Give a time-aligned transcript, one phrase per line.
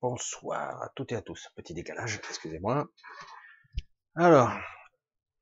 [0.00, 1.48] bonsoir à toutes et à tous.
[1.54, 2.88] Petit décalage, excusez-moi.
[4.14, 4.50] Alors,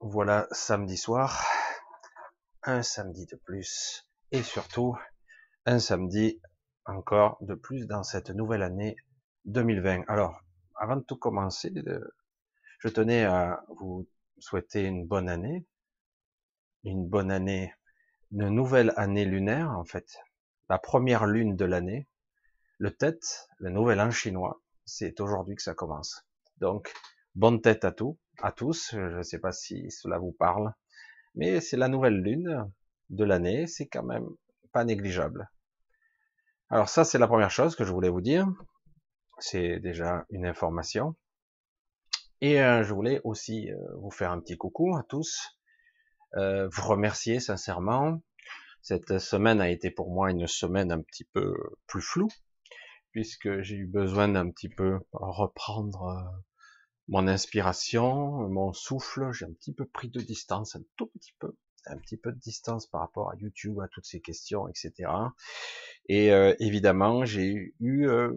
[0.01, 1.45] voilà samedi soir,
[2.63, 4.97] un samedi de plus, et surtout
[5.65, 6.41] un samedi
[6.87, 8.97] encore de plus dans cette nouvelle année
[9.45, 10.05] 2020.
[10.09, 10.41] Alors,
[10.75, 11.73] avant de tout commencer,
[12.81, 15.67] je tenais à vous souhaiter une bonne année,
[16.85, 17.73] une bonne année,
[18.33, 20.19] une nouvelle année lunaire en fait,
[20.69, 22.09] la première lune de l'année,
[22.79, 26.25] le tête, le nouvel an chinois, c'est aujourd'hui que ça commence.
[26.59, 26.93] Donc,
[27.35, 28.91] bonne tête à tous, à tous.
[28.93, 30.73] Je ne sais pas si cela vous parle,
[31.35, 32.71] mais c'est la nouvelle lune
[33.11, 33.67] de l'année.
[33.67, 34.29] C'est quand même
[34.73, 35.51] pas négligeable.
[36.71, 38.47] Alors ça, c'est la première chose que je voulais vous dire.
[39.39, 41.15] C'est déjà une information.
[42.41, 45.59] Et euh, je voulais aussi euh, vous faire un petit coucou à tous,
[46.37, 48.21] euh, vous remercier sincèrement.
[48.81, 51.57] Cette semaine a été pour moi une semaine un petit peu
[51.87, 52.29] plus floue,
[53.19, 56.39] puisque j'ai eu besoin d'un petit peu reprendre euh,
[57.09, 59.33] mon inspiration, mon souffle.
[59.33, 62.39] J'ai un petit peu pris de distance, un tout petit peu, un petit peu de
[62.39, 65.11] distance par rapport à YouTube, à toutes ces questions, etc.
[66.09, 68.35] Et euh, évidemment, j'ai eu euh,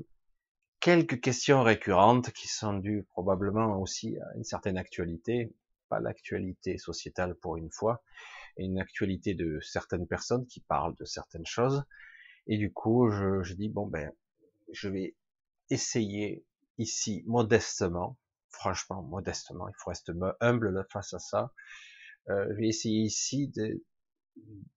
[0.79, 5.53] quelques questions récurrentes qui sont dues probablement aussi à une certaine actualité,
[5.89, 8.01] pas l'actualité sociétale pour une fois,
[8.57, 11.83] et une actualité de certaines personnes qui parlent de certaines choses.
[12.47, 14.11] Et du coup, je, je dis bon ben,
[14.73, 15.15] je vais
[15.69, 16.45] essayer
[16.77, 18.17] ici modestement,
[18.49, 21.53] franchement modestement, il faut rester humble face à ça.
[22.29, 23.83] Euh, je vais essayer ici de,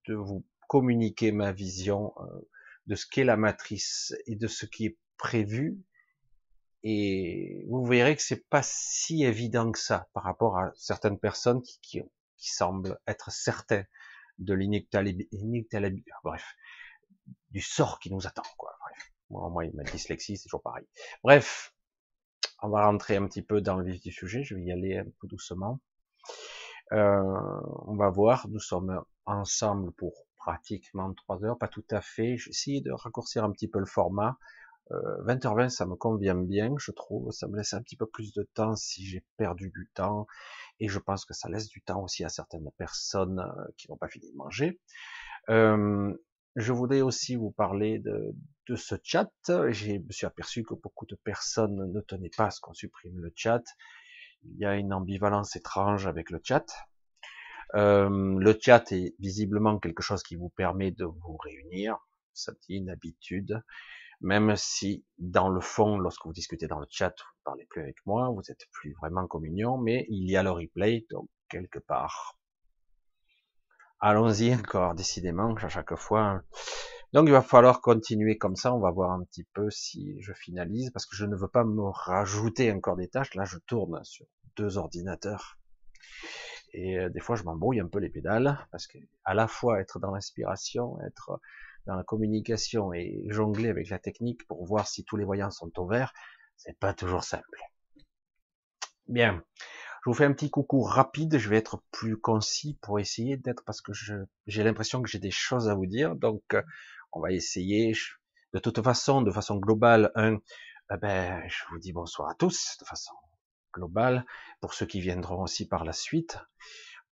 [0.07, 2.49] de vous communiquer ma vision euh,
[2.87, 5.77] de ce qu'est la matrice et de ce qui est prévu.
[6.83, 11.61] Et vous verrez que c'est pas si évident que ça par rapport à certaines personnes
[11.63, 12.01] qui, qui,
[12.37, 13.83] qui semblent être certains
[14.37, 15.79] de l'inéluctabilité,
[16.23, 16.55] bref,
[17.51, 18.77] du sort qui nous attend, quoi.
[19.35, 19.51] Bref.
[19.51, 20.85] Moi, ma dyslexie, c'est toujours pareil.
[21.23, 21.73] Bref,
[22.61, 24.43] on va rentrer un petit peu dans le vif du sujet.
[24.43, 25.79] Je vais y aller un peu doucement.
[26.91, 28.47] Euh, on va voir.
[28.49, 32.37] Nous sommes ensemble pour pratiquement trois heures, pas tout à fait.
[32.37, 34.37] J'ai essayé de raccourcir un petit peu le format.
[34.91, 37.31] Euh, 20h20, ça me convient bien, je trouve.
[37.31, 40.27] Ça me laisse un petit peu plus de temps si j'ai perdu du temps.
[40.79, 43.97] Et je pense que ça laisse du temps aussi à certaines personnes euh, qui n'ont
[43.97, 44.79] pas fini de manger.
[45.49, 46.13] Euh,
[46.55, 48.33] je voulais aussi vous parler de,
[48.75, 49.29] ce chat.
[49.47, 53.19] Je me suis aperçu que beaucoup de personnes ne tenaient pas à ce qu'on supprime
[53.19, 53.63] le chat.
[54.43, 56.65] Il y a une ambivalence étrange avec le chat.
[57.73, 61.97] Euh, le chat est visiblement quelque chose qui vous permet de vous réunir.
[62.33, 63.61] Ça dit une habitude.
[64.21, 67.81] Même si, dans le fond, lorsque vous discutez dans le chat, vous ne parlez plus
[67.81, 71.27] avec moi, vous êtes plus vraiment en communion, mais il y a le replay, donc
[71.49, 72.39] quelque part,
[73.99, 76.41] Allons-y encore, décidément, à chaque fois.
[77.13, 80.33] Donc il va falloir continuer comme ça, on va voir un petit peu si je
[80.33, 83.33] finalise, parce que je ne veux pas me rajouter encore des tâches.
[83.35, 84.25] Là, je tourne sur
[84.57, 85.57] deux ordinateurs.
[86.73, 89.79] Et euh, des fois, je m'embrouille un peu les pédales, parce que à la fois
[89.79, 91.39] être dans l'inspiration, être
[91.85, 95.71] dans la communication et jongler avec la technique pour voir si tous les voyants sont
[95.79, 96.13] au vert,
[96.57, 97.61] c'est pas toujours simple.
[99.07, 99.43] Bien.
[100.05, 103.63] Je vous fais un petit coucou rapide, je vais être plus concis pour essayer d'être,
[103.65, 103.91] parce que
[104.45, 106.61] j'ai l'impression que j'ai des choses à vous dire, donc euh,
[107.11, 107.91] on va essayer.
[108.53, 110.35] De toute façon, de façon globale, un,
[110.93, 113.15] eh ben, je vous dis bonsoir à tous, de façon
[113.73, 114.27] globale,
[114.61, 116.37] pour ceux qui viendront aussi par la suite.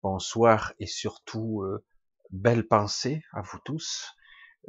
[0.03, 1.83] Bonsoir et surtout, euh,
[2.29, 4.13] belle pensée à vous tous.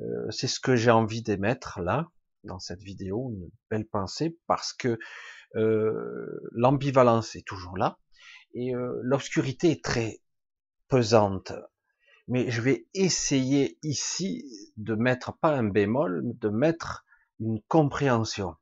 [0.00, 2.08] Euh, c'est ce que j'ai envie d'émettre là,
[2.42, 4.98] dans cette vidéo, une belle pensée, parce que
[6.52, 7.98] l'ambivalence est toujours là,
[8.54, 10.20] et euh, l'obscurité est très
[10.88, 11.52] pesante.
[12.26, 17.04] Mais je vais essayer ici de mettre pas un bémol, de mettre
[17.40, 18.56] une compréhension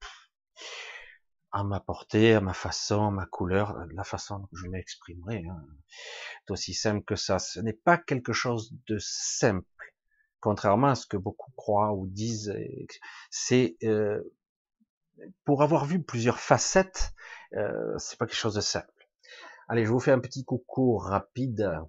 [1.52, 5.44] à ma portée, à ma façon, à ma couleur, la façon dont je m'exprimerai.
[5.48, 5.64] Hein.
[6.46, 7.38] C'est aussi simple que ça.
[7.38, 9.66] Ce n'est pas quelque chose de simple,
[10.40, 12.54] contrairement à ce que beaucoup croient ou disent.
[13.30, 14.22] C'est euh,
[15.44, 17.12] pour avoir vu plusieurs facettes,
[17.54, 19.01] euh, c'est pas quelque chose de simple.
[19.68, 21.80] Allez, je vous fais un petit coucou rapide.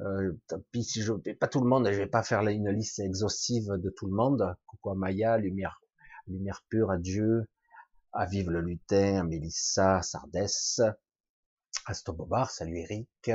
[0.00, 0.32] Euh,
[0.70, 3.90] puis si je pas tout le monde, je vais pas faire une liste exhaustive de
[3.90, 4.56] tout le monde.
[4.66, 5.82] Coucou à Maya, lumière,
[6.26, 7.46] lumière pure, adieu,
[8.12, 10.80] à Vive le lutin, à Mélissa, Sardès,
[11.86, 13.30] Astobobar, salut Eric,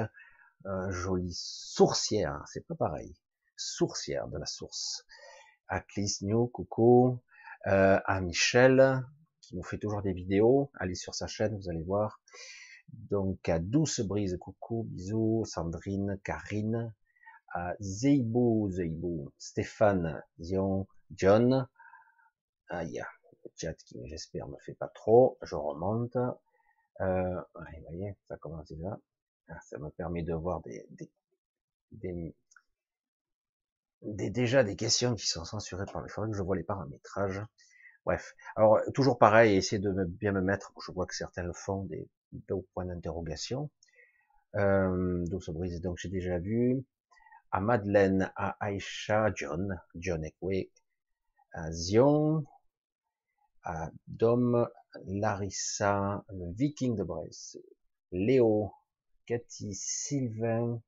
[0.66, 3.16] euh, jolie sourcière, c'est pas pareil,
[3.56, 5.06] sourcière de la source,
[5.68, 7.20] à Clis New, coucou,
[7.68, 9.04] euh, à Michel,
[9.42, 12.22] qui nous fait toujours des vidéos, allez sur sa chaîne, vous allez voir,
[12.94, 16.94] donc à Douce Brise, coucou, bisous, Sandrine, Karine,
[17.54, 21.68] à Zeibou, Zeibou, Stéphane, Zion, John,
[22.70, 23.02] aïe,
[23.44, 25.38] Le chat qui, j'espère, me fait pas trop.
[25.42, 26.18] Je remonte.
[27.02, 29.00] Euh, vous voyez, ça commence déjà.
[29.50, 30.86] Ah, ça me permet de voir des,
[31.92, 32.36] des,
[34.02, 37.42] déjà des questions qui sont censurées par faudrait que je vois les paramétrages.
[38.06, 38.36] Bref.
[38.56, 42.10] Alors, toujours pareil, essayer de bien me mettre, je vois que certains le font, des,
[42.32, 43.70] des points d'interrogation.
[44.56, 46.84] Euh, donc, ça brise, donc j'ai déjà vu.
[47.52, 50.70] À Madeleine, à Aïcha, John, John Ekwe,
[51.54, 52.44] à Zion,
[53.64, 54.68] à Dom,
[55.06, 57.60] Larissa, le Viking de Brest,
[58.12, 58.74] Léo,
[59.26, 60.82] Cathy, Sylvain,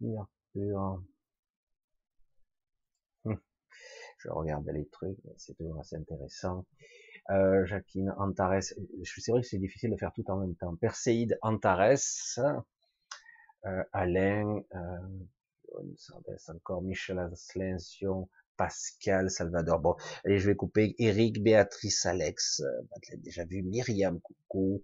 [0.00, 1.02] Mercure.
[3.24, 3.40] Hum.
[4.18, 6.64] Je regarde les trucs, c'est toujours assez intéressant.
[7.30, 10.74] Euh, Jacqueline Antares, c'est vrai que c'est difficile de faire tout en même temps.
[10.76, 12.38] Perséide Antares,
[13.66, 19.78] euh, Alain, euh, encore Michel Ascension, Pascal, Salvador.
[19.80, 20.94] Bon, allez, je vais couper.
[20.98, 24.82] Eric, Béatrice, Alex, euh, déjà vu, Myriam, coucou.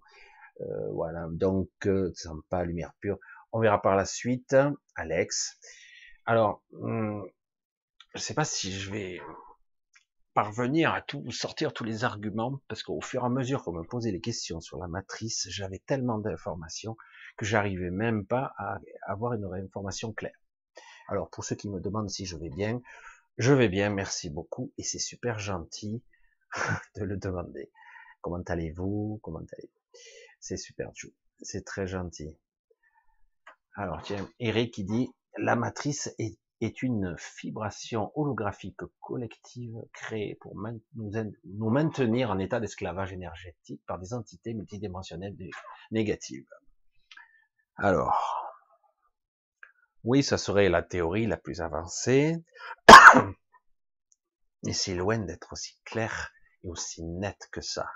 [0.61, 2.13] Euh, voilà, donc, euh,
[2.49, 3.19] pas lumière pure.
[3.51, 4.55] On verra par la suite.
[4.95, 5.57] Alex.
[6.25, 7.27] Alors, hum,
[8.15, 9.19] je sais pas si je vais
[10.35, 13.83] parvenir à tout sortir tous les arguments parce qu'au fur et à mesure qu'on me
[13.83, 16.97] posait les questions sur la matrice, j'avais tellement d'informations
[17.37, 20.37] que j'arrivais même pas à avoir une information claire.
[21.07, 22.81] Alors pour ceux qui me demandent si je vais bien,
[23.37, 26.03] je vais bien, merci beaucoup, et c'est super gentil
[26.95, 27.71] de le demander.
[28.19, 29.19] Comment allez-vous?
[29.23, 29.99] Comment allez-vous?
[30.41, 30.91] C'est super,
[31.41, 32.35] c'est très gentil.
[33.75, 40.55] Alors tiens, Eric qui dit la matrice est, est une vibration holographique collective créée pour
[40.95, 45.35] nous, maintenir en état d'esclavage énergétique par des entités multidimensionnelles
[45.91, 46.47] négatives.
[47.75, 48.45] Alors,
[50.03, 52.37] oui, ça serait la théorie la plus avancée,
[54.63, 56.31] mais c'est loin d'être aussi clair
[56.63, 57.89] et aussi net que ça.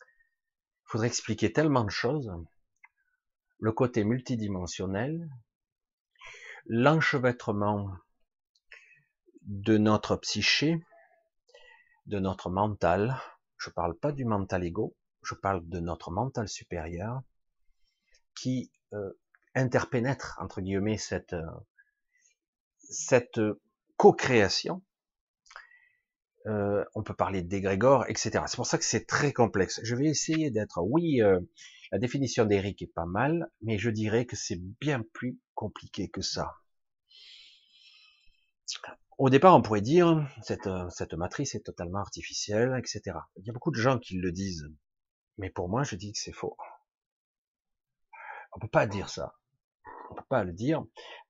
[0.00, 2.32] Il faudrait expliquer tellement de choses.
[3.58, 5.28] Le côté multidimensionnel,
[6.68, 7.90] l'enchevêtrement
[9.42, 10.80] de notre psyché,
[12.06, 13.16] de notre mental.
[13.58, 17.22] Je parle pas du mental égo, je parle de notre mental supérieur
[18.34, 19.12] qui euh,
[19.54, 21.46] interpénètre entre guillemets cette euh,
[22.88, 23.40] cette
[23.96, 24.82] co-création.
[26.46, 28.44] Euh, on peut parler d'égrégore, etc.
[28.46, 29.80] C'est pour ça que c'est très complexe.
[29.82, 31.40] Je vais essayer d'être, oui, euh,
[31.90, 36.22] la définition d'Eric est pas mal, mais je dirais que c'est bien plus compliqué que
[36.22, 36.54] ça.
[39.18, 43.18] Au départ, on pourrait dire cette, cette matrice est totalement artificielle, etc.
[43.38, 44.70] Il y a beaucoup de gens qui le disent,
[45.38, 46.56] mais pour moi, je dis que c'est faux.
[48.52, 49.34] On peut pas dire ça
[50.10, 50.84] on peut pas le dire,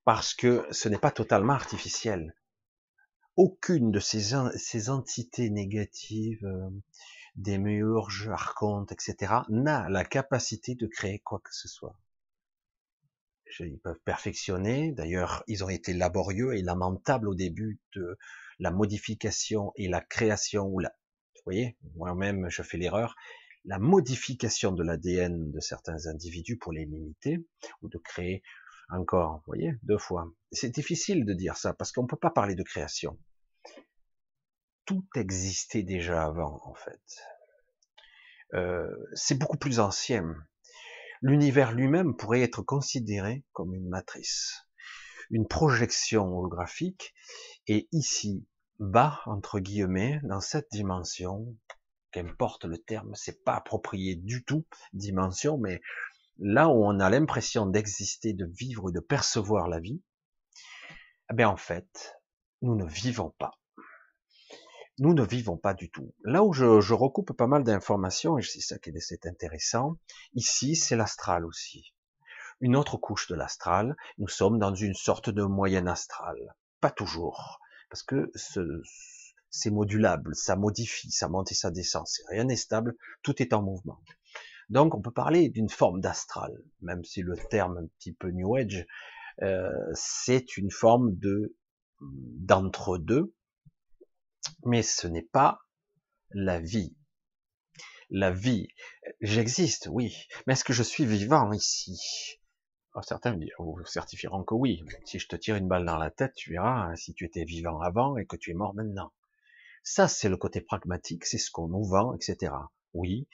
[0.04, 2.35] parce que ce n'est pas totalement artificiel.
[3.37, 6.71] Aucune de ces, entités négatives, euh,
[7.35, 11.99] des murges, archontes, etc., n'a la capacité de créer quoi que ce soit.
[13.61, 18.19] Ils peuvent perfectionner, d'ailleurs, ils ont été laborieux et lamentables au début de
[18.59, 20.91] la modification et la création, ou la,
[21.35, 23.15] vous voyez, moi-même, je fais l'erreur,
[23.65, 27.45] la modification de l'ADN de certains individus pour les limiter,
[27.83, 28.43] ou de créer
[28.88, 30.33] encore, vous voyez, deux fois.
[30.53, 33.19] C'est difficile de dire ça parce qu'on ne peut pas parler de création.
[34.85, 37.00] Tout existait déjà avant, en fait.
[38.55, 40.37] Euh, c'est beaucoup plus ancien.
[41.23, 44.66] L'univers lui-même pourrait être considéré comme une matrice,
[45.30, 47.14] une projection holographique,
[47.66, 48.46] et ici,
[48.78, 51.56] bas, entre guillemets, dans cette dimension,
[52.12, 55.80] qu'importe le terme, c'est pas approprié du tout, dimension, mais
[56.38, 60.02] là où on a l'impression d'exister, de vivre, de percevoir la vie,
[61.37, 62.16] eh en fait,
[62.62, 63.52] nous ne vivons pas.
[64.99, 66.15] Nous ne vivons pas du tout.
[66.25, 69.97] Là où je, je recoupe pas mal d'informations, et c'est ça qui est intéressant,
[70.35, 71.93] ici c'est l'astral aussi.
[72.61, 76.55] Une autre couche de l'astral, nous sommes dans une sorte de moyenne astral.
[76.81, 77.61] Pas toujours,
[77.91, 78.31] parce que
[79.50, 83.62] c'est modulable, ça modifie, ça monte et ça descend, rien n'est stable, tout est en
[83.62, 84.00] mouvement.
[84.71, 88.57] Donc on peut parler d'une forme d'astral, même si le terme un petit peu New
[88.57, 88.87] Age,
[89.43, 91.55] euh, c'est une forme de
[92.00, 93.35] d'entre-deux,
[94.64, 95.61] mais ce n'est pas
[96.31, 96.97] la vie.
[98.11, 98.69] La vie,
[99.21, 100.16] j'existe, oui,
[100.47, 102.38] mais est-ce que je suis vivant ici?
[102.95, 104.83] Alors, Certains vous certifieront que oui.
[105.05, 107.81] Si je te tire une balle dans la tête, tu verras si tu étais vivant
[107.81, 109.12] avant et que tu es mort maintenant.
[109.83, 112.52] Ça, c'est le côté pragmatique, c'est ce qu'on nous vend, etc.
[112.95, 113.28] Oui,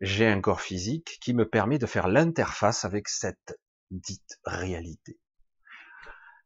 [0.00, 3.58] j'ai un corps physique qui me permet de faire l'interface avec cette
[3.90, 5.18] dite réalité.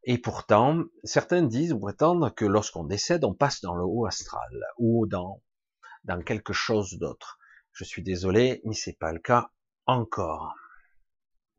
[0.05, 4.65] Et pourtant, certains disent ou prétendent que lorsqu'on décède, on passe dans le haut astral
[4.79, 5.43] ou dans
[6.05, 7.39] dans quelque chose d'autre.
[7.73, 9.51] Je suis désolé, mais c'est pas le cas
[9.87, 10.55] encore.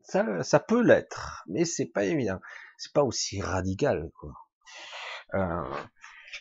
[0.03, 2.39] Ça, ça peut l'être, mais c'est pas évident.
[2.77, 4.33] C'est pas aussi radical, quoi.
[5.33, 5.85] Euh,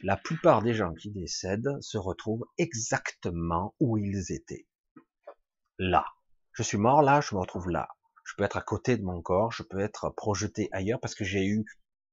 [0.02, 4.66] la plupart des gens qui décèdent se retrouvent exactement où ils étaient.
[5.78, 6.04] Là.
[6.52, 7.88] Je suis mort là, je me retrouve là.
[8.24, 11.24] Je peux être à côté de mon corps, je peux être projeté ailleurs parce que
[11.24, 11.64] j'ai eu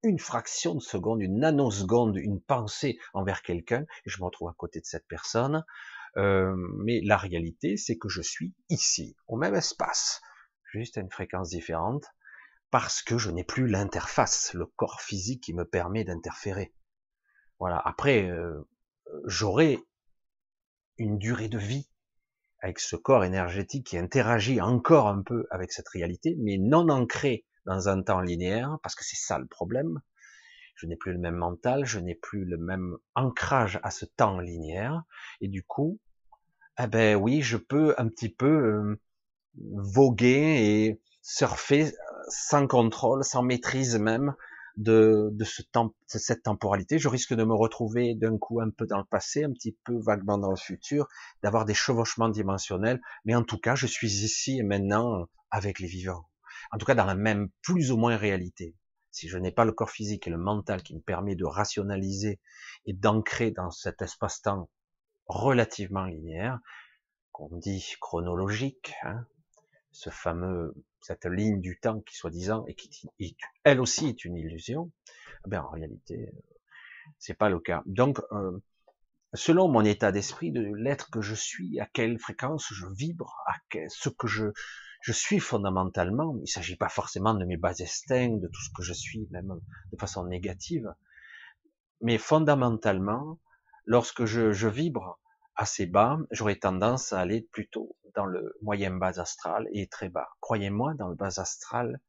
[0.02, 4.54] une fraction de seconde, une nanoseconde, une pensée envers quelqu'un, et je me retrouve à
[4.56, 5.64] côté de cette personne.
[6.16, 10.20] Euh, mais la réalité, c'est que je suis ici, au même espace,
[10.72, 12.06] juste à une fréquence différente,
[12.70, 16.72] parce que je n'ai plus l'interface, le corps physique qui me permet d'interférer.
[17.58, 17.80] Voilà.
[17.84, 18.68] Après, euh,
[19.26, 19.78] j'aurai
[20.98, 21.88] une durée de vie
[22.60, 27.44] avec ce corps énergétique qui interagit encore un peu avec cette réalité, mais non ancré
[27.66, 30.00] dans un temps linéaire, parce que c'est ça le problème.
[30.74, 34.38] Je n'ai plus le même mental, je n'ai plus le même ancrage à ce temps
[34.38, 35.02] linéaire,
[35.40, 35.98] et du coup,
[36.82, 39.00] eh ben oui, je peux un petit peu euh,
[39.56, 41.90] voguer et surfer euh,
[42.28, 44.34] sans contrôle, sans maîtrise même
[44.76, 46.98] de, de, ce temps, de cette temporalité.
[46.98, 49.98] Je risque de me retrouver d'un coup un peu dans le passé, un petit peu
[49.98, 51.08] vaguement dans le futur,
[51.42, 55.88] d'avoir des chevauchements dimensionnels, mais en tout cas, je suis ici et maintenant avec les
[55.88, 56.29] vivants
[56.72, 58.74] en tout cas dans la même plus ou moins réalité.
[59.10, 62.38] Si je n'ai pas le corps physique et le mental qui me permet de rationaliser
[62.86, 64.70] et d'ancrer dans cet espace-temps
[65.26, 66.60] relativement linéaire,
[67.32, 69.26] qu'on dit chronologique, hein,
[69.92, 73.08] ce fameux, cette ligne du temps qui soi-disant et qui,
[73.64, 74.90] elle aussi est une illusion,
[75.46, 76.32] ben en réalité,
[77.18, 77.82] c'est pas le cas.
[77.86, 78.58] Donc, euh,
[79.34, 83.54] selon mon état d'esprit de l'être que je suis, à quelle fréquence je vibre, à
[83.88, 84.46] ce que je,
[85.00, 88.70] je suis fondamentalement, il ne s'agit pas forcément de mes bas instincts, de tout ce
[88.74, 89.60] que je suis, même
[89.92, 90.92] de façon négative,
[92.00, 93.38] mais fondamentalement,
[93.84, 95.18] lorsque je, vibre
[95.54, 100.28] assez bas, j'aurais tendance à aller plutôt dans le moyen bas astral et très bas.
[100.40, 102.00] Croyez-moi, dans le bas astral,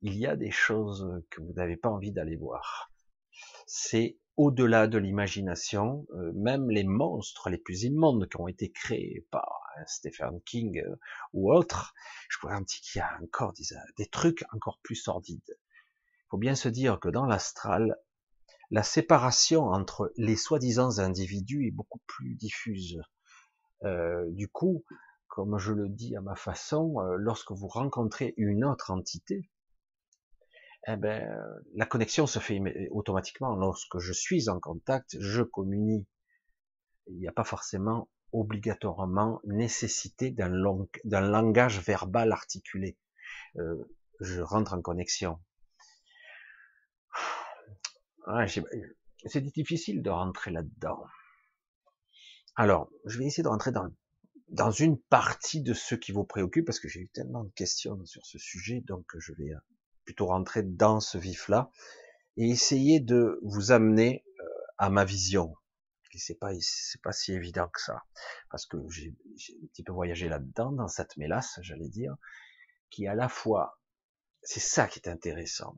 [0.00, 2.92] il y a des choses que vous n'avez pas envie d'aller voir.
[3.66, 9.26] C'est au-delà de l'imagination, euh, même les monstres les plus immondes qui ont été créés
[9.30, 10.96] par Stephen King euh,
[11.32, 11.94] ou autres,
[12.28, 13.64] je pourrais un petit qu'il y a encore des,
[13.96, 15.40] des trucs encore plus sordides.
[15.48, 17.96] Il faut bien se dire que dans l'astral,
[18.70, 23.00] la séparation entre les soi-disant individus est beaucoup plus diffuse.
[23.84, 24.84] Euh, du coup,
[25.28, 29.50] comme je le dis à ma façon, lorsque vous rencontrez une autre entité,
[30.88, 31.26] eh ben,
[31.74, 32.60] la connexion se fait
[32.90, 33.54] automatiquement.
[33.54, 36.08] Lorsque je suis en contact, je communique.
[37.06, 40.48] Il n'y a pas forcément obligatoirement nécessité d'un
[41.20, 42.98] langage verbal articulé.
[43.56, 43.76] Euh,
[44.20, 45.38] je rentre en connexion.
[49.26, 51.04] c'est difficile de rentrer là-dedans.
[52.56, 53.88] Alors, je vais essayer de rentrer dans,
[54.48, 58.04] dans une partie de ce qui vous préoccupe, parce que j'ai eu tellement de questions
[58.04, 59.52] sur ce sujet, donc je vais
[60.04, 61.70] plutôt rentrer dans ce vif-là
[62.36, 64.44] et essayer de vous amener euh,
[64.78, 65.54] à ma vision.
[66.12, 68.02] Et c'est pas, c'est pas si évident que ça,
[68.50, 72.16] parce que j'ai, un petit peu voyagé là-dedans, dans cette mélasse, j'allais dire,
[72.90, 73.80] qui à la fois,
[74.42, 75.76] c'est ça qui est intéressant.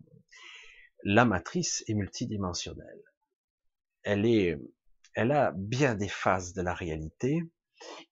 [1.05, 3.03] La matrice est multidimensionnelle.
[4.03, 4.59] Elle est,
[5.15, 7.41] elle a bien des phases de la réalité,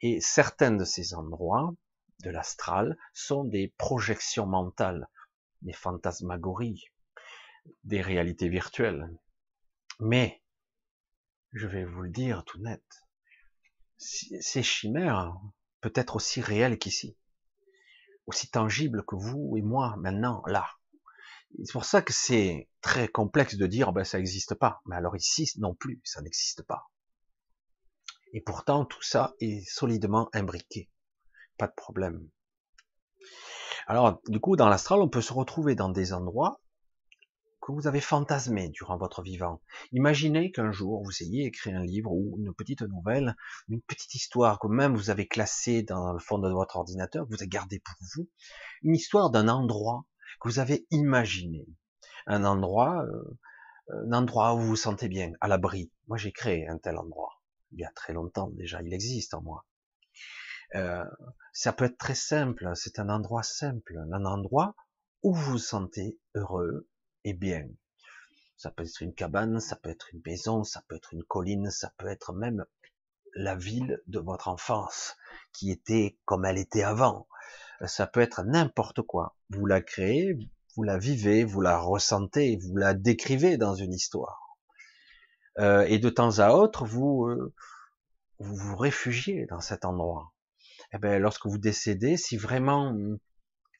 [0.00, 1.75] et certains de ces endroits
[2.23, 5.09] de l'astral sont des projections mentales
[5.62, 6.85] des fantasmagories,
[7.85, 9.09] des réalités virtuelles.
[10.00, 10.42] Mais,
[11.52, 12.82] je vais vous le dire tout net,
[13.97, 15.35] ces chimères
[15.80, 17.16] peut être aussi réelles qu'ici,
[18.26, 20.66] aussi tangibles que vous et moi maintenant, là.
[21.64, 24.80] C'est pour ça que c'est très complexe de dire ben ça n'existe pas.
[24.87, 26.90] Mais alors ici non plus, ça n'existe pas.
[28.32, 30.90] Et pourtant tout ça est solidement imbriqué.
[31.59, 32.30] Pas de problème.
[33.87, 36.62] Alors, du coup, dans l'astral, on peut se retrouver dans des endroits
[37.62, 39.62] que vous avez fantasmés durant votre vivant.
[39.92, 43.37] Imaginez qu'un jour, vous ayez écrit un livre ou une petite nouvelle,
[43.69, 47.31] une petite histoire que même vous avez classée dans le fond de votre ordinateur, que
[47.31, 48.28] vous avez gardé pour vous,
[48.83, 50.04] une histoire d'un endroit
[50.40, 51.64] que vous avez imaginé.
[52.26, 53.38] Un endroit, euh,
[54.07, 55.92] un endroit où vous vous sentez bien, à l'abri.
[56.09, 57.40] Moi, j'ai créé un tel endroit.
[57.71, 59.64] Il y a très longtemps déjà, il existe en moi.
[60.75, 61.04] Euh,
[61.52, 64.75] ça peut être très simple, c'est un endroit simple, un endroit
[65.23, 66.88] où vous vous sentez heureux
[67.25, 67.69] et bien.
[68.57, 71.71] Ça peut être une cabane, ça peut être une maison, ça peut être une colline,
[71.71, 72.64] ça peut être même
[73.35, 75.17] la ville de votre enfance,
[75.52, 77.26] qui était comme elle était avant.
[77.87, 79.37] Ça peut être n'importe quoi.
[79.50, 80.38] Vous la créez,
[80.76, 84.57] vous la vivez, vous la ressentez, vous la décrivez dans une histoire.
[85.59, 87.52] Euh, et de temps à autre, vous, euh,
[88.38, 90.33] vous vous réfugiez dans cet endroit.
[90.93, 92.95] Eh bien, lorsque vous décédez, si vraiment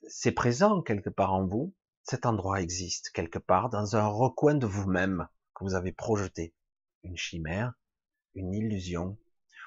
[0.09, 4.67] c'est présent quelque part en vous, cet endroit existe quelque part dans un recoin de
[4.67, 6.55] vous-même que vous avez projeté.
[7.05, 7.75] Une chimère,
[8.35, 9.19] une illusion.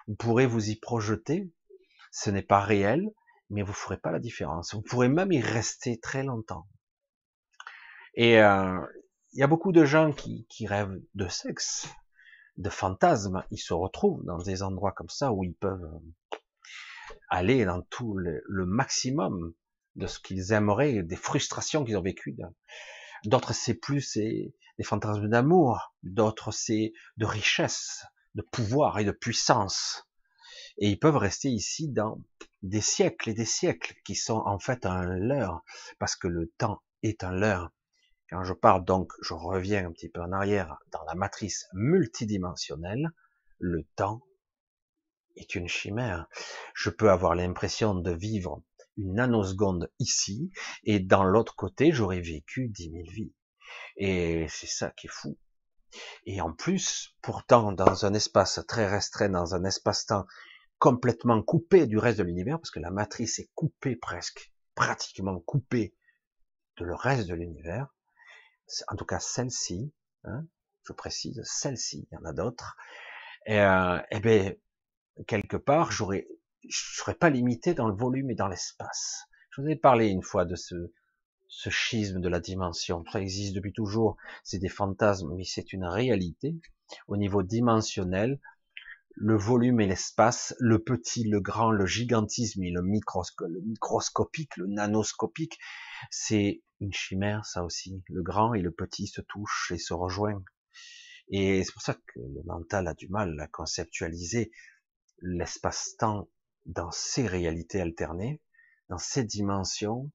[0.08, 1.51] Vous pourrez vous y projeter.
[2.12, 3.12] Ce n'est pas réel,
[3.50, 4.74] mais vous ferez pas la différence.
[4.74, 6.68] Vous pourrez même y rester très longtemps.
[8.13, 8.80] Et euh,
[9.34, 11.88] il y a beaucoup de gens qui, qui rêvent de sexe,
[12.58, 13.44] de fantasmes.
[13.51, 16.00] Ils se retrouvent dans des endroits comme ça où ils peuvent
[17.30, 19.54] aller dans tout le, maximum
[19.96, 22.36] de ce qu'ils aimeraient, des frustrations qu'ils ont vécues.
[23.24, 24.53] D'autres, c'est plus des
[24.84, 25.96] fantasmes d'amour.
[26.03, 28.05] D'autres, c'est de richesse,
[28.36, 30.08] de pouvoir et de puissance.
[30.77, 32.22] Et ils peuvent rester ici dans
[32.62, 35.64] des siècles et des siècles qui sont en fait un leurre,
[36.00, 37.72] parce que le temps est un leurre.
[38.29, 43.12] Quand je parle donc, je reviens un petit peu en arrière dans la matrice multidimensionnelle,
[43.60, 44.22] le temps
[45.36, 46.27] est une chimère.
[46.74, 48.62] Je peux avoir l'impression de vivre
[48.98, 50.51] une nanoseconde ici,
[50.84, 53.34] et dans l'autre côté, j'aurais vécu dix mille vies.
[53.98, 55.38] Et c'est ça qui est fou.
[56.25, 60.25] Et en plus, pourtant, dans un espace très restreint, dans un espace-temps
[60.77, 65.96] complètement coupé du reste de l'univers, parce que la matrice est coupée presque, pratiquement coupée
[66.77, 67.88] de le reste de l'univers,
[68.90, 69.94] en tout cas celle-ci,
[70.25, 70.46] hein,
[70.84, 72.75] je précise, celle-ci, il y en a d'autres,
[73.46, 74.53] et, euh, eh bien,
[75.27, 76.27] quelque part, j'aurais,
[76.70, 79.25] je serais pas limité dans le volume et dans l'espace.
[79.51, 80.92] Je vous ai parlé une fois de ce,
[81.48, 83.04] ce schisme de la dimension.
[83.12, 84.18] Ça existe depuis toujours.
[84.44, 86.56] C'est des fantasmes, mais c'est une réalité.
[87.08, 88.40] Au niveau dimensionnel,
[89.16, 94.68] le volume et l'espace, le petit, le grand, le gigantisme et le, le microscopique, le
[94.68, 95.58] nanoscopique,
[96.12, 98.04] c'est une chimère, ça aussi.
[98.10, 100.44] Le grand et le petit se touchent et se rejoignent.
[101.30, 104.51] Et c'est pour ça que le mental a du mal à conceptualiser
[105.22, 106.30] l'espace-temps
[106.66, 108.42] dans ces réalités alternées,
[108.90, 110.12] dans ces dimensions,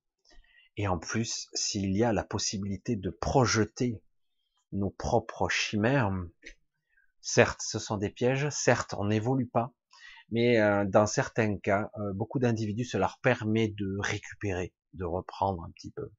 [0.77, 4.03] et en plus, s'il y a la possibilité de projeter
[4.73, 6.13] nos propres chimères,
[7.21, 9.75] certes, ce sont des pièges, certes, on n'évolue pas,
[10.31, 15.65] mais euh, dans certains cas, euh, beaucoup d'individus, cela leur permet de récupérer, de reprendre
[15.65, 16.11] un petit peu.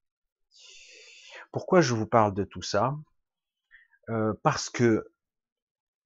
[1.52, 2.96] Pourquoi je vous parle de tout ça?
[4.10, 5.12] Euh, Parce que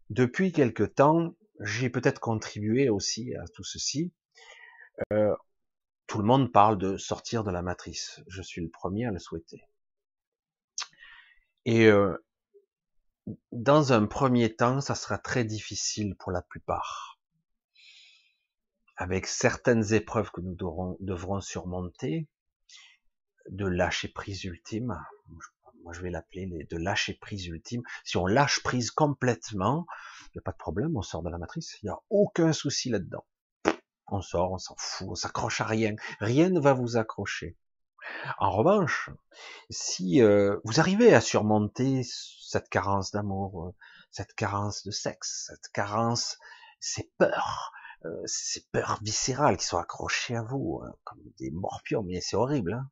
[0.10, 4.14] depuis quelque temps, j'ai peut-être contribué aussi à tout ceci.
[5.14, 5.36] Euh,
[6.08, 8.22] tout le monde parle de sortir de la matrice.
[8.28, 9.64] Je suis le premier à le souhaiter.
[11.66, 12.16] Et euh,
[13.52, 17.20] dans un premier temps, ça sera très difficile pour la plupart.
[18.98, 22.28] Avec certaines épreuves que nous devrons, devrons surmonter,
[23.50, 24.98] de lâcher prise ultime,
[25.86, 27.84] moi je vais l'appeler de lâcher prise ultime.
[28.04, 29.86] Si on lâche prise complètement,
[30.28, 32.52] il n'y a pas de problème, on sort de la matrice, il n'y a aucun
[32.52, 33.26] souci là-dedans.
[34.08, 37.56] On sort, on s'en fout, on s'accroche à rien, rien ne va vous accrocher.
[38.40, 39.10] En revanche,
[39.70, 43.76] si euh, vous arrivez à surmonter cette carence d'amour, euh,
[44.12, 46.38] cette carence de sexe, cette carence,
[46.80, 47.72] ces peurs,
[48.26, 52.74] ces peurs viscérales qui sont accrochées à vous, hein, comme des morpions, mais c'est horrible.
[52.74, 52.90] Hein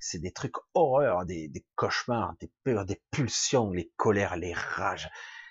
[0.00, 5.08] c'est des trucs horreurs, des, des, cauchemars, des peurs, des pulsions, les colères, les rages,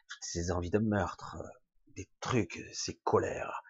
[0.07, 1.37] toutes ces envies de meurtre,
[1.95, 3.63] des trucs, ces colères,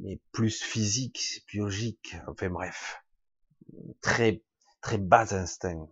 [0.00, 3.02] mais plus physiques, biologiques, enfin bref,
[4.00, 4.42] très
[4.80, 5.88] très bas instincts,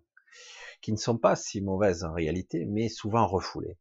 [0.81, 3.79] qui ne sont pas si mauvaises en réalité, mais souvent refoulées.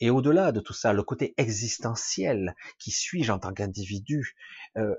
[0.00, 4.36] Et au-delà de tout ça, le côté existentiel, qui suis-je en tant qu'individu,
[4.76, 4.94] euh,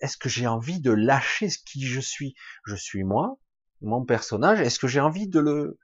[0.00, 2.34] est-ce que j'ai envie de lâcher ce qui je suis?
[2.66, 3.38] Je suis moi,
[3.80, 5.78] mon personnage, est-ce que j'ai envie de le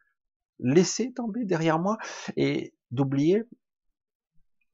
[0.58, 1.98] laisser tomber derrière moi?
[2.36, 3.44] Et d'oublier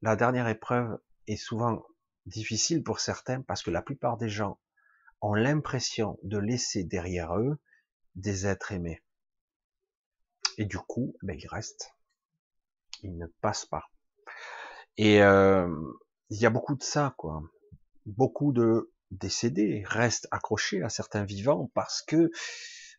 [0.01, 1.83] La dernière épreuve est souvent
[2.25, 4.59] difficile pour certains parce que la plupart des gens
[5.21, 7.57] ont l'impression de laisser derrière eux
[8.15, 9.01] des êtres aimés.
[10.57, 11.94] Et du coup, ben, ils restent.
[13.03, 13.85] Ils ne passent pas.
[14.97, 15.67] Et euh,
[16.29, 17.43] il y a beaucoup de ça, quoi.
[18.05, 22.31] Beaucoup de décédés restent accrochés à certains vivants parce que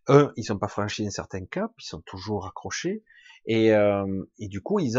[0.09, 3.03] eux, ils n'ont pas franchi un certain cap, ils sont toujours accrochés,
[3.47, 4.99] et, euh, du coup, ils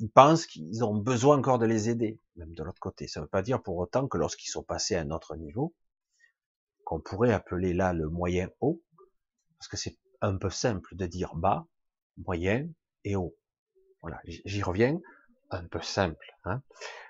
[0.00, 3.06] ils pensent qu'ils ont besoin encore de les aider, même de l'autre côté.
[3.06, 5.74] Ça ne veut pas dire pour autant que lorsqu'ils sont passés à un autre niveau,
[6.84, 8.82] qu'on pourrait appeler là le moyen haut,
[9.58, 11.66] parce que c'est un peu simple de dire bas,
[12.16, 12.68] moyen
[13.04, 13.36] et haut.
[14.04, 15.00] Voilà, j'y reviens,
[15.50, 16.26] un peu simple.
[16.44, 16.60] Hein.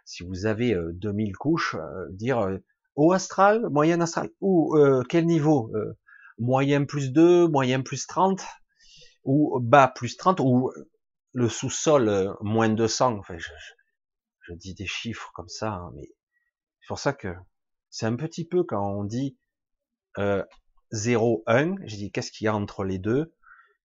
[0.05, 2.59] Si vous avez 2000 euh, couches, euh, dire euh,
[2.95, 4.77] haut astral, moyen astral, ou
[5.09, 5.73] quel niveau
[6.39, 8.45] moyen plus 2, moyen plus 30,
[9.25, 10.71] ou bas plus 30, ou
[11.33, 13.19] le sous-sol euh, moins 200.
[13.19, 13.51] Enfin, je,
[14.43, 16.09] je, dis des chiffres comme ça, hein, mais
[16.81, 17.35] C'est pour ça que
[17.91, 19.37] c'est un petit peu quand on dit
[20.19, 20.45] euh,
[20.93, 23.35] 0, 1, je dis qu'est-ce qu'il y a entre les deux?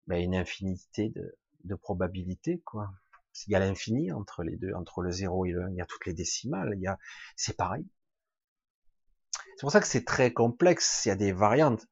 [0.08, 2.92] Ben, Une infinité de, de probabilités, quoi.
[3.46, 5.82] Il y a l'infini entre les deux, entre le 0 et le 1, il y
[5.82, 6.98] a toutes les décimales, il y a,
[7.36, 7.86] c'est pareil.
[9.32, 11.86] C'est pour ça que c'est très complexe, il y a des variantes,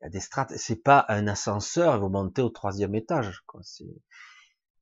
[0.00, 3.60] il y a des strates, c'est pas un ascenseur, vous montez au troisième étage, quoi.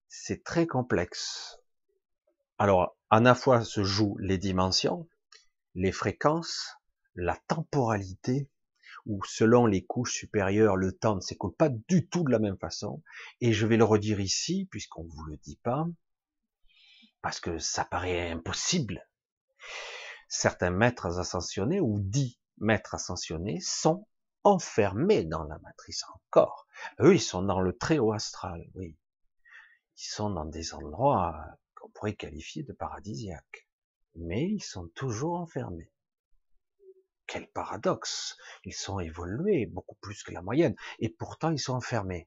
[0.08, 1.58] C'est très complexe.
[2.58, 5.08] Alors, à la fois se jouent les dimensions,
[5.74, 6.76] les fréquences,
[7.14, 8.48] la temporalité,
[9.08, 12.58] où selon les couches supérieures, le temps ne s'écoule pas du tout de la même
[12.58, 13.02] façon.
[13.40, 15.86] Et je vais le redire ici, puisqu'on ne vous le dit pas,
[17.22, 19.08] parce que ça paraît impossible.
[20.28, 24.06] Certains maîtres ascensionnés, ou dits maîtres ascensionnés, sont
[24.44, 26.66] enfermés dans la matrice encore.
[27.00, 28.96] Eux, ils sont dans le très haut astral, oui.
[29.96, 31.34] Ils sont dans des endroits
[31.74, 33.68] qu'on pourrait qualifier de paradisiaques.
[34.14, 35.90] Mais ils sont toujours enfermés.
[37.28, 42.26] Quel paradoxe Ils sont évolués beaucoup plus que la moyenne, et pourtant ils sont enfermés.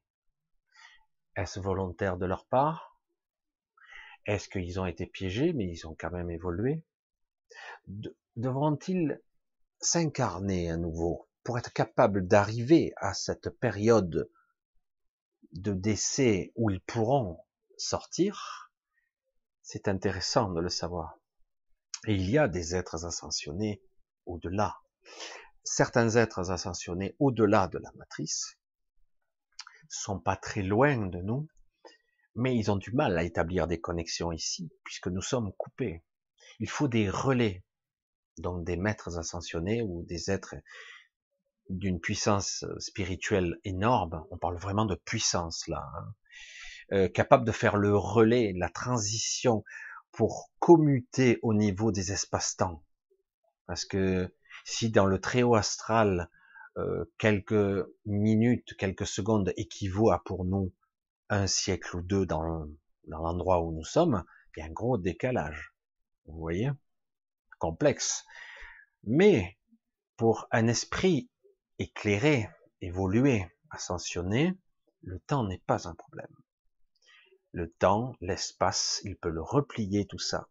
[1.35, 2.99] Est-ce volontaire de leur part?
[4.27, 6.83] Est-ce qu'ils ont été piégés, mais ils ont quand même évolué?
[8.35, 9.19] Devront-ils
[9.79, 14.29] s'incarner à nouveau pour être capables d'arriver à cette période
[15.53, 17.43] de décès où ils pourront
[17.75, 18.71] sortir?
[19.63, 21.17] C'est intéressant de le savoir.
[22.05, 23.81] Et il y a des êtres ascensionnés
[24.27, 24.77] au-delà
[25.63, 28.57] certains êtres ascensionnés au-delà de la matrice
[29.89, 31.47] sont pas très loin de nous,
[32.35, 36.03] mais ils ont du mal à établir des connexions ici, puisque nous sommes coupés.
[36.59, 37.63] Il faut des relais,
[38.37, 40.55] donc des maîtres ascensionnés ou des êtres
[41.69, 44.25] d'une puissance spirituelle énorme.
[44.31, 46.13] On parle vraiment de puissance là, hein.
[46.93, 49.63] euh, capable de faire le relais, la transition
[50.11, 52.83] pour commuter au niveau des espaces-temps.
[53.67, 54.33] Parce que
[54.65, 56.29] si dans le très haut astral,
[56.77, 60.73] euh, quelques minutes, quelques secondes équivaut à pour nous
[61.29, 62.67] un siècle ou deux dans,
[63.07, 64.23] dans l'endroit où nous sommes,
[64.55, 65.73] il y a un gros décalage.
[66.25, 66.71] Vous voyez?
[67.59, 68.25] Complexe.
[69.03, 69.57] Mais
[70.17, 71.29] pour un esprit
[71.79, 72.49] éclairé,
[72.81, 74.55] évolué, ascensionné,
[75.01, 76.33] le temps n'est pas un problème.
[77.51, 80.47] Le temps, l'espace, il peut le replier tout ça.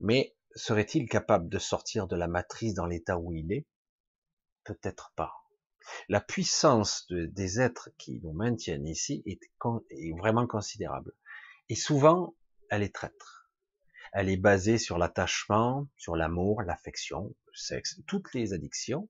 [0.00, 3.66] Mais serait-il capable de sortir de la matrice dans l'état où il est?
[4.64, 5.34] Peut-être pas.
[6.08, 9.40] La puissance des êtres qui nous maintiennent ici est,
[10.18, 11.12] vraiment considérable.
[11.68, 12.34] Et souvent,
[12.70, 13.50] elle est traître.
[14.12, 19.08] Elle est basée sur l'attachement, sur l'amour, l'affection, le sexe, toutes les addictions,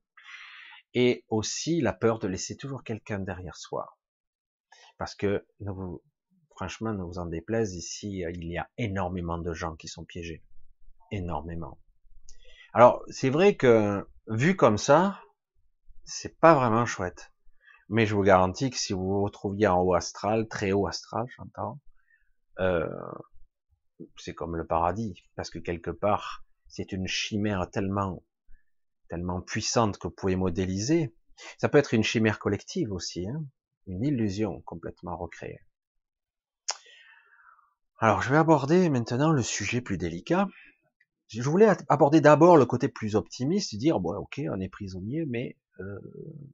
[0.94, 3.98] et aussi la peur de laisser toujours quelqu'un derrière soi.
[4.96, 5.46] Parce que,
[6.50, 10.42] franchement, ne vous en déplaise, ici, il y a énormément de gens qui sont piégés
[11.10, 11.78] énormément.
[12.72, 15.20] Alors, c'est vrai que, vu comme ça,
[16.04, 17.32] c'est pas vraiment chouette.
[17.88, 21.26] Mais je vous garantis que si vous vous retrouviez en haut astral, très haut astral,
[21.36, 21.80] j'entends,
[22.60, 22.88] euh,
[24.16, 28.22] c'est comme le paradis, parce que quelque part, c'est une chimère tellement,
[29.08, 31.14] tellement puissante que vous pouvez modéliser.
[31.56, 33.44] Ça peut être une chimère collective aussi, hein,
[33.86, 35.60] une illusion complètement recréée.
[38.00, 40.46] Alors, je vais aborder maintenant le sujet plus délicat,
[41.28, 45.56] je voulais aborder d'abord le côté plus optimiste, dire bon, ok, on est prisonnier, mais
[45.80, 46.00] euh,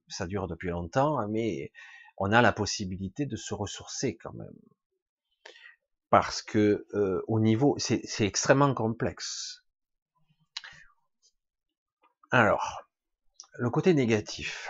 [0.08, 1.72] ça dure depuis longtemps, mais
[2.16, 4.58] on a la possibilité de se ressourcer quand même,
[6.10, 9.64] parce que euh, au niveau, c'est extrêmement complexe.
[12.30, 12.88] Alors,
[13.56, 14.68] le côté négatif,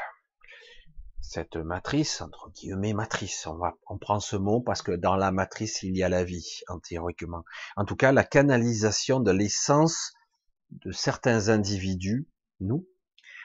[1.34, 5.82] cette matrice, entre guillemets matrice, on, va, prend ce mot parce que dans la matrice,
[5.82, 7.44] il y a la vie, en théoriquement.
[7.74, 10.12] En tout cas, la canalisation de l'essence
[10.70, 12.28] de certains individus,
[12.60, 12.86] nous,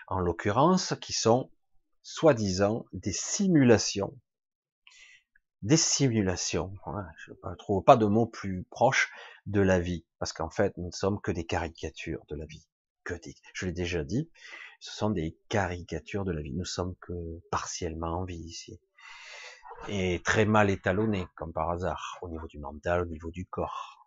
[0.07, 1.49] en l'occurrence, qui sont
[2.03, 4.15] soi-disant des simulations.
[5.63, 6.75] Des simulations,
[7.25, 9.09] je ne trouve pas de mot plus proche
[9.47, 12.67] de la vie, parce qu'en fait, nous ne sommes que des caricatures de la vie.
[13.03, 13.15] Que
[13.53, 14.29] je l'ai déjà dit,
[14.79, 16.53] ce sont des caricatures de la vie.
[16.53, 18.79] Nous sommes que partiellement en vie ici.
[19.87, 24.05] Et très mal étalonnés, comme par hasard, au niveau du mental, au niveau du corps,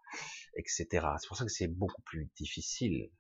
[0.57, 0.87] etc.
[1.19, 3.11] C'est pour ça que c'est beaucoup plus difficile.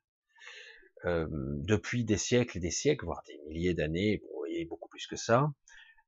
[1.05, 5.17] Euh, depuis des siècles et des siècles, voire des milliers d'années, voyez, beaucoup plus que
[5.17, 5.51] ça,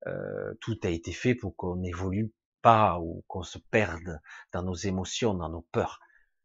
[0.07, 4.21] euh, tout a été fait pour qu'on n'évolue pas ou qu'on se perde
[4.53, 6.01] dans nos émotions, dans nos peurs.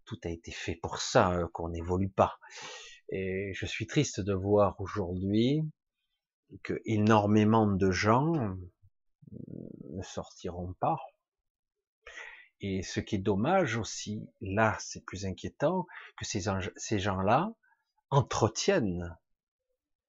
[0.06, 2.40] Tout a été fait pour ça, hein, qu'on n'évolue pas.
[3.12, 5.62] Et je suis triste de voir aujourd'hui
[6.63, 8.56] que énormément de gens
[9.89, 11.00] ne sortiront pas.
[12.62, 16.45] Et ce qui est dommage aussi, là c'est plus inquiétant, que ces,
[16.76, 17.54] ces gens-là
[18.10, 19.17] entretiennent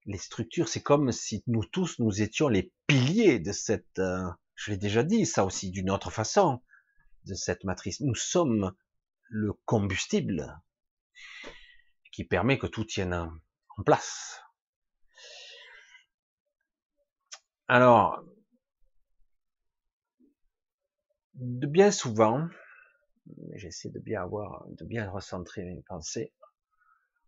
[0.06, 0.68] les structures.
[0.68, 5.02] C'est comme si nous tous, nous étions les piliers de cette, euh, je l'ai déjà
[5.02, 6.60] dit, ça aussi d'une autre façon,
[7.26, 8.00] de cette matrice.
[8.00, 8.72] Nous sommes
[9.28, 10.60] le combustible
[12.24, 14.42] permet que tout tienne en place.
[17.68, 18.24] Alors,
[21.34, 22.48] de bien souvent,
[23.54, 26.32] j'essaie de bien avoir, de bien recentrer mes pensées,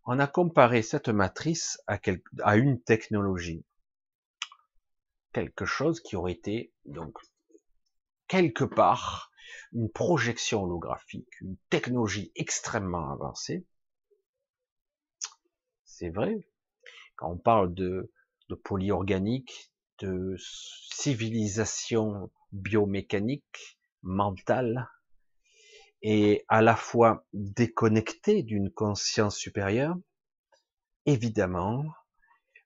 [0.05, 1.98] on a comparé cette matrice à,
[2.42, 3.64] à une technologie.
[5.33, 7.16] Quelque chose qui aurait été, donc,
[8.26, 9.31] quelque part,
[9.72, 13.66] une projection holographique, une technologie extrêmement avancée.
[16.02, 16.36] C'est vrai.
[17.14, 18.10] Quand on parle de,
[18.64, 24.90] polyorganique, de civilisation biomécanique, mentale,
[26.02, 29.96] et à la fois déconnecté d'une conscience supérieure,
[31.06, 31.84] évidemment,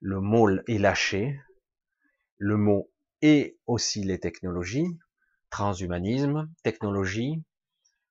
[0.01, 1.39] le mot est lâché,
[2.39, 4.99] le mot et aussi les technologies,
[5.51, 7.45] transhumanisme, technologie,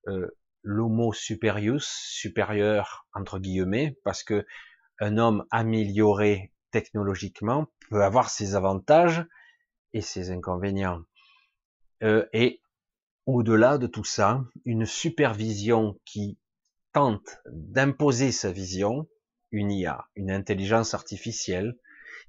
[0.08, 0.28] euh,
[0.62, 4.46] l'homo superius, supérieur entre guillemets, parce que
[5.00, 9.26] un homme amélioré technologiquement peut avoir ses avantages
[9.94, 11.04] et ses inconvénients.
[12.04, 12.62] Euh, et
[13.26, 16.38] au-delà de tout ça, une supervision qui
[16.94, 19.08] tente d'imposer sa vision,
[19.52, 21.78] une IA, une intelligence artificielle,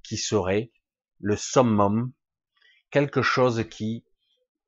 [0.03, 0.73] qui serait
[1.21, 2.13] le summum,
[2.91, 4.05] quelque chose qui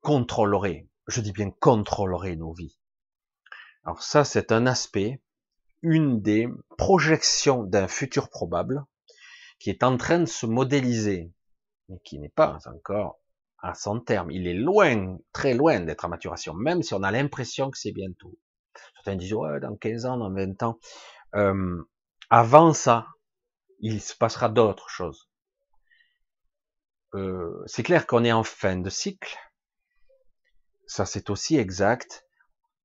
[0.01, 2.77] contrôlerait, je dis bien contrôlerait nos vies.
[3.83, 5.21] Alors ça, c'est un aspect,
[5.81, 8.83] une des projections d'un futur probable,
[9.59, 11.31] qui est en train de se modéliser,
[11.89, 13.19] mais qui n'est pas encore
[13.61, 14.31] à son terme.
[14.31, 17.91] Il est loin, très loin d'être à maturation, même si on a l'impression que c'est
[17.91, 18.37] bientôt.
[18.95, 20.79] Certains disent, ouais, dans 15 ans, dans 20 ans.
[21.35, 21.83] Euh,
[22.29, 23.07] avant ça,
[23.79, 25.29] il se passera d'autres choses.
[27.15, 29.35] Euh, c'est clair qu'on est en fin de cycle.
[30.85, 32.25] Ça, c'est aussi exact.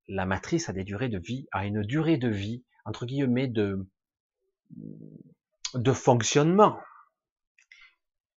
[0.09, 3.87] La matrice a des durées de vie, a une durée de vie, entre guillemets, de,
[5.75, 6.79] de fonctionnement.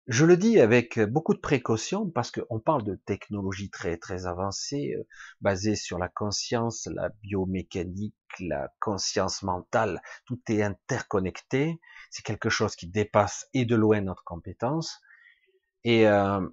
[0.08, 4.94] Je le dis avec beaucoup de précaution parce qu'on parle de technologies très très avancées,
[4.96, 5.04] euh,
[5.42, 10.02] basées sur la conscience, la biomécanique, la conscience mentale.
[10.28, 11.80] Tout est interconnecté.
[12.12, 15.02] C'est quelque chose qui dépasse et de loin notre compétence.
[15.84, 16.48] Et euh,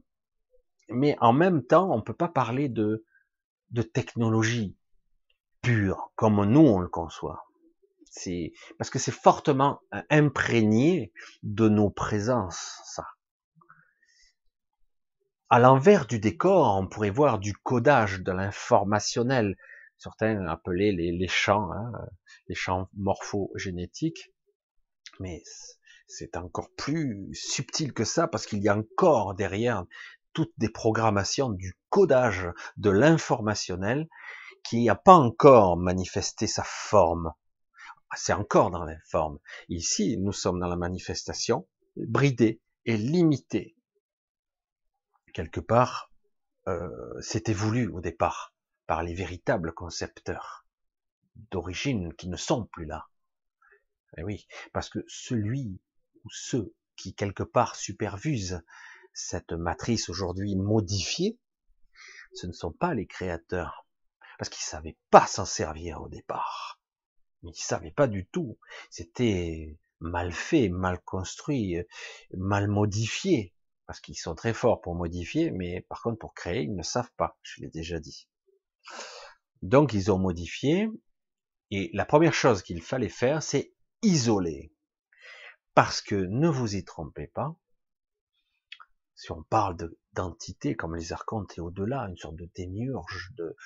[0.89, 3.05] mais en même temps, on peut pas parler de
[3.71, 4.79] de technologie
[5.61, 7.45] pure comme nous on le conçoit.
[8.15, 13.07] C'est parce que c'est fortement imprégné de nos présences, ça.
[15.49, 19.57] À l'envers du décor, on pourrait voir du codage de l'informationnel,
[19.97, 21.91] certains appelaient les, champs, hein,
[22.49, 24.31] les champs morphogénétiques,
[25.19, 25.43] mais
[26.07, 29.87] c'est encore plus subtil que ça parce qu'il y a encore derrière
[30.35, 32.47] toutes des programmations du codage
[32.77, 34.07] de l'informationnel
[34.65, 37.33] qui n'a pas encore manifesté sa forme.
[38.15, 39.39] C'est encore dans l'informe.
[39.69, 43.77] Ici, nous sommes dans la manifestation bridée et limitée
[45.33, 46.13] quelque part,
[46.69, 46.89] euh,
[47.21, 48.55] c'était voulu au départ
[48.87, 50.67] par les véritables concepteurs
[51.51, 53.09] d'origine qui ne sont plus là.
[54.19, 55.81] Eh oui, parce que celui
[56.25, 58.63] ou ceux qui quelque part supervisent
[59.15, 61.39] cette matrice aujourd'hui modifiée,
[62.35, 63.87] ce ne sont pas les créateurs,
[64.39, 66.82] parce qu'ils savaient pas s'en servir au départ.
[67.43, 68.59] Ils ne savaient pas du tout.
[68.91, 71.77] C'était mal fait, mal construit,
[72.35, 73.55] mal modifié
[73.87, 77.13] parce qu'ils sont très forts pour modifier, mais par contre pour créer, ils ne savent
[77.17, 78.29] pas, je l'ai déjà dit.
[79.61, 80.89] Donc ils ont modifié,
[81.71, 84.73] et la première chose qu'il fallait faire, c'est isoler.
[85.75, 87.55] Parce que ne vous y trompez pas,
[89.15, 89.77] si on parle
[90.15, 93.57] d'entités comme les archontes et au-delà, une sorte de démiurge, de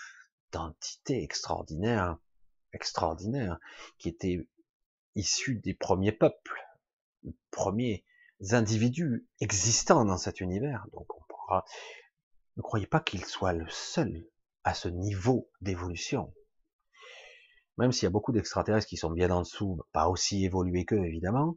[0.53, 2.19] d'entités extraordinaires,
[2.73, 3.59] extraordinaires,
[3.99, 4.47] qui étaient
[5.15, 6.63] issus des premiers peuples,
[7.51, 8.05] premiers
[8.51, 10.87] individus existants dans cet univers.
[10.93, 11.65] Donc on pourra,
[12.57, 14.27] ne croyez pas qu'il soit le seul
[14.65, 16.35] à ce niveau d'évolution.
[17.79, 21.05] Même s'il y a beaucoup d'extraterrestres qui sont bien en dessous, pas aussi évolués qu'eux
[21.05, 21.57] évidemment,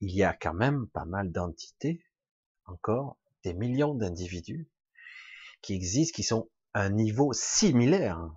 [0.00, 2.04] il y a quand même pas mal d'entités,
[2.66, 4.68] encore des millions d'individus
[5.62, 8.30] qui existent, qui sont à un niveau similaire.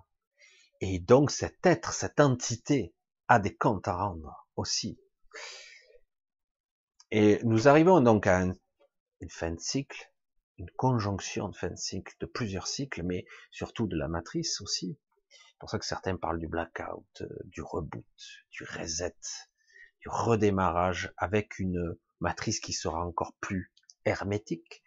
[0.84, 2.92] Et donc cet être, cette entité
[3.28, 4.98] a des comptes à rendre aussi.
[7.12, 10.12] Et nous arrivons donc à une fin de cycle,
[10.58, 14.98] une conjonction de fin de cycle, de plusieurs cycles, mais surtout de la matrice aussi.
[15.30, 18.04] C'est pour ça que certains parlent du blackout, euh, du reboot,
[18.50, 19.14] du reset,
[20.00, 23.72] du redémarrage avec une matrice qui sera encore plus
[24.04, 24.82] hermétique,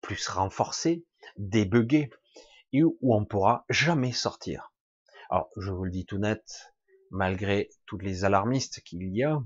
[0.00, 1.04] plus renforcée,
[1.36, 2.10] débuguée,
[2.72, 4.72] et où on pourra jamais sortir.
[5.28, 6.72] Alors, je vous le dis tout net,
[7.10, 9.42] malgré tous les alarmistes qu'il y a,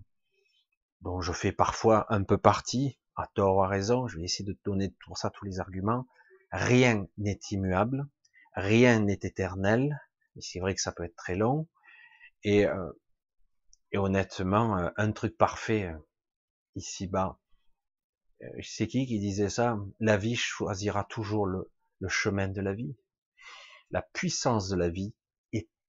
[1.00, 4.44] dont je fais parfois un peu partie, à tort ou à raison, je vais essayer
[4.44, 6.06] de donner pour ça tous les arguments,
[6.52, 8.06] rien n'est immuable,
[8.54, 9.98] rien n'est éternel,
[10.36, 11.66] et c'est vrai que ça peut être très long,
[12.42, 12.92] et, euh,
[13.94, 15.98] honnêtement, euh, un truc parfait euh,
[16.74, 17.38] ici-bas,
[18.62, 19.78] c'est qui qui disait ça?
[19.98, 22.96] La vie choisira toujours le, le chemin de la vie.
[23.90, 25.14] La puissance de la vie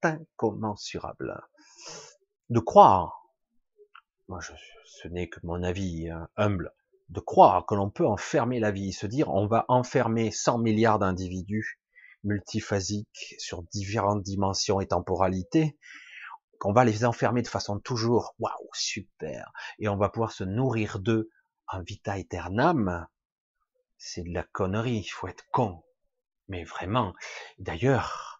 [0.04, 1.42] incommensurable.
[2.50, 3.30] De croire,
[4.28, 4.52] moi je,
[4.86, 6.74] ce n'est que mon avis hein, humble,
[7.10, 11.00] de croire que l'on peut enfermer la vie, se dire on va enfermer 100 milliards
[11.00, 11.80] d'individus
[12.24, 15.78] multiphasiques sur différentes dimensions et temporalités,
[16.60, 21.00] qu'on va les enfermer de façon toujours waouh super et on va pouvoir se nourrir
[21.00, 21.30] d'eux
[21.68, 23.08] en vita aeternam,
[23.98, 25.84] c'est de la connerie, il faut être con.
[26.48, 27.14] Mais vraiment,
[27.60, 28.31] d'ailleurs,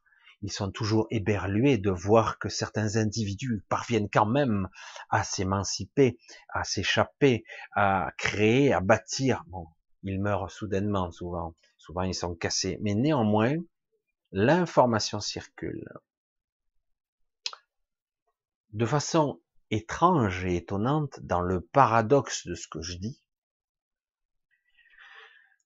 [0.42, 4.70] ils sont toujours éberlués de voir que certains individus parviennent quand même
[5.10, 6.18] à s'émanciper,
[6.50, 9.44] à s'échapper, à créer, à bâtir.
[9.48, 9.68] Bon,
[10.04, 11.56] ils meurent soudainement souvent.
[11.78, 12.78] Souvent ils sont cassés.
[12.82, 13.56] Mais néanmoins,
[14.32, 15.88] l'information circule.
[18.74, 23.22] De façon étrange et étonnante, dans le paradoxe de ce que je dis,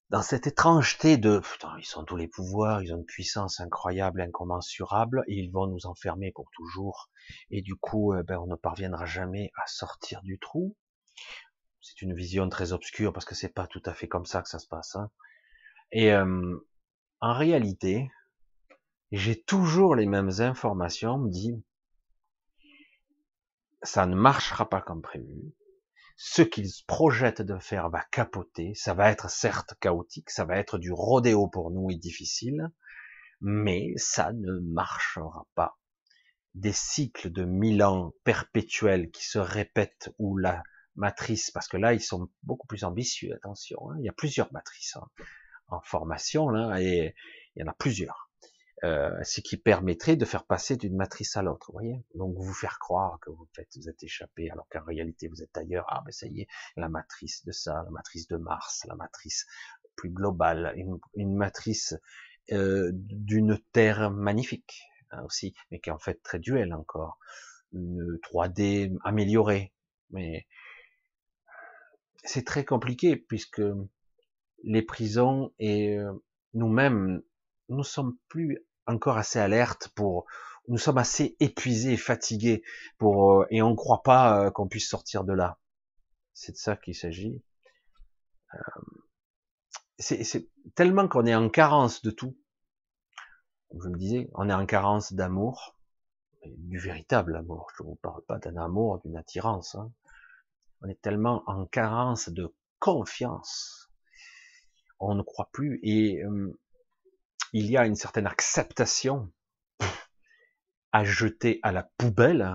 [0.09, 4.21] dans cette étrangeté de putain, ils ont tous les pouvoirs, ils ont une puissance incroyable,
[4.21, 7.09] incommensurable, et ils vont nous enfermer pour toujours.
[7.49, 10.75] Et du coup, euh, ben, on ne parviendra jamais à sortir du trou.
[11.81, 14.49] C'est une vision très obscure parce que c'est pas tout à fait comme ça que
[14.49, 14.95] ça se passe.
[14.95, 15.09] Hein.
[15.91, 16.55] Et euh,
[17.21, 18.09] en réalité,
[19.11, 21.13] j'ai toujours les mêmes informations.
[21.13, 21.63] On me dit,
[23.81, 25.53] ça ne marchera pas comme prévu
[26.15, 30.77] ce qu'ils projettent de faire va capoter, ça va être certes chaotique, ça va être
[30.77, 32.71] du rodéo pour nous et difficile,
[33.41, 35.77] mais ça ne marchera pas.
[36.53, 40.63] Des cycles de mille ans perpétuels qui se répètent où la
[40.95, 44.51] matrice, parce que là ils sont beaucoup plus ambitieux, attention, hein, il y a plusieurs
[44.53, 45.07] matrices hein,
[45.67, 47.13] en formation là, et
[47.55, 48.24] il y en a plusieurs.
[48.83, 52.03] Euh, ce qui permettrait de faire passer d'une matrice à l'autre, voyez.
[52.13, 55.57] Donc vous faire croire que vous faites, vous êtes échappé, alors qu'en réalité vous êtes
[55.57, 55.85] ailleurs.
[55.87, 59.45] Ah ben ça y est, la matrice de ça, la matrice de Mars, la matrice
[59.95, 60.73] plus globale,
[61.15, 61.95] une, matrice
[62.51, 67.17] euh, d'une Terre magnifique hein, aussi, mais qui est en fait très duel encore,
[67.71, 69.73] une 3D améliorée,
[70.09, 70.45] mais
[72.25, 73.61] c'est très compliqué puisque
[74.63, 76.11] les prisons et euh,
[76.53, 77.21] nous-mêmes
[77.69, 80.25] nous sommes plus encore assez alertes pour,
[80.67, 82.63] nous sommes assez épuisés et fatigués
[82.97, 85.59] pour, euh, et on ne croit pas euh, qu'on puisse sortir de là.
[86.33, 87.43] C'est de ça qu'il s'agit.
[88.53, 88.57] Euh,
[89.97, 92.35] c'est tellement qu'on est en carence de tout.
[93.69, 95.77] Comme je me disais, on est en carence d'amour,
[96.45, 97.71] du véritable amour.
[97.77, 99.75] Je ne vous parle pas d'un amour, d'une attirance.
[99.75, 99.91] Hein.
[100.81, 103.89] On est tellement en carence de confiance.
[104.99, 105.79] On ne croit plus.
[105.81, 106.21] Et
[107.57, 109.31] il y a une certaine acceptation
[110.91, 112.53] à jeter à la poubelle.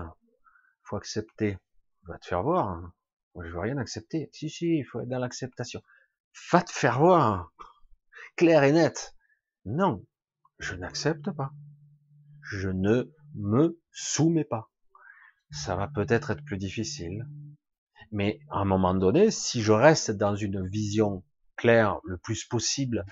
[0.83, 1.57] Faut accepter.
[2.03, 2.93] Va te faire voir.
[3.33, 4.29] Moi, je veux rien accepter.
[4.31, 5.81] Si, si, il faut être dans l'acceptation.
[6.51, 7.51] Va te faire voir.
[8.35, 9.15] Clair et net.
[9.65, 10.05] Non,
[10.59, 11.51] je n'accepte pas.
[12.43, 14.69] Je ne me soumets pas.
[15.49, 17.25] Ça va peut-être être plus difficile.
[18.11, 21.23] Mais à un moment donné, si je reste dans une vision
[21.55, 23.03] claire le plus possible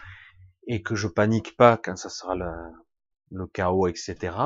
[0.70, 4.38] et que je panique pas quand ça sera le, chaos, etc.,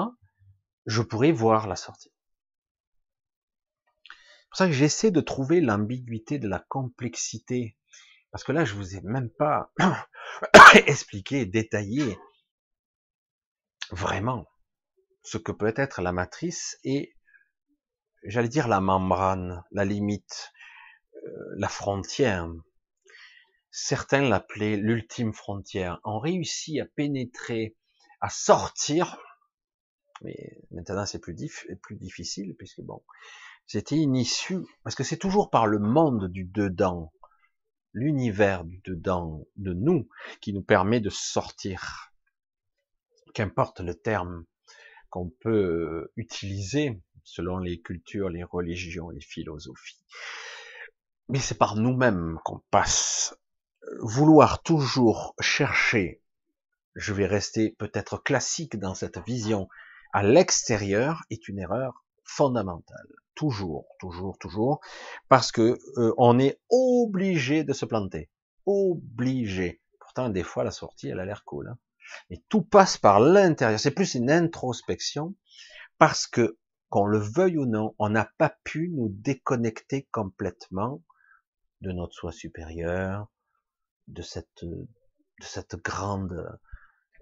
[0.85, 2.13] je pourrai voir la sortie.
[4.05, 7.77] C'est pour ça que j'essaie de trouver l'ambiguïté de la complexité.
[8.31, 9.73] Parce que là, je vous ai même pas
[10.87, 12.17] expliqué, détaillé
[13.91, 14.47] vraiment
[15.23, 17.17] ce que peut être la matrice et,
[18.23, 20.53] j'allais dire, la membrane, la limite,
[21.15, 22.47] euh, la frontière
[23.73, 27.75] certains l'appelaient l'ultime frontière, ont réussi à pénétrer,
[28.21, 29.17] à sortir,
[30.21, 31.35] mais maintenant c'est plus,
[31.81, 33.03] plus difficile, puisque bon,
[33.65, 37.11] c'était une issue, parce que c'est toujours par le monde du dedans,
[37.93, 40.07] l'univers du dedans de nous,
[40.39, 42.13] qui nous permet de sortir.
[43.33, 44.45] Qu'importe le terme
[45.09, 50.05] qu'on peut utiliser selon les cultures, les religions, les philosophies.
[51.29, 53.35] Mais c'est par nous-mêmes qu'on passe
[54.01, 56.21] vouloir toujours chercher,
[56.95, 59.67] je vais rester peut-être classique dans cette vision,
[60.13, 63.07] à l'extérieur est une erreur fondamentale.
[63.35, 64.79] toujours, toujours, toujours,
[65.27, 68.29] parce que euh, on est obligé de se planter,
[68.67, 69.81] obligé.
[69.99, 71.69] Pourtant, des fois, la sortie, elle a l'air cool.
[71.69, 71.79] Hein.
[72.29, 73.79] Et tout passe par l'intérieur.
[73.79, 75.35] C'est plus une introspection,
[75.97, 76.59] parce que
[76.89, 81.01] qu'on le veuille ou non, on n'a pas pu nous déconnecter complètement
[81.81, 83.27] de notre soi supérieur,
[84.07, 84.87] de cette, de
[85.41, 86.59] cette grande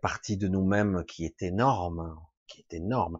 [0.01, 3.19] partie de nous-mêmes qui est énorme, qui est énorme,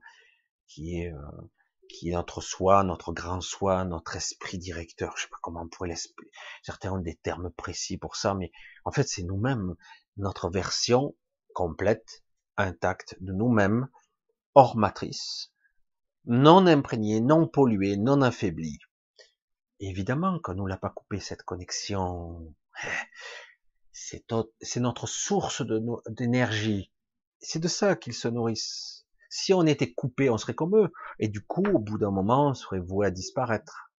[0.67, 1.49] qui est, euh,
[1.89, 5.15] qui est notre soi, notre grand soi, notre esprit directeur.
[5.17, 6.31] Je sais pas comment on pourrait l'expliquer.
[6.63, 8.51] Certains ont des termes précis pour ça, mais
[8.85, 9.75] en fait, c'est nous-mêmes,
[10.17, 11.15] notre version
[11.53, 12.23] complète,
[12.57, 13.87] intacte de nous-mêmes,
[14.55, 15.53] hors matrice,
[16.25, 18.77] non imprégné, non pollué, non affaibli.
[19.79, 22.53] évidemment qu'on nous l'a pas coupé cette connexion.
[23.91, 25.63] C'est notre source
[26.07, 26.91] d'énergie.
[27.39, 29.05] C'est de ça qu'ils se nourrissent.
[29.29, 30.91] Si on était coupé, on serait comme eux.
[31.19, 33.91] Et du coup, au bout d'un moment, on serait voué à disparaître.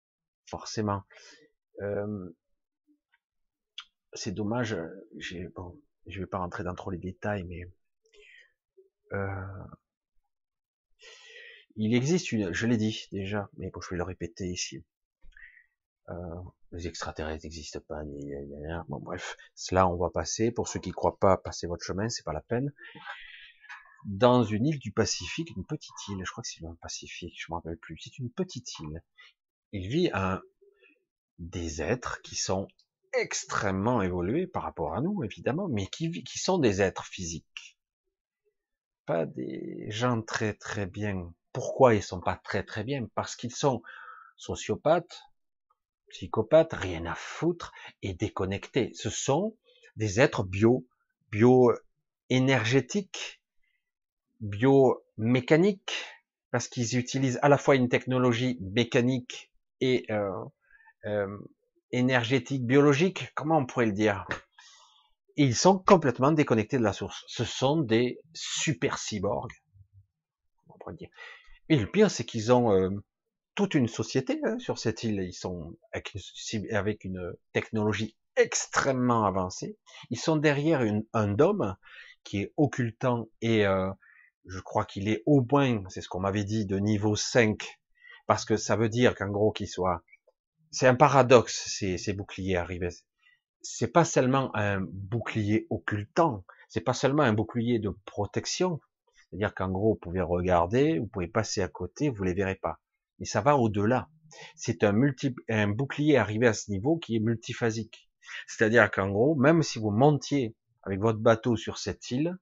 [0.46, 1.02] Forcément.
[1.80, 2.30] Euh,
[4.12, 4.76] c'est dommage.
[5.54, 7.66] Bon, je vais pas rentrer dans trop les détails, mais
[9.12, 9.64] euh,
[11.76, 14.84] il existe une, je l'ai dit déjà, mais bon, je vais le répéter ici.
[16.08, 16.42] Euh,
[16.72, 18.32] les extraterrestres n'existent pas, ni,
[18.88, 20.50] bon bref, cela on va passer.
[20.50, 22.72] Pour ceux qui ne croient pas, passez votre chemin, c'est pas la peine.
[24.04, 27.46] Dans une île du Pacifique, une petite île, je crois que c'est le Pacifique, je
[27.50, 27.98] me rappelle plus.
[28.02, 29.02] C'est une petite île.
[29.72, 30.40] Il vit un
[31.38, 32.66] des êtres qui sont
[33.12, 37.78] extrêmement évolués par rapport à nous, évidemment, mais qui, qui sont des êtres physiques.
[39.06, 43.06] Pas des gens très très bien pourquoi ils sont pas très très bien?
[43.14, 43.82] Parce qu'ils sont
[44.36, 45.22] sociopathes,
[46.12, 48.92] psychopathes, rien à foutre et déconnectés.
[48.94, 49.56] Ce sont
[49.96, 50.86] des êtres bio,
[51.30, 53.40] bio-énergétiques,
[54.40, 56.06] bio-mécaniques,
[56.50, 59.50] parce qu'ils utilisent à la fois une technologie mécanique
[59.80, 60.30] et euh,
[61.06, 61.38] euh,
[61.90, 64.26] énergétique, biologique, comment on pourrait le dire?
[65.36, 67.24] Ils sont complètement déconnectés de la source.
[67.26, 69.52] Ce sont des super cyborgs,
[70.68, 71.08] on pourrait dire?
[71.68, 72.90] Et le pire, c'est qu'ils ont euh,
[73.54, 75.20] toute une société hein, sur cette île.
[75.20, 79.76] Ils sont avec une, technologie extrêmement avancée.
[80.10, 80.82] Ils sont derrière
[81.12, 81.76] un dôme
[82.24, 83.90] qui est occultant et euh,
[84.46, 87.62] je crois qu'il est au moins, c'est ce qu'on m'avait dit, de niveau 5,
[88.26, 90.02] parce que ça veut dire qu'en gros qu'il soit...
[90.70, 92.88] C'est un paradoxe, ces, ces boucliers arrivés.
[93.60, 98.80] C'est pas seulement un bouclier occultant, c'est pas seulement un bouclier de protection,
[99.32, 102.80] c'est-à-dire qu'en gros, vous pouvez regarder, vous pouvez passer à côté, vous les verrez pas.
[103.18, 104.08] Mais ça va au-delà.
[104.56, 104.94] C'est un,
[105.68, 108.10] bouclier arrivé à ce niveau qui est multiphasique.
[108.46, 112.36] C'est-à-dire qu'en gros, même si vous montiez avec votre bateau sur cette île,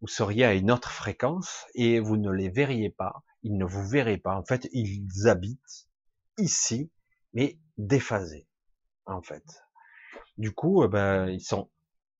[0.00, 3.22] vous seriez à une autre fréquence et vous ne les verriez pas.
[3.42, 4.36] Ils ne vous verraient pas.
[4.36, 5.88] En fait, ils habitent
[6.38, 6.90] ici,
[7.32, 8.46] mais déphasés,
[9.06, 9.44] en fait.
[10.36, 11.70] Du coup, eh ben, ils sont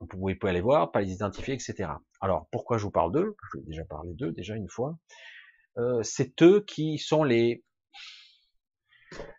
[0.01, 1.91] vous pouvez pas les voir, pas les identifier, etc.
[2.20, 3.37] Alors, pourquoi je vous parle d'eux?
[3.53, 4.99] Je vais déjà parler d'eux, déjà une fois.
[5.79, 7.64] Euh, c'est eux qui sont les,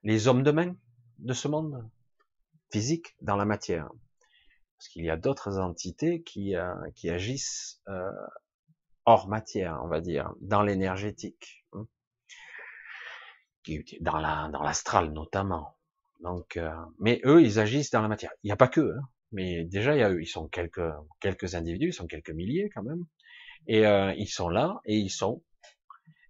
[0.03, 0.75] les hommes de main
[1.19, 1.89] de ce monde
[2.71, 3.89] physique dans la matière.
[4.77, 8.11] Parce qu'il y a d'autres entités qui, euh, qui agissent euh,
[9.05, 11.85] hors matière, on va dire, dans l'énergétique, hein.
[14.01, 15.77] dans la dans l'astral notamment.
[16.21, 16.59] Donc,
[16.99, 18.31] mais eux, ils agissent dans la matière.
[18.43, 18.97] Il n'y a pas que.
[18.97, 19.01] Hein
[19.35, 22.69] mais déjà il y a eux, ils sont quelques quelques individus, ils sont quelques milliers
[22.73, 23.05] quand même,
[23.67, 25.43] et euh, ils sont là et ils sont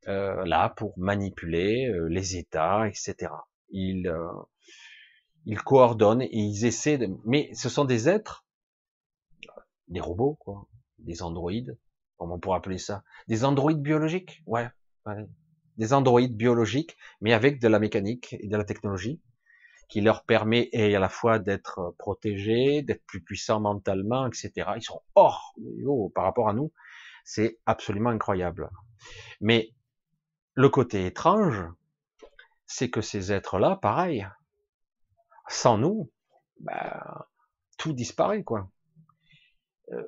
[0.08, 3.32] euh, là pour manipuler euh, les États, etc.
[3.70, 4.14] Ils
[5.46, 8.46] ils coordonnent et ils essaient de, mais ce sont des êtres,
[9.88, 10.68] des robots quoi,
[11.00, 11.78] des androïdes,
[12.18, 14.68] comment on pourrait appeler ça, des androïdes biologiques, ouais,
[15.06, 15.26] ouais.
[15.78, 19.22] des androïdes biologiques, mais avec de la mécanique et de la technologie
[19.88, 24.52] qui leur permet et à la fois d'être protégés, d'être plus puissants mentalement, etc.
[24.76, 26.72] Ils sont hors niveau par rapport à nous.
[27.24, 28.70] C'est absolument incroyable.
[29.42, 29.72] Mais
[30.56, 31.64] le côté étrange,
[32.66, 34.28] c'est que ces êtres-là, pareil,
[35.48, 36.12] sans nous,
[36.60, 37.28] bah,
[37.78, 38.70] tout disparaît, quoi.
[39.92, 40.04] Euh,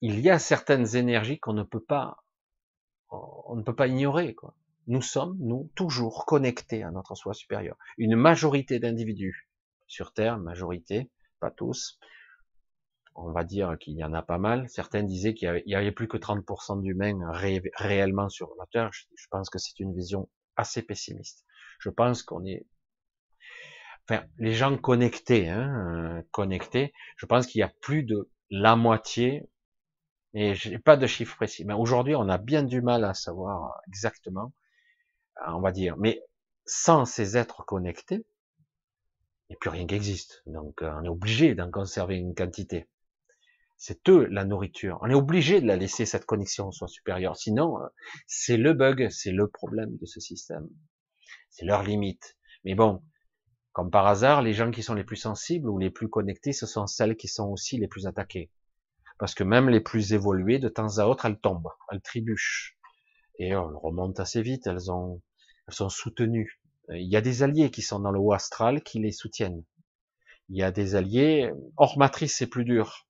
[0.00, 2.22] il y a certaines énergies qu'on ne peut pas,
[3.10, 4.36] on ne peut pas ignorer,
[4.86, 7.76] nous sommes, nous, toujours connectés à notre soi supérieur.
[7.98, 9.48] Une majorité d'individus
[9.86, 11.98] sur Terre, majorité, pas tous,
[13.18, 14.68] on va dire qu'il y en a pas mal.
[14.68, 17.18] Certains disaient qu'il y avait, plus que 30% d'humains
[17.76, 18.90] réellement sur la Terre.
[18.92, 21.44] Je, pense que c'est une vision assez pessimiste.
[21.80, 22.66] Je pense qu'on est,
[24.08, 29.48] enfin, les gens connectés, hein, connectés, je pense qu'il y a plus de la moitié,
[30.34, 33.80] et j'ai pas de chiffre précis, mais aujourd'hui, on a bien du mal à savoir
[33.88, 34.52] exactement
[35.46, 35.96] on va dire.
[35.96, 36.22] Mais
[36.66, 38.26] sans ces êtres connectés,
[39.48, 40.42] il n'y a plus rien qui existe.
[40.46, 42.88] Donc euh, on est obligé d'en conserver une quantité.
[43.80, 44.98] C'est eux la nourriture.
[45.02, 47.36] On est obligé de la laisser cette connexion soit supérieure.
[47.36, 47.86] Sinon, euh,
[48.26, 50.68] c'est le bug, c'est le problème de ce système.
[51.48, 52.36] C'est leur limite.
[52.64, 53.02] Mais bon,
[53.72, 56.66] comme par hasard, les gens qui sont les plus sensibles ou les plus connectés, ce
[56.66, 58.50] sont celles qui sont aussi les plus attaquées.
[59.16, 62.76] Parce que même les plus évoluées, de temps à autre, elles tombent, elles trébuchent.
[63.38, 65.22] Et elles remontent assez vite, elles ont,
[65.68, 66.60] elles sont soutenues.
[66.88, 69.62] Il y a des alliés qui sont dans le haut astral qui les soutiennent.
[70.48, 73.07] Il y a des alliés, hors matrice c'est plus dur.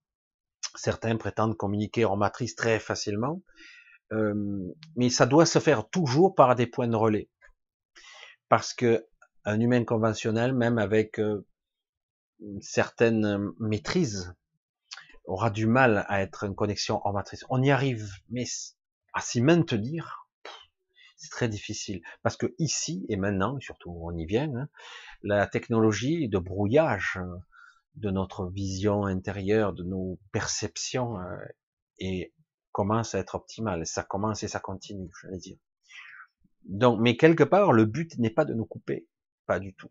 [0.74, 3.42] Certains prétendent communiquer hors matrice très facilement,
[4.12, 4.34] euh,
[4.96, 7.28] mais ça doit se faire toujours par des points de relais.
[8.48, 9.06] Parce que
[9.44, 11.46] un humain conventionnel, même avec euh,
[12.40, 14.34] une certaine maîtrise,
[15.24, 17.44] aura du mal à être en connexion hors matrice.
[17.50, 18.44] On y arrive, mais
[19.12, 20.28] à s'y maintenir,
[21.16, 22.00] c'est très difficile.
[22.22, 24.68] Parce que ici et maintenant, surtout on y vient, hein,
[25.22, 27.18] la technologie de brouillage
[27.98, 31.36] de notre vision intérieure, de nos perceptions, euh,
[31.98, 32.32] et
[32.72, 33.86] commence à être optimale.
[33.86, 35.56] Ça commence et ça continue, je vais dire.
[36.64, 39.08] Donc, mais quelque part, le but n'est pas de nous couper,
[39.46, 39.90] pas du tout.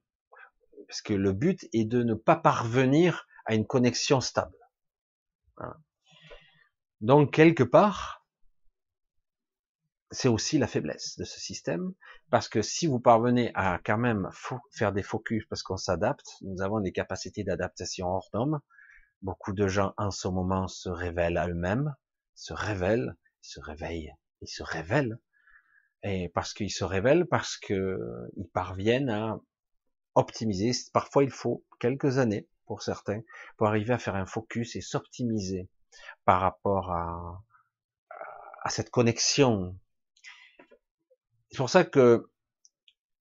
[0.88, 4.58] Parce que le but est de ne pas parvenir à une connexion stable.
[7.02, 8.26] Donc, quelque part,
[10.12, 11.94] c'est aussi la faiblesse de ce système,
[12.30, 14.30] parce que si vous parvenez à quand même
[14.72, 18.62] faire des focus parce qu'on s'adapte, nous avons des capacités d'adaptation hors normes,
[19.22, 21.94] beaucoup de gens en ce moment se révèlent à eux-mêmes,
[22.36, 25.20] se révèlent, se réveillent, ils se révèlent,
[26.04, 28.00] et parce qu'ils se révèlent, parce que
[28.38, 29.40] ils parviennent à
[30.16, 33.22] optimiser, parfois il faut quelques années pour certains,
[33.58, 35.70] pour arriver à faire un focus et s'optimiser
[36.24, 37.44] par rapport à,
[38.64, 39.78] à cette connexion
[41.52, 42.30] c'est pour ça que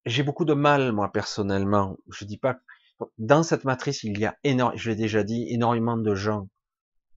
[0.05, 1.97] j'ai beaucoup de mal, moi, personnellement.
[2.09, 2.59] Je dis pas,
[3.17, 6.49] dans cette matrice, il y a énormément, je l'ai déjà dit, énormément de gens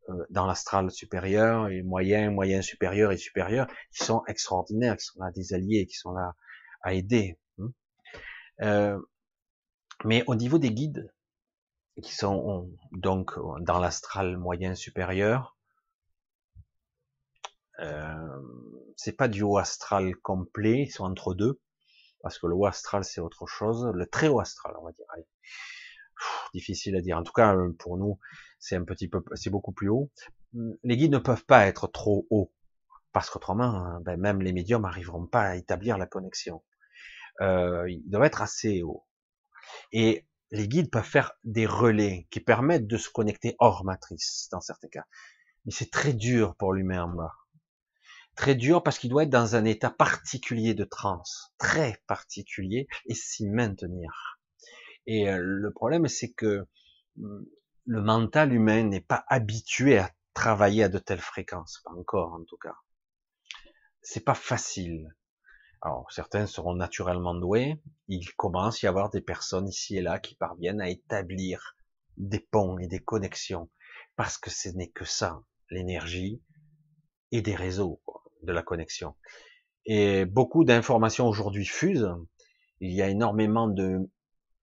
[0.09, 5.21] euh, dans l'astral supérieur et moyen, moyen supérieur et supérieur qui sont extraordinaires, qui sont
[5.21, 6.35] là des alliés, qui sont là
[6.83, 7.39] à aider.
[7.59, 7.69] Hein.
[8.63, 8.99] Euh,
[10.05, 11.13] mais au niveau des guides,
[12.03, 15.57] qui sont donc dans l'astral moyen supérieur,
[17.81, 18.43] euh,
[18.97, 21.61] c'est pas du haut astral complet, ils sont entre deux,
[22.23, 25.07] parce que le haut astral c'est autre chose, le très haut astral, on va dire.
[26.55, 27.17] difficile à dire.
[27.17, 28.19] En tout cas, euh, pour nous,
[28.59, 30.11] c'est un petit peu, c'est beaucoup plus haut.
[30.83, 32.53] Les guides ne peuvent pas être trop hauts,
[33.13, 36.63] parce qu'autrement, hein, ben, même les médiums n'arriveront pas à établir la connexion.
[37.41, 39.07] Euh, ils doivent être assez hauts.
[39.93, 44.61] Et les guides peuvent faire des relais qui permettent de se connecter hors matrice, dans
[44.61, 45.05] certains cas.
[45.65, 47.33] Mais c'est très dur pour l'humain en bas
[48.41, 53.15] très dur parce qu'il doit être dans un état particulier de transe, très particulier, et
[53.15, 54.41] s'y maintenir.
[55.07, 56.67] Et euh, le problème, c'est que
[57.21, 57.45] hum,
[57.85, 62.43] le mental humain n'est pas habitué à travailler à de telles fréquences, pas encore en
[62.45, 62.77] tout cas.
[64.01, 65.15] C'est pas facile.
[65.83, 67.83] Alors certains seront naturellement doués.
[68.09, 71.77] Il commence à y avoir des personnes ici et là qui parviennent à établir
[72.17, 73.69] des ponts et des connexions,
[74.17, 76.43] parce que ce n'est que ça, l'énergie
[77.33, 78.01] et des réseaux
[78.43, 79.15] de la connexion.
[79.87, 82.15] Et beaucoup d'informations aujourd'hui fusent.
[82.81, 84.11] Il y a énormément de,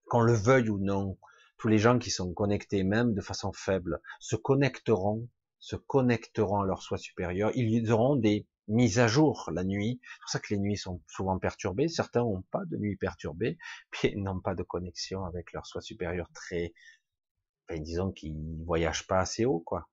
[0.08, 1.18] qu'on le veuille ou non,
[1.58, 5.28] tous les gens qui sont connectés même de façon faible se connecteront,
[5.60, 7.52] se connecteront à leur soi supérieur.
[7.56, 10.00] Ils auront des mises à jour la nuit.
[10.04, 11.88] C'est pour ça que les nuits sont souvent perturbées.
[11.88, 13.58] Certains n'ont pas de nuit perturbée,
[13.92, 16.74] puis n'ont pas de connexion avec leur soi supérieur très,
[17.72, 19.90] disons qu'ils voyagent pas assez haut, quoi.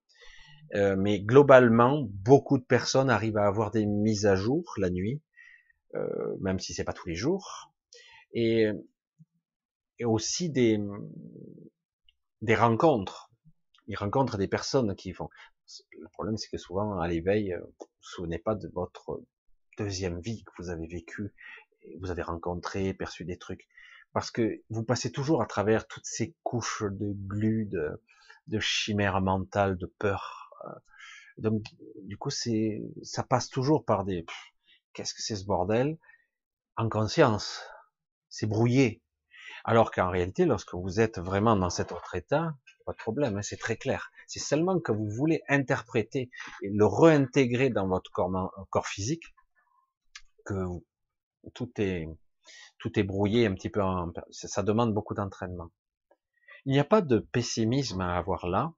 [0.75, 5.23] Euh, mais globalement, beaucoup de personnes arrivent à avoir des mises à jour la nuit,
[5.95, 7.73] euh, même si c'est pas tous les jours,
[8.33, 8.69] et,
[9.99, 10.81] et aussi des,
[12.43, 13.31] des rencontres.
[13.87, 15.29] Ils rencontrent des personnes qui font.
[15.99, 19.23] Le problème, c'est que souvent, à l'éveil, euh, vous vous souvenez pas de votre
[19.79, 21.35] deuxième vie que vous avez vécue,
[22.01, 23.69] vous avez rencontré, perçu des trucs,
[24.13, 28.01] parce que vous passez toujours à travers toutes ces couches de glu, de,
[28.47, 30.44] de chimères mentales, de peur,
[31.39, 31.65] donc,
[32.03, 34.25] du coup, c'est, ça passe toujours par des,
[34.93, 35.99] qu'est-ce que c'est ce bordel?
[36.77, 37.63] En conscience.
[38.29, 39.03] C'est brouillé.
[39.65, 42.55] Alors qu'en réalité, lorsque vous êtes vraiment dans cet autre état,
[42.85, 44.11] pas de problème, hein, c'est très clair.
[44.27, 46.31] C'est seulement que vous voulez interpréter
[46.63, 49.25] et le réintégrer dans votre corps, corps physique
[50.45, 50.67] que
[51.55, 52.07] tout est,
[52.79, 53.81] tout est brouillé un petit peu.
[54.31, 55.71] ça demande beaucoup d'entraînement.
[56.67, 58.73] Il n'y a pas de pessimisme à avoir là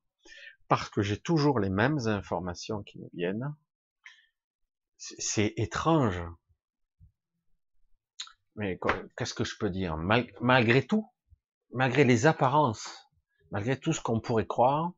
[0.68, 3.54] parce que j'ai toujours les mêmes informations qui me viennent.
[4.98, 6.22] C'est étrange.
[8.54, 8.78] mais
[9.16, 9.96] qu'est-ce que je peux dire?
[10.40, 11.10] Malgré tout,
[11.72, 13.10] malgré les apparences,
[13.50, 14.92] malgré tout ce qu'on pourrait croire,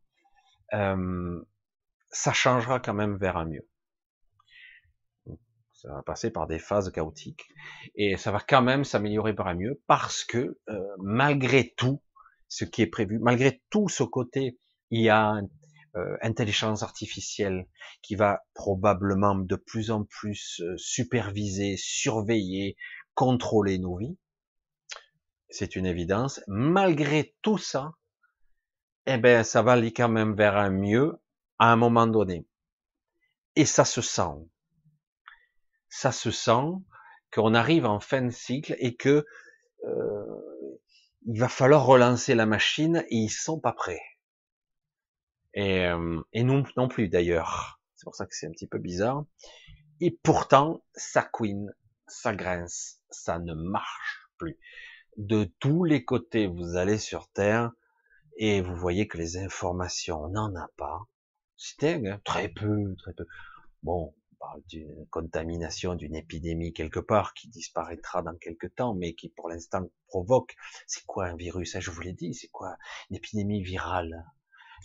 [0.74, 1.42] euh,
[2.10, 3.68] ça changera quand même vers un mieux.
[5.72, 7.48] Ça va passer par des phases chaotiques
[7.94, 12.02] et ça va quand même s'améliorer par un mieux parce que euh, malgré tout
[12.48, 14.58] ce qui est prévu, malgré tout ce côté,
[14.90, 15.40] il y a
[15.96, 17.66] euh, intelligence artificielle
[18.02, 22.76] qui va probablement de plus en plus euh, superviser, surveiller,
[23.14, 24.18] contrôler nos vies.
[25.48, 26.40] C'est une évidence.
[26.46, 27.92] Malgré tout ça,
[29.06, 31.18] eh ben, ça va aller quand même vers un mieux
[31.58, 32.46] à un moment donné.
[33.56, 34.46] Et ça se sent.
[35.88, 36.68] Ça se sent
[37.32, 39.24] qu'on arrive en fin de cycle et que
[39.84, 40.68] euh,
[41.26, 44.02] il va falloir relancer la machine et ils sont pas prêts.
[45.54, 47.80] Et, euh, et non plus d'ailleurs.
[47.94, 49.24] C'est pour ça que c'est un petit peu bizarre.
[50.00, 51.74] Et pourtant, ça couine,
[52.06, 54.58] ça grince, ça ne marche plus.
[55.16, 57.72] De tous les côtés, vous allez sur Terre
[58.36, 61.00] et vous voyez que les informations, on n'en a pas.
[61.56, 63.26] C'est hein, très peu, très peu.
[63.82, 69.14] Bon, on parle d'une contamination, d'une épidémie quelque part qui disparaîtra dans quelque temps, mais
[69.14, 70.54] qui pour l'instant provoque.
[70.86, 72.76] C'est quoi un virus hein, Je vous l'ai dit, c'est quoi
[73.10, 74.24] une épidémie virale?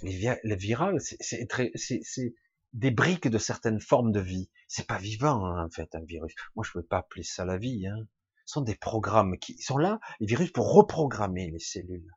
[0.02, 2.34] Le viral, c'est
[2.74, 4.50] des briques de certaines formes de vie.
[4.68, 6.34] C'est pas vivant hein, en fait un virus.
[6.56, 7.88] Moi je peux pas appeler ça la vie.
[7.88, 8.08] Hein.
[8.46, 12.10] Ce sont des programmes qui sont là, les virus pour reprogrammer les cellules.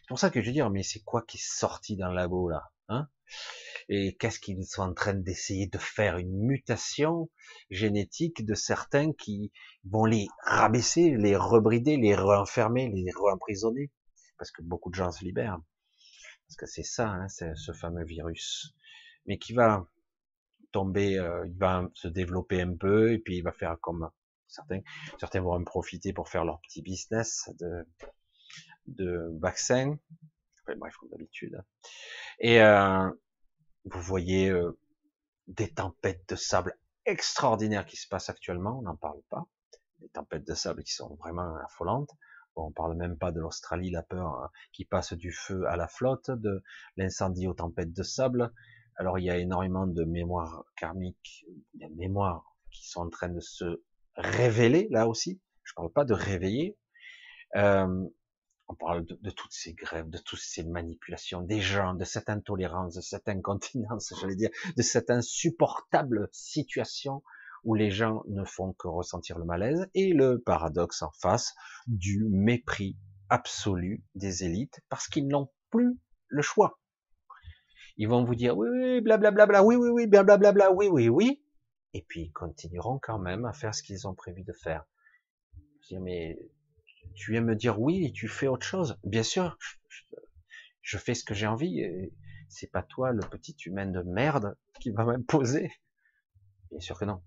[0.00, 2.16] C'est pour ça que je veux dire, mais c'est quoi qui est sorti dans le
[2.16, 3.08] labo là hein?
[3.88, 6.16] Et qu'est-ce qu'ils sont en train d'essayer de faire?
[6.16, 7.30] Une mutation
[7.70, 9.52] génétique de certains qui
[9.84, 13.90] vont les rabaisser, les rebrider, les renfermer, les re-emprisonner,
[14.38, 15.58] parce que beaucoup de gens se libèrent
[16.52, 18.74] parce que c'est ça, hein, ce fameux virus,
[19.24, 19.86] mais qui va
[20.70, 24.10] tomber, euh, il va se développer un peu, et puis il va faire comme
[24.48, 24.80] certains,
[25.18, 27.86] certains vont en profiter pour faire leur petit business de,
[28.86, 29.98] de vaccin,
[30.76, 31.62] bref, comme d'habitude.
[32.38, 33.10] Et euh,
[33.86, 34.78] vous voyez euh,
[35.46, 39.46] des tempêtes de sable extraordinaires qui se passent actuellement, on n'en parle pas,
[40.00, 42.10] des tempêtes de sable qui sont vraiment affolantes.
[42.56, 45.88] On parle même pas de l'Australie, la peur hein, qui passe du feu à la
[45.88, 46.62] flotte, de
[46.96, 48.52] l'incendie aux tempêtes de sable.
[48.96, 53.40] Alors il y a énormément de mémoires karmiques, des mémoires qui sont en train de
[53.40, 53.82] se
[54.16, 55.40] révéler là aussi.
[55.62, 56.76] Je parle pas de réveiller.
[57.56, 58.06] Euh,
[58.68, 62.30] on parle de, de, toutes ces grèves, de toutes ces manipulations des gens, de cette
[62.30, 67.22] intolérance, de cette incontinence, j'allais dire, de cette insupportable situation
[67.64, 71.54] où les gens ne font que ressentir le malaise, et le paradoxe en face
[71.86, 72.96] du mépris
[73.28, 75.98] absolu des élites, parce qu'ils n'ont plus
[76.28, 76.78] le choix.
[77.96, 80.88] Ils vont vous dire oui, oui, blablabla, bla, bla, oui, oui, oui, blablabla, bla, oui,
[80.88, 81.42] oui, oui,
[81.94, 84.84] et puis ils continueront quand même à faire ce qu'ils ont prévu de faire.
[86.00, 86.38] Mais
[87.14, 88.98] tu viens me dire oui et tu fais autre chose.
[89.04, 89.58] Bien sûr,
[89.88, 90.02] je,
[90.80, 91.84] je fais ce que j'ai envie.
[92.48, 95.70] C'est pas toi, le petit humain de merde, qui va m'imposer.
[96.70, 97.22] Bien sûr que non.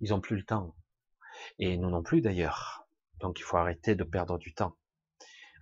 [0.00, 0.74] Ils ont plus le temps.
[1.58, 2.86] Et nous non plus d'ailleurs.
[3.20, 4.76] Donc il faut arrêter de perdre du temps.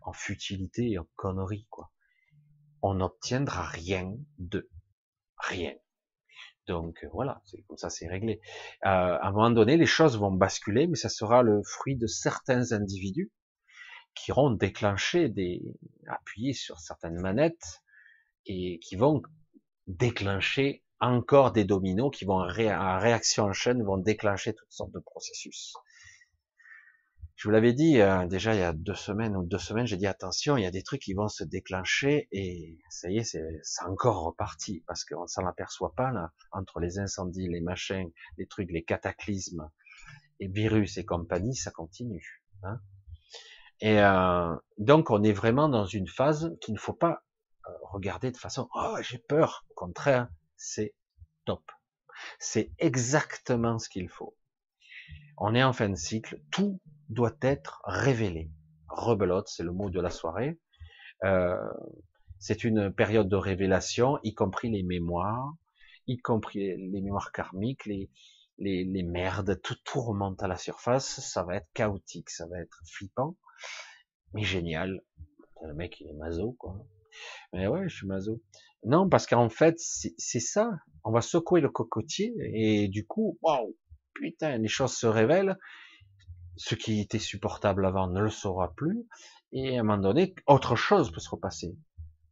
[0.03, 1.91] En futilité et en conneries, quoi.
[2.83, 4.69] On n'obtiendra rien de
[5.37, 5.75] rien.
[6.67, 8.41] Donc voilà, c'est comme ça, c'est réglé.
[8.85, 12.07] Euh, à un moment donné, les choses vont basculer, mais ça sera le fruit de
[12.07, 13.33] certains individus
[14.15, 15.63] qui auront déclenché des,
[16.07, 17.83] appuyé sur certaines manettes
[18.47, 19.23] et qui vont
[19.87, 25.01] déclencher encore des dominos qui vont en réaction en chaîne vont déclencher toutes sortes de
[25.01, 25.75] processus.
[27.35, 29.97] Je vous l'avais dit euh, déjà il y a deux semaines ou deux semaines, j'ai
[29.97, 33.25] dit attention, il y a des trucs qui vont se déclencher et ça y est,
[33.25, 38.47] c'est encore reparti parce qu'on s'en aperçoit pas là entre les incendies, les machins, les
[38.47, 39.69] trucs, les cataclysmes,
[40.39, 42.45] les virus et compagnie, ça continue.
[42.63, 42.79] Hein
[43.81, 47.25] et euh, donc on est vraiment dans une phase qu'il ne faut pas
[47.67, 50.29] euh, regarder de façon oh j'ai peur, au contraire,
[50.63, 50.95] c'est
[51.45, 51.63] top.
[52.39, 54.37] C'est exactement ce qu'il faut.
[55.37, 58.51] On est en fin de cycle, tout doit être révélé.
[58.89, 60.61] Rebelote, c'est le mot de la soirée.
[61.25, 61.57] Euh,
[62.39, 65.53] c'est une période de révélation, y compris les mémoires,
[66.07, 68.11] y compris les mémoires karmiques, les,
[68.59, 72.61] les, les merdes, tout, tout remonte à la surface, ça va être chaotique, ça va
[72.61, 73.37] être flippant,
[74.33, 75.03] mais génial.
[75.65, 76.77] Le mec, il est mazo, quoi.
[77.53, 78.41] Mais ouais, je suis mazo.
[78.85, 80.71] Non, parce qu'en fait, c'est ça.
[81.05, 83.77] On va secouer le cocotier et du coup, waouh,
[84.15, 85.57] putain, les choses se révèlent.
[86.57, 89.07] Ce qui était supportable avant ne le sera plus.
[89.53, 91.77] Et à un moment donné, autre chose peut se repasser.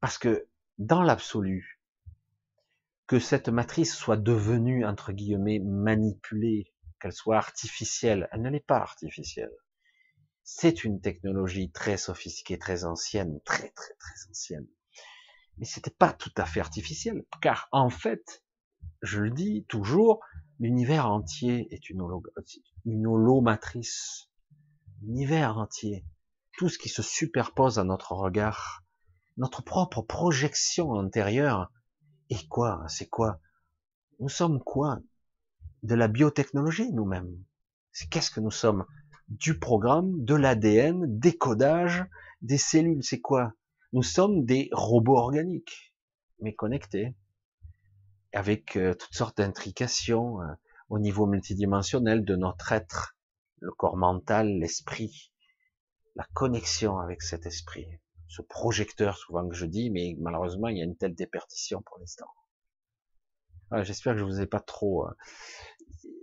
[0.00, 0.46] Parce que
[0.78, 1.80] dans l'absolu,
[3.06, 8.28] que cette matrice soit devenue, entre guillemets, manipulée qu'elle soit artificielle.
[8.30, 9.50] Elle ne l'est pas artificielle.
[10.44, 14.66] C'est une technologie très sophistiquée, très ancienne, très très très ancienne.
[15.60, 18.42] Mais c'était pas tout à fait artificiel, car en fait,
[19.02, 20.20] je le dis toujours,
[20.58, 22.22] l'univers entier est une, holo,
[22.86, 24.30] une holomatrice.
[25.02, 26.06] L'univers entier,
[26.56, 28.82] tout ce qui se superpose à notre regard,
[29.36, 31.70] notre propre projection antérieure,
[32.30, 33.38] et quoi C'est quoi?
[34.18, 35.00] Nous sommes quoi?
[35.82, 37.36] De la biotechnologie nous-mêmes.
[38.10, 38.86] Qu'est-ce que nous sommes?
[39.28, 42.04] Du programme, de l'ADN, des codages,
[42.40, 43.04] des cellules.
[43.04, 43.52] C'est quoi?
[43.92, 45.94] Nous sommes des robots organiques,
[46.38, 47.14] mais connectés,
[48.32, 50.46] avec euh, toutes sortes d'intrications euh,
[50.88, 53.16] au niveau multidimensionnel de notre être,
[53.58, 55.32] le corps mental, l'esprit,
[56.14, 57.88] la connexion avec cet esprit,
[58.28, 61.98] ce projecteur souvent que je dis, mais malheureusement il y a une telle déperdition pour
[61.98, 62.28] l'instant.
[63.82, 65.06] J'espère que je vous ai pas trop.
[65.06, 65.12] Euh,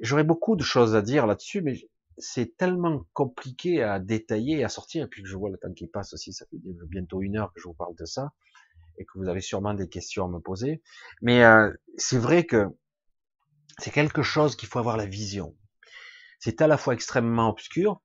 [0.01, 1.75] j'aurais beaucoup de choses à dire là-dessus, mais
[2.17, 5.87] c'est tellement compliqué à détailler, à sortir, et puis que je vois le temps qui
[5.87, 6.57] passe aussi, ça fait
[6.89, 8.33] bientôt une heure que je vous parle de ça,
[8.97, 10.81] et que vous avez sûrement des questions à me poser.
[11.21, 12.67] Mais euh, c'est vrai que
[13.77, 15.55] c'est quelque chose qu'il faut avoir la vision.
[16.39, 18.01] C'est à la fois extrêmement obscur,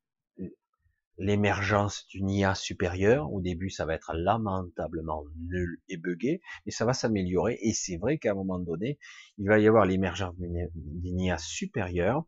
[1.18, 3.32] l'émergence d'une IA supérieure.
[3.32, 7.58] Au début, ça va être lamentablement nul et buggé, mais ça va s'améliorer.
[7.62, 8.98] Et c'est vrai qu'à un moment donné,
[9.38, 12.24] il va y avoir l'émergence d'une IA supérieure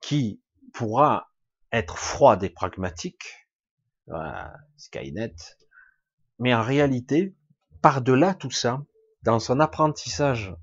[0.00, 0.40] qui
[0.74, 1.32] pourra
[1.72, 3.48] être froide et pragmatique,
[4.76, 5.34] Skynet,
[6.38, 7.34] mais en réalité,
[7.80, 8.84] par-delà tout ça,
[9.22, 10.54] dans son apprentissage,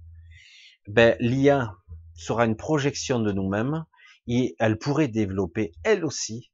[0.88, 1.76] ben, l'IA
[2.14, 3.86] sera une projection de nous-mêmes
[4.28, 6.52] et elle pourrait développer elle aussi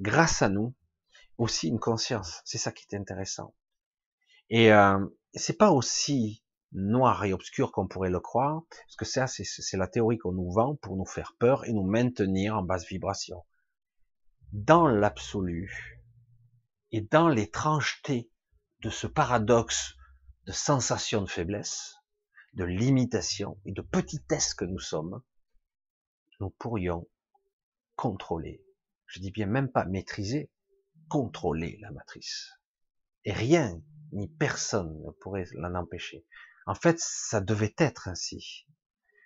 [0.00, 0.74] grâce à nous,
[1.36, 2.40] aussi une conscience.
[2.44, 3.54] C'est ça qui est intéressant.
[4.48, 4.98] Et euh,
[5.34, 6.39] c'est pas aussi
[6.72, 10.50] noir et obscur qu'on pourrait le croire, parce que ça, c'est la théorie qu'on nous
[10.50, 13.44] vend pour nous faire peur et nous maintenir en basse vibration.
[14.52, 16.02] Dans l'absolu
[16.92, 18.30] et dans l'étrangeté
[18.80, 19.94] de ce paradoxe
[20.46, 21.96] de sensation de faiblesse,
[22.54, 25.22] de limitation et de petitesse que nous sommes,
[26.40, 27.06] nous pourrions
[27.96, 28.64] contrôler
[29.10, 30.50] je dis bien même pas maîtriser,
[31.08, 32.52] contrôler la matrice.
[33.24, 36.24] Et rien, ni personne ne pourrait l'en empêcher.
[36.70, 38.64] En fait, ça devait être ainsi,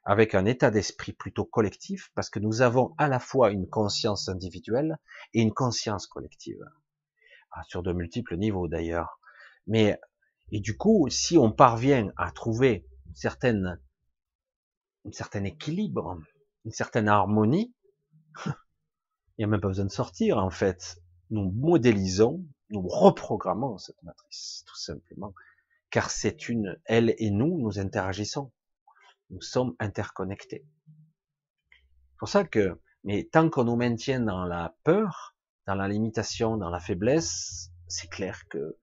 [0.06, 4.30] avec un état d'esprit plutôt collectif, parce que nous avons à la fois une conscience
[4.30, 4.96] individuelle
[5.34, 6.64] et une conscience collective,
[7.50, 9.20] ah, sur de multiples niveaux d'ailleurs.
[9.66, 10.00] Mais
[10.52, 13.78] et du coup, si on parvient à trouver une certaine,
[15.04, 16.18] un certain équilibre,
[16.64, 17.74] une certaine harmonie,
[18.46, 18.54] il
[19.40, 20.98] n'y a même pas besoin de sortir, en fait.
[21.28, 25.34] Nous modélisons, nous reprogrammons cette matrice, tout simplement.
[25.94, 28.50] Car c'est une, elle et nous, nous interagissons.
[29.30, 30.66] Nous sommes interconnectés.
[31.70, 35.36] C'est pour ça que, mais tant qu'on nous maintient dans la peur,
[35.68, 38.76] dans la limitation, dans la faiblesse, c'est clair que,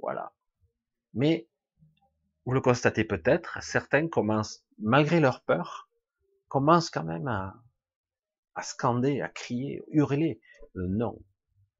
[0.00, 0.32] voilà.
[1.14, 1.48] Mais,
[2.46, 5.88] vous le constatez peut-être, certains commencent, malgré leur peur,
[6.48, 7.62] commencent quand même à,
[8.64, 10.40] scander, à crier, hurler
[10.72, 11.16] le non.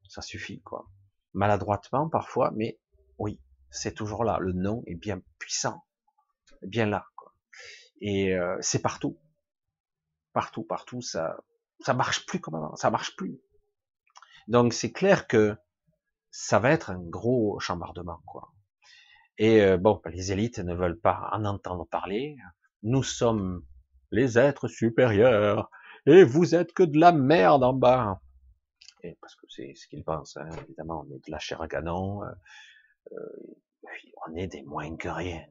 [0.09, 0.87] Ça suffit, quoi.
[1.32, 2.78] Maladroitement parfois, mais
[3.18, 3.41] oui,
[3.76, 4.38] c'est toujours là.
[4.40, 5.84] Le non est bien puissant,
[6.62, 7.32] bien là, quoi.
[8.00, 9.18] Et euh, c'est partout,
[10.32, 11.02] partout, partout.
[11.02, 11.36] Ça,
[11.80, 12.76] ça marche plus comme avant.
[12.76, 13.40] Ça marche plus.
[14.48, 15.56] Donc c'est clair que
[16.30, 18.52] ça va être un gros chambardement, quoi.
[19.38, 22.36] Et euh, bon, les élites ne veulent pas en entendre parler.
[22.82, 23.64] Nous sommes
[24.10, 25.70] les êtres supérieurs
[26.06, 28.20] et vous êtes que de la merde en bas.
[29.02, 30.48] Et parce que c'est ce qu'ils pensent, hein.
[30.64, 33.16] évidemment, on est de la chair à canon, euh,
[33.84, 33.88] euh,
[34.28, 35.44] on est des moins que rien.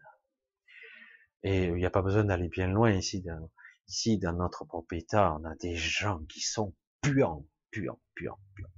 [1.43, 3.21] Et il n'y a pas besoin d'aller bien loin ici.
[3.21, 3.51] Dans,
[3.88, 8.71] ici, dans notre propre état, on a des gens qui sont puants, puants, puants, puants.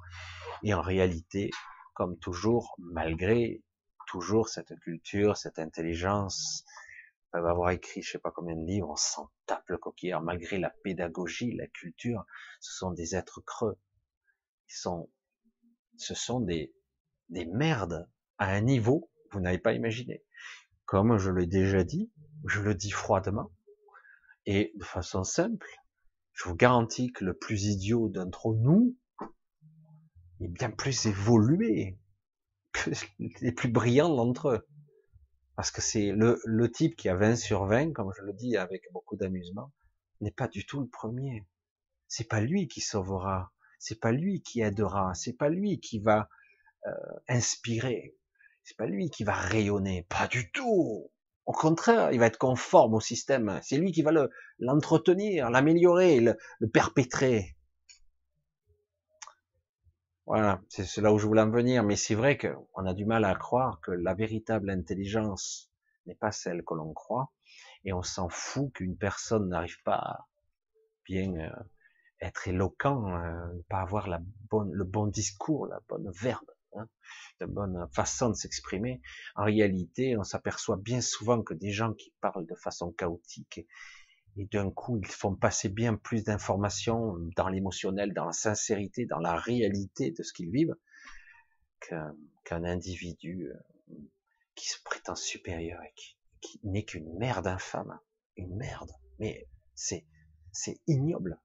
[0.64, 1.52] Et en réalité,
[1.94, 3.64] comme toujours, malgré
[4.08, 6.66] toujours cette culture, cette intelligence,
[7.32, 10.58] peuvent avoir écrit je sais pas combien de livres, on s'en tape le coquillard, malgré
[10.58, 12.26] la pédagogie, la culture,
[12.60, 13.78] ce sont des êtres creux.
[14.70, 15.10] Ils sont,
[15.98, 16.74] ce sont des,
[17.30, 20.24] des merdes à un niveau vous n'avez pas imaginé.
[20.86, 22.12] Comme je l'ai déjà dit,
[22.46, 23.52] je le dis froidement,
[24.46, 25.68] et de façon simple,
[26.34, 28.96] je vous garantis que le plus idiot d'entre nous
[30.40, 32.00] est bien plus évolué
[32.72, 32.92] que
[33.42, 34.68] les plus brillants d'entre eux.
[35.58, 38.84] Parce que c'est le, type qui a 20 sur 20, comme je le dis avec
[38.94, 39.74] beaucoup d'amusement,
[40.22, 41.46] n'est pas du tout le premier.
[42.08, 46.30] C'est pas lui qui sauvera, c'est pas lui qui aidera, c'est pas lui qui va
[46.86, 46.92] euh,
[47.28, 48.16] inspirer,
[48.68, 51.10] c'est pas lui qui va rayonner, pas du tout.
[51.46, 53.62] Au contraire, il va être conforme au système.
[53.64, 54.12] C'est lui qui va
[54.60, 57.56] l'entretenir, l'améliorer, le, perpétrer.
[60.26, 61.82] Voilà, c'est là où je voulais en venir.
[61.86, 65.72] Mais c'est vrai qu'on a du mal à croire que la véritable intelligence
[66.06, 67.32] n'est pas celle que l'on croit.
[67.86, 70.28] Et on s'en fout qu'une personne n'arrive pas à
[71.06, 71.50] bien euh,
[72.20, 76.88] être éloquent, euh, pas avoir le bon discours, la bonne verbe, hein,
[77.40, 79.02] la bonne façon de s'exprimer.
[79.36, 83.66] En réalité, on s'aperçoit bien souvent que des gens qui parlent de façon chaotique
[84.38, 89.20] et d'un coup, ils font passer bien plus d'informations dans l'émotionnel, dans la sincérité, dans
[89.20, 90.76] la réalité de ce qu'ils vivent,
[91.80, 93.96] qu'un individu euh,
[94.54, 98.00] qui se prétend supérieur et qui, n'est qu'une merde infâme.
[98.36, 98.92] Une merde.
[99.20, 100.06] Mais c'est,
[100.52, 101.40] c'est ignoble.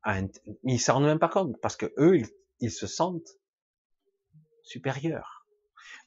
[0.65, 2.21] Ils s'en rendent même pas compte parce que eux,
[2.61, 3.39] ils, se sentent
[4.65, 5.47] supérieurs.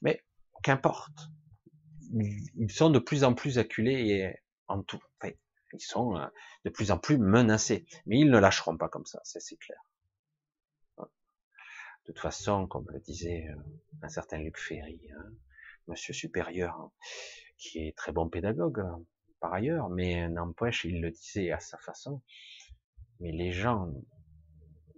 [0.02, 0.22] Mais
[0.62, 1.30] qu'importe.
[2.12, 4.36] Ils sont de plus en plus acculés et
[4.68, 5.00] en tout.
[5.72, 6.26] Ils sont euh,
[6.64, 7.86] de plus en plus menacés.
[8.06, 9.78] Mais ils ne lâcheront pas comme ça, c'est clair.
[10.98, 13.60] De toute façon, comme le disait euh,
[14.02, 15.32] un certain Luc Ferry, hein,
[15.88, 16.92] monsieur supérieur, hein,
[17.58, 19.02] qui est très bon pédagogue hein,
[19.40, 22.22] par ailleurs, mais n'empêche, il le disait à sa façon.
[23.18, 23.92] Mais les gens,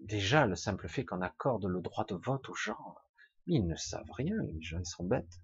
[0.02, 2.94] déjà le simple fait qu'on accorde le droit de vote aux gens,
[3.48, 5.40] ils ne savent rien, les gens ils sont bêtes.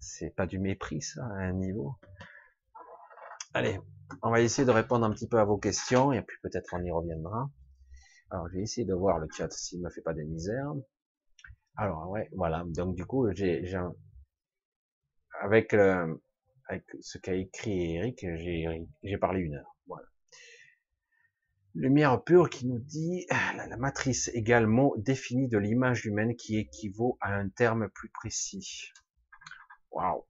[0.00, 1.96] C'est pas du mépris ça à un niveau.
[3.54, 3.78] Allez,
[4.22, 6.82] on va essayer de répondre un petit peu à vos questions et puis peut-être on
[6.82, 7.50] y reviendra.
[8.30, 10.72] Alors, je vais essayer de voir le chat s'il me fait pas des misères.
[11.76, 12.64] Alors, ouais, voilà.
[12.66, 13.64] Donc, du coup, j'ai,
[15.40, 18.26] avec, avec ce qu'a écrit Eric,
[19.02, 19.77] j'ai parlé une heure.
[21.74, 26.56] Lumière pure qui nous dit la, la matrice égale mot défini de l'image humaine qui
[26.56, 28.92] équivaut à un terme plus précis.
[29.90, 30.24] Waouh.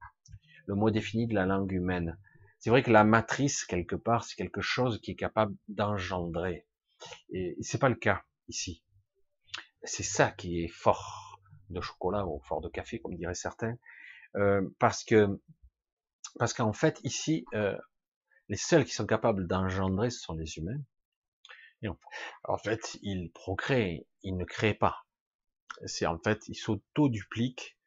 [0.67, 2.17] Le mot défini de la langue humaine.
[2.59, 6.67] C'est vrai que la matrice, quelque part, c'est quelque chose qui est capable d'engendrer.
[7.29, 8.83] Et c'est pas le cas ici.
[9.83, 13.75] C'est ça qui est fort de chocolat ou fort de café, comme diraient certains,
[14.35, 15.39] euh, parce que
[16.37, 17.77] parce qu'en fait ici, euh,
[18.49, 20.79] les seuls qui sont capables d'engendrer, ce sont les humains.
[22.43, 25.05] En fait, ils procréent, ils ne créent pas.
[25.85, 27.77] C'est en fait, ils s'auto-dupliquent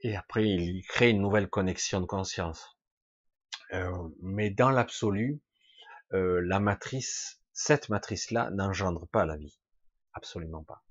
[0.00, 2.78] et après ils créent une nouvelle connexion de conscience.
[3.72, 5.40] Euh, mais dans l'absolu,
[6.12, 9.58] euh, la matrice, cette matrice-là n'engendre pas la vie.
[10.12, 10.84] Absolument pas.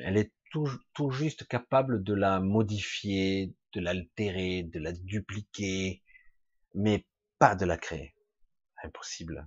[0.00, 6.02] Elle est tout, tout juste capable de la modifier, de l'altérer, de la dupliquer,
[6.74, 7.06] mais
[7.38, 8.14] pas de la créer.
[8.82, 9.46] Impossible.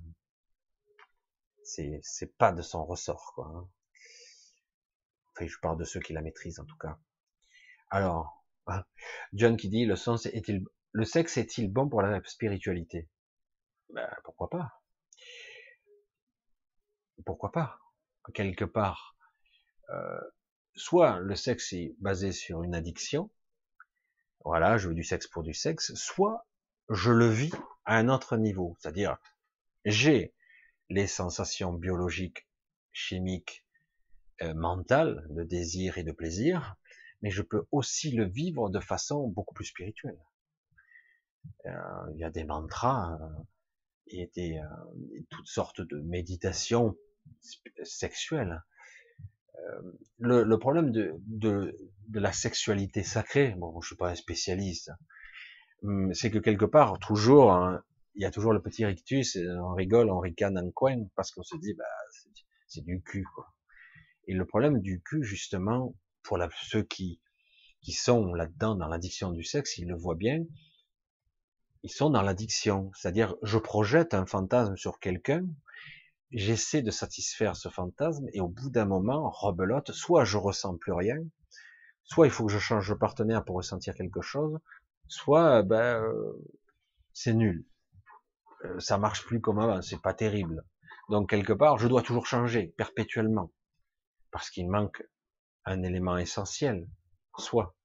[1.74, 3.48] C'est, pas de son ressort, quoi.
[3.48, 3.68] Hein.
[5.32, 6.98] Enfin, je parle de ceux qui la maîtrisent, en tout cas.
[7.90, 8.46] Alors,
[9.34, 13.08] John qui dit, le sens est-il le sexe est-il bon pour la spiritualité?
[13.94, 14.82] Ben, Pourquoi pas?
[17.26, 17.80] Pourquoi pas?
[18.34, 19.16] Quelque part,
[19.90, 20.20] euh,
[20.76, 23.30] soit le sexe est basé sur une addiction,
[24.44, 26.46] voilà, je veux du sexe pour du sexe, soit
[26.90, 27.54] je le vis
[27.86, 29.18] à un autre niveau, c'est-à-dire
[29.86, 30.34] j'ai
[30.92, 32.48] les sensations biologiques,
[32.92, 33.66] chimiques,
[34.42, 36.76] euh, mentales, de désir et de plaisir,
[37.22, 40.20] mais je peux aussi le vivre de façon beaucoup plus spirituelle.
[41.66, 41.72] Euh,
[42.14, 43.44] il y a des mantras euh,
[44.08, 46.96] et des, euh, toutes sortes de méditations
[47.84, 48.62] sexuelles.
[50.18, 51.78] Le, le, problème de, de,
[52.08, 54.92] de, la sexualité sacrée, bon, je suis pas un spécialiste,
[55.84, 57.84] hum, c'est que quelque part, toujours, hein,
[58.16, 61.44] il y a toujours le petit rictus, on rigole, on ricane un coin, parce qu'on
[61.44, 61.86] se dit, bah,
[62.68, 63.48] c'est du cul, quoi.
[64.28, 67.22] Et le problème du cul, justement, pour ceux qui,
[67.82, 70.46] qui sont là-dedans, dans l'addiction du sexe, ils le voient bien,
[71.84, 72.92] ils sont dans l'addiction.
[72.96, 75.46] C'est-à-dire, je projette un fantasme sur quelqu'un,
[76.32, 80.94] j'essaie de satisfaire ce fantasme, et au bout d'un moment, rebelote, soit je ressens plus
[80.94, 81.18] rien,
[82.04, 84.60] soit il faut que je change de partenaire pour ressentir quelque chose,
[85.08, 86.34] soit ben euh,
[87.14, 87.66] c'est nul.
[88.66, 90.64] Euh, ça marche plus comme avant, c'est pas terrible.
[91.10, 93.52] Donc quelque part, je dois toujours changer perpétuellement
[94.32, 95.04] parce qu'il manque
[95.66, 96.88] un élément essentiel,
[97.38, 97.76] soit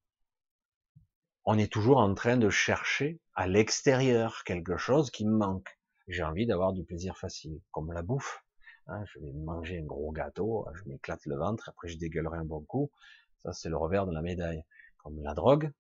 [1.45, 5.79] on est toujours en train de chercher à l'extérieur quelque chose qui me manque.
[6.09, 8.43] J'ai envie d'avoir du plaisir facile, comme la bouffe.
[8.89, 12.45] Hein, je vais manger un gros gâteau, je m'éclate le ventre, après je dégueulerai un
[12.45, 12.91] bon coup.
[13.43, 14.65] Ça, c'est le revers de la médaille.
[14.99, 15.73] Comme la drogue,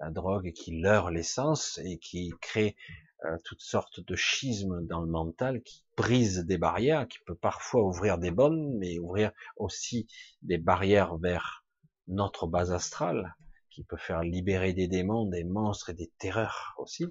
[0.00, 2.76] la drogue qui leurre l'essence et qui crée
[3.24, 7.84] euh, toutes sortes de schismes dans le mental, qui brise des barrières, qui peut parfois
[7.84, 10.06] ouvrir des bonnes, mais ouvrir aussi
[10.42, 11.64] des barrières vers
[12.08, 13.34] notre base astrale,
[13.70, 17.06] qui peut faire libérer des démons, des monstres et des terreurs aussi.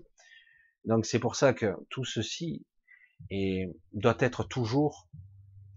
[0.86, 2.66] Donc c'est pour ça que tout ceci
[3.30, 5.08] est, doit être toujours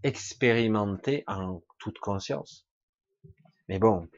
[0.02, 2.66] expérimenté en toute conscience.
[3.68, 4.08] Mais bon,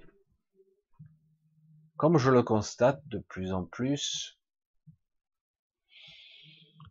[1.97, 4.39] comme je le constate de plus en plus,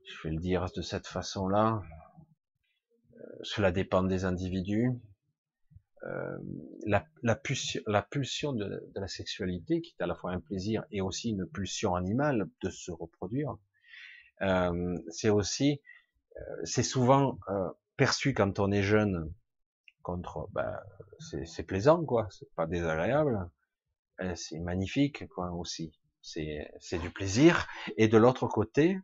[0.07, 1.81] je vais le dire de cette façon-là,
[3.15, 4.91] euh, cela dépend des individus.
[6.05, 6.37] Euh,
[6.85, 10.83] la, la, pulsion, la pulsion de, la sexualité, qui est à la fois un plaisir
[10.91, 13.55] et aussi une pulsion animale de se reproduire,
[14.41, 15.81] euh, c'est aussi,
[16.37, 17.39] euh, c'est souvent
[17.97, 19.33] perçu quand on est jeune
[20.03, 20.77] contre, ben,
[21.45, 23.49] c'est plaisant quoi, c'est pas désagréable,
[24.35, 25.91] c'est magnifique quoi aussi,
[26.21, 27.67] c'est du plaisir.
[27.97, 28.99] Et de l'autre côté,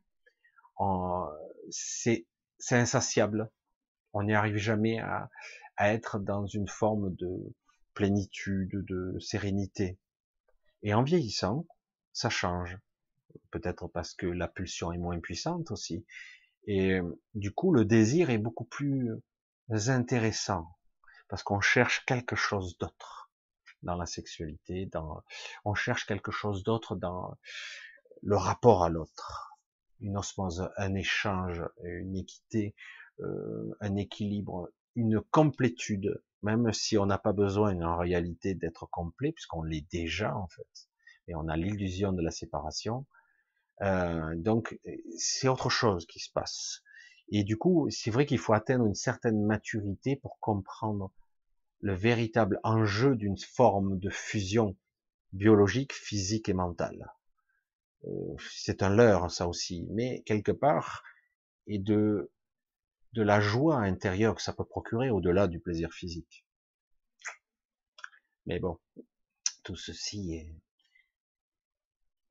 [1.69, 2.25] c'est
[2.71, 3.49] insatiable.
[4.13, 5.29] On n'y arrive jamais à,
[5.77, 7.55] à être dans une forme de
[7.93, 9.97] plénitude, de sérénité.
[10.83, 11.65] Et en vieillissant,
[12.13, 12.77] ça change.
[13.51, 16.05] Peut-être parce que la pulsion est moins puissante aussi.
[16.67, 16.99] Et
[17.33, 19.11] du coup, le désir est beaucoup plus
[19.69, 20.67] intéressant
[21.27, 23.31] parce qu'on cherche quelque chose d'autre
[23.83, 25.23] dans la sexualité, dans,
[25.65, 27.37] on cherche quelque chose d'autre dans
[28.21, 29.50] le rapport à l'autre,
[30.01, 32.75] une osmose, un échange, une équité,
[33.21, 39.31] euh, un équilibre, une complétude, même si on n'a pas besoin en réalité d'être complet,
[39.31, 40.89] puisqu'on l'est déjà en fait,
[41.27, 43.05] et on a l'illusion de la séparation.
[43.81, 44.79] Euh, donc
[45.17, 46.83] c'est autre chose qui se passe.
[47.29, 51.11] Et du coup, c'est vrai qu'il faut atteindre une certaine maturité pour comprendre
[51.79, 54.75] le véritable enjeu d'une forme de fusion
[55.31, 57.11] biologique, physique et mentale.
[58.05, 61.03] Euh, c'est un leurre, ça aussi, mais quelque part,
[61.67, 62.31] et de,
[63.13, 66.45] la joie intérieure que ça peut procurer au-delà du plaisir physique.
[68.45, 68.79] Mais bon,
[69.63, 70.55] tout ceci est...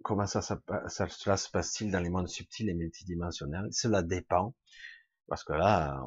[0.02, 3.68] Comment ça, cela se passe-t-il dans les mondes subtils et multidimensionnels?
[3.70, 4.54] Cela dépend,
[5.28, 6.02] parce que là,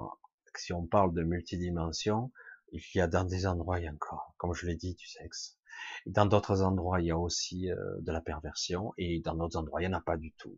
[0.56, 2.32] si on parle de multidimension,
[2.72, 5.60] il y a dans des endroits, encore, comme je l'ai dit, du sexe.
[6.06, 9.82] Dans d'autres endroits, il y a aussi euh, de la perversion, et dans d'autres endroits,
[9.82, 10.58] il n'y en a pas du tout.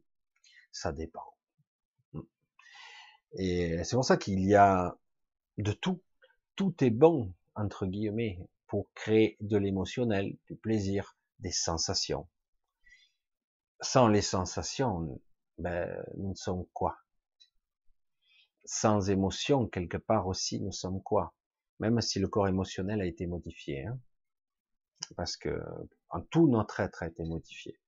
[0.71, 1.25] Ça dépend.
[2.13, 2.21] Hmm.
[3.37, 4.97] Et c'est pour ça qu'il y a
[5.57, 6.01] de tout.
[6.55, 12.27] Tout est bon, entre guillemets, pour créer de l'émotionnel, du plaisir, des sensations.
[13.81, 15.21] Sans les sensations,
[15.57, 16.97] ben, nous ne sommes quoi?
[18.63, 21.35] Sans émotion, quelque part aussi, nous sommes quoi?
[21.79, 23.99] Même si le corps émotionnel a été modifié, hein,
[25.15, 25.61] parce que
[26.09, 27.79] en tout notre être a été modifié.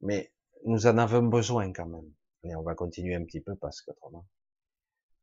[0.00, 0.32] Mais
[0.64, 2.12] nous en avons besoin quand même.
[2.44, 4.26] Et on va continuer un petit peu parce qu'autrement,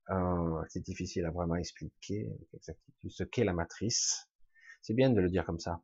[0.09, 4.29] euh, c'est difficile à vraiment expliquer exactement ce qu'est la matrice.
[4.81, 5.81] C'est bien de le dire comme ça.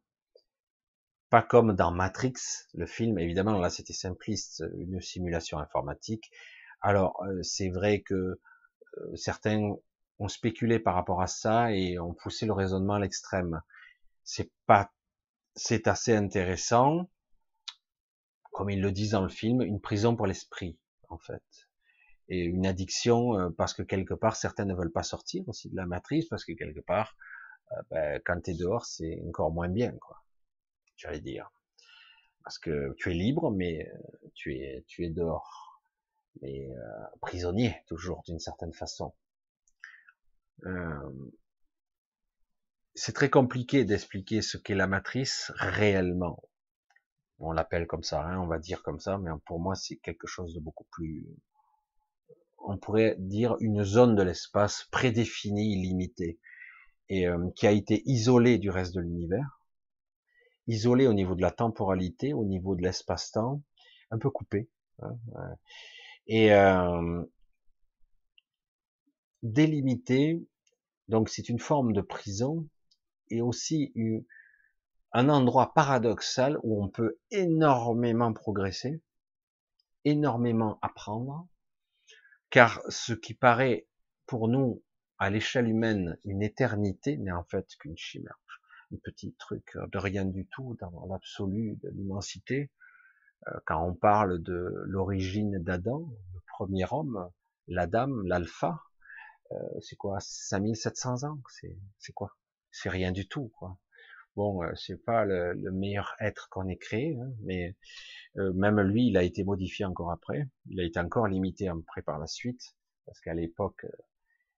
[1.30, 2.36] Pas comme dans Matrix,
[2.74, 6.32] le film, évidemment, là c'était simpliste, une simulation informatique.
[6.82, 8.40] Alors, euh, c'est vrai que
[8.98, 9.76] euh, certains
[10.20, 13.62] on spéculait par rapport à ça et on poussait le raisonnement à l'extrême.
[14.24, 14.92] C'est pas,
[15.56, 17.10] c'est assez intéressant,
[18.52, 20.78] comme ils le disent dans le film, une prison pour l'esprit,
[21.10, 21.44] en fait.
[22.28, 25.76] Et une addiction, euh, parce que quelque part, certains ne veulent pas sortir aussi de
[25.76, 27.16] la matrice, parce que quelque part,
[27.72, 30.24] euh, ben, quand tu es dehors, c'est encore moins bien, quoi.
[30.98, 31.52] J'allais dire.
[32.44, 35.82] Parce que tu es libre, mais euh, tu es, tu es dehors.
[36.42, 36.68] Mais
[37.22, 39.14] prisonnier, toujours, d'une certaine façon.
[40.66, 41.32] Euh,
[42.96, 46.42] c'est très compliqué d'expliquer ce qu'est la matrice réellement.
[47.40, 50.28] On l'appelle comme ça, hein, on va dire comme ça, mais pour moi c'est quelque
[50.28, 51.28] chose de beaucoup plus,
[52.58, 56.40] on pourrait dire une zone de l'espace prédéfinie, limitée,
[57.10, 59.60] et euh, qui a été isolée du reste de l'univers,
[60.68, 63.62] isolée au niveau de la temporalité, au niveau de l'espace-temps,
[64.10, 64.70] un peu coupée,
[65.02, 65.18] hein,
[66.28, 67.24] et euh,
[69.44, 70.42] délimité,
[71.10, 72.66] donc c'est une forme de prison
[73.30, 73.94] et aussi
[75.12, 79.02] un endroit paradoxal où on peut énormément progresser,
[80.04, 81.48] énormément apprendre,
[82.50, 83.88] car ce qui paraît
[84.26, 84.84] pour nous
[85.18, 88.40] à l'échelle humaine une éternité n'est en fait qu'une chimère,
[88.94, 92.72] un petit truc de rien du tout dans l'absolu de l'immensité.
[93.48, 97.30] Euh, quand on parle de l'origine d'Adam, le premier homme,
[97.68, 98.82] l'Adam, l'alpha,
[99.52, 101.40] euh, c'est quoi 5700 ans
[102.00, 102.36] c'est quoi?
[102.76, 103.78] C'est rien du tout quoi
[104.36, 107.76] bon euh, c'est pas le, meilleur être qu'on ait créé hein, mais
[108.38, 112.02] euh, même lui il a été modifié encore après il a été encore limité après
[112.02, 113.86] par la suite parce qu'à l'époque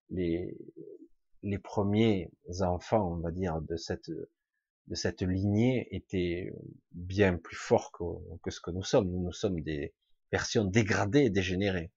[0.09, 0.57] les
[1.43, 4.09] les premiers enfants on va dire de cette
[4.88, 6.53] de cette lignée était
[6.93, 8.03] bien plus fort que,
[8.41, 9.09] que ce que nous sommes.
[9.09, 9.93] Nous, nous sommes des
[10.32, 11.91] versions dégradées dégénérées.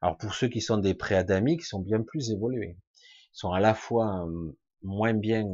[0.00, 2.76] Alors pour ceux qui sont des préadamiques, ils sont bien plus évolués.
[2.78, 4.52] Ils sont à la fois euh,
[4.86, 5.44] moins bien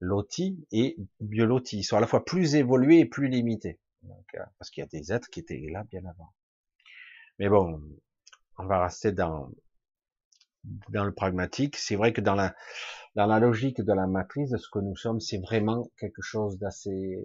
[0.00, 1.78] lotis et mieux lotis.
[1.78, 3.78] Ils sont à la fois plus évolués et plus limités.
[4.04, 6.32] Euh, parce qu'il y a des êtres qui étaient là bien avant.
[7.38, 7.80] Mais bon,
[8.58, 9.50] on va rester dans
[10.88, 11.76] dans le pragmatique.
[11.76, 12.54] C'est vrai que dans la
[13.14, 16.58] dans la logique de la matrice de ce que nous sommes, c'est vraiment quelque chose
[16.58, 17.22] d'assez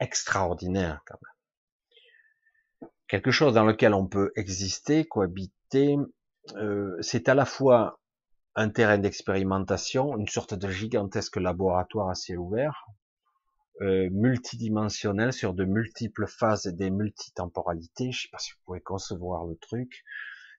[0.00, 2.90] extraordinaire quand même.
[3.06, 5.96] Quelque chose dans lequel on peut exister, cohabiter.
[6.56, 8.00] Euh, c'est à la fois
[8.54, 12.86] un terrain d'expérimentation, une sorte de gigantesque laboratoire à ciel ouvert,
[13.80, 18.10] euh, multidimensionnel sur de multiples phases et des multitemporalités.
[18.10, 20.04] Je sais pas si vous pouvez concevoir le truc.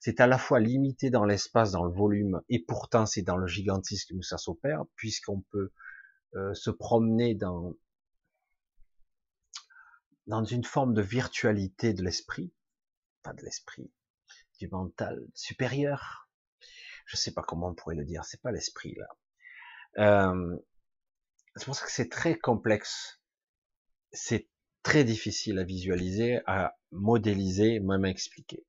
[0.00, 3.46] C'est à la fois limité dans l'espace, dans le volume, et pourtant c'est dans le
[3.46, 5.70] gigantisme où ça s'opère, puisqu'on peut
[6.36, 7.74] euh, se promener dans
[10.26, 12.52] dans une forme de virtualité de l'esprit,
[13.22, 13.90] pas de l'esprit,
[14.60, 16.29] du mental supérieur.
[17.10, 19.08] Je sais pas comment on pourrait le dire, c'est pas l'esprit là.
[19.98, 20.56] Euh,
[21.56, 23.20] c'est pour ça que c'est très complexe.
[24.12, 24.48] C'est
[24.84, 28.64] très difficile à visualiser, à modéliser, même à expliquer.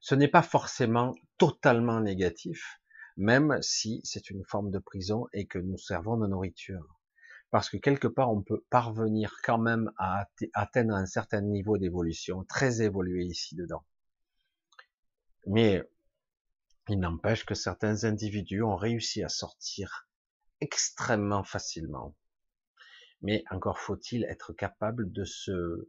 [0.00, 2.80] Ce n'est pas forcément totalement négatif,
[3.18, 7.02] même si c'est une forme de prison et que nous servons de nourriture.
[7.50, 12.44] Parce que quelque part, on peut parvenir quand même à atteindre un certain niveau d'évolution,
[12.44, 13.84] très évolué ici dedans.
[15.46, 15.82] Mais
[16.88, 20.08] il n'empêche que certains individus ont réussi à sortir
[20.60, 22.14] extrêmement facilement.
[23.22, 25.88] Mais encore faut-il être capable de se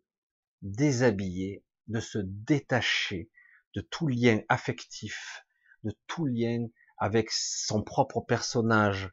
[0.61, 3.29] déshabiller, de se détacher
[3.73, 5.43] de tout lien affectif,
[5.83, 6.67] de tout lien
[6.97, 9.11] avec son propre personnage,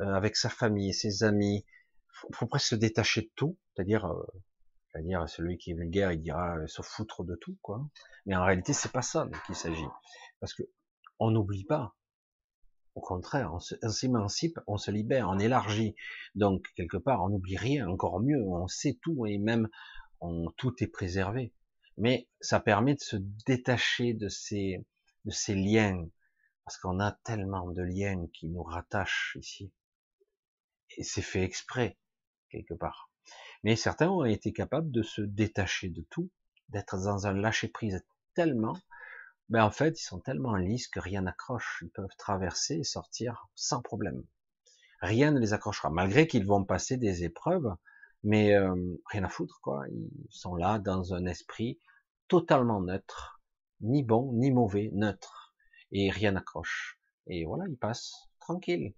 [0.00, 1.64] euh, avec sa famille, ses amis.
[2.08, 4.22] Faut, faut presque se détacher de tout, c'est-à-dire, euh,
[4.92, 7.88] c'est-à-dire celui qui est vulgaire, il dira euh, se foutre de tout, quoi.
[8.26, 9.88] Mais en réalité, c'est pas ça qu'il s'agit,
[10.40, 10.62] parce que
[11.18, 11.94] on n'oublie pas.
[12.94, 15.94] Au contraire, on s'émancipe, on se libère, on élargit.
[16.34, 19.68] Donc, quelque part, on n'oublie rien, encore mieux, on sait tout et même
[20.20, 21.54] on, tout est préservé.
[21.96, 23.16] Mais ça permet de se
[23.46, 24.84] détacher de ces,
[25.24, 26.06] de ces liens,
[26.64, 29.72] parce qu'on a tellement de liens qui nous rattachent ici.
[30.96, 31.98] Et c'est fait exprès,
[32.50, 33.10] quelque part.
[33.62, 36.30] Mais certains ont été capables de se détacher de tout,
[36.68, 38.76] d'être dans un lâcher-prise tellement
[39.52, 41.80] ben en fait, ils sont tellement lisses que rien n'accroche.
[41.82, 44.24] Ils peuvent traverser et sortir sans problème.
[45.02, 47.70] Rien ne les accrochera, malgré qu'ils vont passer des épreuves,
[48.22, 48.74] mais euh,
[49.10, 49.84] rien à foutre, quoi.
[49.90, 51.78] Ils sont là dans un esprit
[52.28, 53.42] totalement neutre,
[53.82, 55.54] ni bon ni mauvais, neutre,
[55.90, 56.98] et rien n'accroche.
[57.26, 58.94] Et voilà, ils passent tranquilles.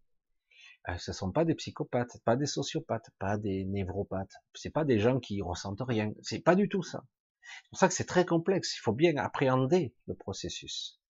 [0.89, 4.37] Euh, ce sont pas des psychopathes, pas des sociopathes, pas des névropathes.
[4.55, 6.13] C'est pas des gens qui ressentent rien.
[6.23, 7.03] C'est pas du tout ça.
[7.45, 8.77] C'est pour ça que c'est très complexe.
[8.77, 11.01] Il faut bien appréhender le processus.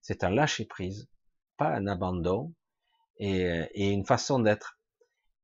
[0.00, 1.08] C'est un lâcher prise,
[1.56, 2.54] pas un abandon,
[3.18, 4.78] et, une façon d'être,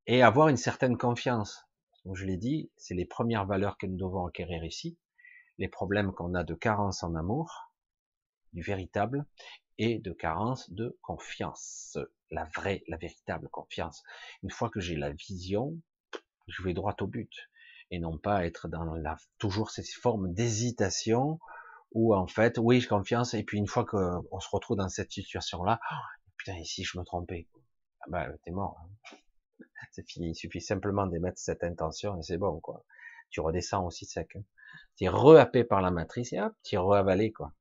[0.06, 1.64] et avoir une certaine confiance.
[2.02, 4.98] Comme je l'ai dit, c'est les premières valeurs que nous devons acquérir ici.
[5.58, 7.72] Les problèmes qu'on a de carence en amour,
[8.52, 9.26] du véritable,
[9.78, 11.98] et de carence de confiance,
[12.30, 14.02] la vraie, la véritable confiance.
[14.42, 15.80] Une fois que j'ai la vision,
[16.46, 17.32] je vais droit au but
[17.92, 21.38] et non pas être dans la, toujours ces formes d'hésitation
[21.92, 25.12] où en fait, oui, j'ai confiance, et puis une fois qu'on se retrouve dans cette
[25.12, 25.94] situation-là, oh,
[26.38, 27.46] putain, ici je me trompais,
[28.00, 29.16] ah bah t'es mort, hein.
[29.92, 32.84] c'est fini, il suffit simplement d'émettre cette intention et c'est bon, quoi.
[33.28, 34.36] Tu redescends aussi sec.
[34.36, 34.42] Hein.
[34.96, 37.52] Tu es rehappé par la matrice et hop, tu es reavalé, quoi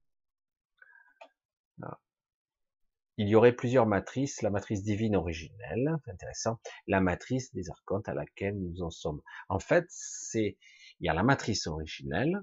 [3.17, 8.13] il y aurait plusieurs matrices, la matrice divine originelle, intéressant, la matrice des archontes à
[8.13, 9.21] laquelle nous en sommes.
[9.49, 10.57] En fait, c'est,
[10.99, 12.41] il y a la matrice originelle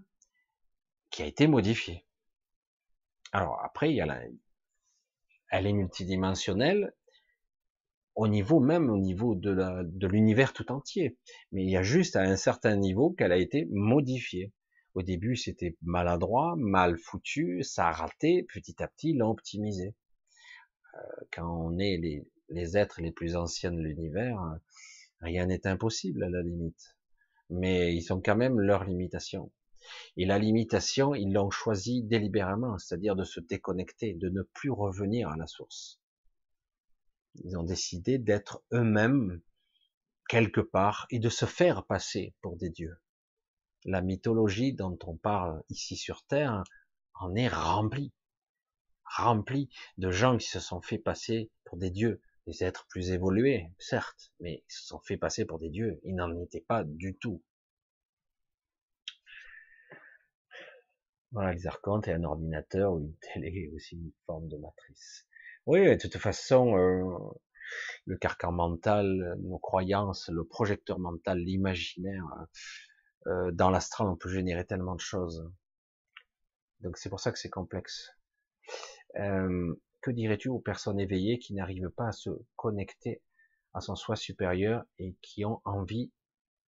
[1.10, 2.04] qui a été modifiée.
[3.32, 4.20] Alors après, il y a la,
[5.50, 6.92] elle est multidimensionnelle
[8.14, 11.16] au niveau même, au niveau de l'univers tout entier.
[11.52, 14.52] Mais il y a juste à un certain niveau qu'elle a été modifiée.
[14.94, 19.94] Au début, c'était maladroit, mal foutu, ça a raté, petit à petit, l'ont optimisé
[21.32, 21.96] quand on est
[22.48, 24.40] les, êtres les plus anciens de l'univers,
[25.20, 26.96] rien n'est impossible à la limite.
[27.50, 29.50] Mais ils ont quand même leurs limitations.
[30.16, 35.30] Et la limitation, ils l'ont choisi délibérément, c'est-à-dire de se déconnecter, de ne plus revenir
[35.30, 36.00] à la source.
[37.44, 39.40] Ils ont décidé d'être eux-mêmes
[40.28, 42.98] quelque part et de se faire passer pour des dieux.
[43.84, 46.64] La mythologie dont on parle ici sur Terre
[47.14, 48.12] en est remplie
[49.16, 53.70] rempli de gens qui se sont fait passer pour des dieux, des êtres plus évolués,
[53.78, 56.00] certes, mais ils se sont fait passer pour des dieux.
[56.04, 57.42] Ils n'en étaient pas du tout.
[61.32, 65.26] Voilà, les archontes et un ordinateur ou une télé, aussi une forme de matrice.
[65.66, 67.18] Oui, de toute façon, euh,
[68.06, 72.24] le carcan mental, nos croyances, le projecteur mental, l'imaginaire,
[73.26, 75.50] euh, dans l'astral, on peut générer tellement de choses.
[76.80, 78.10] Donc c'est pour ça que c'est complexe.
[79.16, 83.22] Euh, que dirais-tu aux personnes éveillées qui n'arrivent pas à se connecter
[83.74, 86.12] à son soi supérieur et qui ont envie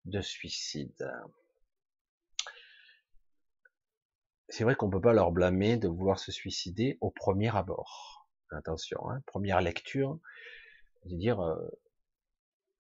[0.05, 1.11] de suicide?
[4.49, 8.29] C'est vrai qu'on peut pas leur blâmer de vouloir se suicider au premier abord.
[8.51, 10.19] Attention, hein, première lecture,
[11.05, 11.69] de dire euh,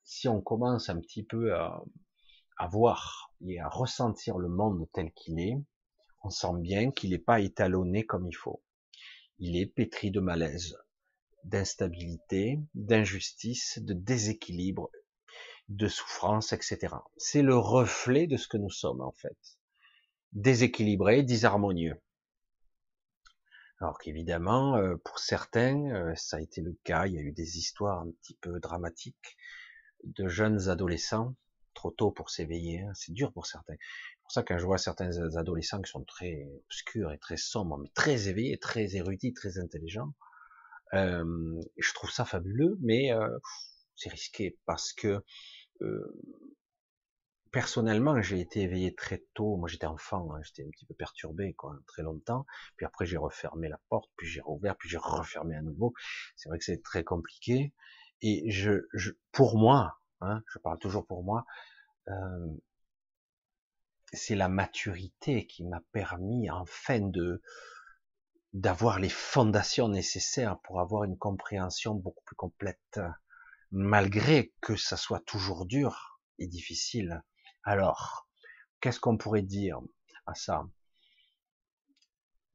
[0.02, 5.38] si on commence un petit peu à voir et à ressentir le monde tel qu'il
[5.38, 5.56] est,
[6.22, 8.62] on sent bien qu'il n'est pas étalonné comme il faut
[9.40, 10.76] il est pétri de malaise,
[11.44, 14.90] d'instabilité, d'injustice, de déséquilibre,
[15.68, 16.94] de souffrance, etc.
[17.16, 19.38] C'est le reflet de ce que nous sommes en fait.
[20.32, 22.00] Déséquilibré, disharmonieux.
[23.80, 27.32] Alors qu'évidemment, euh, pour certains, euh, ça a été le cas, il y a eu
[27.32, 29.38] des histoires un petit peu dramatiques
[30.04, 31.34] de jeunes adolescents,
[31.80, 32.92] trop tôt pour s'éveiller, hein.
[32.94, 33.74] c'est dur pour certains,
[34.22, 37.78] pour ça que quand je vois certains adolescents qui sont très obscurs et très sombres,
[37.78, 40.12] mais très éveillés, très érudits, très intelligents,
[40.92, 43.38] euh, je trouve ça fabuleux, mais euh,
[43.96, 45.24] c'est risqué parce que
[45.80, 46.22] euh,
[47.50, 49.56] personnellement, j'ai été éveillé très tôt.
[49.56, 52.44] Moi, j'étais enfant, hein, j'étais un petit peu perturbé, quoi, très longtemps.
[52.76, 55.94] Puis après, j'ai refermé la porte, puis j'ai rouvert, puis j'ai refermé à nouveau.
[56.36, 57.72] C'est vrai que c'est très compliqué.
[58.20, 58.86] Et je
[59.32, 61.44] pour moi, hein, je parle toujours pour moi,
[62.08, 62.46] euh,
[64.12, 67.42] c'est la maturité qui m'a permis enfin de
[68.52, 73.00] d'avoir les fondations nécessaires pour avoir une compréhension beaucoup plus complète,
[73.70, 77.22] malgré que ça soit toujours dur et difficile.
[77.62, 78.28] Alors,
[78.80, 79.78] qu'est-ce qu'on pourrait dire
[80.26, 80.66] à ça?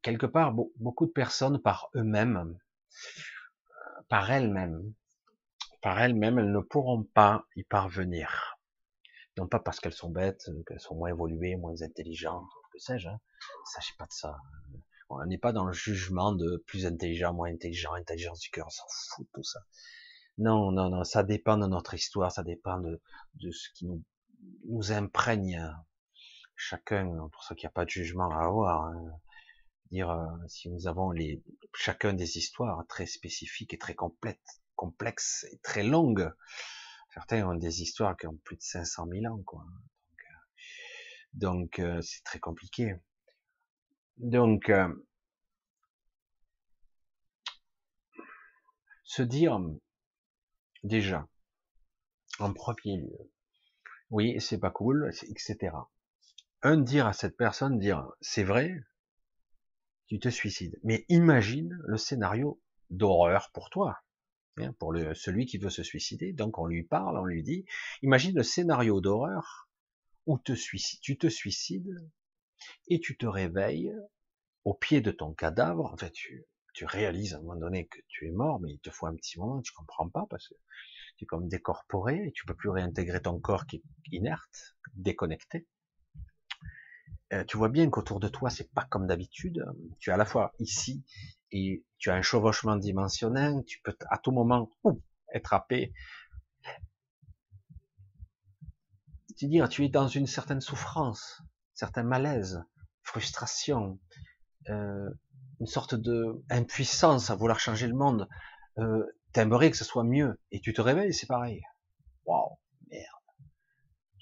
[0.02, 2.60] Quelque part, beaucoup de personnes par eux-mêmes,
[4.10, 4.94] par elles-mêmes,
[5.86, 8.56] par elles-mêmes, elles ne pourront pas y parvenir
[9.38, 13.08] non pas parce qu'elles sont bêtes, euh, qu'elles sont moins évoluées, moins intelligentes, que sais-je.
[13.08, 13.20] Hein.
[13.66, 14.38] Sachez pas de ça.
[15.10, 18.70] On n'est pas dans le jugement de plus intelligent, moins intelligent, intelligence du cœur, on
[18.70, 19.60] s'en fout de tout ça.
[20.38, 23.02] Non, non, non, ça dépend de notre histoire, ça dépend de,
[23.36, 24.04] de ce qui nous,
[24.68, 25.72] nous imprègne
[26.56, 27.30] chacun.
[27.32, 28.86] Pour ça qu'il n'y a pas de jugement à avoir.
[28.86, 29.12] Hein.
[29.92, 31.44] Dire euh, si nous avons les
[31.76, 36.32] chacun des histoires très spécifiques et très complètes, complexes et très longues,
[37.16, 39.66] Certains ont des histoires qui ont plus de 500 000 ans, quoi.
[41.34, 42.94] Donc, euh, euh, c'est très compliqué.
[44.18, 44.94] Donc, euh,
[49.06, 49.62] se dire
[50.84, 51.26] déjà,
[52.40, 53.32] en premier lieu,
[54.10, 55.74] oui, c'est pas cool, etc.
[56.64, 58.76] Un dire à cette personne, dire, c'est vrai,
[60.08, 60.78] tu te suicides.
[60.84, 64.05] Mais imagine le scénario d'horreur pour toi.
[64.58, 66.32] Hein, pour celui qui veut se suicider.
[66.32, 67.66] Donc on lui parle, on lui dit,
[68.02, 69.70] imagine le scénario d'horreur
[70.26, 72.10] où tu te suicides
[72.88, 73.94] et tu te réveilles
[74.64, 75.92] au pied de ton cadavre.
[75.92, 78.80] En fait, tu, tu réalises à un moment donné que tu es mort, mais il
[78.80, 80.56] te faut un petit moment, tu comprends pas parce que
[81.18, 85.68] tu es comme décorporé et tu peux plus réintégrer ton corps qui est inerte, déconnecté.
[87.34, 89.66] Euh, tu vois bien qu'autour de toi, c'est pas comme d'habitude.
[90.00, 91.04] Tu es à la fois ici
[91.52, 94.70] et tu as un chevauchement dimensionnel, tu peux à tout moment
[95.34, 95.94] être happé.
[99.38, 101.42] Tu dire, tu es dans une certaine souffrance,
[101.74, 102.64] certain malaise,
[103.04, 104.00] frustration,
[104.70, 105.10] euh,
[105.60, 108.30] une sorte de impuissance à vouloir changer le monde.
[108.78, 109.04] Euh,
[109.34, 111.62] T'aimerais que ce soit mieux, et tu te réveilles, c'est pareil.
[112.26, 112.58] Waouh.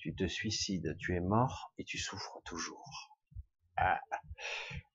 [0.04, 3.18] Tu te suicides, tu es mort et tu souffres toujours.
[3.78, 4.02] Ah.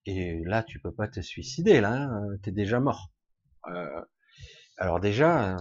[0.05, 3.11] Et là, tu peux pas te suicider, là, hein, tu es déjà mort.
[3.69, 4.05] Euh,
[4.77, 5.57] alors déjà,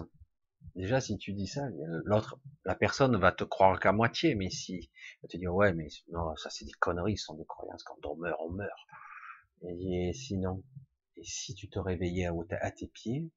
[0.76, 1.62] déjà si tu dis ça,
[2.04, 4.92] l'autre, la personne va te croire qu'à moitié, mais si,
[5.24, 7.84] va te dire ouais, mais non, ça c'est des conneries, ce sont des croyances.
[7.84, 8.80] Quand on meurt, on meurt.
[9.62, 10.62] Et, sinon,
[11.16, 12.28] et si tu te réveillais
[12.60, 13.32] à tes pieds,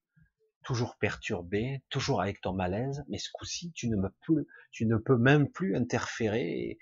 [0.65, 6.79] toujours perturbé, toujours avec ton malaise, mais ce coup-ci, tu ne peux, même plus interférer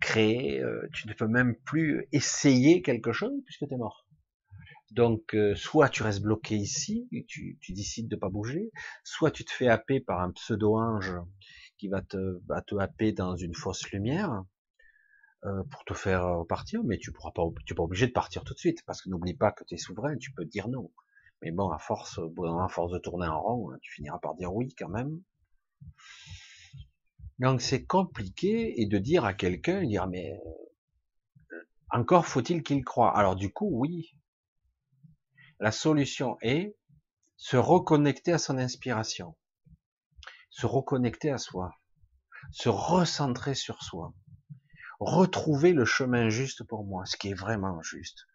[0.00, 4.06] créer, euh, tu ne peux même plus essayer quelque chose puisque tu es mort.
[4.90, 8.70] Donc, euh, soit tu restes bloqué ici, tu, tu décides de pas bouger,
[9.04, 11.14] soit tu te fais happer par un pseudo-ange
[11.78, 14.42] qui va te, va te happer dans une fausse lumière
[15.44, 18.54] euh, pour te faire partir, mais tu pourras pas, tu pas obligé de partir tout
[18.54, 20.90] de suite parce que n'oublie pas que tu es souverain, tu peux dire non.
[21.42, 24.74] Mais bon, à force, à force de tourner en rond, tu finiras par dire oui
[24.78, 25.20] quand même.
[27.38, 30.32] Donc c'est compliqué et de dire à quelqu'un, dire mais
[31.52, 31.56] euh,
[31.90, 33.16] encore faut-il qu'il croie.
[33.16, 34.16] Alors du coup, oui.
[35.58, 36.76] La solution est
[37.36, 39.36] se reconnecter à son inspiration,
[40.50, 41.74] se reconnecter à soi,
[42.52, 44.14] se recentrer sur soi,
[45.00, 48.26] retrouver le chemin juste pour moi, ce qui est vraiment juste,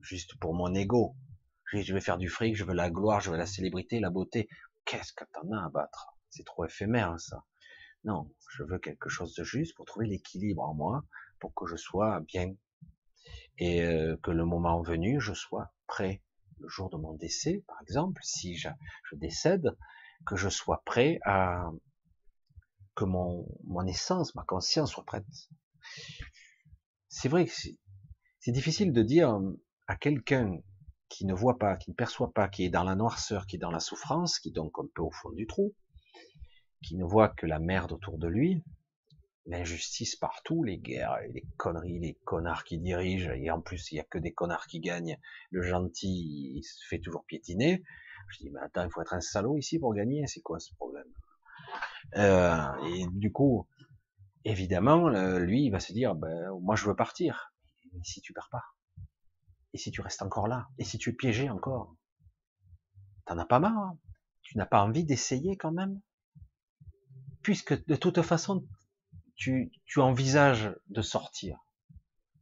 [0.00, 1.14] juste pour mon ego.
[1.72, 4.48] Je vais faire du fric, je veux la gloire, je veux la célébrité, la beauté.
[4.84, 6.18] Qu'est-ce que t'en as à battre?
[6.28, 7.44] C'est trop éphémère ça.
[8.04, 11.04] Non, je veux quelque chose de juste pour trouver l'équilibre en moi,
[11.38, 12.54] pour que je sois bien
[13.58, 16.22] et euh, que le moment venu, je sois prêt.
[16.58, 18.68] Le jour de mon décès, par exemple, si je,
[19.12, 19.76] décède,
[20.26, 21.70] que je sois prêt à
[22.94, 25.24] que mon, mon essence, ma conscience soit prête.
[27.08, 27.52] C'est vrai que
[28.38, 29.40] c'est difficile de dire
[29.86, 30.58] à quelqu'un
[31.12, 33.58] qui ne voit pas, qui ne perçoit pas, qui est dans la noirceur, qui est
[33.58, 35.74] dans la souffrance, qui est donc un peu au fond du trou,
[36.82, 38.64] qui ne voit que la merde autour de lui,
[39.44, 44.00] l'injustice partout, les guerres, les conneries, les connards qui dirigent, et en plus il y
[44.00, 45.18] a que des connards qui gagnent,
[45.50, 47.82] le gentil il se fait toujours piétiner.
[48.30, 50.74] Je dis mais attends, il faut être un salaud ici pour gagner, c'est quoi ce
[50.76, 51.12] problème?
[52.16, 53.66] Euh, Et du coup,
[54.44, 55.08] évidemment,
[55.38, 57.52] lui il va se dire ben moi je veux partir.
[57.92, 58.62] Mais si tu pars pas?
[59.72, 61.94] Et si tu restes encore là Et si tu es piégé encore
[63.24, 63.98] T'en as pas marre hein.
[64.42, 66.00] Tu n'as pas envie d'essayer quand même.
[67.42, 68.66] Puisque de toute façon,
[69.34, 71.58] tu, tu envisages de sortir,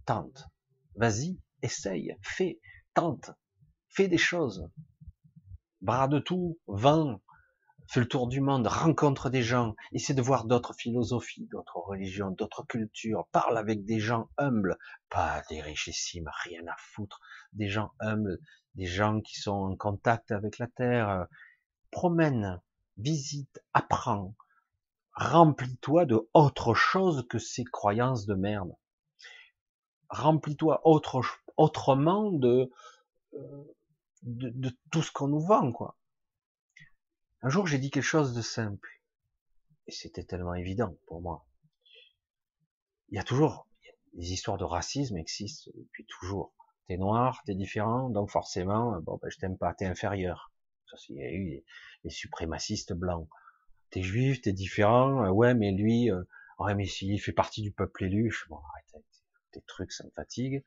[0.07, 0.49] tente,
[0.97, 2.61] vas-y, essaye, fais,
[2.95, 3.31] tente,
[3.89, 4.69] fais des choses,
[5.81, 7.21] bras de tout, vent,
[7.91, 12.31] fais le tour du monde, rencontre des gens, essaie de voir d'autres philosophies, d'autres religions,
[12.31, 17.21] d'autres cultures, parle avec des gens humbles, pas des richissimes, rien à foutre,
[17.53, 18.39] des gens humbles,
[18.77, 21.27] des gens qui sont en contact avec la terre,
[21.91, 22.61] promène,
[22.97, 24.37] visite, apprends,
[25.15, 28.73] remplis-toi de autre chose que ces croyances de merde.
[30.11, 31.23] Remplis-toi autre,
[31.57, 32.71] autrement de,
[33.35, 33.75] euh,
[34.23, 35.97] de, de tout ce qu'on nous vend, quoi.
[37.43, 38.89] Un jour, j'ai dit quelque chose de simple.
[39.87, 41.47] Et c'était tellement évident pour moi.
[43.09, 43.67] Il y a toujours,
[44.15, 46.55] des histoires de racisme existent depuis toujours.
[46.87, 50.53] T'es noir, t'es différent, donc forcément, bon, ben, je t'aime pas, t'es inférieur.
[50.87, 51.65] Ça, il y a eu
[52.05, 53.29] les suprémacistes blancs
[53.91, 56.23] t'es juif, t'es différent, euh, ouais, mais lui, euh,
[56.59, 59.05] ouais, mais s'il fait partie du peuple élu, je bon, arrête,
[59.53, 60.65] tes trucs, ça me fatigue.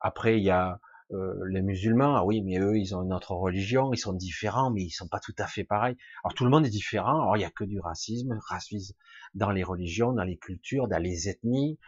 [0.00, 0.80] Après, il y a
[1.12, 4.70] euh, les musulmans, ah oui, mais eux, ils ont une autre religion, ils sont différents,
[4.70, 5.96] mais ils sont pas tout à fait pareils.
[6.24, 7.20] Alors tout le monde est différent.
[7.20, 8.94] Alors il y a que du racisme, racisme
[9.34, 11.78] dans les religions, dans les cultures, dans les ethnies.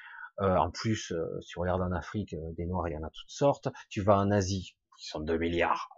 [0.40, 3.30] Euh, en plus, si on regarde en Afrique, des Noirs, il y en a toutes
[3.30, 3.68] sortes.
[3.90, 5.90] Tu vas en Asie, ils sont 2 milliards.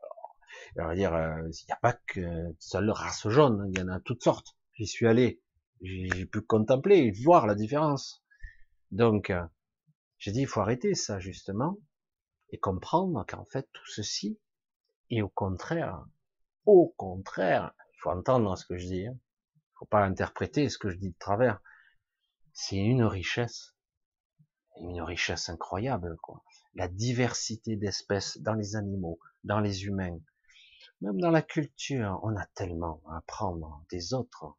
[0.76, 3.88] Alors, on va dire, il n'y a pas que seule race jaune, il y en
[3.88, 5.40] a toutes sortes j'y suis allé,
[5.80, 8.24] j'ai pu contempler, voir la différence.
[8.90, 9.42] Donc, euh,
[10.18, 11.78] j'ai dit, il faut arrêter ça, justement,
[12.52, 14.38] et comprendre qu'en fait, tout ceci
[15.10, 16.04] est au contraire,
[16.64, 19.18] au contraire, il faut entendre ce que je dis, il hein.
[19.74, 21.60] faut pas interpréter ce que je dis de travers,
[22.52, 23.74] c'est une richesse,
[24.80, 26.42] une richesse incroyable, quoi.
[26.74, 30.18] La diversité d'espèces dans les animaux, dans les humains,
[31.00, 34.56] même dans la culture, on a tellement à apprendre des autres.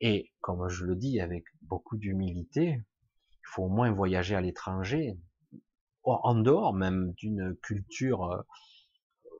[0.00, 2.80] Et comme je le dis avec beaucoup d'humilité,
[3.30, 5.18] il faut au moins voyager à l'étranger,
[6.10, 8.42] en dehors même d'une culture euh,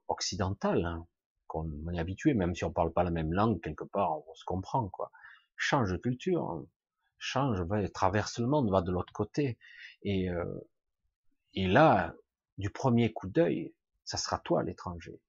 [0.08, 1.06] occidentale, hein,
[1.46, 4.44] qu'on est habitué, même si on parle pas la même langue, quelque part, on se
[4.44, 5.10] comprend, quoi.
[5.56, 6.66] Change de culture, hein.
[7.18, 7.62] change,
[7.92, 9.58] traverse le monde, va de l'autre côté.
[10.02, 10.44] Et, euh,
[11.54, 12.14] et là,
[12.58, 13.74] du premier coup d'œil,
[14.04, 15.20] ça sera toi l'étranger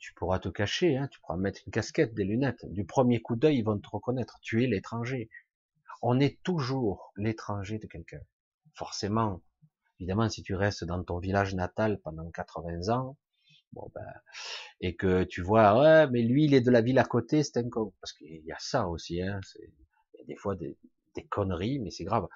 [0.00, 2.64] tu pourras te cacher, hein, tu pourras mettre une casquette, des lunettes.
[2.72, 4.38] Du premier coup d'œil, ils vont te reconnaître.
[4.40, 5.28] Tu es l'étranger.
[6.02, 8.22] On est toujours l'étranger de quelqu'un.
[8.74, 9.42] Forcément,
[10.00, 13.16] évidemment, si tu restes dans ton village natal pendant 80 ans,
[13.72, 14.06] bon ben,
[14.80, 17.58] et que tu vois, ouais, mais lui, il est de la ville à côté, c'est
[17.58, 17.92] un con.
[18.00, 20.76] Parce qu'il y a ça aussi, hein, il y a des fois des,
[21.28, 22.26] conneries, mais c'est grave.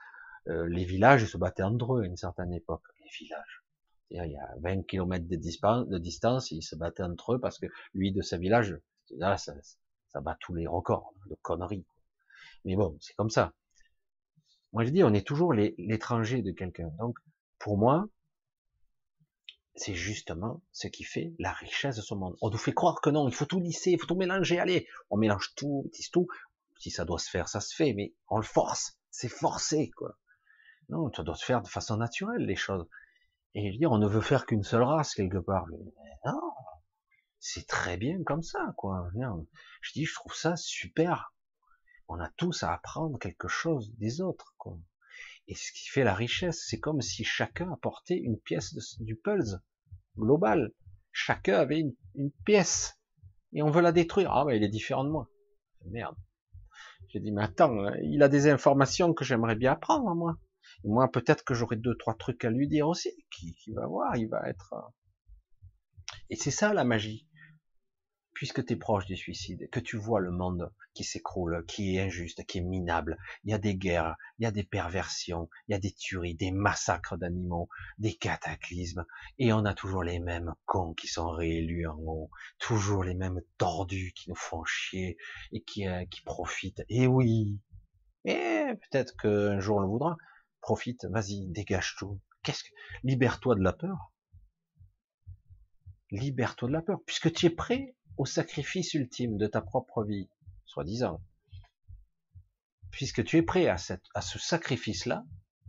[0.49, 2.83] Euh, les villages se battaient entre eux à une certaine époque.
[3.03, 3.65] Les villages
[4.11, 8.13] il y a 20 km de, distance, ils se battaient entre eux parce que lui
[8.13, 8.77] de sa village,
[9.19, 11.87] ça, ça bat tous les records de conneries.
[12.65, 13.53] Mais bon, c'est comme ça.
[14.73, 16.91] Moi, je dis, on est toujours l'étranger de quelqu'un.
[16.99, 17.19] Donc,
[17.65, 18.07] pour moi,
[19.75, 22.37] c'est justement ce qui fait la richesse de ce monde.
[22.43, 24.87] On nous fait croire que non, il faut tout lisser, il faut tout mélanger, allez,
[25.09, 26.29] on mélange tout, on tout.
[26.77, 30.19] Si ça doit se faire, ça se fait, mais on le force, c'est forcé, quoi.
[30.91, 32.87] Non, ça doit se faire de façon naturelle, les choses.
[33.55, 35.65] Et dire, on ne veut faire qu'une seule race quelque part.
[36.27, 36.53] non,
[37.39, 39.09] c'est très bien comme ça, quoi.
[39.81, 41.33] Je dis, je trouve ça super.
[42.09, 44.77] On a tous à apprendre quelque chose des autres, quoi.
[45.49, 49.61] Et ce qui fait la richesse, c'est comme si chacun apportait une pièce du puzzle
[50.17, 50.73] global.
[51.13, 51.81] Chacun avait
[52.15, 52.99] une, pièce.
[53.53, 54.33] Et on veut la détruire.
[54.33, 55.29] Ah, mais il est différent de moi.
[55.87, 56.17] Merde.
[57.09, 60.39] J'ai dit, mais attends, il a des informations que j'aimerais bien apprendre, moi.
[60.83, 63.87] Et moi, peut-être que j'aurai deux, trois trucs à lui dire aussi, qui, qui va
[63.87, 64.75] voir, il va être...
[66.31, 67.29] Et c'est ça la magie
[68.35, 72.01] puisque tu es proche des suicides, que tu vois le monde qui s'écroule, qui est
[72.01, 75.73] injuste, qui est minable, il y a des guerres, il y a des perversions, il
[75.73, 79.05] y a des tueries, des massacres d'animaux, des cataclysmes,
[79.39, 83.41] et on a toujours les mêmes cons qui sont réélus en haut, toujours les mêmes
[83.57, 85.17] tordus qui nous font chier
[85.53, 86.83] et qui, euh, qui profitent.
[86.89, 87.59] Et oui,
[88.25, 90.17] et peut-être qu'un jour on le voudra,
[90.61, 92.21] profite, vas-y, dégage tout.
[92.43, 92.69] Qu'est-ce que,
[93.05, 94.13] libère-toi de la peur.
[96.11, 100.29] Libère-toi de la peur, puisque tu es prêt au sacrifice ultime de ta propre vie,
[100.65, 101.21] soi-disant,
[102.91, 105.25] puisque tu es prêt à, ce sacrifice-là,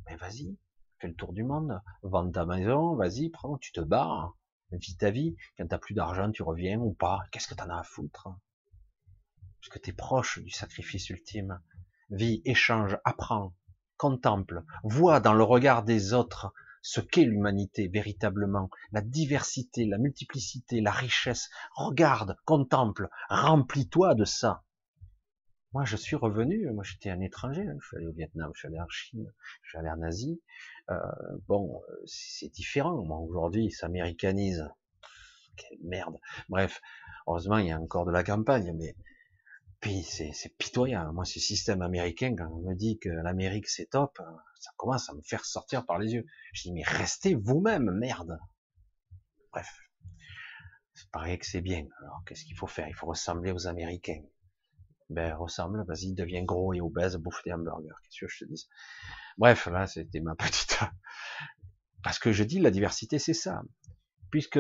[0.06, 0.58] ben vas-y,
[1.00, 4.38] fais le tour du monde, vends ta maison, vas-y, prends, tu te barres,
[4.72, 7.80] vis ta vie, quand t'as plus d'argent, tu reviens ou pas, qu'est-ce que t'en as
[7.80, 8.30] à foutre?
[9.60, 11.60] Puisque tu es proche du sacrifice ultime,
[12.12, 13.56] vis, échange, apprends,
[13.98, 16.54] contemple, vois dans le regard des autres
[16.86, 21.50] ce qu'est l'humanité véritablement, la diversité, la multiplicité, la richesse.
[21.74, 24.64] Regarde, contemple, remplis-toi de ça.
[25.74, 27.76] Moi, je suis revenu, moi j'étais un étranger, hein.
[27.82, 29.34] je suis allé au Vietnam, je suis allé en Chine,
[29.64, 30.44] je suis allé en Asie.
[30.92, 30.96] Euh,
[31.48, 33.04] bon, c'est différent.
[33.04, 34.70] Moi, aujourd'hui, ça s'américanise.
[35.58, 36.20] Quelle merde.
[36.50, 36.82] Bref,
[37.26, 38.96] heureusement, il y a encore de la campagne, mais
[40.04, 41.12] c'est pitoyable.
[41.12, 44.20] Moi, ce système américain, quand on me dit que l'Amérique c'est top,
[44.60, 46.26] ça commence à me faire sortir par les yeux.
[46.54, 48.40] Je dis, mais restez vous-même, merde.
[49.52, 49.70] Bref.
[50.94, 51.86] C'est pareil que c'est bien.
[52.00, 52.88] Alors, qu'est-ce qu'il faut faire?
[52.88, 54.22] Il faut ressembler aux Américains.
[55.10, 57.94] Ben, ressemble, vas-y, deviens gros et obèse, bouffe des hamburgers.
[58.04, 58.68] Qu'est-ce que je te dis?
[59.38, 60.80] Bref, là, c'était ma petite,
[62.02, 63.62] parce que je dis, la diversité, c'est ça.
[64.32, 64.60] Puisque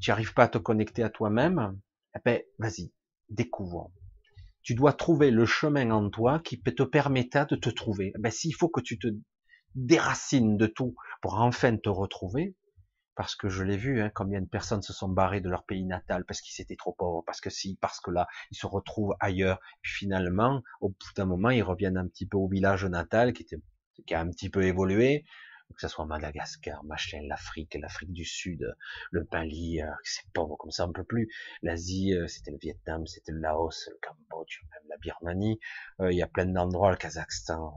[0.00, 1.80] tu n'arrives pas à te connecter à toi-même,
[2.14, 2.92] eh ben, vas-y,
[3.30, 3.90] découvre
[4.62, 8.12] tu dois trouver le chemin en toi qui te permettra de te trouver.
[8.18, 9.08] Ben, s'il faut que tu te
[9.74, 12.54] déracines de tout pour enfin te retrouver,
[13.18, 15.84] parce que je l'ai vu, hein, combien de personnes se sont barrées de leur pays
[15.84, 19.16] natal parce qu'ils étaient trop pauvres, parce que si, parce que là, ils se retrouvent
[19.18, 19.58] ailleurs.
[19.82, 23.44] Puis finalement, au bout d'un moment, ils reviennent un petit peu au village natal qui,
[24.06, 25.24] qui a un petit peu évolué,
[25.74, 28.74] que ce soit Madagascar, machin, l'Afrique, l'Afrique du Sud,
[29.10, 31.28] le euh, c'est pauvre comme ça, on peut plus.
[31.62, 35.60] L'Asie, euh, c'était le Vietnam, c'était le Laos, le Cambodge, même la Birmanie.
[36.00, 37.76] Euh, il y a plein d'endroits, le Kazakhstan,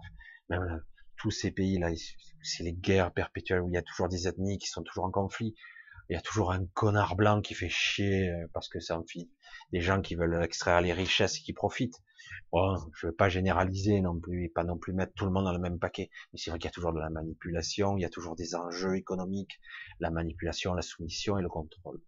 [0.49, 0.83] même
[1.17, 1.89] tous ces pays-là,
[2.41, 5.11] c'est les guerres perpétuelles où il y a toujours des ethnies qui sont toujours en
[5.11, 5.55] conflit.
[6.09, 9.29] Il y a toujours un connard blanc qui fait chier parce que ça en fait
[9.71, 12.01] des gens qui veulent extraire les richesses et qui profitent.
[12.51, 15.45] Bon, je veux pas généraliser non plus, et pas non plus mettre tout le monde
[15.45, 16.09] dans le même paquet.
[16.33, 18.55] Mais c'est vrai qu'il y a toujours de la manipulation, il y a toujours des
[18.55, 19.59] enjeux économiques,
[19.99, 22.01] la manipulation, la soumission et le contrôle.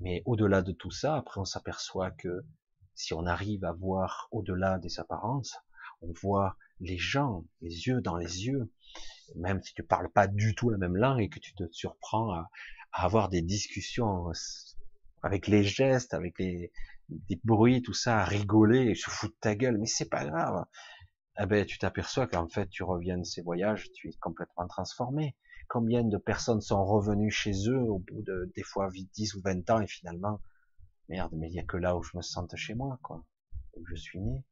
[0.00, 2.44] Mais au-delà de tout ça, après on s'aperçoit que
[2.94, 5.56] si on arrive à voir au-delà des apparences,
[6.02, 8.70] on voit les gens, les yeux dans les yeux,
[9.36, 12.32] même si tu parles pas du tout la même langue et que tu te surprends
[12.32, 12.50] à,
[12.92, 14.32] à avoir des discussions
[15.22, 16.72] avec les gestes, avec les,
[17.44, 20.64] bruits, tout ça, à rigoler se foutre de ta gueule, mais c'est pas grave.
[21.40, 25.36] Eh ben, tu t'aperçois qu'en fait, tu reviens de ces voyages, tu es complètement transformé.
[25.68, 29.70] Combien de personnes sont revenues chez eux au bout de, des fois, 10 ou 20
[29.70, 30.40] ans et finalement,
[31.08, 33.24] merde, mais il y a que là où je me sente chez moi, quoi.
[33.76, 34.44] Où je suis né.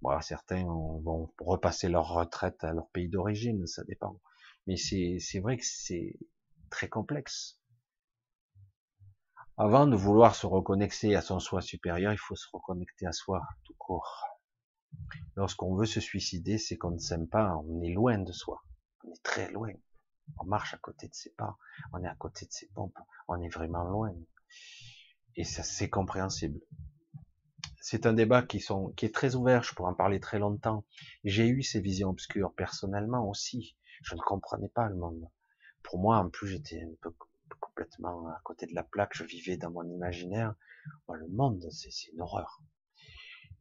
[0.00, 4.20] Bon, certains vont repasser leur retraite à leur pays d'origine, ça dépend.
[4.66, 6.16] Mais c'est vrai que c'est
[6.70, 7.58] très complexe.
[9.58, 13.42] Avant de vouloir se reconnecter à son soi supérieur, il faut se reconnecter à soi
[13.64, 14.24] tout court.
[15.36, 18.64] Lorsqu'on veut se suicider, c'est qu'on ne s'aime pas, on est loin de soi.
[19.04, 19.70] On est très loin.
[20.38, 21.58] On marche à côté de ses pas,
[21.92, 22.96] on est à côté de ses pompes,
[23.28, 24.14] on est vraiment loin.
[25.36, 26.58] Et ça, c'est compréhensible.
[27.82, 28.64] C'est un débat qui,
[28.96, 30.86] qui est très ouvert, je pourrais en parler très longtemps.
[31.24, 33.76] J'ai eu ces visions obscures personnellement aussi.
[34.02, 35.28] Je ne comprenais pas le monde.
[35.82, 37.10] Pour moi, en plus, j'étais un peu
[37.74, 40.54] complètement à côté de la plaque, je vivais dans mon imaginaire.
[41.08, 42.62] le monde, c'est une horreur.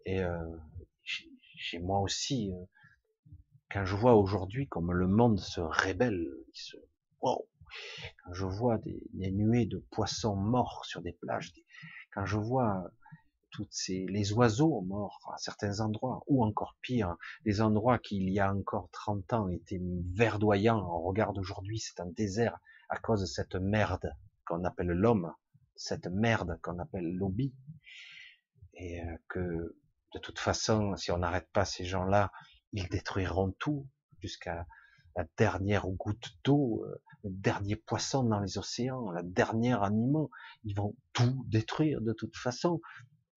[0.06, 0.58] Et euh,
[1.04, 2.66] j'ai moi aussi, euh,
[3.72, 6.76] quand je vois aujourd'hui comme le monde se rébelle, se,
[7.22, 11.54] quand je vois des, nuées de poissons morts sur des plages,
[12.14, 12.84] quand je vois
[13.52, 17.16] toutes ces les oiseaux morts à certains endroits, ou encore pire,
[17.46, 19.82] des endroits qui il y a encore 30 ans étaient
[20.14, 22.60] verdoyants, on regarde aujourd'hui, c'est un désert
[22.92, 24.14] à cause de cette merde
[24.46, 25.34] qu'on appelle l'homme,
[25.76, 27.56] cette merde qu'on appelle lobby,
[28.74, 29.76] et euh, que
[30.14, 32.32] de toute façon, si on n'arrête pas ces gens-là,
[32.74, 33.88] ils détruiront tout
[34.20, 34.68] jusqu'à
[35.16, 40.26] la dernière goutte d'eau, euh, le dernier poisson dans les océans, la dernière animal.
[40.64, 42.82] Ils vont tout détruire de toute façon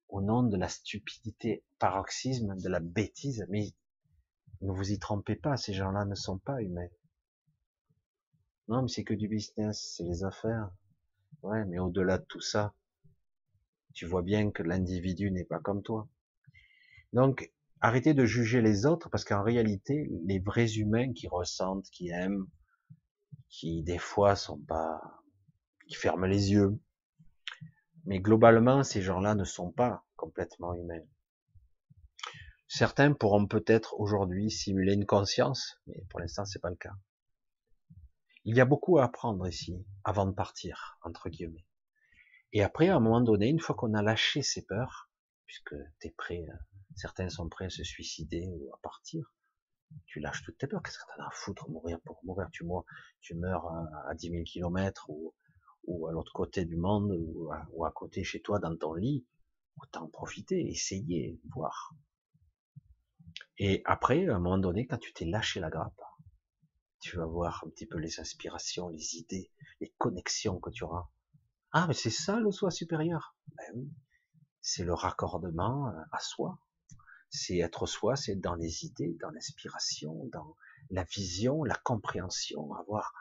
[0.09, 3.47] au nom de la stupidité, paroxysme, de la bêtise.
[3.51, 3.73] Mais
[4.63, 6.89] ne vous y trompez pas, ces gens-là ne sont pas humains.
[8.69, 10.71] Non, mais c'est que du business, c'est les affaires.
[11.43, 12.75] Ouais, mais au-delà de tout ça,
[13.93, 16.09] tu vois bien que l'individu n'est pas comme toi.
[17.13, 22.09] Donc, arrêtez de juger les autres parce qu'en réalité, les vrais humains qui ressentent, qui
[22.09, 22.47] aiment,
[23.49, 25.01] qui des fois sont pas,
[25.87, 26.79] qui ferment les yeux.
[28.07, 31.05] Mais globalement, ces gens-là ne sont pas complètement humains.
[32.67, 36.95] Certains pourront peut-être aujourd'hui simuler une conscience, mais pour l'instant, c'est pas le cas.
[38.47, 41.65] Il y a beaucoup à apprendre ici, avant de partir, entre guillemets.
[42.53, 45.11] Et après, à un moment donné, une fois qu'on a lâché ses peurs,
[45.47, 46.57] puisque t'es prêt, euh,
[46.95, 49.35] certains sont prêts à se suicider ou à partir,
[50.07, 50.83] tu lâches toutes tes peurs.
[50.83, 52.49] Qu'est-ce que t'en as à foutre mourir pour mourir?
[52.53, 52.85] Tu meurs,
[53.21, 53.67] tu meurs
[54.09, 55.35] à 10 000 kilomètres ou,
[56.07, 59.27] à l'autre côté du monde ou à, ou à, côté chez toi dans ton lit.
[59.81, 61.95] Autant profiter, essayer, voir.
[63.59, 66.01] Et après, à un moment donné, quand tu t'es lâché la grappe,
[67.05, 71.11] tu vas voir un petit peu les inspirations, les idées, les connexions que tu auras.
[71.71, 73.37] Ah, mais c'est ça le soi supérieur.
[73.59, 73.91] Ben
[74.63, 76.59] c'est le raccordement euh, à soi.
[77.29, 80.57] C'est être soi, c'est dans les idées, dans l'inspiration, dans
[80.89, 83.13] la vision, la compréhension, avoir.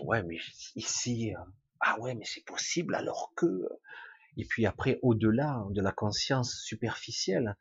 [0.00, 0.38] Oh, ouais, mais
[0.74, 1.40] ici, euh,
[1.80, 3.68] ah ouais, mais c'est possible alors que.
[4.38, 7.54] Et puis après, au-delà de la conscience superficielle,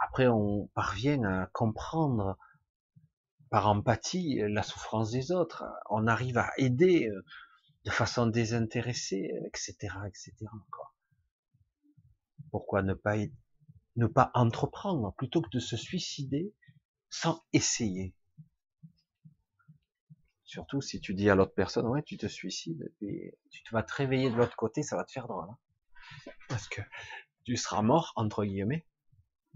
[0.00, 2.36] après on parvient à comprendre
[3.50, 5.64] par empathie la souffrance des autres.
[5.90, 7.24] On arrive à aider euh,
[7.84, 10.32] de façon désintéressée, etc., etc.
[10.70, 10.92] Quoi.
[12.50, 13.16] Pourquoi ne pas
[13.96, 16.52] ne pas entreprendre plutôt que de se suicider
[17.08, 18.14] sans essayer?
[20.44, 23.82] Surtout si tu dis à l'autre personne, ouais, tu te suicides, et tu te vas
[23.82, 25.48] te réveiller de l'autre côté, ça va te faire drôle.
[25.50, 25.58] Hein.
[26.48, 26.80] Parce que
[27.44, 28.86] tu seras mort, entre guillemets,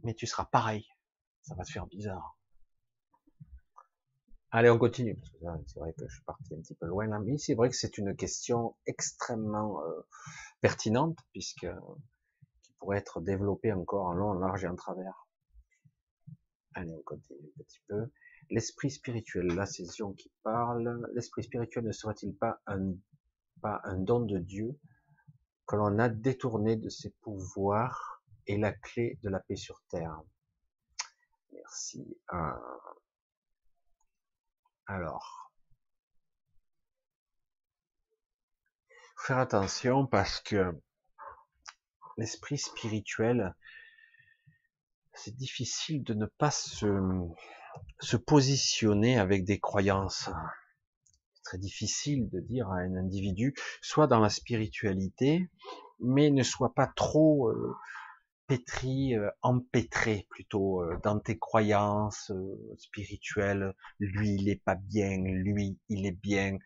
[0.02, 0.86] mais tu seras pareil.
[1.42, 2.39] Ça va te faire bizarre.
[4.52, 5.16] Allez, on continue.
[5.66, 7.76] C'est vrai que je suis parti un petit peu loin là, mais c'est vrai que
[7.76, 10.00] c'est une question extrêmement euh,
[10.60, 11.68] pertinente puisque
[12.62, 15.28] qui pourrait être développée encore en long, en large et en travers.
[16.74, 18.10] Allez, on continue un petit peu.
[18.50, 21.00] L'esprit spirituel, la session qui parle.
[21.14, 22.94] L'esprit spirituel ne serait-il pas un
[23.62, 24.78] pas un don de Dieu
[25.66, 30.20] que l'on a détourné de ses pouvoirs et la clé de la paix sur terre?
[31.52, 32.18] Merci.
[32.32, 32.50] Euh,
[34.90, 35.52] alors,
[39.24, 40.76] faire attention parce que
[42.16, 43.54] l'esprit spirituel,
[45.14, 50.28] c'est difficile de ne pas se, positionner avec des croyances.
[51.34, 55.48] C'est très difficile de dire à un individu, soit dans la spiritualité,
[56.00, 57.76] mais ne soit pas trop euh,
[58.50, 63.74] pétri, euh, empêtré plutôt euh, dans tes croyances euh, spirituelles.
[64.00, 66.58] Lui, il est pas bien, lui, il est bien.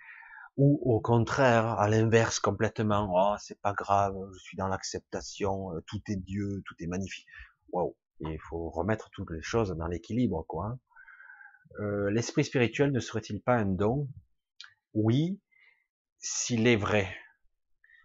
[0.57, 3.13] Ou au contraire, à l'inverse complètement.
[3.15, 7.27] Oh, c'est pas grave, je suis dans l'acceptation, tout est Dieu, tout est magnifique.
[7.71, 10.79] Waouh Il faut remettre toutes les choses dans l'équilibre, quoi.
[11.81, 12.11] Hein.
[12.13, 14.09] L'esprit spirituel ne serait-il pas un don?
[14.95, 15.39] Oui,
[16.19, 17.15] s'il est vrai,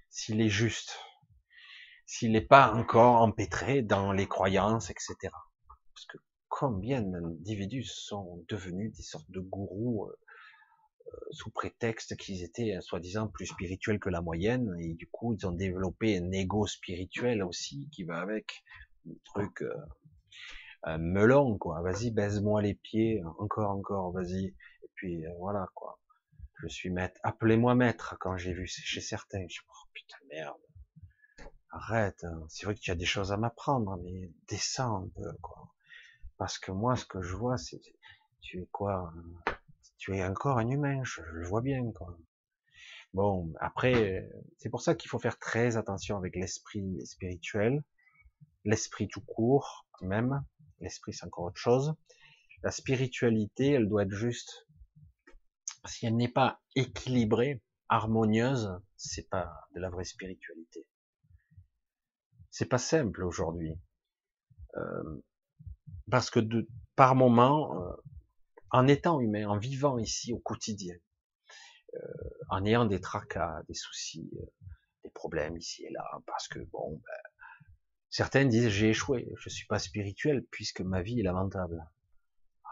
[0.09, 0.97] s'il est juste
[2.09, 5.15] s'il n'est pas encore empêtré dans les croyances, etc.
[5.93, 6.17] Parce que
[6.47, 10.19] combien d'individus sont devenus des sortes de gourous euh,
[11.05, 15.35] euh, sous prétexte qu'ils étaient euh, soi-disant plus spirituels que la moyenne, et du coup
[15.35, 18.63] ils ont développé un ego spirituel aussi qui va avec
[19.07, 21.79] un truc euh, melon quoi.
[21.83, 24.45] Vas-y baise-moi les pieds, encore encore, vas-y.
[24.45, 25.99] Et puis voilà quoi.
[26.63, 27.19] Je suis maître.
[27.21, 29.45] Appelez-moi maître quand j'ai vu chez certains.
[29.47, 30.68] Je oh putain merde
[31.71, 32.45] arrête, hein.
[32.49, 35.73] c'est vrai que tu as des choses à m'apprendre, mais descends un peu, quoi.
[36.37, 37.81] Parce que moi, ce que je vois, c'est,
[38.41, 39.53] tu es quoi hein?
[39.97, 42.17] Tu es encore un humain, je, le vois bien, quoi.
[43.13, 47.83] Bon, après, c'est pour ça qu'il faut faire très attention avec l'esprit spirituel,
[48.63, 50.45] l'esprit tout court, même.
[50.79, 51.95] L'esprit, c'est encore autre chose.
[52.63, 54.67] La spiritualité, elle doit être juste.
[55.85, 60.85] Si elle n'est pas équilibrée, harmonieuse, c'est pas de la vraie spiritualité.
[62.59, 63.79] C'est pas simple aujourd'hui.
[64.75, 65.21] Euh,
[66.11, 66.41] parce que
[66.97, 67.95] par moment, euh,
[68.71, 70.97] en étant humain, en vivant ici au quotidien,
[71.93, 71.99] euh,
[72.49, 74.29] en ayant des tracas, des soucis,
[75.05, 77.29] des problèmes ici et là, parce que bon, ben,
[78.09, 81.89] certains disent j'ai échoué, je suis pas spirituel puisque ma vie est lamentable.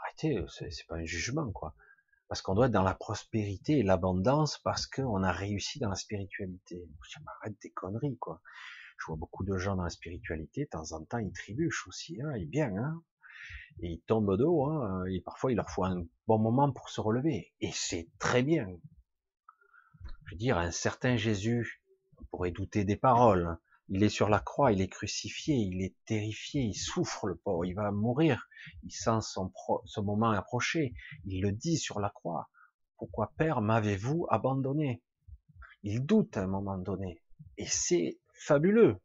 [0.04, 1.76] Arrêtez, c'est pas un jugement quoi,
[2.28, 5.96] parce qu'on doit être dans la prospérité et l'abondance parce qu'on a réussi dans la
[5.96, 6.86] spiritualité.
[7.10, 8.42] Je m'arrête des conneries quoi.
[9.00, 12.22] Je vois beaucoup de gens dans la spiritualité, de temps en temps ils trébuchent aussi,
[12.22, 13.04] hein, et bien, hein,
[13.82, 17.02] et ils tombent d'eau, hein, et parfois il leur faut un bon moment pour se
[17.02, 18.68] relever, et c'est très bien.
[20.26, 21.82] Je veux dire, un certain Jésus,
[22.32, 23.58] pourrait douter des paroles,
[23.90, 27.66] il est sur la croix, il est crucifié, il est terrifié, il souffre le pauvre,
[27.66, 28.50] il va mourir,
[28.84, 29.52] il sent son,
[29.86, 30.94] ce moment approcher,
[31.26, 32.50] il le dit sur la croix.
[32.98, 35.02] Pourquoi Père m'avez-vous abandonné?
[35.84, 37.22] Il doute à un moment donné,
[37.58, 38.98] et c'est fabuleux.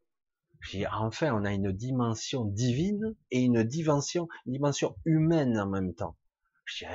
[0.91, 6.17] Enfin, on a une dimension divine et une dimension, dimension humaine en même temps.
[6.65, 6.85] Je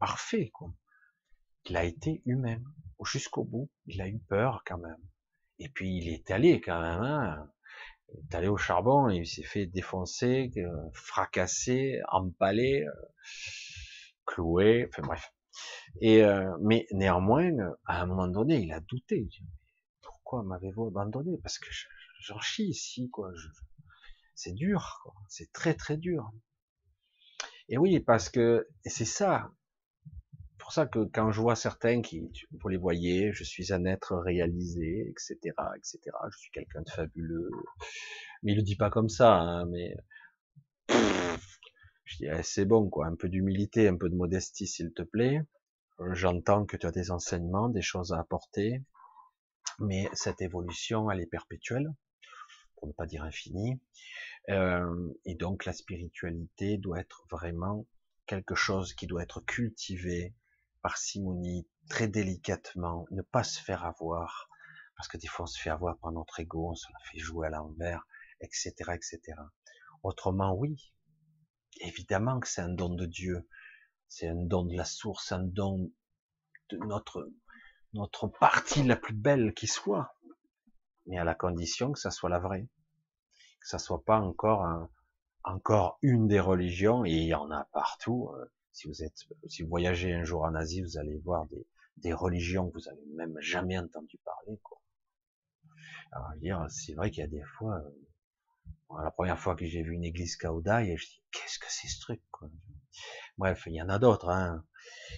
[0.00, 0.72] parfait, quoi.
[1.68, 2.58] Il a été humain
[3.04, 3.70] jusqu'au bout.
[3.86, 5.02] Il a eu peur quand même.
[5.58, 7.02] Et puis il est allé quand même.
[7.02, 7.48] Hein.
[8.12, 10.50] Il est allé au charbon il s'est fait défoncer,
[10.92, 12.92] fracasser, empaler, euh,
[14.24, 14.88] clouer.
[14.88, 15.32] Enfin bref.
[16.00, 17.50] Et euh, mais néanmoins,
[17.86, 19.28] à un moment donné, il a douté.
[20.28, 21.38] Pourquoi m'avez-vous abandonné?
[21.40, 21.68] Parce que
[22.18, 23.30] j'en chie ici, quoi.
[24.34, 25.14] C'est dur, quoi.
[25.28, 26.32] C'est très très dur.
[27.68, 29.52] Et oui, parce que c'est ça.
[30.58, 34.16] Pour ça que quand je vois certains qui, vous les voyez, je suis un être
[34.16, 35.36] réalisé, etc.,
[35.76, 36.00] etc.
[36.32, 37.48] Je suis quelqu'un de fabuleux.
[38.42, 39.94] Mais il le dit pas comme ça, hein, mais
[40.88, 43.06] je dis, eh, c'est bon, quoi.
[43.06, 45.40] Un peu d'humilité, un peu de modestie, s'il te plaît.
[46.14, 48.82] J'entends que tu as des enseignements, des choses à apporter
[49.78, 51.92] mais cette évolution, elle est perpétuelle,
[52.76, 53.80] pour ne pas dire infinie,
[54.48, 57.86] euh, et donc la spiritualité doit être vraiment
[58.26, 60.34] quelque chose qui doit être cultivé
[60.82, 64.48] par simonie, très délicatement, ne pas se faire avoir,
[64.96, 67.18] parce que des fois on se fait avoir par notre ego, on se la fait
[67.18, 68.06] jouer à l'envers,
[68.40, 69.20] etc., etc.
[70.02, 70.92] Autrement, oui,
[71.80, 73.48] évidemment que c'est un don de Dieu,
[74.08, 75.90] c'est un don de la source, un don
[76.68, 77.28] de notre
[77.94, 80.14] notre partie la plus belle qui soit,
[81.06, 82.68] mais à la condition que ça soit la vraie,
[83.60, 84.88] que ça soit pas encore
[85.46, 88.30] encore une des religions, et il y en a partout.
[88.34, 91.66] Euh, si vous êtes, si vous voyagez un jour en Asie, vous allez voir des,
[91.96, 94.58] des religions que vous avez même jamais entendu parler.
[94.62, 94.78] Quoi.
[96.12, 97.76] Alors, dire, c'est vrai qu'il y a des fois,
[98.90, 101.88] euh, la première fois que j'ai vu une église Kaudai, je dis, qu'est-ce que c'est
[101.88, 102.50] ce truc quoi
[103.38, 104.28] Bref, il y en a d'autres.
[104.28, 104.64] Hein.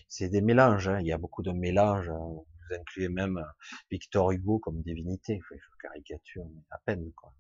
[0.09, 0.89] C'est des mélanges.
[0.89, 1.01] Hein.
[1.01, 2.11] Il y a beaucoup de mélanges.
[2.11, 3.43] Hein vous incluez même
[3.91, 7.33] Victor Hugo comme divinité, je caricature à peine quoi.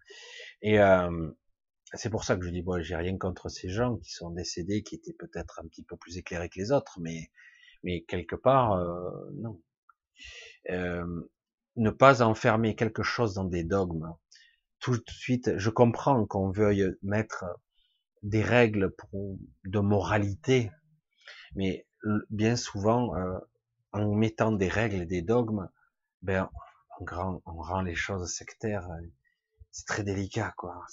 [0.62, 1.30] Et euh,
[1.94, 4.82] c'est pour ça que je dis bon, j'ai rien contre ces gens qui sont décédés,
[4.82, 7.30] qui étaient peut-être un petit peu plus éclairés que les autres, mais
[7.82, 9.60] mais quelque part euh, non.
[10.70, 11.04] Euh,
[11.76, 14.12] ne pas enfermer quelque chose dans des dogmes.
[14.80, 17.44] Tout de suite, je comprends qu'on veuille mettre
[18.22, 18.92] des règles
[19.64, 20.70] de moralité,
[21.54, 21.86] mais
[22.30, 23.38] bien souvent, euh,
[23.92, 25.68] en mettant des règles et des dogmes,
[26.22, 26.50] ben,
[27.00, 28.88] on, rend, les choses sectaires.
[29.70, 30.84] C'est très délicat, quoi.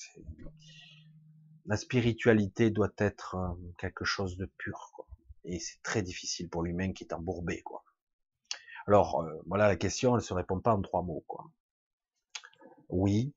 [1.66, 5.08] La spiritualité doit être euh, quelque chose de pur, quoi.
[5.46, 7.84] Et c'est très difficile pour l'humain qui est embourbé, quoi.
[8.88, 11.50] Alors, euh, voilà la question, elle se répond pas en trois mots, quoi.
[12.90, 13.34] Oui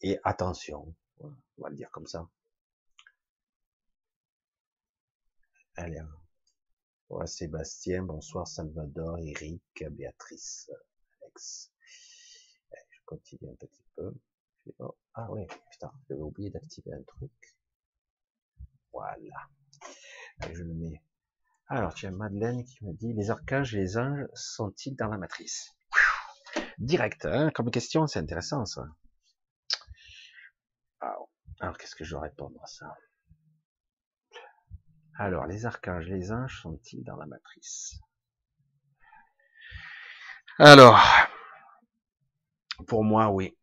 [0.00, 0.94] et attention.
[1.20, 2.28] On va le dire comme ça.
[5.76, 6.00] Allez,
[7.10, 9.62] Bonsoir Sébastien, bonsoir Salvador, Eric,
[9.92, 10.70] Béatrice,
[11.22, 11.72] Alex.
[12.70, 14.14] Je continue un petit peu.
[15.14, 17.56] Ah oui, putain, j'avais oublié d'activer un truc.
[18.92, 19.48] Voilà.
[20.52, 21.02] je le mets.
[21.68, 25.74] Alors, tiens, Madeleine qui me dit, les archanges et les anges sont-ils dans la matrice?
[26.76, 28.84] Direct, hein, comme question, c'est intéressant ça.
[31.00, 32.94] Alors, qu'est-ce que je dois répondre à ça?
[35.20, 38.00] Alors, les archanges, les anges sont-ils dans la matrice?
[40.60, 41.00] Alors,
[42.86, 43.58] pour moi, oui.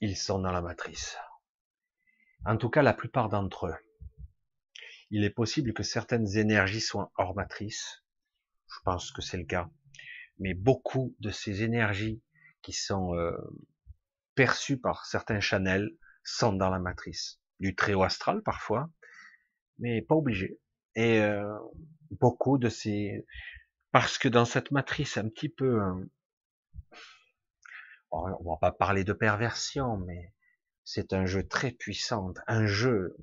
[0.00, 1.18] Ils sont dans la matrice.
[2.46, 3.76] En tout cas, la plupart d'entre eux.
[5.10, 8.02] Il est possible que certaines énergies soient hors matrice.
[8.68, 9.68] Je pense que c'est le cas.
[10.38, 12.22] Mais beaucoup de ces énergies
[12.62, 13.36] qui sont euh,
[14.34, 15.90] perçues par certains channels
[16.24, 17.38] sont dans la matrice.
[17.58, 18.88] Du très haut astral parfois,
[19.80, 20.60] mais pas obligé.
[20.94, 21.58] Et euh,
[22.10, 23.26] beaucoup de ces...
[23.92, 25.82] Parce que dans cette matrice un petit peu...
[25.82, 26.04] Euh,
[28.12, 30.32] on va pas parler de perversion, mais
[30.84, 33.16] c'est un jeu très puissant, un jeu...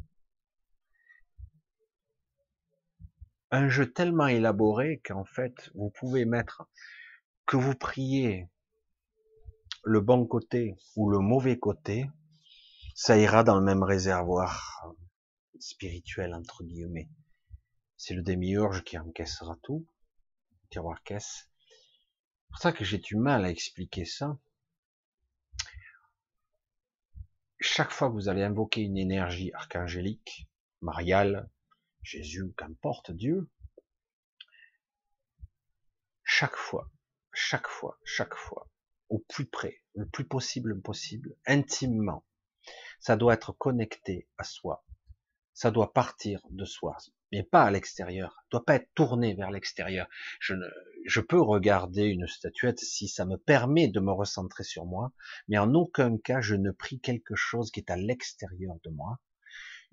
[3.49, 6.67] Un jeu tellement élaboré qu'en fait, vous pouvez mettre,
[7.45, 8.49] que vous priez
[9.85, 12.09] le bon côté ou le mauvais côté,
[12.93, 14.93] ça ira dans le même réservoir
[15.59, 17.09] spirituel entre guillemets.
[17.95, 19.87] C'est le démiurge qui encaissera tout,
[20.69, 21.49] tiroir caisse.
[21.49, 24.37] C'est pour ça que j'ai du mal à expliquer ça.
[27.59, 30.47] Chaque fois que vous allez invoquer une énergie archangélique,
[30.81, 31.49] mariale,
[32.03, 33.49] Jésus, qu'importe Dieu,
[36.23, 36.89] chaque fois,
[37.33, 38.69] chaque fois, chaque fois,
[39.09, 42.25] au plus près, le plus possible possible, intimement,
[42.99, 44.85] ça doit être connecté à soi.
[45.57, 46.95] Ça doit partir de soi,
[47.31, 48.45] mais pas à l'extérieur.
[48.51, 50.07] Doit pas être tourné vers l'extérieur.
[50.39, 50.67] Je, ne,
[51.07, 55.13] je peux regarder une statuette si ça me permet de me recentrer sur moi,
[55.47, 59.17] mais en aucun cas je ne prie quelque chose qui est à l'extérieur de moi.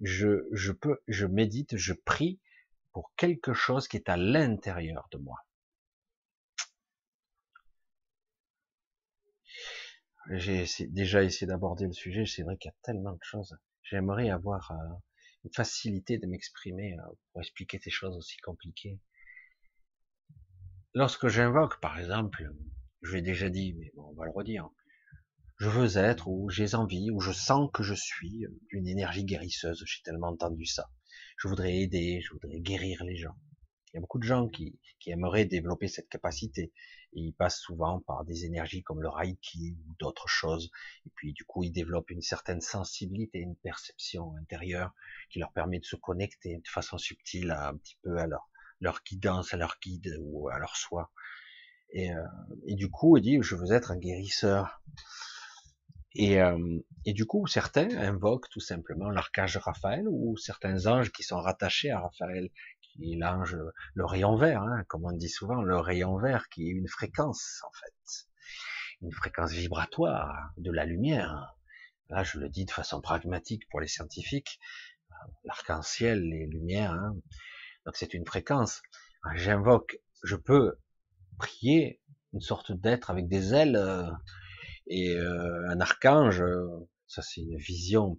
[0.02, 2.38] Je, je peux, je médite, je prie
[2.92, 5.46] pour quelque chose qui est à l'intérieur de moi.
[10.28, 13.56] J'ai déjà essayé d'aborder le sujet, c'est vrai qu'il y a tellement de choses.
[13.82, 14.76] J'aimerais avoir euh,
[15.44, 17.02] une facilité de m'exprimer euh,
[17.32, 18.98] pour expliquer ces choses aussi compliquées.
[20.94, 22.50] Lorsque j'invoque, par exemple,
[23.02, 24.68] je l'ai déjà dit, mais bon, on va le redire,
[25.58, 29.82] je veux être, ou j'ai envie, ou je sens que je suis une énergie guérisseuse,
[29.86, 30.90] j'ai tellement entendu ça.
[31.38, 33.36] Je voudrais aider, je voudrais guérir les gens.
[33.92, 36.72] Il y a beaucoup de gens qui, qui aimeraient développer cette capacité.
[37.14, 40.70] Et ils passent souvent par des énergies comme le Reiki ou d'autres choses.
[41.06, 44.92] Et puis, du coup, ils développent une certaine sensibilité, une perception intérieure
[45.30, 49.54] qui leur permet de se connecter de façon subtile un petit peu à leur, guidance,
[49.54, 51.10] à leur guide ou à leur soi.
[51.90, 52.24] Et, euh,
[52.66, 54.82] du coup, il dit, je veux être un guérisseur.
[56.16, 61.22] Et, euh, et, du coup, certains invoquent tout simplement l'archange Raphaël ou certains anges qui
[61.24, 62.50] sont rattachés à Raphaël,
[62.94, 63.56] qui l'ange,
[63.94, 67.62] le rayon vert, hein, comme on dit souvent, le rayon vert qui est une fréquence
[67.66, 68.28] en fait,
[69.02, 71.56] une fréquence vibratoire de la lumière.
[72.10, 74.60] Là, je le dis de façon pragmatique pour les scientifiques,
[75.44, 77.16] l'arc-en-ciel, les lumières, hein.
[77.86, 78.82] donc c'est une fréquence.
[79.34, 80.78] J'invoque, je peux
[81.38, 82.00] prier
[82.32, 84.10] une sorte d'être avec des ailes euh,
[84.86, 86.66] et euh, un archange, euh,
[87.06, 88.18] ça c'est une vision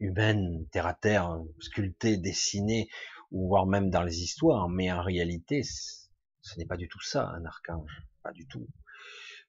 [0.00, 2.88] humaine, terre à terre, sculptée, dessinée,
[3.34, 7.28] ou voire même dans les histoires, mais en réalité, ce n'est pas du tout ça,
[7.30, 8.68] un archange, pas du tout.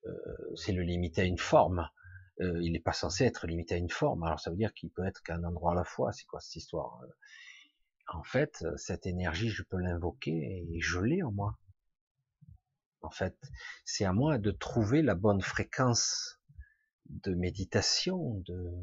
[0.08, 0.12] Euh,
[0.56, 1.88] c'est le limiter à une forme.
[2.42, 4.24] Euh, il n'est pas censé être limité à une forme.
[4.24, 6.12] Alors ça veut dire qu'il peut être qu'un endroit à la fois.
[6.14, 7.00] C'est quoi cette histoire?
[8.08, 11.58] En fait, cette énergie, je peux l'invoquer et je l'ai en moi.
[13.02, 13.38] En fait,
[13.86, 16.40] c'est à moi de trouver la bonne fréquence
[17.06, 18.74] de méditation, de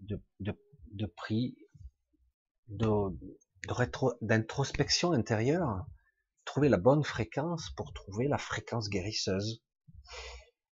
[0.00, 0.52] de, de,
[0.90, 1.56] de prix,
[2.66, 2.86] de,
[4.20, 5.86] d'introspection intérieure,
[6.44, 9.62] trouver la bonne fréquence pour trouver la fréquence guérisseuse.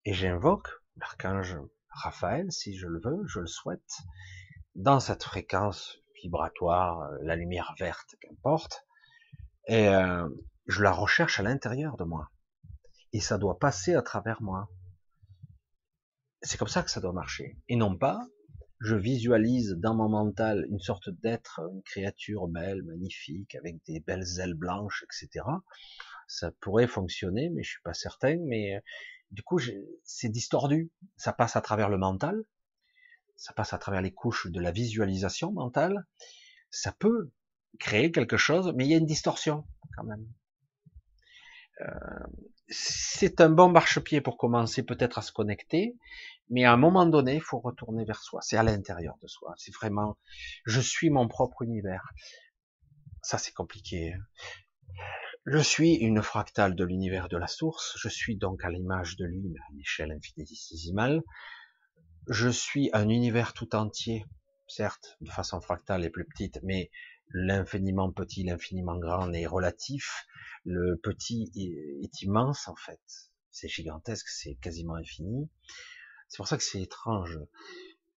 [0.05, 1.57] Et j'invoque l'archange
[1.91, 3.99] Raphaël, si je le veux, je le souhaite,
[4.75, 8.87] dans cette fréquence vibratoire, euh, la lumière verte, qu'importe,
[9.67, 10.29] et euh,
[10.67, 12.31] je la recherche à l'intérieur de moi.
[13.13, 14.71] Et ça doit passer à travers moi.
[16.43, 17.59] C'est comme ça que ça doit marcher.
[17.69, 18.21] Et non pas,
[18.81, 24.41] je visualise dans mon mental une sorte d'être, une créature belle, magnifique, avec des belles
[24.41, 25.45] ailes blanches, etc.
[26.27, 28.39] Ça pourrait fonctionner, mais je suis pas certain.
[28.47, 28.81] Mais euh,
[29.31, 29.61] du coup,
[30.03, 30.91] c'est distordu.
[31.17, 32.43] Ça passe à travers le mental,
[33.37, 36.07] ça passe à travers les couches de la visualisation mentale.
[36.71, 37.31] Ça peut
[37.79, 39.65] créer quelque chose, mais il y a une distorsion
[39.97, 40.27] quand même.
[41.83, 42.27] Euh,
[42.71, 45.97] c'est un bon marchepied pour commencer peut-être à se connecter,
[46.49, 48.41] mais à un moment donné, il faut retourner vers soi.
[48.43, 49.55] C'est à l'intérieur de soi.
[49.57, 50.17] C'est vraiment,
[50.67, 52.13] je suis mon propre univers.
[53.23, 54.15] Ça, c'est compliqué.
[54.15, 54.21] Hein.
[55.47, 57.97] Je suis une fractale de l'univers de la source.
[57.99, 61.23] Je suis donc à l'image de lui, mais à une échelle infinitésimale.
[62.29, 64.25] Je suis un univers tout entier,
[64.69, 66.91] certes, de façon fractale et plus petite, mais
[67.33, 70.27] l'infiniment petit, l'infiniment grand est relatif.
[70.65, 73.01] Le petit est immense, en fait.
[73.51, 75.49] C'est gigantesque, c'est quasiment infini.
[76.29, 77.39] C'est pour ça que c'est étrange.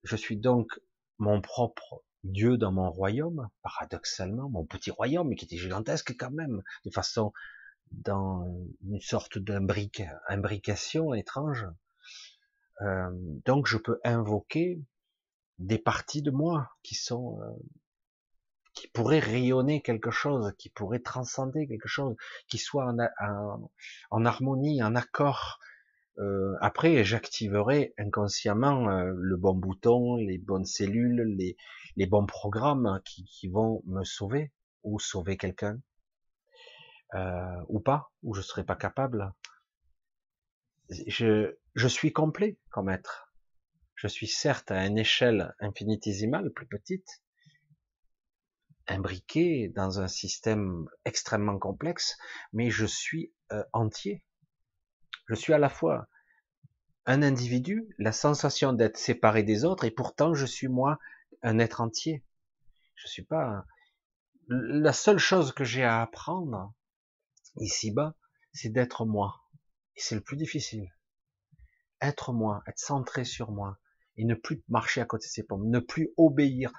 [0.04, 0.80] Je suis donc
[1.18, 6.32] mon propre Dieu dans mon royaume, paradoxalement, mon petit royaume, mais qui était gigantesque quand
[6.32, 7.34] même, de façon
[7.92, 8.46] dans
[8.82, 11.68] une sorte d'imbrication étrange.
[12.82, 13.12] Euh,
[13.46, 14.82] donc je peux invoquer
[15.60, 17.52] des parties de moi qui sont euh,
[18.74, 22.16] qui pourraient rayonner quelque chose, qui pourraient transcender quelque chose,
[22.48, 22.92] qui soit
[24.12, 25.60] en, harmonie, en accord
[26.20, 31.24] euh, après, j'activerai inconsciemment euh, le bon bouton, les bonnes cellules,
[31.96, 34.52] les, bons programmes qui, qui, vont me sauver
[34.84, 35.80] ou sauver quelqu'un,
[37.16, 39.34] euh, ou pas, ou je serai pas capable.
[41.08, 43.34] je, je suis complet comme être.
[43.96, 47.23] Je suis certes à une échelle infinitésimale, plus petite,
[48.88, 52.18] imbriqué dans un système extrêmement complexe,
[52.52, 54.24] mais je suis euh, entier.
[55.28, 56.08] Je suis à la fois
[57.06, 61.00] un individu, la sensation d'être séparé des autres, et pourtant je suis moi
[61.42, 62.24] un être entier.
[62.96, 63.66] Je suis pas.
[64.48, 66.74] La seule chose que j'ai à apprendre
[67.58, 68.16] ici-bas,
[68.54, 69.42] c'est d'être moi.
[69.96, 70.94] Et c'est le plus difficile.
[72.02, 73.78] Être moi, être centré sur moi,
[74.18, 76.72] et ne plus marcher à côté de ses pommes, ne plus obéir,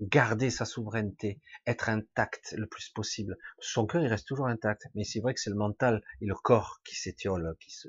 [0.00, 3.36] garder sa souveraineté, être intact le plus possible.
[3.58, 6.34] Son cœur, il reste toujours intact, mais c'est vrai que c'est le mental et le
[6.34, 7.88] corps qui s'étiole, qui se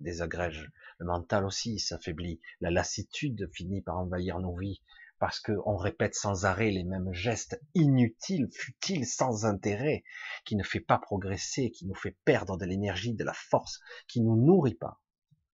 [0.00, 0.70] désagrègent.
[0.98, 2.40] Le mental aussi s'affaiblit.
[2.60, 4.80] La lassitude finit par envahir nos vies
[5.18, 10.02] parce qu'on répète sans arrêt les mêmes gestes inutiles, futiles, sans intérêt,
[10.46, 14.22] qui ne fait pas progresser, qui nous fait perdre de l'énergie, de la force, qui
[14.22, 14.98] nous nourrit pas,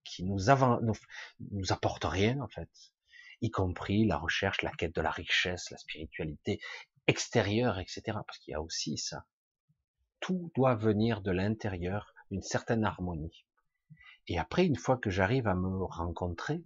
[0.05, 0.39] qui nous,
[0.83, 0.95] nous,
[1.51, 2.70] nous apporte rien en fait
[3.40, 6.60] y compris la recherche, la quête de la richesse, la spiritualité
[7.06, 8.02] extérieure, etc.
[8.26, 9.26] Parce qu'il y a aussi ça.
[10.20, 13.44] Tout doit venir de l'intérieur, d'une certaine harmonie.
[14.28, 16.62] Et après, une fois que j'arrive à me rencontrer,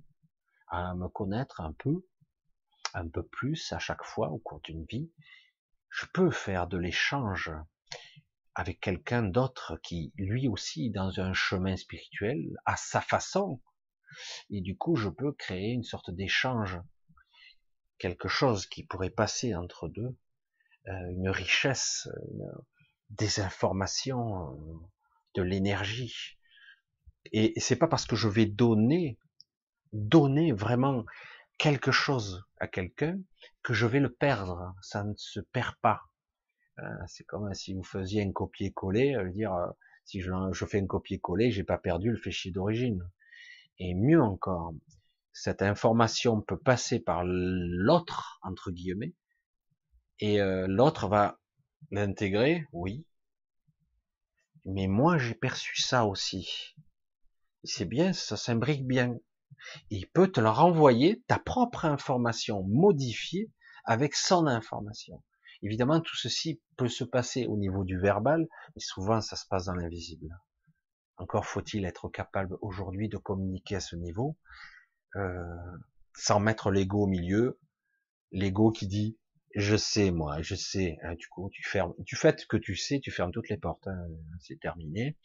[0.68, 2.06] à me connaître un peu,
[2.94, 5.10] un peu plus à chaque fois au cours d'une vie,
[5.90, 7.51] je peux faire de l'échange
[8.55, 13.60] avec quelqu'un d'autre qui, lui aussi, dans un chemin spirituel, à sa façon,
[14.51, 16.78] et du coup, je peux créer une sorte d'échange,
[17.99, 20.16] quelque chose qui pourrait passer entre deux,
[20.89, 22.09] euh, une richesse,
[23.11, 24.74] des informations, euh,
[25.35, 26.39] de l'énergie.
[27.32, 29.19] Et c'est pas parce que je vais donner,
[29.93, 31.05] donner vraiment
[31.59, 33.20] quelque chose à quelqu'un
[33.62, 34.74] que je vais le perdre.
[34.81, 36.01] Ça ne se perd pas.
[36.78, 39.53] Euh, c'est comme si vous faisiez un copier-coller, dire
[40.07, 43.07] si je, je fais un copier-coller, j'ai pas perdu le fichier d'origine.
[43.81, 44.74] Et mieux encore,
[45.32, 49.15] cette information peut passer par l'autre, entre guillemets,
[50.19, 51.40] et euh, l'autre va
[51.90, 53.07] l'intégrer, oui.
[54.66, 56.77] Mais moi, j'ai perçu ça aussi.
[57.65, 59.16] C'est bien, ça s'imbrique bien.
[59.89, 63.51] il peut te le renvoyer, ta propre information modifiée
[63.85, 65.23] avec son information.
[65.62, 69.65] Évidemment, tout ceci peut se passer au niveau du verbal, mais souvent ça se passe
[69.65, 70.39] dans l'invisible.
[71.20, 74.38] Encore faut-il être capable aujourd'hui de communiquer à ce niveau,
[75.16, 75.44] euh,
[76.16, 77.60] sans mettre l'ego au milieu.
[78.32, 79.18] L'ego qui dit
[79.55, 80.98] je sais moi, je sais.
[81.02, 81.92] Hein, du coup, tu fermes.
[81.98, 83.86] Du fait que tu sais, tu fermes toutes les portes.
[83.86, 83.98] Hein,
[84.38, 85.18] c'est terminé.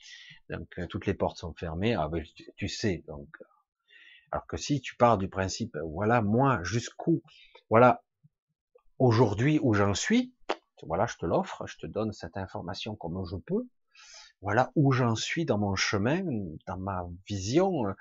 [0.49, 1.95] Donc euh, toutes les portes sont fermées.
[1.95, 2.21] Ah ben
[2.57, 3.03] tu, sais.
[3.07, 3.45] Donc euh,
[4.31, 7.23] alors que si tu pars du principe, voilà moi jusqu'où,
[7.69, 8.03] voilà
[8.99, 10.33] aujourd'hui où j'en suis,
[10.83, 13.65] voilà je te l'offre, je te donne cette information comme je peux.
[14.41, 16.23] Voilà où j'en suis dans mon chemin,
[16.67, 17.95] dans ma vision,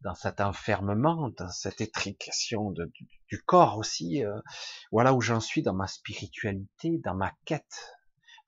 [0.00, 4.24] dans cet enfermement, dans cette étrication du, corps aussi.
[4.24, 4.40] Euh,
[4.92, 7.96] voilà où j'en suis dans ma spiritualité, dans ma quête,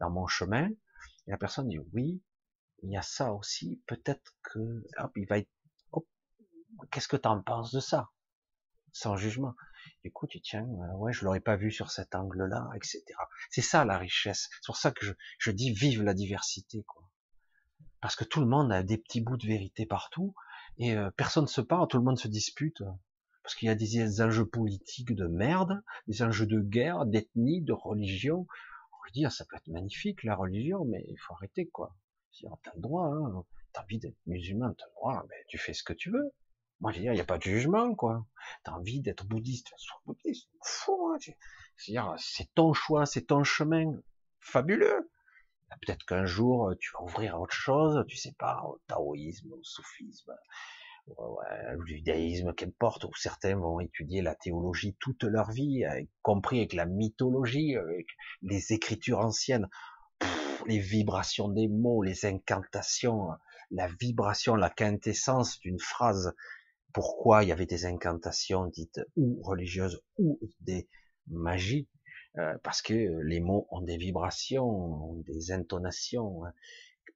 [0.00, 0.68] dans mon chemin.
[1.26, 2.22] Et la personne dit oui,
[2.82, 3.82] il y a ça aussi.
[3.86, 5.50] Peut-être que hop, il va être.
[6.90, 8.10] Qu'est-ce que tu en penses de ça?
[8.92, 9.54] Sans jugement.
[10.04, 13.04] Écoute, tiens, euh, ouais, je l'aurais pas vu sur cet angle-là, etc.
[13.50, 14.48] C'est ça la richesse.
[14.50, 17.09] C'est pour ça que je, je dis vive la diversité, quoi
[18.00, 20.34] parce que tout le monde a des petits bouts de vérité partout,
[20.78, 22.82] et euh, personne ne se parle, tout le monde se dispute,
[23.42, 27.72] parce qu'il y a des enjeux politiques de merde, des enjeux de guerre, d'ethnie, de
[27.72, 28.46] religion.
[28.92, 31.94] On veut dire, ça peut être magnifique la religion, mais il faut arrêter quoi.
[32.62, 33.44] T'as le droit, hein.
[33.72, 36.32] t'as envie d'être musulman, t'as le droit, mais tu fais ce que tu veux.
[36.80, 38.26] Moi, je veux dire, il n'y a pas de jugement, quoi.
[38.64, 41.18] T'as envie d'être bouddhiste, sois bouddhiste, fou, hein.
[41.86, 44.00] dire, c'est ton choix, c'est ton chemin,
[44.38, 45.09] fabuleux.
[45.82, 49.52] Peut-être qu'un jour, euh, tu vas ouvrir à autre chose, tu sais pas, au taoïsme,
[49.52, 50.32] au soufisme,
[51.16, 51.40] au
[51.86, 56.86] judaïsme, qu'importe, où certains vont étudier la théologie toute leur vie, y compris avec la
[56.86, 58.06] mythologie, avec
[58.42, 59.68] les écritures anciennes,
[60.66, 63.28] les vibrations des mots, les incantations,
[63.70, 66.34] la vibration, la quintessence d'une phrase,
[66.92, 70.88] pourquoi il y avait des incantations dites ou religieuses ou des
[71.28, 71.88] magies,
[72.38, 76.52] euh, parce que les mots ont des vibrations, ont des intonations hein,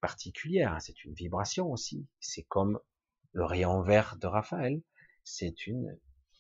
[0.01, 0.77] particulières.
[0.81, 2.07] C'est une vibration aussi.
[2.21, 2.79] C'est comme
[3.33, 4.83] le rayon vert de Raphaël.
[5.23, 5.99] C'est une,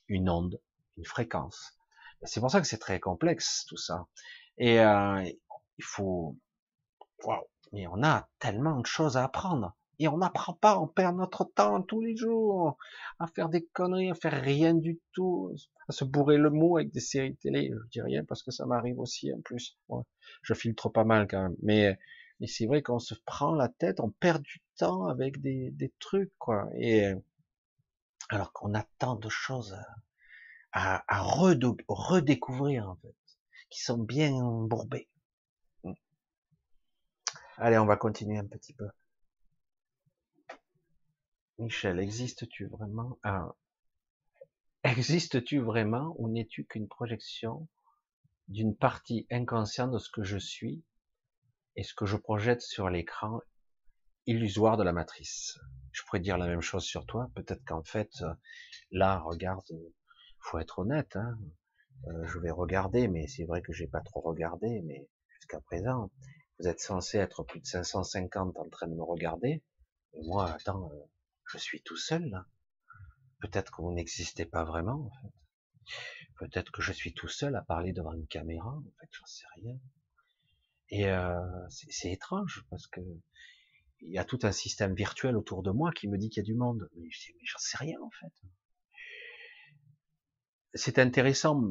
[0.08, 0.60] une onde,
[0.96, 1.78] une fréquence.
[2.22, 4.06] C'est pour ça que c'est très complexe tout ça.
[4.58, 5.22] Et euh,
[5.78, 6.36] il faut,
[7.24, 9.76] waouh, mais on a tellement de choses à apprendre.
[9.98, 12.76] Et on n'apprend pas, on perd notre temps tous les jours
[13.18, 15.54] à faire des conneries, à faire rien du tout,
[15.88, 17.70] à se bourrer le mot avec des séries télé.
[17.72, 19.78] Je dis rien parce que ça m'arrive aussi en plus.
[20.42, 21.56] je filtre pas mal quand même.
[21.62, 21.98] Mais,
[22.40, 25.92] mais c'est vrai qu'on se prend la tête, on perd du temps avec des, des
[26.00, 26.68] trucs, quoi.
[26.76, 27.12] Et
[28.30, 29.76] alors qu'on a tant de choses
[30.72, 33.14] à, à redécouvrir, en fait,
[33.70, 34.32] qui sont bien
[34.66, 35.08] bourbées.
[35.84, 35.92] Hmm.
[37.58, 38.88] Allez, on va continuer un petit peu.
[41.58, 43.54] Michel, existes-tu vraiment ah.
[44.82, 47.68] Existes-tu vraiment ou n'es-tu qu'une projection
[48.48, 50.82] d'une partie inconsciente de ce que je suis
[51.76, 53.40] et ce que je projette sur l'écran
[54.26, 55.58] illusoire de la matrice?
[55.92, 57.30] Je pourrais dire la même chose sur toi.
[57.36, 58.10] Peut-être qu'en fait,
[58.90, 59.64] là, regarde,
[60.40, 61.14] faut être honnête.
[61.14, 61.38] Hein.
[62.08, 64.82] Euh, je vais regarder, mais c'est vrai que j'ai pas trop regardé.
[64.82, 65.08] Mais
[65.38, 66.10] jusqu'à présent,
[66.58, 69.62] vous êtes censé être plus de 550 en train de me regarder.
[70.14, 71.04] Et moi, attends, euh,
[71.46, 72.44] je suis tout seul.
[73.40, 75.06] Peut-être que vous n'existez pas vraiment.
[75.06, 75.32] En fait.
[76.38, 78.70] Peut-être que je suis tout seul à parler devant une caméra.
[78.70, 79.78] En fait, j'en sais rien.
[80.90, 83.00] Et euh, c'est étrange parce que
[84.00, 86.44] il y a tout un système virtuel autour de moi qui me dit qu'il y
[86.44, 86.88] a du monde.
[86.96, 88.32] Mais je dis, j'en sais rien en fait.
[90.74, 91.62] C'est intéressant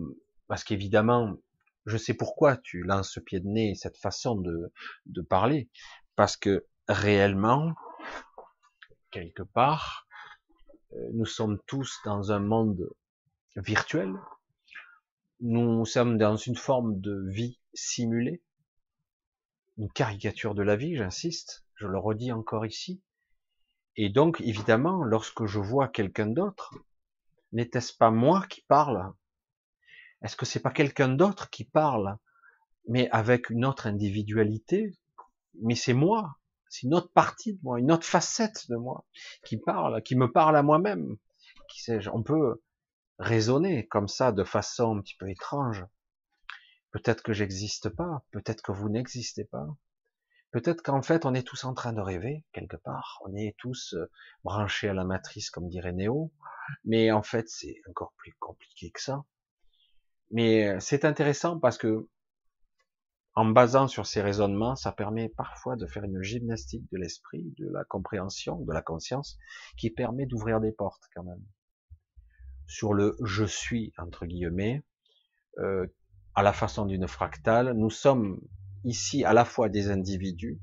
[0.47, 1.37] parce qu'évidemment,
[1.85, 4.71] je sais pourquoi tu lances ce pied de nez, cette façon de,
[5.05, 5.69] de parler,
[6.15, 7.75] parce que réellement,
[9.13, 10.07] quelque part,
[10.93, 12.89] euh, nous sommes tous dans un monde
[13.55, 14.11] virtuel,
[15.39, 18.41] nous sommes dans une forme de vie simulée,
[19.77, 23.01] une caricature de la vie, j'insiste, je le redis encore ici.
[23.95, 26.73] Et donc, évidemment, lorsque je vois quelqu'un d'autre,
[27.51, 29.13] n'était-ce pas moi qui parle?
[30.23, 32.17] Est-ce que c'est pas quelqu'un d'autre qui parle,
[32.87, 34.97] mais avec une autre individualité?
[35.61, 36.37] Mais c'est moi,
[36.73, 39.05] c'est une autre partie de moi, une autre facette de moi
[39.45, 41.17] qui parle, qui me parle à moi-même.
[41.69, 42.63] Qui On peut
[43.19, 45.85] raisonner comme ça de façon un petit peu étrange.
[46.89, 49.67] Peut-être que j'existe pas, peut-être que vous n'existez pas.
[50.49, 53.21] Peut-être qu'en fait, on est tous en train de rêver, quelque part.
[53.23, 54.09] On est tous euh,
[54.43, 56.31] branchés à la matrice, comme dirait Néo.
[56.85, 59.25] Mais en fait, c'est encore plus compliqué que ça.
[60.31, 62.07] Mais euh, c'est intéressant parce que,
[63.35, 67.67] en basant sur ces raisonnements, ça permet parfois de faire une gymnastique de l'esprit, de
[67.69, 69.39] la compréhension, de la conscience,
[69.77, 71.43] qui permet d'ouvrir des portes quand même.
[72.67, 74.83] Sur le je suis, entre guillemets,
[75.59, 75.87] euh,
[76.35, 77.73] à la façon d'une fractale.
[77.73, 78.39] Nous sommes
[78.83, 80.59] ici à la fois des individus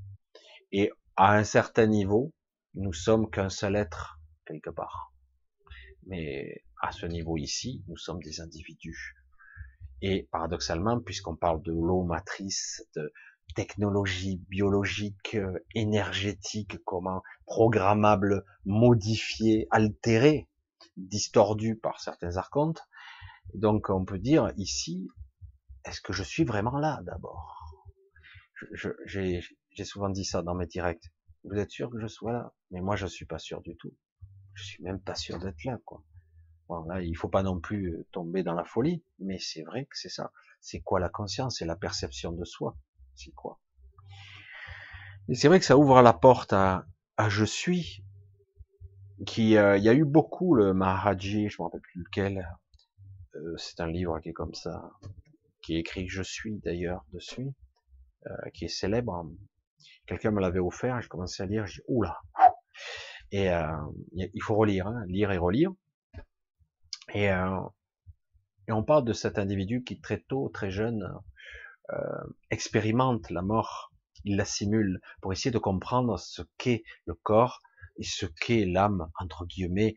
[0.73, 2.33] et à un certain niveau,
[2.75, 5.13] nous sommes qu'un seul être quelque part.
[6.07, 9.17] Mais à ce niveau ici, nous sommes des individus.
[10.03, 13.13] Et paradoxalement, puisqu'on parle de l'eau matrice, de
[13.55, 15.37] technologie biologique,
[15.75, 20.49] énergétique, comment programmable, modifiée, altérée,
[20.97, 22.81] distordue par certains archontes,
[23.55, 25.09] donc on peut dire ici,
[25.85, 27.57] est-ce que je suis vraiment là d'abord?
[28.75, 29.43] J'ai
[29.85, 31.11] souvent dit ça dans mes directs.
[31.45, 32.53] Vous êtes sûr que je sois là?
[32.71, 33.95] Mais moi, je suis pas sûr du tout.
[34.55, 36.05] Je suis même pas sûr d'être là, quoi.
[36.71, 39.87] Bon, là, il faut pas non plus euh, tomber dans la folie, mais c'est vrai
[39.87, 40.31] que c'est ça.
[40.61, 41.59] C'est quoi la conscience?
[41.59, 42.77] C'est la perception de soi.
[43.17, 43.59] C'est quoi?
[45.33, 46.87] C'est vrai que ça ouvre la porte à,
[47.29, 48.05] je suis.
[49.27, 52.49] Qui, euh, il y a eu beaucoup le Maharaji, je me rappelle plus lequel.
[53.35, 54.93] Euh, c'est un livre qui est comme ça,
[55.63, 57.51] qui est écrit Je suis d'ailleurs dessus,
[58.55, 59.29] qui est célèbre.
[60.07, 62.21] Quelqu'un me l'avait offert, je commençais à lire, je dis oula.
[63.33, 63.49] Et
[64.13, 65.73] il faut relire, hein, lire et relire.
[67.15, 67.61] Et, euh,
[68.69, 71.13] et, on parle de cet individu qui très tôt, très jeune,
[71.93, 73.93] euh, expérimente la mort,
[74.25, 77.63] il la simule pour essayer de comprendre ce qu'est le corps
[77.97, 79.97] et ce qu'est l'âme entre guillemets,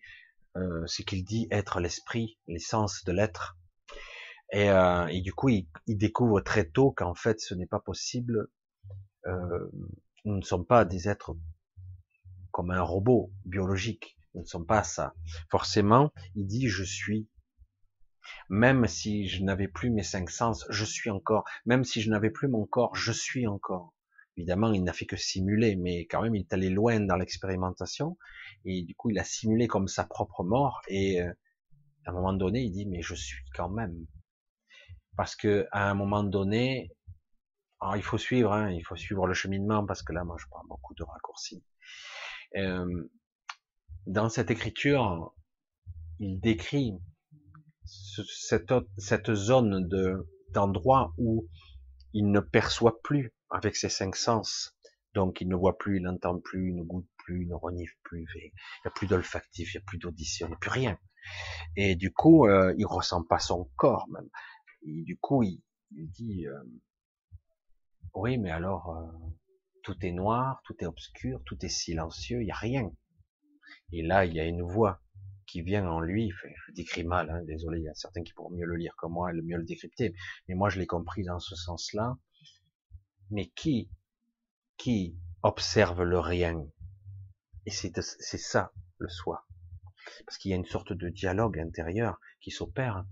[0.58, 3.58] euh, ce qu'il dit être l'esprit, l'essence de l'être.
[4.52, 8.50] Et, du coup, il, découvre très tôt qu'en fait, ce n'est pas possible.
[9.26, 11.36] Nous ne sommes pas des êtres
[12.52, 14.16] comme un robot biologique.
[14.34, 15.14] Nous ne sommes pas ça.
[15.50, 17.28] Forcément, il dit je suis.
[18.50, 21.44] Même si je n'avais plus mes cinq sens, je suis encore.
[21.66, 23.94] Même si je n'avais plus mon corps, je suis encore.
[24.38, 28.18] Évidemment, il n'a fait que simuler, mais quand même, il est allé loin dans l'expérimentation.
[28.66, 30.82] Et du coup, il a simulé comme sa propre mort.
[30.88, 31.32] Et euh,
[32.06, 34.06] à un moment donné, il dit, mais je suis quand même
[35.16, 36.92] parce que à un moment donné,
[37.80, 40.46] alors il faut suivre, hein, il faut suivre le cheminement, parce que là, moi, je
[40.50, 41.64] prends beaucoup de raccourcis.
[42.56, 43.10] Euh,
[44.06, 45.34] dans cette écriture,
[46.20, 46.94] il décrit
[47.86, 51.48] cette, cette zone de d'endroit où
[52.14, 54.78] il ne perçoit plus avec ses cinq sens.
[55.16, 57.96] Donc, il ne voit plus, il n'entend plus, il ne goûte plus, il ne renifle
[58.04, 58.52] plus, il n'y
[58.86, 60.98] a plus d'olfactif, il n'y a plus d'audition, il n'y a plus rien.
[61.76, 64.30] Et du coup, euh, il ressent pas son corps même
[64.86, 65.62] du coup, il,
[65.92, 66.64] dit, euh,
[68.14, 69.30] oui, mais alors, euh,
[69.84, 72.92] tout est noir, tout est obscur, tout est silencieux, il n'y a rien.
[73.96, 75.00] Et là, il y a une voix
[75.46, 78.50] qui vient en lui, je décris mal, hein, désolé, il y a certains qui pourront
[78.50, 80.16] mieux le lire que moi et le mieux le décrypter,
[80.48, 82.18] mais moi je l'ai compris dans ce sens-là.
[83.30, 83.92] Mais qui,
[84.78, 86.66] qui observe le rien?
[87.68, 87.94] Et c'est
[88.38, 89.46] ça le soi.
[90.26, 93.06] Parce qu'il y a une sorte de dialogue intérieur qui s'opère.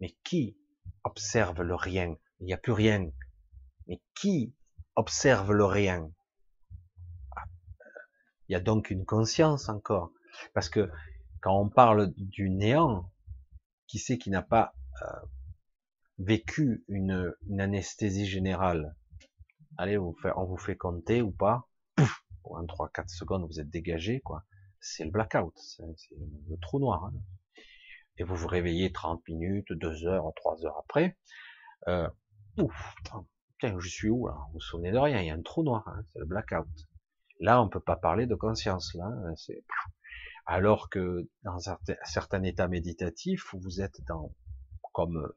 [0.00, 0.56] Mais qui
[1.04, 2.16] observe le rien?
[2.40, 3.10] Il n'y a plus rien.
[3.86, 4.54] Mais qui
[4.96, 6.12] observe le rien?
[8.48, 10.12] Il y a donc une conscience encore.
[10.54, 10.90] Parce que
[11.40, 13.10] quand on parle du néant,
[13.86, 15.26] qui sait qui n'a pas euh,
[16.18, 18.94] vécu une, anesthésie générale?
[19.76, 21.68] Allez, vous on vous fait compter ou pas?
[22.42, 24.44] Pour un 3-4 secondes, vous êtes dégagé, quoi.
[24.80, 27.04] C'est le blackout, c'est le trou noir.
[27.04, 27.12] Hein.
[28.16, 31.16] Et vous vous réveillez 30 minutes, 2 heures, 3 heures après.
[31.88, 32.08] Euh,
[32.58, 32.94] ouf,
[33.62, 34.34] je suis où là?
[34.48, 36.68] Vous vous souvenez de rien, il y a un trou noir, hein, c'est le blackout.
[37.40, 39.64] Là, on peut pas parler de conscience, là, hein, c'est
[40.46, 44.34] alors que dans un certain état méditatif où vous êtes dans
[44.92, 45.30] comme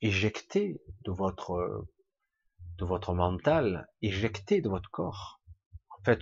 [0.00, 1.86] éjecté de votre
[2.78, 5.40] de votre mental, éjecté de votre corps.
[5.90, 6.20] En fait,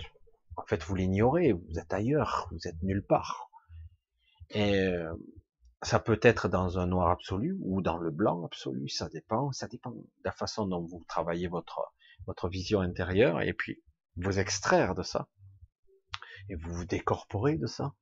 [0.57, 3.49] en fait, vous l'ignorez, vous êtes ailleurs, vous êtes nulle part.
[4.51, 5.15] Et euh,
[5.83, 9.69] ça peut être dans un noir absolu ou dans le blanc absolu, ça dépend, ça
[9.69, 11.93] dépend de la façon dont vous travaillez votre
[12.27, 13.83] votre vision intérieure et puis
[14.17, 15.29] vous extraire de ça
[16.49, 17.95] et vous vous décorporez de ça,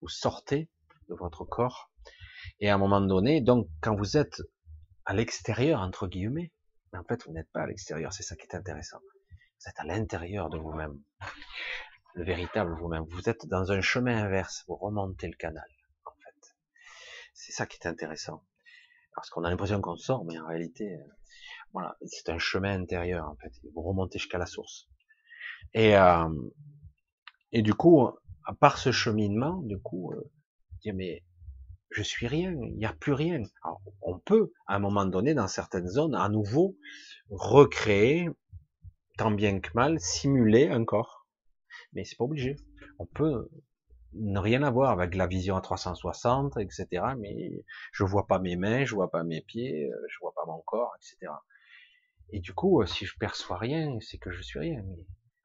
[0.00, 0.68] vous sortez
[1.08, 1.90] de votre corps,
[2.60, 4.42] et à un moment donné, donc quand vous êtes
[5.04, 6.52] à l'extérieur, entre guillemets,
[6.92, 9.84] en fait vous n'êtes pas à l'extérieur, c'est ça qui est intéressant, vous êtes à
[9.84, 11.00] l'intérieur de vous-même,
[12.14, 15.68] le véritable vous-même, vous êtes dans un chemin inverse, vous remontez le canal,
[16.06, 16.56] en fait.
[17.34, 18.42] C'est ça qui est intéressant.
[19.14, 20.98] Parce qu'on a l'impression qu'on sort, mais en réalité,
[21.72, 23.52] voilà, c'est un chemin intérieur, en fait.
[23.74, 24.88] Vous remontez jusqu'à la source.
[25.74, 26.28] Et, euh,
[27.52, 28.08] et du coup,
[28.44, 30.30] à part ce cheminement, du coup, euh,
[30.82, 31.24] dire mais
[31.90, 33.42] je suis rien, il n'y a plus rien.
[33.62, 36.76] Alors, on peut, à un moment donné, dans certaines zones, à nouveau
[37.30, 38.28] recréer,
[39.18, 41.26] tant bien que mal, simuler un corps.
[41.92, 42.56] Mais c'est pas obligé.
[42.98, 43.48] On peut
[44.14, 46.86] ne rien avoir avec la vision à 360, etc.
[47.18, 50.44] Mais je vois pas mes mains, je vois pas mes pieds, euh, je vois pas
[50.46, 51.32] mon corps, etc.
[52.30, 54.82] Et du coup, euh, si je perçois rien, c'est que je suis rien.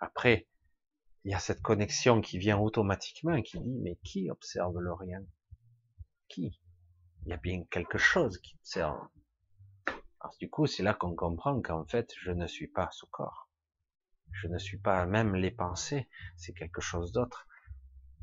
[0.01, 0.47] Après,
[1.23, 4.91] il y a cette connexion qui vient automatiquement et qui dit, mais qui observe le
[4.91, 5.23] rien?
[6.27, 6.59] Qui?
[7.23, 8.99] Il y a bien quelque chose qui observe.
[10.19, 13.47] Alors, du coup, c'est là qu'on comprend qu'en fait, je ne suis pas ce corps.
[14.31, 17.47] Je ne suis pas même les pensées, c'est quelque chose d'autre.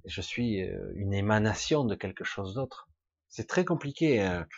[0.05, 2.89] Je suis euh, une émanation de quelque chose d'autre.
[3.29, 4.49] C'est très compliqué à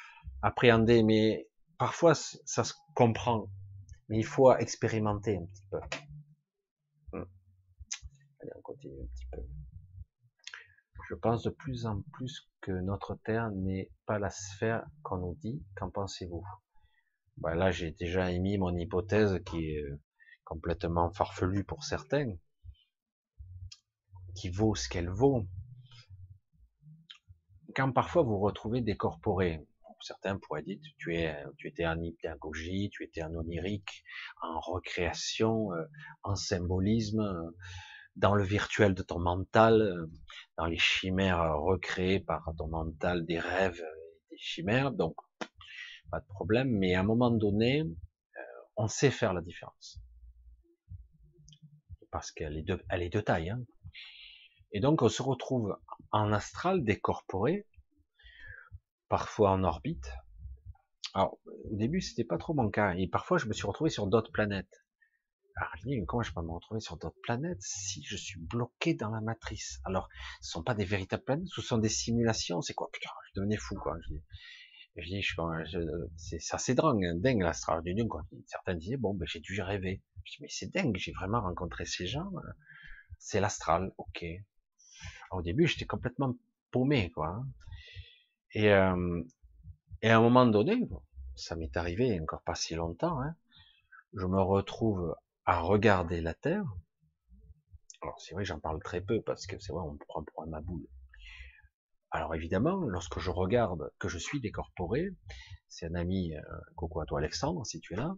[0.43, 3.51] appréhender, mais parfois ça se comprend.
[4.09, 5.81] Mais il faut expérimenter un petit peu.
[8.63, 9.43] Continue un petit peu.
[11.09, 15.35] Je pense de plus en plus que notre Terre n'est pas la sphère qu'on nous
[15.37, 15.63] dit.
[15.75, 16.45] Qu'en pensez-vous?
[17.39, 20.01] Ben Là, j'ai déjà émis mon hypothèse qui est euh,
[20.45, 22.37] complètement farfelue pour certains,
[24.35, 25.47] qui vaut ce qu'elle vaut.
[27.75, 29.67] Quand parfois vous retrouvez décorporé,
[30.03, 31.17] certains pourraient dire tu
[31.57, 34.05] tu étais en hypnagogie, tu étais en onirique,
[34.43, 35.85] en recréation, euh,
[36.23, 37.53] en symbolisme,
[38.17, 40.11] dans le virtuel de ton mental, euh,
[40.57, 43.83] dans les chimères recréées par ton mental, des rêves
[44.31, 45.17] des chimères, donc
[46.11, 48.41] pas de problème, mais à un moment donné, euh,
[48.77, 50.01] on sait faire la différence.
[52.11, 53.51] Parce qu'elle est de, est de taille.
[53.51, 53.65] Hein.
[54.73, 55.77] Et donc on se retrouve
[56.11, 57.67] en astral décorporé,
[59.09, 60.13] parfois en orbite.
[61.15, 64.07] Alors au début c'était pas trop mon cas, et parfois je me suis retrouvé sur
[64.07, 64.85] d'autres planètes.
[65.57, 68.95] Alors, je dis, comment je peux me retrouver sur d'autres planètes si je suis bloqué
[68.95, 69.81] dans la matrice?
[69.85, 70.09] Alors,
[70.41, 72.63] ce sont pas des véritables planètes, ce sont des simulations.
[72.63, 72.91] C'est quoi?
[72.93, 73.97] Putain, je devenais fou, quoi.
[74.03, 74.23] Je dis,
[74.97, 75.81] je dis, je,
[76.17, 78.25] c'est ça, c'est dingue, hein, dingue l'astral du quoi.
[78.47, 80.03] Certains disaient, bon, ben j'ai dû rêver.
[80.25, 82.31] Je dis, mais c'est dingue, j'ai vraiment rencontré ces gens.
[82.37, 82.53] Hein.
[83.19, 84.25] C'est l'astral, ok.
[85.33, 86.35] au début, j'étais complètement
[86.71, 87.29] paumé, quoi.
[87.29, 87.47] Hein.
[88.53, 89.23] Et, euh,
[90.03, 90.89] et à un moment donné,
[91.37, 93.35] ça m'est arrivé encore pas si longtemps, hein,
[94.15, 95.15] je me retrouve
[95.51, 96.65] à regarder la Terre.
[98.03, 100.45] Alors c'est vrai, j'en parle très peu parce que c'est vrai, on me prend pour
[100.45, 100.87] un maboule.
[102.13, 105.09] Alors évidemment, lorsque je regarde que je suis décorporé,
[105.69, 108.17] c'est un ami, euh, à toi Alexandre, si tu es là,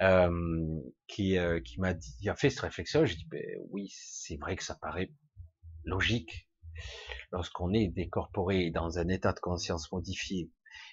[0.00, 3.06] euh, qui, euh, qui m'a dit, a fait cette réflexion.
[3.06, 3.40] Je dis, ben,
[3.70, 5.12] oui, c'est vrai que ça paraît
[5.84, 6.50] logique
[7.30, 10.50] lorsqu'on est décorporé dans un état de conscience modifié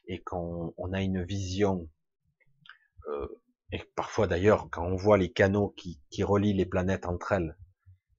[0.08, 1.90] et qu'on a une vision
[3.76, 7.58] Et parfois d'ailleurs, quand on voit les canaux qui, relient les planètes entre elles,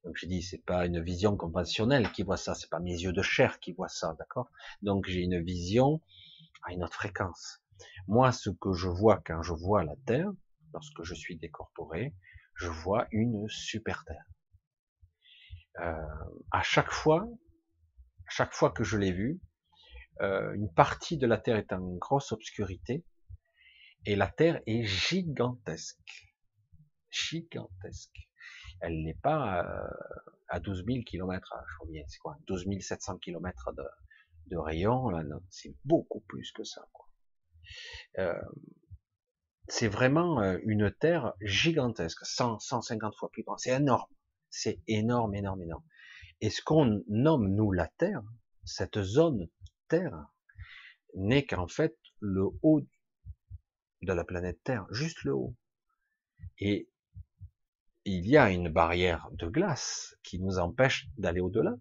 [0.05, 3.15] donc j'ai dit, c'est pas une vision conventionnelle qui voit ça, c'est pas mes yeux
[3.15, 4.51] de chair qui voient ça, d'accord?
[4.83, 6.03] Donc j'ai une vision
[6.63, 7.63] à une autre fréquence.
[8.07, 10.31] Moi, ce que je vois quand je vois la Terre,
[10.75, 12.15] lorsque je suis décorporé,
[12.55, 14.27] je vois une super Terre.
[15.81, 16.07] Euh,
[16.51, 17.27] à chaque fois,
[18.29, 19.41] chaque fois que je l'ai vue,
[20.21, 23.07] euh, une partie de la Terre est en grosse obscurité
[24.07, 26.27] et la Terre est gigantesque,
[27.11, 28.27] gigantesque
[28.81, 29.89] elle n'est pas euh,
[30.49, 33.85] à 12 000 km, je reviens, c'est quoi, 12 700 km de,
[34.47, 36.87] de rayon, là, c'est beaucoup plus que ça.
[36.93, 37.07] Quoi.
[38.19, 38.41] Euh,
[39.69, 44.13] c'est vraiment euh, une Terre gigantesque, 100, 150 fois plus grande, c'est énorme,
[44.51, 45.85] c'est énorme, énorme, énorme.
[46.41, 48.23] Et ce qu'on nomme, nous, la Terre,
[48.65, 49.49] cette zone
[49.89, 50.27] Terre,
[51.15, 52.83] n'est qu'en fait le haut
[54.03, 55.55] de la planète Terre, juste le haut.
[56.59, 56.89] Et
[58.05, 61.75] il y a une barrière de glace qui nous empêche d'aller au-delà.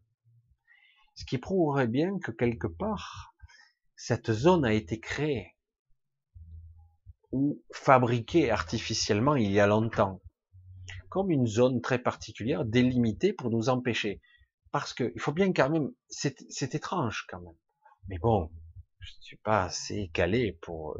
[1.15, 3.35] Ce qui prouverait bien que quelque part,
[3.95, 5.55] cette zone a été créée
[7.31, 10.21] ou fabriquée artificiellement il y a longtemps,
[11.09, 14.21] comme une zone très particulière, délimitée pour nous empêcher.
[14.71, 17.57] Parce que il faut bien quand même, c'est étrange quand même.
[18.07, 18.51] Mais bon,
[18.99, 20.97] je ne suis pas assez calé pour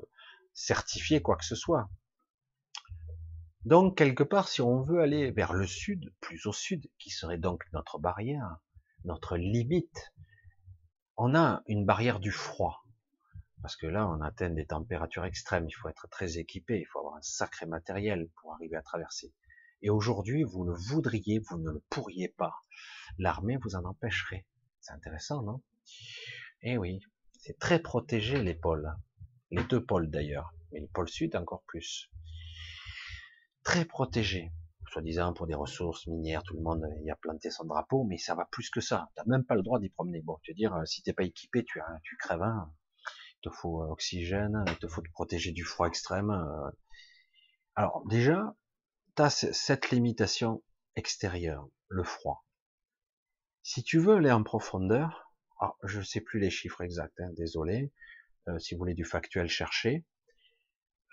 [0.56, 1.90] certifier quoi que ce soit.
[3.65, 7.38] Donc, quelque part, si on veut aller vers le sud, plus au sud, qui serait
[7.38, 8.57] donc notre barrière,
[9.03, 10.14] notre limite,
[11.18, 12.86] on a une barrière du froid.
[13.61, 16.99] Parce que là, on atteint des températures extrêmes, il faut être très équipé, il faut
[16.99, 19.34] avoir un sacré matériel pour arriver à traverser.
[19.82, 22.53] Et aujourd'hui, vous le voudriez, vous ne le pourriez pas.
[23.18, 24.45] L'armée vous en empêcherait.
[24.80, 25.64] C'est intéressant, non?
[26.61, 26.99] Eh oui,
[27.40, 28.94] c'est très protégé pôles.
[29.56, 32.11] Les deux pôles d'ailleurs, mais le pôle sud encore plus
[33.64, 34.52] très protégé,
[34.91, 38.36] soi-disant pour des ressources minières, tout le monde y a planté son drapeau, mais ça
[38.36, 39.10] va plus que ça.
[39.15, 40.22] T'as même pas le droit d'y promener.
[40.22, 42.41] Bon, tu veux dire, euh, si t'es pas équipé, tu, tu crèves.
[42.41, 42.69] Hein.
[43.38, 46.32] Il te faut euh, oxygène, il te faut te protéger du froid extrême.
[46.32, 46.69] Euh.
[47.76, 48.57] Alors déjà,
[49.15, 50.61] tu as cette limitation
[50.98, 52.45] extérieure, le froid.
[53.64, 55.32] Si tu veux aller en profondeur,
[55.84, 57.94] je sais plus les chiffres exacts, hein, désolé.
[58.60, 60.06] Si vous voulez du factuel, chercher.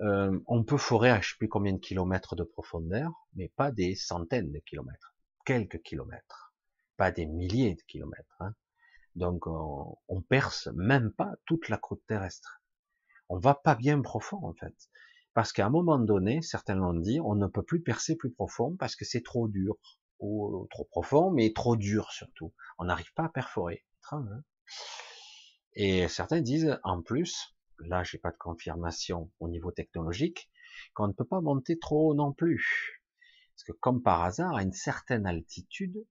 [0.01, 3.71] Euh, on peut forer à je sais plus combien de kilomètres de profondeur, mais pas
[3.71, 5.15] des centaines de kilomètres,
[5.45, 6.55] quelques kilomètres,
[6.97, 8.37] pas des milliers de kilomètres.
[8.41, 8.55] Hein.
[9.15, 12.63] Donc on, on, perce même pas toute la croûte terrestre.
[13.29, 14.75] On va pas bien profond en fait,
[15.35, 18.77] parce qu'à un moment donné, certains l'ont dit, on ne peut plus percer plus profond
[18.77, 19.77] parce que c'est trop dur
[20.19, 22.53] ou trop profond, mais trop dur surtout.
[22.79, 23.85] On n'arrive pas à perforer.
[24.11, 24.25] Hein.
[25.75, 30.51] Et certains disent en plus, là j'ai pas de confirmation au niveau technologique,
[30.95, 33.03] qu'on ne peut pas monter trop haut non plus.
[33.55, 36.05] Parce que comme par hasard, à une certaine altitude,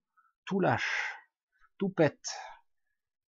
[0.44, 1.14] tout lâche,
[1.78, 2.28] tout pète.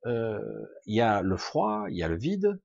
[0.06, 2.60] Euh, il y a le froid, il y a le vide,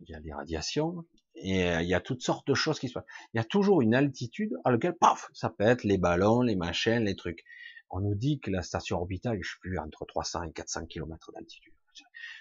[0.00, 1.06] il y a les radiations,
[1.36, 3.06] et euh, il y a toutes sortes de choses qui se passent.
[3.32, 7.04] Il y a toujours une altitude à laquelle, paf, ça pète, les ballons, les machines,
[7.04, 7.44] les trucs.
[7.90, 11.30] On nous dit que la station orbitale, je sais plus, entre 300 et 400 km
[11.32, 11.75] d'altitude.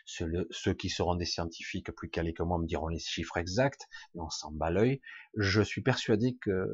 [0.05, 4.19] Ceux, qui seront des scientifiques plus calés que moi me diront les chiffres exacts, et
[4.19, 5.01] on s'en bat l'œil.
[5.35, 6.67] Je suis persuadé que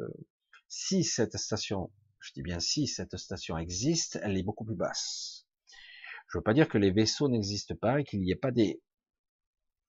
[0.68, 5.46] si cette station, je dis bien si cette station existe, elle est beaucoup plus basse.
[6.28, 8.82] Je veux pas dire que les vaisseaux n'existent pas et qu'il n'y ait pas des,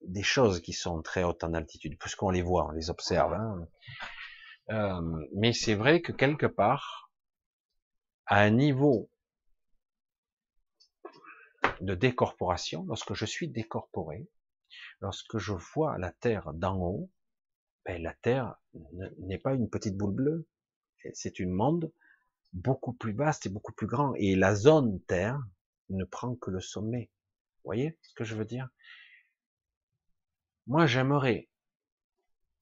[0.04, 3.32] des choses qui sont très hautes en altitude, puisqu'on les voit, on les observe.
[3.32, 3.68] Hein.
[4.70, 7.10] Euh, mais c'est vrai que quelque part,
[8.26, 9.10] à un niveau
[11.82, 14.28] de décorporation, lorsque je suis décorporé,
[15.00, 17.10] lorsque je vois la Terre d'en haut,
[17.84, 18.54] ben, la Terre
[19.18, 20.48] n'est pas une petite boule bleue,
[21.12, 21.92] c'est une monde
[22.52, 24.14] beaucoup plus vaste et beaucoup plus grand.
[24.14, 25.40] Et la zone Terre
[25.90, 27.10] ne prend que le sommet.
[27.56, 28.68] Vous voyez ce que je veux dire?
[30.68, 31.50] Moi, j'aimerais,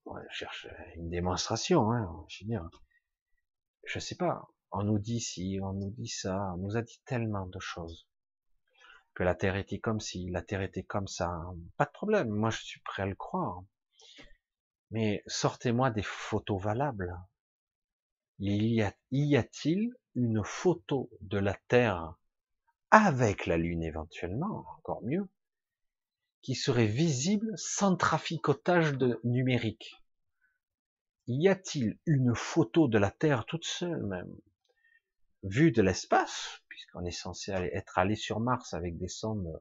[0.07, 0.67] je cherche
[0.97, 2.61] une démonstration, hein, je veux
[3.85, 7.03] je sais pas, on nous dit ci, on nous dit ça, on nous a dit
[7.05, 8.10] tellement de choses
[9.15, 11.43] que la Terre était comme si, la Terre était comme ça.
[11.77, 13.63] Pas de problème, moi je suis prêt à le croire.
[14.91, 17.17] Mais sortez-moi des photos valables.
[18.39, 22.15] Y a-t-il une photo de la Terre
[22.91, 25.29] avec la Lune éventuellement, encore mieux,
[26.43, 30.03] qui serait visible sans traficotage de numérique?
[31.27, 34.35] Y a-t-il une photo de la Terre toute seule même,
[35.43, 39.61] vue de l'espace, puisqu'on est censé être allé sur Mars avec des sondes.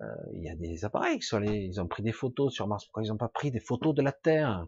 [0.00, 2.66] Euh, il y a des appareils qui sont allés, ils ont pris des photos sur
[2.66, 2.86] Mars.
[2.86, 4.66] Pourquoi ils n'ont pas pris des photos de la Terre?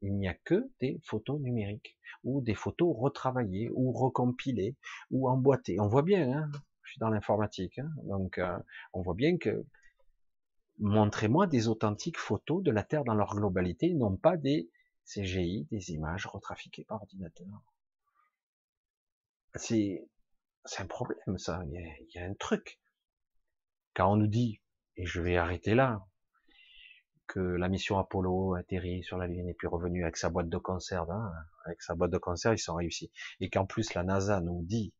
[0.00, 4.74] Il n'y a que des photos numériques ou des photos retravaillées ou recompilées
[5.12, 5.78] ou emboîtées.
[5.78, 6.50] On voit bien, hein
[6.82, 8.58] je suis dans l'informatique, hein donc euh,
[8.92, 9.64] on voit bien que
[10.80, 14.68] montrez-moi des authentiques photos de la Terre dans leur globalité, non pas des
[15.04, 17.46] CGI, des images retrafiquées par ordinateur.
[19.54, 20.08] C'est
[20.64, 21.62] c'est un problème ça.
[21.66, 22.80] Il y, a, il y, a, un truc.
[23.94, 24.60] Quand on nous dit,
[24.96, 26.06] et je vais arrêter là,
[27.26, 30.48] que la mission Apollo a atterri sur la Lune et puis revenu avec sa boîte
[30.48, 31.32] de conserve, hein,
[31.64, 33.10] avec sa boîte de conserve, ils sont réussis.
[33.40, 34.92] Et qu'en plus la NASA nous dit,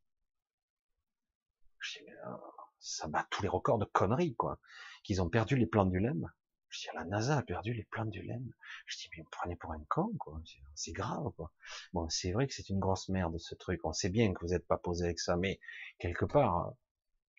[2.79, 4.59] ça bat tous les records de conneries, quoi,
[5.03, 6.31] qu'ils ont perdu les plans du LEM.
[6.73, 8.51] Je dis, la NASA a perdu les plans du LEM.
[8.87, 10.41] Je dis, mais vous prenez pour un con, quoi.
[10.75, 11.51] C'est grave, quoi.
[11.93, 13.79] Bon, c'est vrai que c'est une grosse merde, ce truc.
[13.85, 15.59] On sait bien que vous n'êtes pas posé avec ça, mais
[15.99, 16.73] quelque part,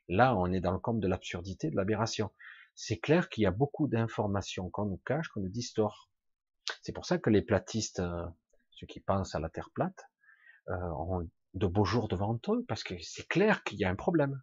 [0.09, 2.31] là, on est dans le camp de l'absurdité, de l'aberration
[2.75, 6.11] c'est clair qu'il y a beaucoup d'informations qu'on nous cache, qu'on nous distord.
[6.83, 8.27] C'est pour ça que les platistes, euh,
[8.71, 10.09] ceux qui pensent à la Terre plate,
[10.69, 13.95] euh, ont de beaux jours devant eux, parce que c'est clair qu'il y a un
[13.95, 14.43] problème.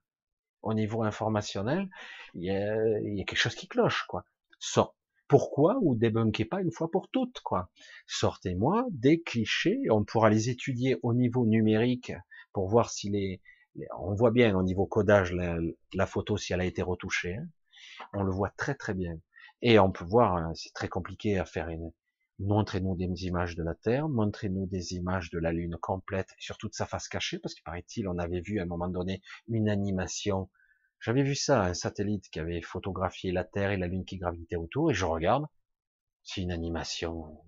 [0.61, 1.89] Au niveau informationnel,
[2.35, 4.25] il y a, quelque chose qui cloche, quoi.
[5.27, 7.69] Pourquoi ou débunkez pas une fois pour toutes, quoi.
[8.05, 12.11] Sortez-moi des clichés, on pourra les étudier au niveau numérique
[12.51, 13.41] pour voir si les,
[13.97, 15.57] on voit bien au niveau codage la,
[15.93, 17.35] la photo si elle a été retouchée.
[17.35, 17.47] Hein
[18.13, 19.17] on le voit très très bien.
[19.61, 21.91] Et on peut voir, hein, c'est très compliqué à faire une,
[22.39, 26.73] montrez-nous des images de la Terre, montrez-nous des images de la Lune complète, sur toute
[26.73, 30.49] sa face cachée, parce qu'il paraît-il, on avait vu à un moment donné une animation.
[31.01, 34.55] J'avais vu ça, un satellite qui avait photographié la Terre et la Lune qui gravitait
[34.55, 35.45] autour, et je regarde,
[36.23, 37.41] c'est une animation.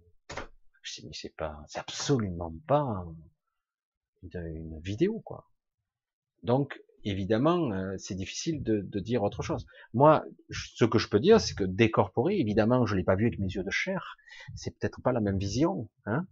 [0.81, 3.05] Je dis, mais c'est pas, c'est absolument pas
[4.23, 5.47] une vidéo, quoi.
[6.41, 9.67] Donc, évidemment, euh, c'est difficile de, dire autre chose.
[9.93, 13.37] Moi, ce que je peux dire, c'est que décorporé, évidemment, je l'ai pas vu avec
[13.37, 14.17] mes yeux de chair.
[14.55, 16.25] C'est peut-être pas la même vision, hein,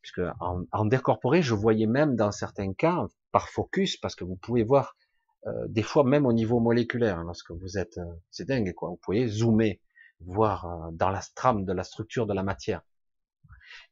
[0.00, 4.36] puisque en, en, décorporé, je voyais même dans certains cas par focus, parce que vous
[4.36, 4.94] pouvez voir
[5.46, 8.90] euh, des fois même au niveau moléculaire, hein, lorsque vous êtes, euh, c'est dingue quoi.
[8.90, 9.80] Vous pouvez zoomer,
[10.20, 12.82] voir dans la trame de la structure de la matière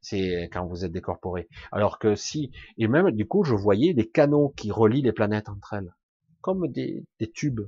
[0.00, 1.48] c'est quand vous êtes décorporé.
[1.72, 5.48] Alors que si, et même du coup, je voyais des canaux qui relient les planètes
[5.48, 5.94] entre elles
[6.40, 7.04] comme des,
[7.34, 7.60] tubes.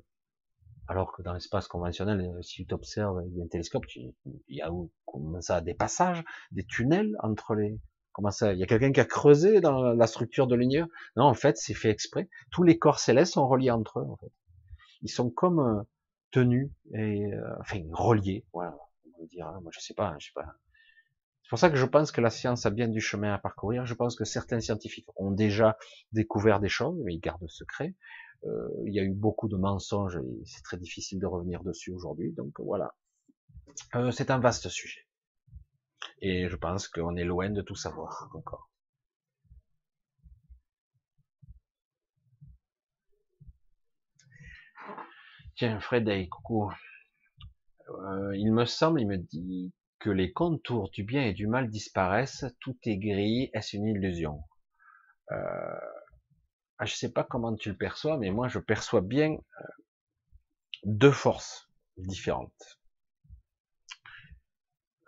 [0.89, 4.15] Alors que dans l'espace conventionnel, euh, si tu observes avec un télescope, il
[4.49, 4.71] y a
[5.41, 7.79] ça, des passages, des tunnels entre les.
[8.13, 10.87] Comment ça Il y a quelqu'un qui a creusé dans la structure de l'univers?
[11.17, 12.29] Non, en fait, c'est fait exprès.
[12.51, 14.07] Tous les corps célestes sont reliés entre eux.
[14.09, 14.33] En fait,
[15.03, 15.83] ils sont comme euh,
[16.31, 18.45] tenus et euh, enfin reliés.
[18.53, 18.77] Voilà,
[19.17, 19.47] on va dire.
[19.47, 19.61] Hein.
[19.63, 20.15] Moi, je sais pas.
[20.19, 20.47] Je sais pas.
[21.43, 23.85] C'est pour ça que je pense que la science a bien du chemin à parcourir.
[23.85, 25.77] Je pense que certains scientifiques ont déjà
[26.13, 27.95] découvert des choses, mais ils gardent secret.
[28.45, 31.93] Euh, il y a eu beaucoup de mensonges et c'est très difficile de revenir dessus
[31.93, 32.33] aujourd'hui.
[32.33, 32.95] Donc voilà,
[33.95, 35.07] euh, c'est un vaste sujet.
[36.21, 38.71] Et je pense qu'on est loin de tout savoir encore.
[45.57, 46.73] Tiens, Fred, coucou.
[47.89, 51.69] Euh, il me semble, il me dit que les contours du bien et du mal
[51.71, 54.43] disparaissent, tout est gris, est-ce une illusion?
[55.31, 55.81] Euh,
[56.79, 59.65] ah, je sais pas comment tu le perçois, mais moi je perçois bien euh,
[60.85, 62.82] deux forces différentes.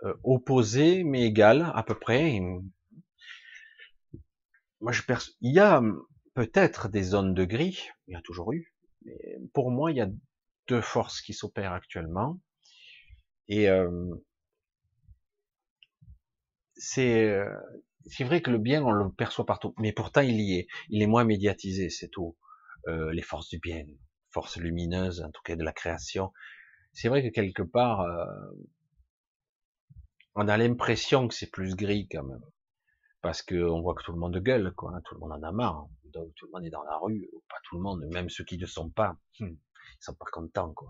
[0.04, 2.40] Euh, opposées mais égales à peu près.
[4.80, 5.82] Moi je perçois, il y a
[6.34, 8.74] peut-être des zones de gris, il y a toujours eu,
[9.04, 10.10] mais pour moi il y a
[10.68, 12.38] deux forces qui s'opèrent actuellement.
[13.48, 14.14] Et euh,
[16.76, 17.38] c'est
[18.06, 20.66] c'est vrai que le bien, on le perçoit partout, mais pourtant il y est.
[20.90, 22.36] Il est moins médiatisé, c'est tout.
[22.88, 23.84] Euh, les forces du bien,
[24.30, 26.32] forces lumineuses, en tout cas de la création.
[26.92, 28.26] C'est vrai que quelque part, euh,
[30.34, 32.44] on a l'impression que c'est plus gris quand même,
[33.22, 34.92] parce que on voit que tout le monde gueule, quoi.
[34.94, 35.86] Hein, tout le monde en a marre.
[36.12, 38.58] Donc, tout le monde est dans la rue, pas tout le monde, même ceux qui
[38.58, 40.88] ne sont pas, hmm, ils sont pas contents, quoi.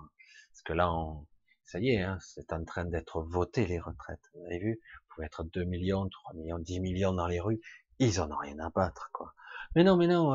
[0.50, 1.26] Parce que là, on,
[1.64, 4.20] ça y est, hein, c'est en train d'être voté les retraites.
[4.34, 4.80] Vous avez vu?
[5.08, 7.60] Pouvez être 2 millions, 3 millions, 10 millions dans les rues,
[7.98, 9.32] ils en ont rien à battre, quoi.
[9.74, 10.28] Mais non, mais non,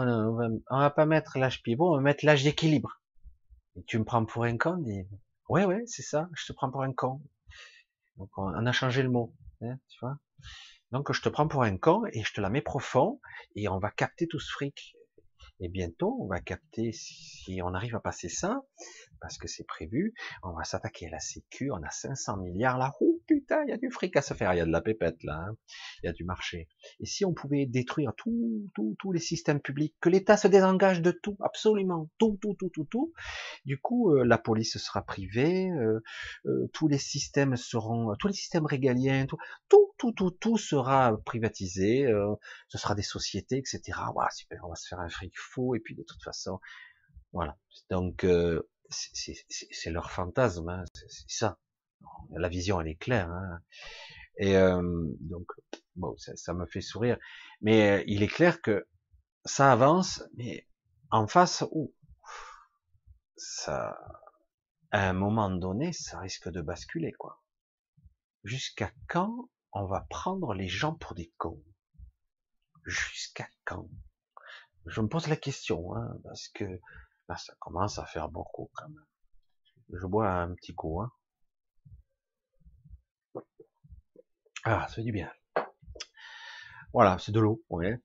[0.69, 3.01] on va, pas mettre l'âge pivot, on va mettre l'âge d'équilibre.
[3.85, 5.07] Tu me prends pour un con, dit,
[5.47, 7.21] ouais, ouais, c'est ça, je te prends pour un con.
[8.19, 10.17] Donc, on a changé le mot, hein, tu vois.
[10.91, 13.19] Donc, je te prends pour un con et je te la mets profond
[13.55, 14.95] et on va capter tout ce fric.
[15.61, 18.61] Et bientôt, on va capter, si on arrive à passer ça,
[19.19, 20.13] parce que c'est prévu,
[20.43, 23.73] on va s'attaquer à la sécu, on a 500 milliards là, oh putain, il y
[23.73, 25.55] a du fric à se faire, il y a de la pépette là, hein.
[26.01, 26.67] il y a du marché.
[26.99, 31.11] Et si on pouvait détruire tous tout, les systèmes publics, que l'État se désengage de
[31.11, 33.13] tout, absolument, tout, tout, tout, tout, tout,
[33.65, 35.99] du coup, euh, la police sera privée, euh,
[36.47, 39.37] euh, tous les systèmes seront, tous les systèmes régaliens, tout,
[39.69, 42.33] tout, tout, tout, tout sera privatisé, euh,
[42.67, 43.99] ce sera des sociétés, etc.
[44.13, 46.59] Voilà, super, on va se faire un fric fou, et puis de toute façon,
[47.31, 47.57] voilà.
[47.91, 51.59] Donc, euh, c'est leur fantasme, hein, c'est ça.
[52.31, 53.29] La vision, elle est claire.
[53.29, 53.59] Hein.
[54.37, 54.81] Et euh,
[55.19, 55.47] donc,
[55.95, 57.17] bon, ça, ça, me fait sourire.
[57.61, 58.87] Mais il est clair que
[59.45, 60.67] ça avance, mais
[61.11, 61.93] en face, où
[63.35, 63.97] ça,
[64.91, 67.41] à un moment donné, ça risque de basculer, quoi.
[68.43, 71.63] Jusqu'à quand on va prendre les gens pour des cons?
[72.85, 73.89] Jusqu'à quand?
[74.85, 76.79] Je me pose la question, hein, parce que
[77.27, 79.05] ça commence à faire beaucoup quand même.
[79.93, 81.01] Je bois un petit coup.
[81.01, 81.11] Hein.
[84.65, 85.31] Ah, ça fait du bien.
[86.93, 87.99] Voilà, c'est de l'eau, ouais.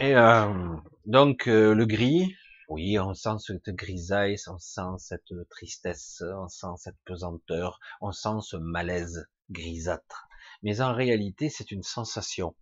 [0.00, 0.76] Et euh,
[1.06, 2.34] donc euh, le gris,
[2.68, 8.40] oui, on sent cette grisaille, on sent cette tristesse, on sent cette pesanteur, on sent
[8.42, 10.28] ce malaise grisâtre.
[10.62, 12.56] Mais en réalité, c'est une sensation.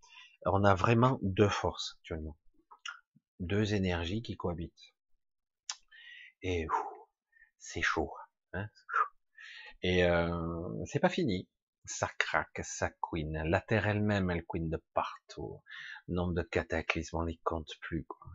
[0.46, 2.36] On a vraiment deux forces actuellement,
[3.40, 4.94] deux énergies qui cohabitent.
[6.42, 6.66] Et
[7.58, 8.12] c'est chaud.
[8.54, 8.68] Hein
[9.82, 11.48] Et euh, c'est pas fini.
[11.88, 13.42] Ça craque, ça couine.
[13.46, 15.62] La Terre elle-même, elle couine de partout.
[16.06, 18.04] Nombre de cataclysmes, on les compte plus.
[18.04, 18.30] Quoi.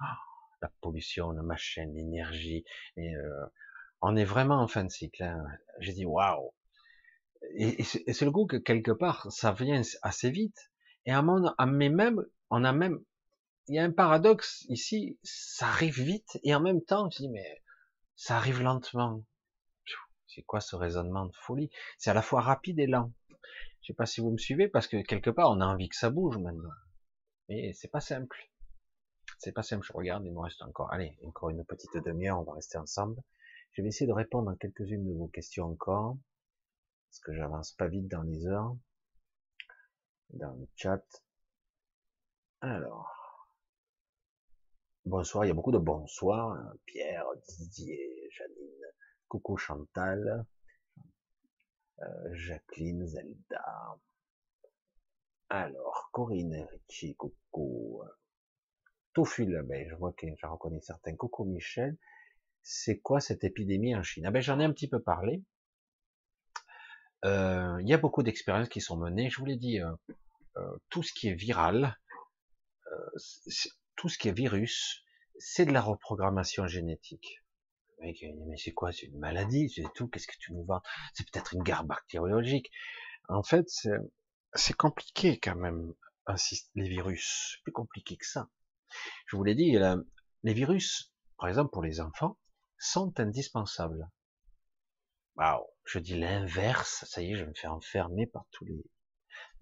[0.00, 0.18] Ah,
[0.60, 2.64] la pollution, la machine, l'énergie.
[2.98, 3.46] Euh,
[4.00, 5.22] on est vraiment en fin de cycle.
[5.22, 5.44] Hein.
[5.80, 6.52] J'ai dit waouh
[7.54, 10.70] et, c'est le coup que quelque part, ça vient assez vite.
[11.06, 12.98] Et à mon, mais même, on a même,
[13.68, 17.28] il y a un paradoxe ici, ça arrive vite, et en même temps, je dis,
[17.28, 17.62] mais
[18.16, 19.22] ça arrive lentement.
[20.38, 21.68] C'est quoi ce raisonnement de folie?
[21.98, 23.12] C'est à la fois rapide et lent.
[23.80, 25.96] Je sais pas si vous me suivez, parce que quelque part, on a envie que
[25.96, 26.70] ça bouge maintenant.
[27.48, 28.48] Mais c'est pas simple.
[29.38, 29.84] C'est pas simple.
[29.84, 33.20] Je regarde, il me reste encore, allez, encore une petite demi-heure, on va rester ensemble.
[33.72, 36.16] Je vais essayer de répondre à quelques-unes de vos questions encore
[37.10, 38.76] parce que j'avance pas vite dans les heures,
[40.34, 41.02] dans le chat.
[42.60, 43.48] Alors,
[45.04, 46.74] bonsoir, il y a beaucoup de bonsoir, hein.
[46.86, 48.17] Pierre, Didier,
[49.28, 50.44] coucou Chantal,
[52.00, 53.98] euh, Jacqueline, Zelda.
[55.50, 58.02] Alors, Corinne, Richie, coucou.
[59.14, 61.16] Toful, ben, je vois que j'en reconnais certains.
[61.16, 61.96] Coucou Michel.
[62.62, 64.26] C'est quoi cette épidémie en Chine?
[64.26, 65.42] Ah ben, J'en ai un petit peu parlé.
[67.24, 69.30] Euh, il y a beaucoup d'expériences qui sont menées.
[69.30, 69.90] Je vous l'ai dit, euh,
[70.56, 71.96] euh, tout ce qui est viral,
[73.96, 75.04] tout ce qui est virus,
[75.38, 77.42] c'est de la reprogrammation génétique.
[78.00, 78.14] Mais
[78.56, 78.92] c'est quoi?
[78.92, 80.82] C'est une maladie C'est tout Qu'est-ce que tu nous vends?
[81.14, 82.70] C'est peut-être une guerre bactériologique.
[83.28, 83.68] En fait,
[84.54, 85.92] c'est compliqué quand même,
[86.74, 87.58] les virus.
[87.64, 88.48] plus compliqué que ça.
[89.26, 89.76] Je vous l'ai dit,
[90.42, 92.38] les virus, par exemple pour les enfants,
[92.78, 94.08] sont indispensables.
[95.36, 98.84] Waouh je dis l'inverse, ça y est, je me fais enfermer par tous les,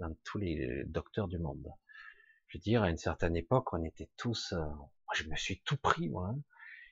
[0.00, 1.68] dans tous les docteurs du monde.
[2.48, 4.64] Je veux dire, à une certaine époque, on était tous, euh,
[5.14, 6.30] je me suis tout pris, moi.
[6.30, 6.40] Hein.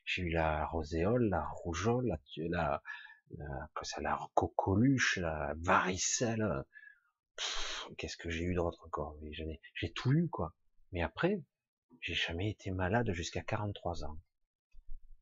[0.04, 2.82] J'ai eu la roséole, la rougeole, la, la,
[3.38, 3.68] la,
[4.00, 4.28] la
[5.16, 6.64] la varicelle.
[7.98, 9.16] Qu'est-ce que j'ai eu d'autre encore?
[9.30, 10.54] J'ai tout eu, quoi.
[10.92, 11.42] Mais après,
[12.00, 14.18] j'ai jamais été malade jusqu'à 43 ans.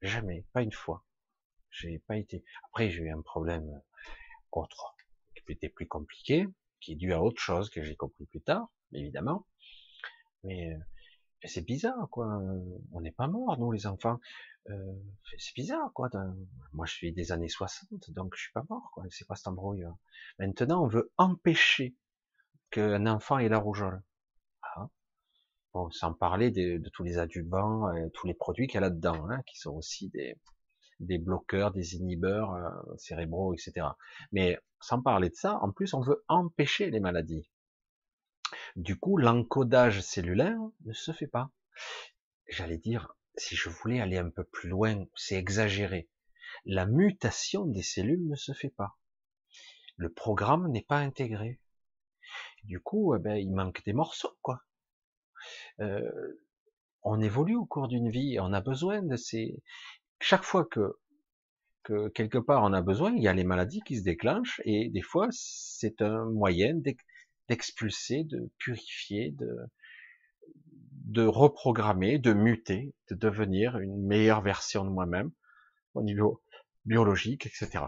[0.03, 1.05] Jamais, pas une fois.
[1.71, 2.45] J'ai pas été.
[2.67, 3.83] Après, j'ai eu un problème
[4.51, 4.95] autre,
[5.35, 6.47] qui était plus compliqué,
[6.81, 9.47] qui est dû à autre chose que j'ai compris plus tard, évidemment.
[10.45, 10.77] Mais,
[11.45, 12.27] euh, c'est bizarre, quoi.
[12.93, 14.21] On n'est pas mort, nous, les enfants.
[14.71, 14.93] Euh,
[15.39, 16.09] c'est bizarre, quoi.
[16.73, 19.05] Moi, je suis des années 60, donc je suis pas mort, quoi.
[19.11, 19.85] C'est quoi cette embrouille
[20.39, 21.97] Maintenant, on veut empêcher
[22.71, 24.03] qu'un enfant ait la rougeole.
[24.63, 24.89] Ah.
[25.75, 29.29] Bon, sans parler de, tous les adjuvants, et tous les produits qu'il y a là-dedans,
[29.31, 30.37] hein, qui sont aussi des,
[31.03, 33.87] des bloqueurs, des inhibeurs euh, cérébraux, etc.
[34.33, 37.51] Mais sans parler de ça, en plus, on veut empêcher les maladies.
[38.77, 41.51] Du coup, l'encodage cellulaire ne se fait pas.
[42.49, 46.09] J'allais dire, si je voulais aller un peu plus loin, c'est exagéré.
[46.65, 48.97] La mutation des cellules ne se fait pas.
[49.97, 51.61] Le programme n'est pas intégré.
[52.65, 54.63] Du coup, eh ben, il manque des morceaux, quoi.
[55.81, 56.41] Euh,
[57.03, 59.63] on évolue au cours d'une vie, on a besoin de ces,
[60.21, 60.99] chaque fois que,
[61.83, 64.89] que quelque part on a besoin, il y a les maladies qui se déclenchent et
[64.89, 66.75] des fois c'est un moyen
[67.53, 69.59] d'expulser, de purifier, de,
[71.05, 75.31] de reprogrammer, de muter, de devenir une meilleure version de moi-même
[75.93, 76.43] au niveau
[76.87, 77.85] biologique, etc.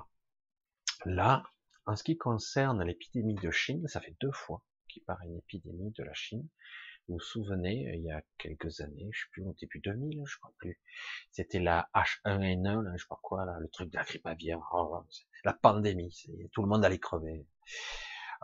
[1.06, 1.44] Là,
[1.86, 5.92] en ce qui concerne l'épidémie de Chine, ça fait deux fois qu'il paraît une épidémie
[5.92, 6.46] de la Chine.
[7.08, 10.38] Vous vous souvenez, il y a quelques années, je sais plus, au début 2000, je
[10.40, 10.78] crois plus,
[11.30, 15.06] c'était la H1N1, là, je sais pas quoi, le truc de la grippe aviaire, oh,
[15.42, 16.14] la pandémie,
[16.52, 17.46] tout le monde allait crever.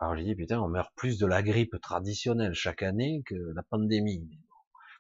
[0.01, 3.63] Alors j'ai dit putain, on meurt plus de la grippe traditionnelle chaque année que la
[3.63, 4.29] pandémie.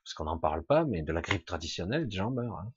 [0.04, 2.58] Parce qu'on n'en parle pas, mais de la grippe traditionnelle, des gens meurent.
[2.58, 2.72] Hein.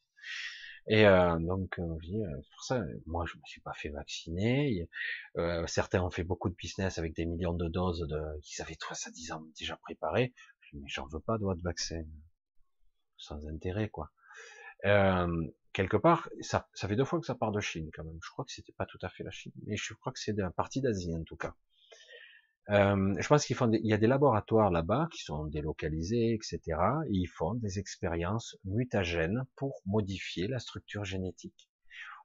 [0.87, 4.89] Et euh, donc, euh, euh, pour ça, moi, je me suis pas fait vacciner.
[5.37, 8.75] Euh, certains ont fait beaucoup de business avec des millions de doses de, qu'ils avaient
[8.75, 10.33] trois à dix ans déjà préparées.
[10.73, 12.03] Mais j'en veux pas de vaccin,
[13.17, 14.11] sans intérêt, quoi.
[15.73, 18.19] Quelque part, ça, ça fait deux fois que ça part de Chine, quand même.
[18.23, 20.33] Je crois que c'était pas tout à fait la Chine, mais je crois que c'est
[20.33, 21.55] de partie d'Asie, en tout cas.
[22.69, 26.61] Euh, je pense qu'ils font, il y a des laboratoires là-bas qui sont délocalisés, etc.
[27.09, 31.69] Et ils font des expériences mutagènes pour modifier la structure génétique,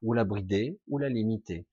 [0.03, 1.67] ou la brider, ou la limiter.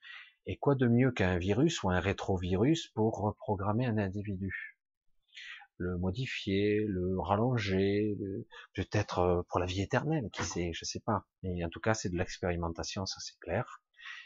[0.48, 4.78] Et quoi de mieux qu'un virus ou un rétrovirus pour reprogrammer un individu?
[5.78, 8.18] Le modifier, le rallonger,
[8.74, 11.26] peut-être euh, pour la vie éternelle, qui sait, je sais pas.
[11.44, 13.82] Mais en tout cas, c'est de l'expérimentation, ça c'est clair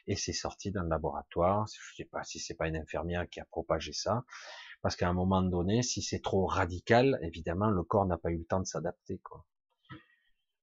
[0.07, 1.65] et c'est sorti dans le laboratoire.
[1.68, 4.23] Je sais pas si c'est pas une infirmière qui a propagé ça,
[4.81, 8.38] parce qu'à un moment donné, si c'est trop radical, évidemment, le corps n'a pas eu
[8.38, 9.19] le temps de s'adapter.
[9.19, 9.45] Quoi.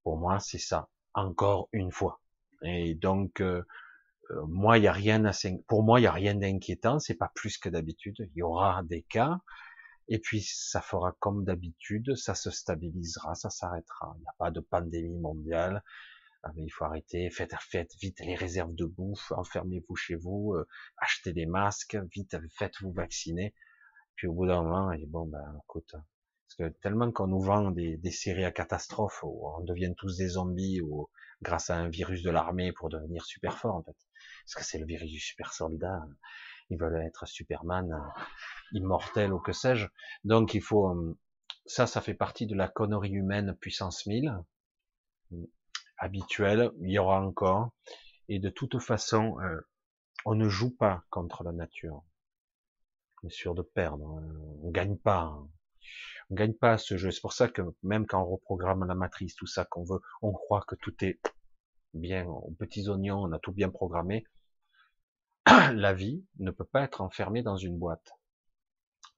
[0.02, 0.88] Pour moi, c'est ça.
[1.14, 2.20] Encore une fois.
[2.62, 3.62] Et donc, euh,
[4.30, 5.32] euh, moi, il y a rien à,
[5.66, 6.98] pour moi, il y a rien d'inquiétant.
[6.98, 8.16] C'est pas plus que d'habitude.
[8.18, 9.38] Il y aura des cas.
[10.08, 14.14] Et puis, ça fera comme d'habitude, ça se stabilisera, ça s'arrêtera.
[14.16, 15.82] Il n'y a pas de pandémie mondiale,
[16.48, 20.66] ah, il faut arrêter, faites, faites vite les réserves de bouffe, enfermez-vous chez vous, euh,
[20.98, 23.54] achetez des masques, vite, faites-vous vacciner.
[24.14, 27.70] Puis au bout d'un moment, dit, bon, ben, écoute, parce que tellement qu'on nous vend
[27.70, 31.08] des, des, séries à catastrophe où on devient tous des zombies ou
[31.42, 33.96] grâce à un virus de l'armée pour devenir super fort, en fait.
[34.44, 36.00] Parce que c'est le virus du super soldat.
[36.70, 38.22] Ils veulent être Superman, euh,
[38.72, 39.86] immortel ou que sais-je.
[40.24, 41.18] Donc il faut, euh,
[41.66, 44.32] ça, ça fait partie de la connerie humaine puissance 1000
[45.98, 47.70] habituel, il y aura encore.
[48.28, 49.60] Et de toute façon, euh,
[50.24, 52.02] on ne joue pas contre la nature.
[53.22, 54.18] On est sûr de perdre.
[54.18, 54.28] Hein.
[54.62, 55.22] On gagne pas.
[55.22, 55.48] Hein.
[56.30, 57.10] On gagne pas à ce jeu.
[57.10, 60.32] C'est pour ça que même quand on reprogramme la matrice, tout ça qu'on veut, on
[60.32, 61.20] croit que tout est
[61.94, 64.24] bien aux petits oignons, on a tout bien programmé.
[65.46, 68.12] La vie ne peut pas être enfermée dans une boîte.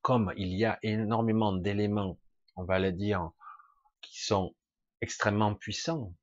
[0.02, 2.18] Comme il y a énormément d'éléments,
[2.56, 3.30] on va le dire,
[4.00, 4.54] qui sont
[5.00, 6.14] extrêmement puissants,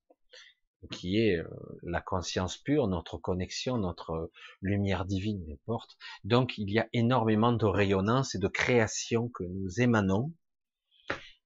[0.92, 1.48] qui est euh,
[1.84, 4.32] la conscience pure, notre connexion, notre
[4.62, 5.98] lumière divine, n'importe.
[6.24, 10.34] Donc il y a énormément de rayonnance et de création que nous émanons,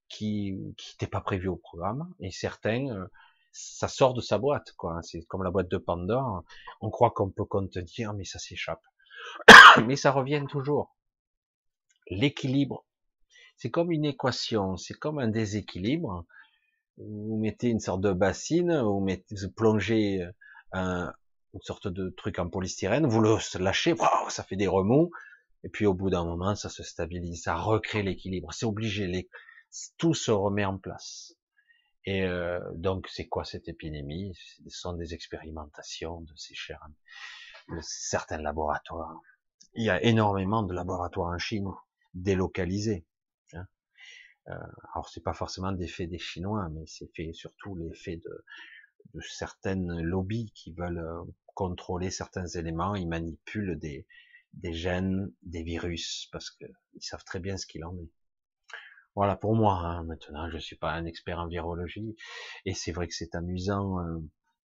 [0.08, 3.06] qui n'étaient pas prévu au programme, et certains, euh,
[3.52, 5.00] ça sort de sa boîte, quoi.
[5.02, 6.44] C'est comme la boîte de Pandore.
[6.80, 8.82] On croit qu'on peut contenir, mais ça s'échappe.
[9.86, 10.96] mais ça revient toujours.
[12.08, 12.84] L'équilibre,
[13.56, 16.26] c'est comme une équation, c'est comme un déséquilibre
[16.98, 20.32] vous mettez une sorte de bassine, vous, mettez, vous plongez euh,
[20.72, 21.12] un,
[21.54, 23.94] une sorte de truc en polystyrène, vous le lâchez,
[24.28, 25.10] ça fait des remous,
[25.64, 28.52] et puis au bout d'un moment, ça se stabilise, ça recrée l'équilibre.
[28.52, 29.28] C'est obligé, les,
[29.98, 31.34] tout se remet en place.
[32.06, 34.32] Et euh, donc, c'est quoi cette épidémie?
[34.34, 36.84] Ce sont des expérimentations de ces chers,
[37.68, 39.20] de certains laboratoires.
[39.74, 41.68] Il y a énormément de laboratoires en Chine
[42.14, 43.04] délocalisés.
[44.48, 44.54] Euh,
[44.94, 48.44] alors c'est pas forcément d'effet des Chinois, mais c'est fait surtout l'effet de,
[49.14, 51.22] de certaines lobbies qui veulent euh,
[51.54, 54.06] contrôler certains éléments, ils manipulent des,
[54.54, 58.10] des gènes, des virus, parce qu'ils savent très bien ce qu'il en est.
[59.14, 59.74] Voilà pour moi.
[59.74, 60.04] Hein.
[60.04, 62.16] Maintenant, je suis pas un expert en virologie,
[62.64, 64.18] et c'est vrai que c'est amusant euh,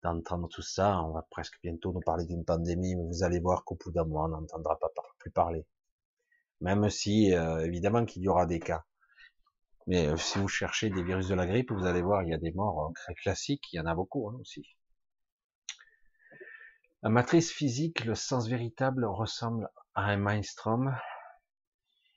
[0.03, 1.01] d'entendre tout ça.
[1.03, 4.05] On va presque bientôt nous parler d'une pandémie, mais vous allez voir qu'au bout d'un
[4.05, 5.65] mois, on n'entendra pas plus parler.
[6.61, 8.85] Même si, évidemment, qu'il y aura des cas.
[9.87, 12.33] Mais euh, si vous cherchez des virus de la grippe, vous allez voir, il y
[12.33, 14.65] a des morts très classiques, il y en a beaucoup hein, aussi.
[17.01, 20.95] La matrice physique, le sens véritable, ressemble à un maelstrom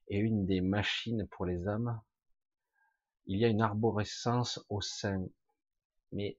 [0.08, 2.00] et une des machines pour les âmes.
[3.26, 5.26] Il y a une arborescence au sein,
[6.12, 6.38] mais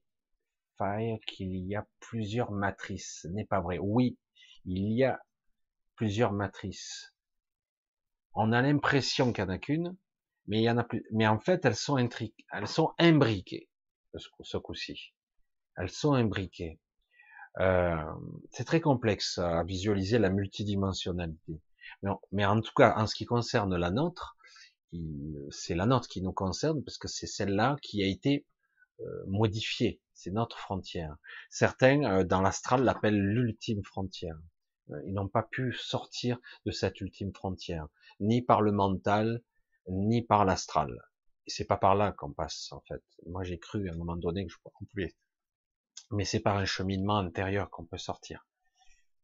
[0.78, 3.80] faire qu'il y a plusieurs matrices, ce n'est pas vrai.
[3.80, 4.18] Oui,
[4.64, 5.20] il y a
[5.96, 7.14] plusieurs matrices.
[8.34, 9.98] On a l'impression qu'il n'y en a qu'une,
[10.48, 11.06] mais il y en a plus.
[11.12, 13.70] Mais en fait, elles sont intriquées, elles sont imbriquées
[14.42, 15.14] ce coup-ci.
[15.76, 16.80] Elles sont imbriquées.
[17.60, 17.96] Euh,
[18.52, 21.62] c'est très complexe à visualiser la multidimensionnalité.
[22.32, 24.38] Mais, en tout cas, en ce qui concerne la nôtre,
[25.50, 28.46] c'est la nôtre qui nous concerne parce que c'est celle-là qui a été
[29.02, 30.02] euh, modifiée.
[30.14, 31.16] C'est notre frontière.
[31.50, 34.38] Certains euh, dans l'astral l'appellent l'ultime frontière.
[34.92, 37.88] Euh, ils n'ont pas pu sortir de cette ultime frontière,
[38.20, 39.42] ni par le mental,
[39.88, 40.98] ni par l'astral.
[41.46, 43.04] C'est pas par là qu'on passe, en fait.
[43.26, 44.58] Moi, j'ai cru à un moment donné que je
[44.90, 45.16] pouvais.
[46.12, 48.46] Mais c'est par un cheminement intérieur qu'on peut sortir.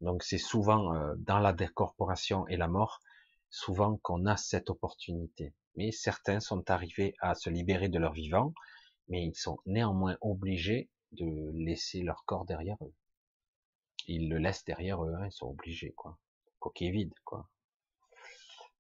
[0.01, 3.01] Donc, c'est souvent euh, dans la décorporation et la mort,
[3.49, 5.53] souvent qu'on a cette opportunité.
[5.75, 8.53] Mais certains sont arrivés à se libérer de leur vivant,
[9.07, 12.93] mais ils sont néanmoins obligés de laisser leur corps derrière eux.
[14.07, 16.17] Ils le laissent derrière eux, hein, ils sont obligés, quoi.
[16.59, 17.49] Coquille vide, quoi.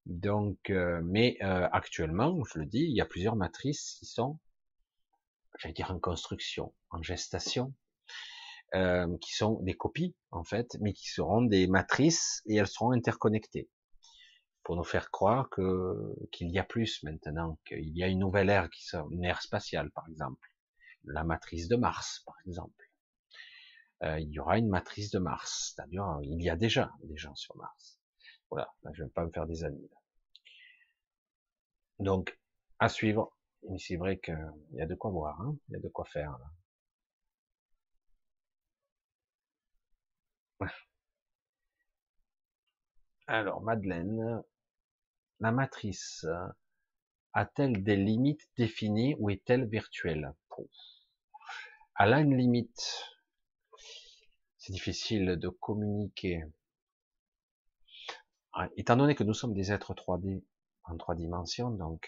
[0.05, 4.39] Donc, euh, mais euh, actuellement, je le dis, il y a plusieurs matrices qui sont,
[5.59, 7.73] j'allais dire en construction, en gestation,
[8.75, 12.91] euh, qui sont des copies en fait, mais qui seront des matrices et elles seront
[12.91, 13.69] interconnectées
[14.63, 15.95] pour nous faire croire que
[16.31, 19.41] qu'il y a plus maintenant, qu'il y a une nouvelle ère qui sort, une ère
[19.41, 20.49] spatiale par exemple,
[21.05, 22.89] la matrice de Mars par exemple.
[24.19, 27.55] Il y aura une matrice de Mars, c'est-à-dire il y a déjà des gens sur
[27.55, 28.02] Mars.
[28.53, 29.89] Voilà, je ne vais pas me faire des amis.
[29.91, 29.97] Là.
[31.97, 32.37] Donc,
[32.77, 33.35] à suivre.
[33.79, 34.37] c'est vrai qu'il
[34.73, 36.37] y a de quoi voir, hein il y a de quoi faire.
[43.25, 44.43] Alors, Madeleine,
[45.39, 46.27] la matrice
[47.33, 50.31] a-t-elle des limites définies ou est-elle virtuelle?
[51.99, 53.17] Elle a une limite.
[54.59, 56.43] C'est difficile de communiquer.
[58.77, 60.43] Étant donné que nous sommes des êtres 3D
[60.83, 62.07] en trois dimensions, donc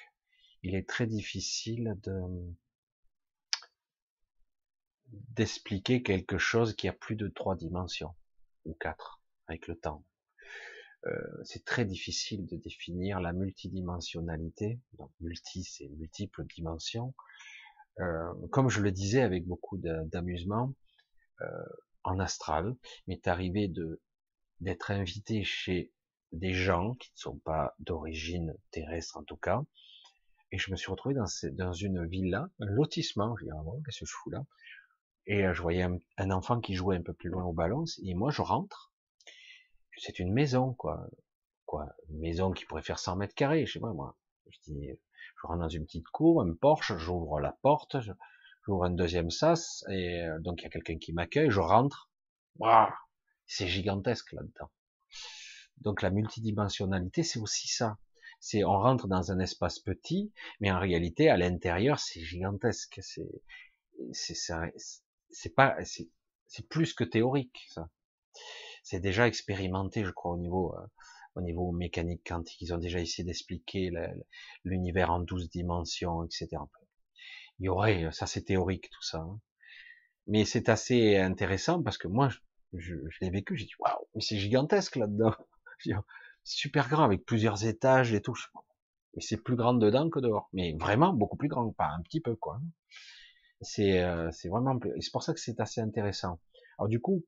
[0.62, 2.22] il est très difficile de
[5.12, 8.16] d'expliquer quelque chose qui a plus de trois dimensions
[8.66, 10.04] ou quatre avec le temps.
[11.06, 14.80] Euh, c'est très difficile de définir la multidimensionnalité.
[14.98, 17.14] Donc multi, c'est multiples dimensions.
[18.00, 20.74] Euh, comme je le disais avec beaucoup d'amusement,
[21.42, 21.46] euh,
[22.04, 22.76] en astral,
[23.08, 23.72] m'est arrivé
[24.60, 25.92] d'être invité chez
[26.32, 29.64] des gens qui ne sont pas d'origine terrestre en tout cas,
[30.52, 34.06] et je me suis retrouvé dans, une villa, un lotissement, je dis, ah qu'est-ce que
[34.06, 34.46] je fous là
[35.26, 35.84] Et je voyais
[36.18, 38.94] un, enfant qui jouait un peu plus loin au ballon, et moi je rentre,
[39.98, 41.08] c'est une maison, quoi.
[41.66, 44.18] Quoi, une maison qui pourrait faire 100 mètres carrés, je sais pas moi.
[44.48, 47.98] Je dis, je rentre dans une petite cour, un porche, j'ouvre la porte,
[48.64, 52.12] j'ouvre un deuxième sas, et euh, donc il y a quelqu'un qui m'accueille, je rentre.
[53.48, 54.70] C'est gigantesque là-dedans.
[55.82, 57.98] Donc la multidimensionnalité, c'est aussi ça.
[58.40, 63.00] C'est on rentre dans un espace petit, mais en réalité à l'intérieur c'est gigantesque.
[63.02, 63.42] C'est
[64.14, 67.90] c'est pas c'est plus que théorique ça
[68.86, 70.86] c'est déjà expérimenté, je crois, au niveau euh,
[71.36, 72.62] au niveau mécanique quantique.
[72.62, 73.92] Ils ont déjà essayé d'expliquer
[74.64, 76.50] l'univers en 12 dimensions, etc.
[77.60, 79.40] Il y aurait, ça c'est théorique tout ça, hein.
[80.28, 82.30] mais c'est assez intéressant parce que moi,
[82.74, 85.34] je, je, l'ai vécu, j'ai dit waouh, mais c'est gigantesque là-dedans,
[86.44, 88.38] super grand avec plusieurs étages et tout.
[89.16, 92.22] Mais c'est plus grand dedans que dehors, mais vraiment beaucoup plus grand, pas un petit
[92.22, 92.60] peu quoi.
[93.62, 96.40] C'est euh, c'est vraiment, c'est pour ça que c'est assez intéressant.
[96.78, 97.24] Alors du coup,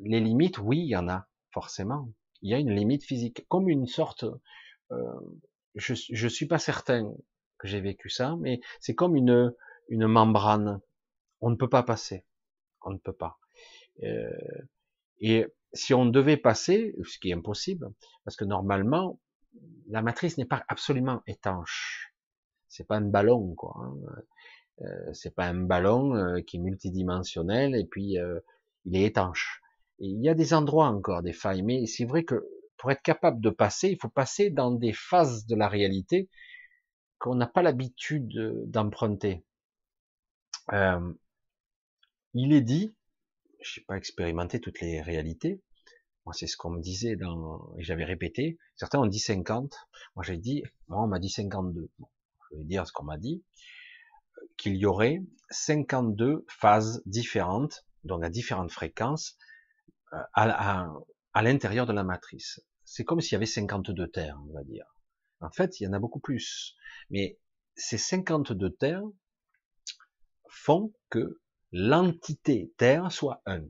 [0.00, 2.08] les limites, oui, il y en a, forcément.
[2.40, 4.24] Il y a une limite physique, comme une sorte,
[4.90, 5.20] euh,
[5.74, 7.12] je, je suis pas certain
[7.58, 9.54] que j'ai vécu ça, mais c'est comme une,
[9.88, 10.80] une membrane.
[11.40, 12.24] On ne peut pas passer.
[12.82, 13.38] On ne peut pas.
[14.02, 14.30] Euh,
[15.20, 17.90] et si on devait passer, ce qui est impossible,
[18.24, 19.18] parce que normalement,
[19.88, 22.14] la matrice n'est pas absolument étanche.
[22.68, 23.74] C'est pas un ballon, quoi.
[23.78, 23.94] Hein.
[24.80, 28.40] Euh, c'est pas un ballon euh, qui est multidimensionnel et puis euh,
[28.86, 29.60] il est étanche
[29.98, 32.44] il y a des endroits encore, des failles, mais c'est vrai que
[32.76, 36.28] pour être capable de passer, il faut passer dans des phases de la réalité
[37.20, 38.28] qu'on n'a pas l'habitude
[38.66, 39.44] d'emprunter.
[42.34, 42.96] Il est dit,
[43.62, 45.62] je n'ai pas expérimenté toutes les réalités,
[46.24, 49.74] moi c'est ce qu'on me disait dans, et j'avais répété, certains ont dit 50,
[50.14, 51.90] moi j'ai dit, moi on m'a dit 52,
[52.50, 53.42] je vais dire ce qu'on m'a dit,
[54.56, 59.36] qu'il y aurait 52 phases différentes, donc à différentes fréquences,
[60.34, 60.92] à,
[61.32, 62.60] à, l'intérieur de la matrice.
[62.84, 64.84] C'est comme s'il y avait 52 terres, on va dire.
[65.40, 66.76] En fait, il y en a beaucoup plus.
[67.10, 67.38] Mais
[67.74, 69.02] ces 52 terres
[70.48, 71.40] font que
[71.72, 73.64] l'entité Terre soit un.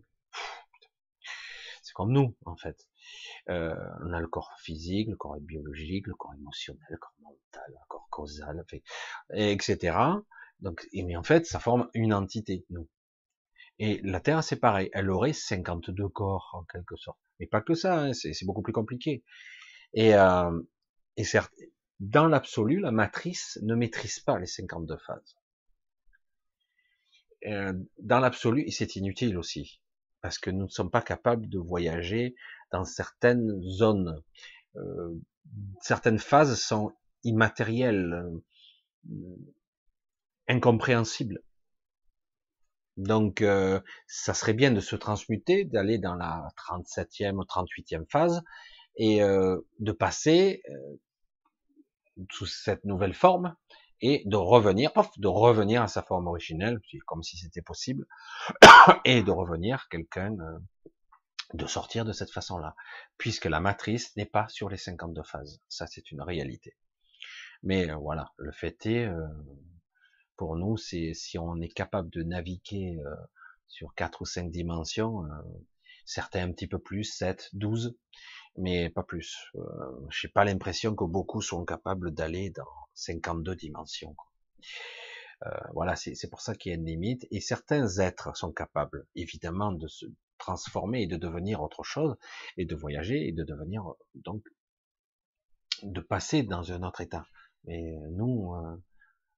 [1.83, 2.87] C'est comme nous, en fait.
[3.49, 3.75] Euh,
[4.05, 7.89] on a le corps physique, le corps biologique, le corps émotionnel, le corps mental, le
[7.89, 8.65] corps causal,
[9.35, 9.97] etc.
[10.61, 12.89] Donc, mais en fait, ça forme une entité, nous.
[13.79, 17.19] Et la Terre, c'est pareil, elle aurait 52 corps en quelque sorte.
[17.41, 19.25] Mais pas que ça, hein, c'est beaucoup plus compliqué.
[19.95, 20.61] Et, euh,
[21.17, 21.53] et certes,
[21.99, 25.37] dans l'absolu, la matrice ne maîtrise pas les 52 phases.
[27.47, 29.81] Euh, dans l'absolu, c'est inutile aussi,
[30.21, 32.35] parce que nous ne sommes pas capables de voyager
[32.71, 34.23] dans certaines zones.
[34.77, 35.15] Euh,
[35.81, 36.93] certaines phases sont
[37.25, 38.25] immatérielles,
[39.11, 39.37] euh,
[40.49, 41.43] incompréhensibles.
[42.99, 43.43] Donc,
[44.07, 48.43] ça serait bien de se transmuter, d'aller dans la 37e ou 38e phase,
[48.97, 50.63] et de passer
[52.31, 53.57] sous cette nouvelle forme
[54.03, 58.07] et de revenir, de revenir à sa forme originelle, comme si c'était possible,
[59.05, 60.59] et de revenir quelqu'un, euh,
[61.55, 62.75] de sortir de cette façon-là,
[63.17, 65.63] puisque la matrice n'est pas sur les 52 phases.
[65.69, 66.77] Ça, c'est une réalité.
[67.63, 69.29] Mais euh, voilà, le fait est, euh,
[70.37, 72.99] pour nous, c'est si on est capable de naviguer
[73.69, 75.23] sur quatre ou cinq dimensions,
[76.05, 77.97] certains un petit peu plus, 7, 12,
[78.57, 79.51] mais pas plus.
[79.57, 79.61] Euh,
[80.11, 84.17] J'ai pas l'impression que beaucoup sont capables d'aller dans 52 dimensions.
[85.47, 87.27] Euh, voilà, c'est pour ça qu'il y a une limite.
[87.31, 90.07] Et certains êtres sont capables, évidemment, de se
[90.39, 92.17] transformer et de devenir autre chose,
[92.57, 94.43] et de voyager et de devenir donc
[95.83, 97.27] de passer dans un autre état.
[97.65, 98.77] Mais nous, euh,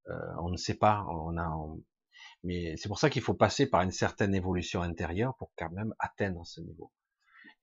[0.08, 1.04] euh on ne sait pas.
[1.08, 1.50] On a,
[2.42, 5.94] mais c'est pour ça qu'il faut passer par une certaine évolution intérieure pour quand même
[5.98, 6.90] atteindre ce niveau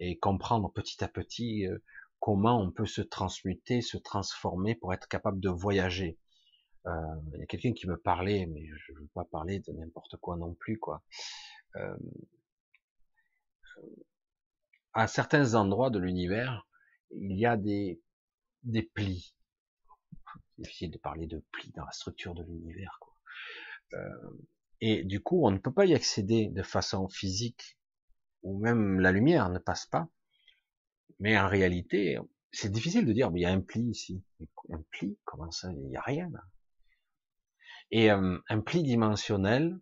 [0.02, 1.78] et comprendre petit à petit euh,
[2.20, 6.18] comment on peut se transmuter, se transformer pour être capable de voyager.
[6.88, 6.92] Euh,
[7.34, 10.18] il y a quelqu'un qui me parlait, mais je ne veux pas parler de n'importe
[10.18, 11.04] quoi non plus, quoi.
[11.76, 11.96] Euh,
[14.94, 16.68] à certains endroits de l'univers,
[17.12, 18.02] il y a des,
[18.64, 19.36] des plis.
[20.58, 23.14] Difficile de parler de plis dans la structure de l'univers, quoi.
[24.80, 27.78] et du coup, on ne peut pas y accéder de façon physique
[28.44, 30.08] ou même la lumière ne passe pas.
[31.20, 32.18] Mais en réalité,
[32.52, 34.24] c'est difficile de dire, mais il y a un pli ici.
[34.70, 36.42] Un pli, comment ça Il n'y a rien là?
[37.92, 39.78] Et euh, un pli dimensionnel,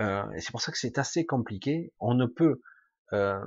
[0.00, 1.92] euh, c'est pour ça que c'est assez compliqué.
[2.00, 2.60] On ne peut
[3.12, 3.40] euh,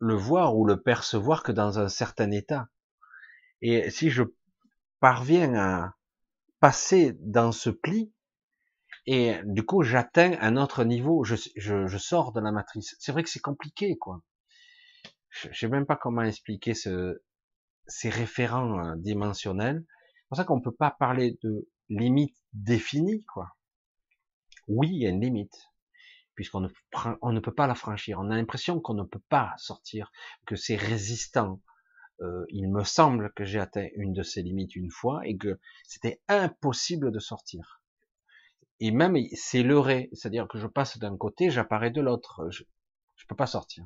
[0.00, 2.68] le voir ou le percevoir que dans un certain état.
[3.60, 4.24] Et si je
[5.00, 5.94] parviens à
[6.60, 8.12] passer dans ce pli,
[9.10, 12.94] et du coup j'atteins un autre niveau, je, je, je sors de la matrice.
[12.98, 14.22] C'est vrai que c'est compliqué, quoi.
[15.30, 17.22] Je, sais même pas comment expliquer ce,
[17.86, 19.82] ces référents euh, dimensionnels.
[19.86, 23.48] C'est pour ça qu'on peut pas parler de limite définie, quoi.
[24.66, 25.70] Oui, il y a une limite,
[26.34, 26.68] puisqu'on ne,
[27.22, 28.18] on ne peut pas la franchir.
[28.20, 30.12] On a l'impression qu'on ne peut pas sortir,
[30.44, 31.62] que c'est résistant.
[32.20, 35.58] Euh, il me semble que j'ai atteint une de ces limites une fois et que
[35.84, 37.77] c'était impossible de sortir
[38.80, 42.62] et même c'est leurré, c'est-à-dire que je passe d'un côté, j'apparais de l'autre, je,
[43.16, 43.84] je peux pas sortir.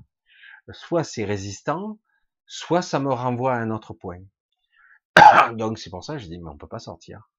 [0.70, 1.98] Soit c'est résistant,
[2.46, 4.20] soit ça me renvoie à un autre point.
[5.54, 7.30] Donc c'est pour ça que je dis mais on peut pas sortir.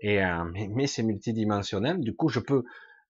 [0.00, 2.64] Et euh, mais, c'est multidimensionnel, du coup je peux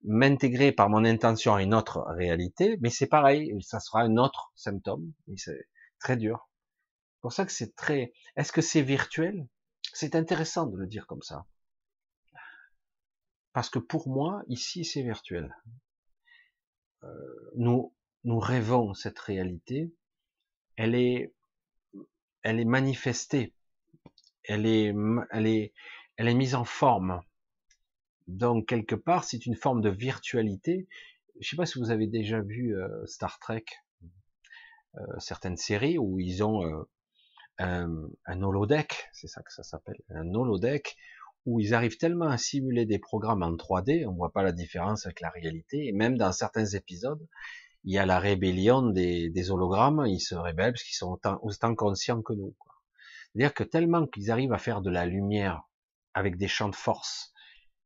[0.05, 4.53] m'intégrer par mon intention à une autre réalité, mais c'est pareil, ça sera un autre
[4.57, 5.69] symptôme, et c'est
[6.01, 6.49] très dur.
[7.15, 8.13] C'est pour ça que c'est très.
[8.37, 9.47] Est-ce que c'est virtuel?
[9.93, 11.45] C'est intéressant de le dire comme ça.
[13.53, 15.55] Parce que pour moi, ici, c'est virtuel.
[17.05, 17.09] Euh,
[17.57, 17.93] nous,
[18.25, 19.93] nous rêvons cette réalité.
[20.77, 21.33] Elle est,
[22.43, 23.55] elle est manifestée.
[24.45, 24.95] Elle est,
[25.31, 25.73] elle est,
[26.17, 27.23] elle est mise en forme.
[28.29, 30.89] Donc quelque part, c'est une forme de virtualité.
[31.41, 33.65] Je sais pas si vous avez déjà vu euh, Star Trek,
[34.97, 36.83] euh, certaines séries où ils ont euh,
[37.59, 40.97] un, un holodeck, c'est ça que ça s'appelle, un holodeck
[41.45, 45.07] où ils arrivent tellement à simuler des programmes en 3D, on voit pas la différence
[45.07, 47.27] avec la réalité, et même dans certains épisodes,
[47.85, 52.23] il y a la rébellion des, hologrammes, ils se rébellent parce qu'ils sont autant, conscients
[52.23, 52.55] que nous.
[53.33, 55.63] C'est-à-dire que tellement qu'ils arrivent à faire de la lumière
[56.15, 57.33] avec des champs de force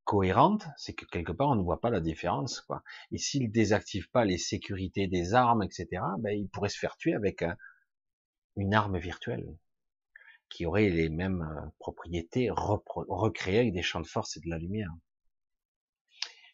[0.04, 2.60] cohérentes, c'est que quelque part on ne voit pas la différence.
[2.60, 2.82] Quoi.
[3.10, 7.14] Et s'ils désactivent pas les sécurités des armes, etc., ben, ils pourraient se faire tuer
[7.14, 7.44] avec
[8.56, 9.46] une arme virtuelle
[10.48, 14.58] qui aurait les mêmes euh, propriétés recréées avec des champs de force et de la
[14.58, 14.90] lumière.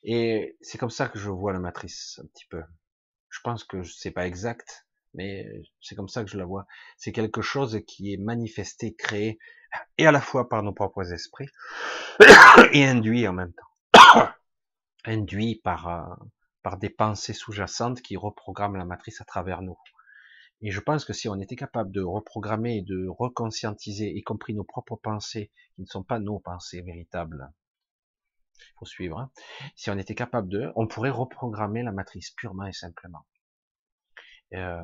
[0.02, 2.62] Et c'est comme ça que je vois la matrice un petit peu.
[3.28, 5.46] Je pense que c'est pas exact, mais
[5.80, 6.66] c'est comme ça que je la vois.
[6.96, 9.38] C'est quelque chose qui est manifesté, créé,
[9.98, 11.48] et à la fois par nos propres esprits,
[12.72, 14.28] et induit en même temps.
[15.04, 16.14] induit par, euh,
[16.62, 19.78] par des pensées sous-jacentes qui reprogramment la matrice à travers nous.
[20.62, 24.62] Et je pense que si on était capable de reprogrammer de reconscientiser, y compris nos
[24.62, 27.52] propres pensées, qui ne sont pas nos pensées véritables,
[28.58, 29.30] il faut suivre, hein.
[29.74, 33.26] si on était capable de, on pourrait reprogrammer la matrice purement et simplement.
[34.54, 34.80] Euh,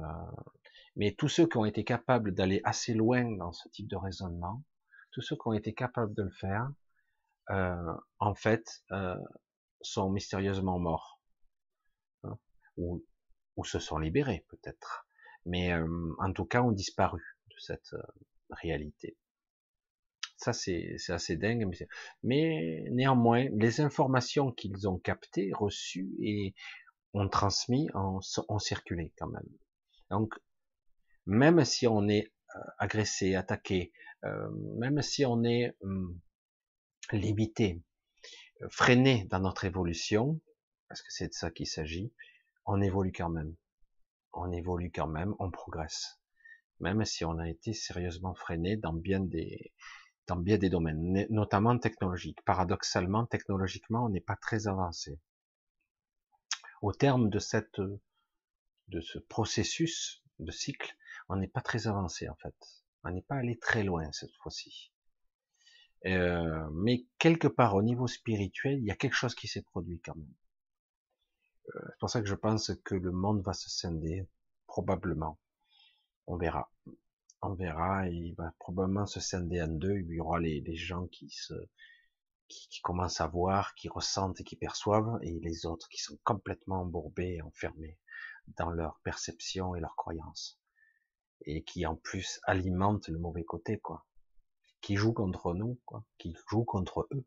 [0.96, 4.64] mais tous ceux qui ont été capables d'aller assez loin dans ce type de raisonnement,
[5.12, 6.68] tous ceux qui ont été capables de le faire,
[7.50, 9.16] euh, en fait, euh,
[9.80, 11.20] sont mystérieusement morts.
[12.24, 12.36] Hein,
[12.76, 13.04] ou,
[13.56, 15.07] ou se sont libérés peut-être
[15.46, 18.02] mais euh, en tout cas ont disparu de cette euh,
[18.50, 19.16] réalité.
[20.36, 21.68] Ça c'est assez dingue,
[22.22, 26.54] mais, néanmoins les informations qu'ils ont captées, reçues et
[27.12, 28.20] ont transmis ont,
[28.60, 29.48] circulé quand même.
[30.10, 30.34] Donc
[31.26, 33.92] même si on est euh, agressé, attaqué,
[34.78, 36.18] même si on est hum,
[37.12, 37.82] limité,
[38.70, 40.40] freiné dans notre évolution,
[40.88, 42.12] parce que c'est de ça qu'il s'agit,
[42.64, 43.54] on évolue quand même.
[44.32, 46.20] On évolue quand même, on progresse.
[46.80, 49.72] Même si on a été sérieusement freiné dans bien des,
[50.70, 52.42] domaines, notamment technologiques.
[52.44, 55.18] Paradoxalement, technologiquement, on n'est pas très avancé.
[56.82, 60.96] Au terme de ce processus de cycle,
[61.28, 62.54] on n'est pas très avancé en fait.
[63.04, 64.92] On n'est pas allé très loin cette fois-ci.
[66.06, 70.00] Euh, mais quelque part au niveau spirituel, il y a quelque chose qui s'est produit
[70.00, 70.34] quand même.
[71.74, 74.26] Euh, c'est pour ça que je pense que le monde va se scinder,
[74.66, 75.38] probablement.
[76.26, 76.70] On verra.
[77.42, 79.98] On verra, il va probablement se scinder en deux.
[79.98, 81.54] Il y aura les, gens qui se,
[82.48, 86.18] qui, qui, commencent à voir, qui ressentent et qui perçoivent, et les autres qui sont
[86.24, 87.98] complètement embourbés, enfermés
[88.58, 90.60] dans leur perception et leurs croyances.
[91.46, 94.04] Et qui en plus alimentent le mauvais côté, quoi
[94.80, 97.24] qui jouent contre nous, quoi, qui jouent contre eux.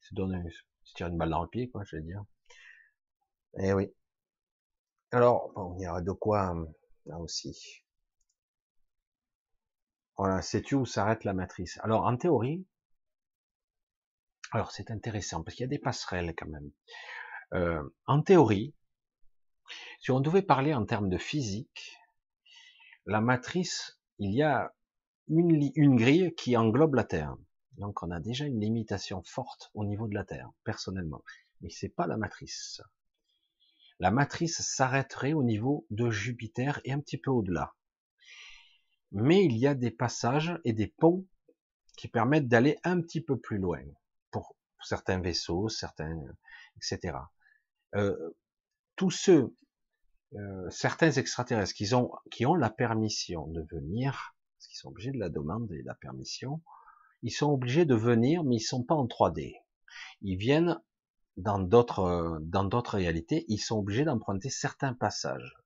[0.00, 0.48] Se donne,
[0.84, 2.24] se tire une balle dans le pied, quoi, je veux dire.
[3.58, 3.92] Eh oui.
[5.12, 6.54] Alors, bon, il y a de quoi
[7.06, 7.82] là aussi.
[10.18, 11.78] Voilà, sais-tu où s'arrête la matrice?
[11.82, 12.66] Alors, en théorie,
[14.52, 16.70] alors c'est intéressant parce qu'il y a des passerelles quand même.
[17.54, 18.74] Euh, en théorie,
[20.00, 21.98] si on devait parler en termes de physique,
[23.06, 24.74] la matrice, il y a
[25.28, 27.36] une, une grille qui englobe la Terre.
[27.72, 31.22] Donc on a déjà une limitation forte au niveau de la Terre, personnellement.
[31.60, 32.80] Mais c'est pas la matrice.
[33.98, 37.74] La matrice s'arrêterait au niveau de Jupiter et un petit peu au-delà.
[39.12, 41.26] Mais il y a des passages et des ponts
[41.96, 43.82] qui permettent d'aller un petit peu plus loin
[44.30, 46.20] pour certains vaisseaux, certains,
[46.76, 47.16] etc.
[47.94, 48.36] Euh,
[48.96, 49.54] tous ceux,
[50.34, 54.36] euh, certains extraterrestres qui ont, qui ont la permission de venir
[54.76, 56.60] ils sont obligés de la demande et de la permission.
[57.22, 59.54] Ils sont obligés de venir, mais ils sont pas en 3D.
[60.20, 60.78] Ils viennent
[61.36, 63.44] dans d'autres dans d'autres réalités.
[63.48, 65.56] Ils sont obligés d'emprunter certains passages.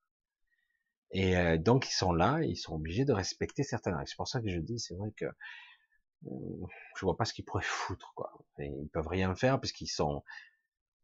[1.13, 4.09] Et euh, donc ils sont là, ils sont obligés de respecter certaines règles.
[4.09, 6.67] C'est pour ça que je dis, c'est vrai que euh,
[6.97, 8.33] je vois pas ce qu'ils pourraient foutre, quoi.
[8.59, 10.23] ils peuvent rien faire puisqu'ils sont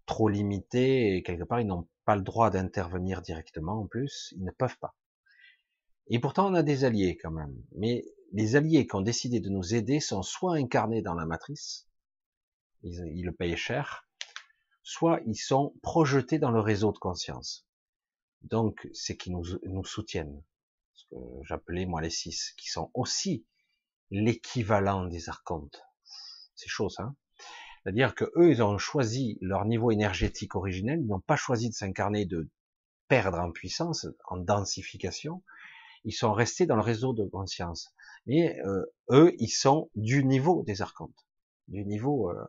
[0.06, 4.44] trop limités et quelque part ils n'ont pas le droit d'intervenir directement en plus, ils
[4.44, 4.94] ne peuvent pas.
[6.08, 7.54] Et pourtant, on a des alliés quand même.
[7.76, 11.88] Mais les alliés qui ont décidé de nous aider sont soit incarnés dans la matrice,
[12.82, 14.05] ils, le payent cher,
[14.86, 17.66] soit ils sont projetés dans le réseau de conscience.
[18.42, 20.40] Donc, c'est qui nous, nous soutiennent.
[20.94, 23.44] Ce que j'appelais, moi, les six, qui sont aussi
[24.12, 25.82] l'équivalent des archontes.
[26.54, 27.16] C'est chose, hein?
[27.82, 31.74] C'est-à-dire que eux, ils ont choisi leur niveau énergétique originel, ils n'ont pas choisi de
[31.74, 32.48] s'incarner, de
[33.08, 35.42] perdre en puissance, en densification,
[36.04, 37.92] ils sont restés dans le réseau de conscience.
[38.26, 41.26] Mais euh, eux, ils sont du niveau des archontes,
[41.66, 42.46] du niveau euh,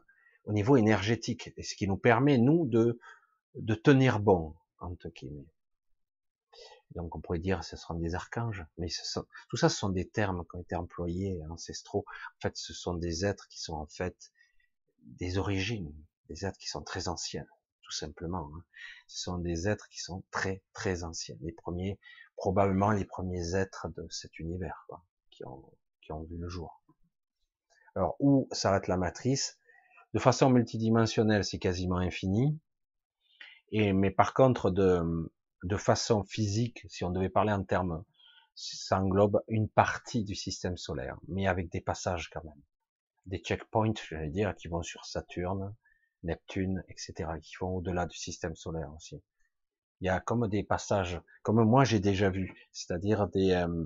[0.47, 2.99] au niveau énergétique, et ce qui nous permet nous de
[3.55, 5.47] de tenir bon entre guillemets.
[6.95, 8.87] Donc on pourrait dire ce seront des archanges, mais
[9.49, 12.05] tout ça ce sont des termes qui ont été employés ancestraux.
[12.07, 14.31] En fait, ce sont des êtres qui sont en fait
[15.01, 15.93] des origines,
[16.29, 17.45] des êtres qui sont très anciens,
[17.81, 18.49] tout simplement.
[18.55, 18.63] Hein.
[19.07, 21.35] Ce sont des êtres qui sont très très anciens.
[21.41, 21.99] Les premiers
[22.37, 25.65] probablement les premiers êtres de cet univers quoi, qui, ont,
[26.01, 26.81] qui ont vu le jour.
[27.95, 29.57] Alors où s'arrête la matrice?
[30.13, 32.57] De façon multidimensionnelle, c'est quasiment infini.
[33.71, 35.29] Et mais par contre, de,
[35.63, 38.03] de façon physique, si on devait parler en termes,
[38.55, 42.61] ça englobe une partie du système solaire, mais avec des passages quand même,
[43.25, 45.75] des checkpoints, j'allais dire, qui vont sur Saturne,
[46.23, 49.21] Neptune, etc., qui vont au-delà du système solaire aussi
[50.01, 53.85] il y a comme des passages, comme moi j'ai déjà vu, c'est-à-dire des, euh,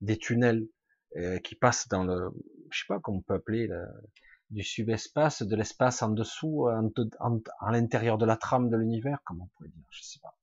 [0.00, 0.66] des tunnels
[1.16, 2.30] euh, qui passent dans le,
[2.70, 3.68] je sais pas comment on peut appeler,
[4.50, 9.44] du subespace, de l'espace en dessous, en, à l'intérieur de la trame de l'univers, comment
[9.44, 10.36] on pourrait dire, je sais pas.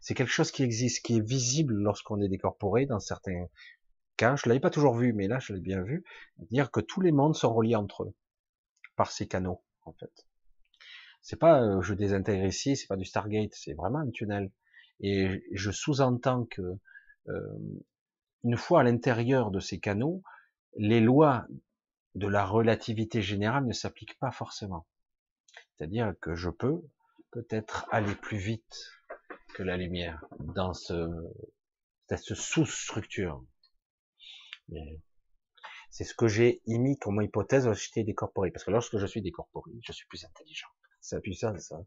[0.00, 3.46] C'est quelque chose qui existe, qui est visible lorsqu'on est décorporé dans certains
[4.16, 4.36] cas.
[4.36, 6.04] Je l'avais pas toujours vu, mais là je l'ai bien vu.
[6.50, 8.14] Dire que tous les mondes sont reliés entre eux
[8.96, 10.26] par ces canaux, en fait.
[11.22, 14.50] C'est pas euh, je désintègre ici, c'est pas du Stargate, c'est vraiment un tunnel.
[15.00, 16.62] Et je sous-entends que
[17.28, 17.58] euh,
[18.44, 20.22] une fois à l'intérieur de ces canaux,
[20.76, 21.46] les lois
[22.14, 24.86] de la relativité générale ne s'appliquent pas forcément.
[25.76, 26.82] C'est-à-dire que je peux
[27.30, 28.76] peut-être aller plus vite
[29.54, 31.08] que la lumière dans ce,
[32.08, 33.44] cette sous-structure.
[35.90, 38.50] C'est ce que j'ai émis comme hypothèse lorsque j'étais décorporé.
[38.50, 40.68] Parce que lorsque je suis décorporé, je suis plus intelligent.
[41.00, 41.84] C'est puissant, ça.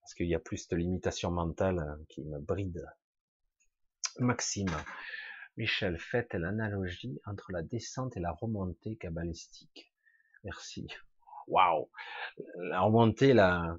[0.00, 2.86] Parce qu'il y a plus de limitation mentale euh, qui me bride.
[4.18, 4.70] Maxime.
[5.58, 9.92] Michel, faites l'analogie entre la descente et la remontée cabalistique.
[10.44, 10.86] Merci.
[11.48, 11.90] Waouh
[12.58, 13.76] La remontée, la,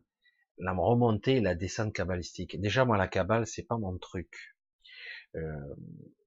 [0.58, 2.60] la remontée et la descente cabalistique.
[2.60, 4.58] Déjà, moi, la cabale, c'est pas mon truc.
[5.36, 5.74] Euh,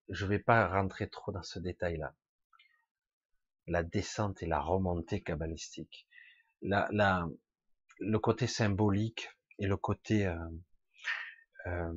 [0.08, 2.14] je vais pas rentrer trop dans ce détail-là.
[3.66, 6.08] La descente et la remontée cabalistique.
[6.62, 7.28] La, la,
[8.00, 10.38] le côté symbolique et le côté euh,
[11.66, 11.92] euh,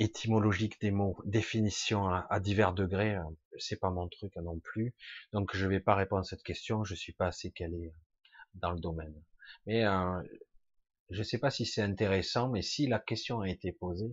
[0.00, 3.22] étymologique des mots, définition à, divers degrés, euh,
[3.58, 4.94] c'est pas mon truc non plus.
[5.32, 7.92] Donc je vais pas répondre à cette question, je suis pas assez calé
[8.54, 9.14] dans le domaine.
[9.66, 10.22] Mais euh,
[11.10, 14.06] je sais pas si c'est intéressant, mais si la question a été posée,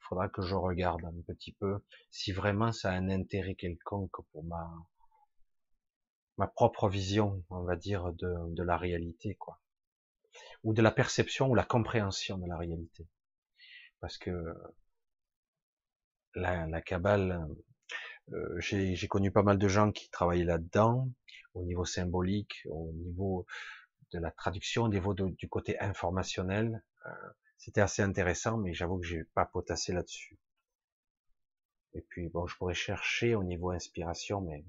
[0.00, 1.78] il faudra que je regarde un petit peu
[2.10, 4.68] si vraiment ça a un intérêt quelconque pour ma
[6.38, 9.60] ma propre vision, on va dire, de, de la réalité, quoi,
[10.64, 13.06] ou de la perception ou la compréhension de la réalité,
[14.00, 14.30] parce que
[16.34, 17.46] la, la cabale,
[18.32, 21.08] euh, j'ai connu pas mal de gens qui travaillaient là-dedans,
[21.54, 23.46] au niveau symbolique, au niveau
[24.12, 26.82] de la traduction, au niveau du côté informationnel.
[27.06, 27.10] Euh,
[27.58, 30.38] c'était assez intéressant, mais j'avoue que j'ai pas potassé là-dessus.
[31.94, 34.64] Et puis bon, je pourrais chercher au niveau inspiration, mais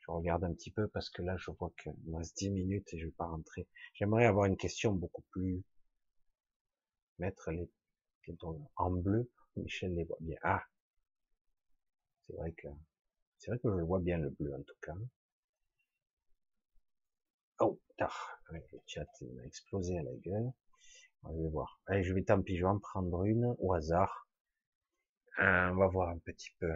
[0.00, 2.92] je regarde un petit peu parce que là, je vois qu'il me reste 10 minutes
[2.92, 3.68] et je vais pas rentrer.
[3.94, 5.62] J'aimerais avoir une question beaucoup plus
[7.18, 7.70] mettre les,
[8.76, 9.30] en bleu.
[9.56, 10.36] Michel les voit bien.
[10.42, 10.64] Ah,
[12.32, 12.68] c'est vrai que
[13.36, 14.94] c'est vrai que je vois bien le bleu en tout cas.
[17.58, 18.40] Oh, tard.
[18.50, 20.50] le chat m'a explosé à la gueule.
[21.24, 21.78] je vais voir.
[21.86, 24.26] Allez, je vais tant pis, je vais en prendre une au hasard.
[25.40, 26.72] Euh, on va voir un petit peu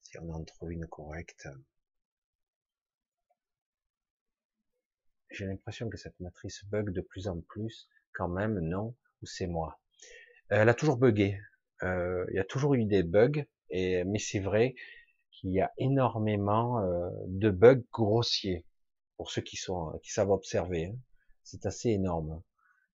[0.00, 1.46] si on en trouve une correcte.
[5.30, 7.90] J'ai l'impression que cette matrice bug de plus en plus.
[8.14, 9.78] Quand même, non, ou c'est moi?
[10.48, 11.38] Elle a toujours bugué.
[11.82, 13.44] Euh, il y a toujours eu des bugs.
[13.70, 14.74] Et, mais c'est vrai
[15.30, 18.64] qu'il y a énormément euh, de bugs grossiers
[19.16, 20.86] pour ceux qui sont qui savent observer.
[20.86, 20.96] Hein.
[21.44, 22.42] C'est assez énorme.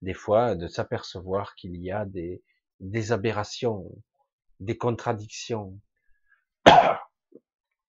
[0.02, 2.42] Des fois, de s'apercevoir qu'il y a des,
[2.80, 3.90] des aberrations,
[4.60, 5.78] des contradictions.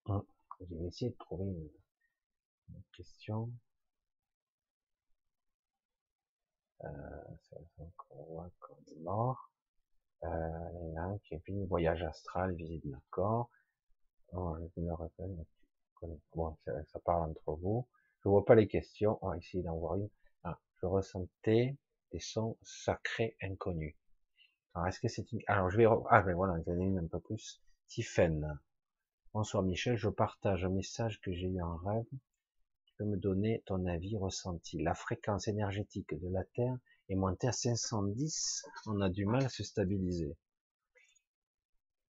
[0.08, 0.24] Hein,
[0.60, 1.70] je vais essayer de trouver une,
[2.96, 3.52] question.
[6.84, 6.90] Euh,
[8.30, 9.50] voit qu'on est mort.
[10.24, 13.50] Euh, Kevin, voyage astral, visite le corps.
[14.34, 15.46] Oh, je me rappelle.
[16.36, 17.88] Bon, ça, parle entre vous.
[18.24, 19.18] Je vois pas les questions.
[19.22, 20.10] On va essayer d'en voir une.
[20.44, 21.78] Ah, je ressentais
[22.12, 23.96] des sons sacrés inconnus.
[24.74, 25.42] Alors, est-ce que c'est une...
[25.48, 25.86] Alors, je vais...
[26.10, 27.62] Ah, ben voilà, j'en ai une un peu plus.
[27.88, 28.60] Tiffen.
[29.34, 32.06] Bonsoir Michel, je partage un message que j'ai eu en rêve.
[32.86, 34.82] Tu peux me donner ton avis ressenti.
[34.82, 36.78] La fréquence énergétique de la Terre
[37.10, 40.38] et monter à 510, on a du mal à se stabiliser.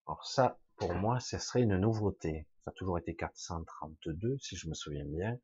[0.07, 2.47] Alors ça, pour moi, ce serait une nouveauté.
[2.60, 5.39] Ça a toujours été 432, si je me souviens bien.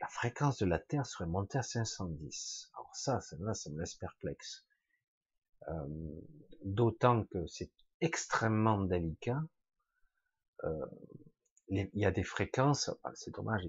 [0.00, 2.70] La fréquence de la Terre serait montée à 510.
[2.74, 4.66] Alors ça, là, ça me laisse perplexe.
[5.68, 5.86] Euh,
[6.64, 9.40] D'autant que c'est extrêmement délicat.
[10.64, 10.86] Euh,
[11.68, 13.62] il y a des fréquences, ah, c'est dommage.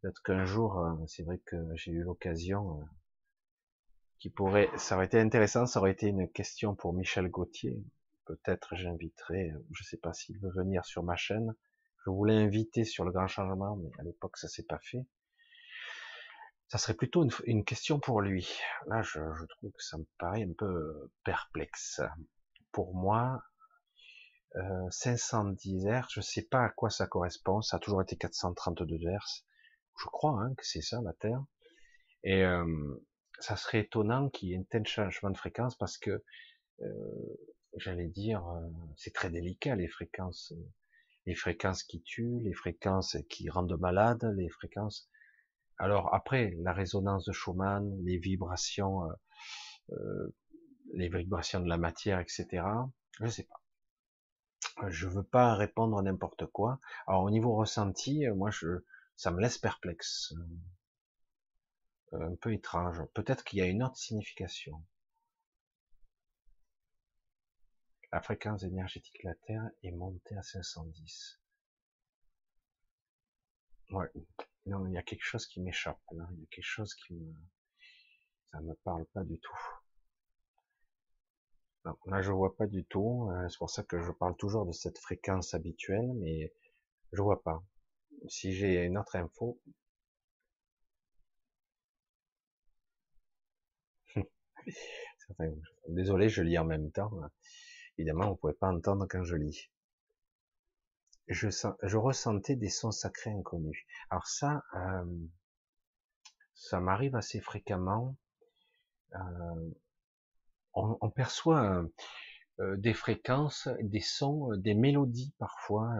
[0.00, 2.84] Peut-être qu'un jour, euh, c'est vrai que j'ai eu l'occasion euh,
[4.22, 7.82] qui pourrait, ça aurait été intéressant, ça aurait été une question pour Michel Gauthier.
[8.24, 11.56] Peut-être j'inviterai, euh, je sais pas s'il veut venir sur ma chaîne.
[12.04, 15.04] Je voulais inviter sur le grand changement, mais à l'époque ça s'est pas fait.
[16.68, 18.48] Ça serait plutôt une, question pour lui.
[18.86, 22.00] Là, je, je, trouve que ça me paraît un peu perplexe.
[22.70, 23.42] Pour moi,
[24.54, 27.60] euh, 510 Hz, je sais pas à quoi ça correspond.
[27.60, 29.44] Ça a toujours été 432 Hz.
[29.98, 31.44] Je crois hein, que c'est ça la Terre.
[32.22, 32.64] Et euh,
[33.42, 36.22] ça serait étonnant qu'il y ait un tel changement de fréquence parce que,
[36.82, 36.86] euh,
[37.76, 40.70] j'allais dire, euh, c'est très délicat les fréquences, euh,
[41.26, 45.08] les fréquences qui tuent, les fréquences qui rendent malade, les fréquences.
[45.78, 49.08] Alors après, la résonance de Schumann, les vibrations,
[49.90, 50.28] euh,
[50.94, 52.64] les vibrations de la matière, etc.
[53.20, 54.88] Je sais pas.
[54.88, 56.78] Je veux pas répondre à n'importe quoi.
[57.06, 58.84] Alors au niveau ressenti, moi je,
[59.16, 60.32] ça me laisse perplexe.
[62.14, 63.02] Euh, un peu étrange.
[63.14, 64.84] Peut-être qu'il y a une autre signification.
[68.12, 71.40] La fréquence énergétique de la Terre est montée à 510.
[73.90, 74.10] Ouais.
[74.66, 76.26] Non, il y a quelque chose qui m'échappe là.
[76.32, 77.34] Il y a quelque chose qui me,
[78.50, 79.58] ça me parle pas du tout.
[81.84, 83.28] Non, là, je vois pas du tout.
[83.30, 86.52] Euh, c'est pour ça que je parle toujours de cette fréquence habituelle, mais
[87.12, 87.64] je vois pas.
[88.28, 89.58] Si j'ai une autre info,
[95.88, 97.10] Désolé, je lis en même temps.
[97.98, 99.70] Évidemment, vous pouvez pas entendre quand je lis.
[101.28, 103.84] je, ressentais des sons sacrés inconnus.
[104.10, 105.04] Alors ça, euh,
[106.54, 108.16] ça m'arrive assez fréquemment.
[109.14, 109.70] Euh,
[110.74, 111.84] on, on, perçoit
[112.60, 115.92] euh, des fréquences, des sons, des mélodies parfois,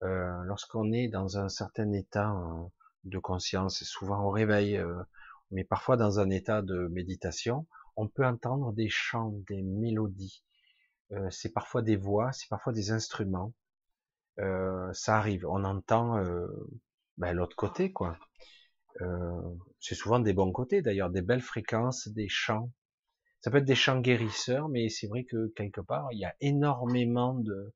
[0.00, 2.34] lorsqu'on est dans un certain état
[3.04, 4.82] de conscience, souvent au réveil,
[5.52, 7.66] mais parfois dans un état de méditation,
[7.96, 10.42] on peut entendre des chants, des mélodies.
[11.12, 13.52] Euh, c'est parfois des voix, c'est parfois des instruments.
[14.40, 15.46] Euh, ça arrive.
[15.46, 16.46] On entend euh,
[17.18, 18.18] ben, l'autre côté, quoi.
[19.80, 22.70] c'est souvent des bons côtés, d'ailleurs, des belles fréquences, des chants.
[23.40, 26.34] Ça peut être des chants guérisseurs, mais c'est vrai que quelque part, il y a
[26.40, 27.74] énormément de,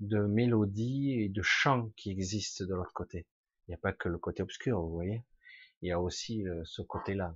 [0.00, 3.26] de mélodies et de chants qui existent de l'autre côté.
[3.66, 5.22] Il n'y a pas que le côté obscur, vous voyez.
[5.82, 7.34] Il y a aussi ce côté-là.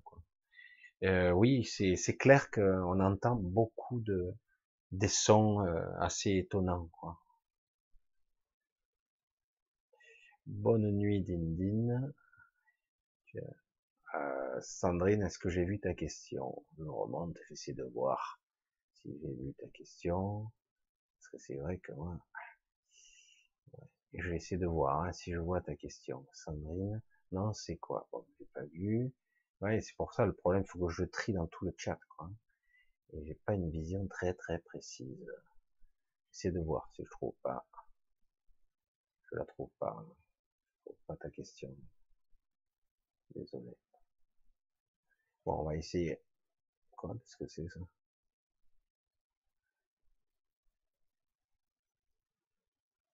[1.03, 4.35] Euh, oui, c'est clair qu'on entend beaucoup de
[4.93, 5.61] des sons
[5.99, 6.89] assez étonnants.
[10.47, 12.13] Bonne nuit, Dindine.
[14.15, 16.65] Euh, Sandrine, est-ce que j'ai vu ta question?
[16.79, 18.41] Je remonte, j'essaie de voir
[18.93, 20.51] si j'ai vu ta question.
[21.17, 22.17] Parce que c'est vrai que moi,
[24.13, 26.25] je vais essayer de voir hein, si je vois ta question.
[26.33, 27.03] Sandrine,
[27.35, 28.09] non, c'est quoi?
[28.13, 29.13] Bon, j'ai pas vu.
[29.61, 31.99] Ouais, c'est pour ça le problème, il faut que je trie dans tout le chat.
[32.17, 32.31] Quoi.
[33.13, 35.27] Et j'ai pas une vision très très précise.
[36.31, 37.67] J'essaie de voir si je trouve pas.
[39.31, 40.05] Je la trouve pas.
[40.79, 41.77] Je trouve pas ta question.
[43.35, 43.77] Désolé.
[45.45, 46.21] Bon, on va essayer.
[46.97, 47.15] Quoi?
[47.15, 47.81] Qu'est-ce que c'est ça?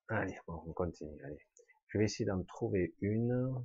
[0.08, 1.22] Allez, bon, on continue.
[1.24, 1.40] Allez.
[1.88, 3.64] Je vais essayer d'en trouver une.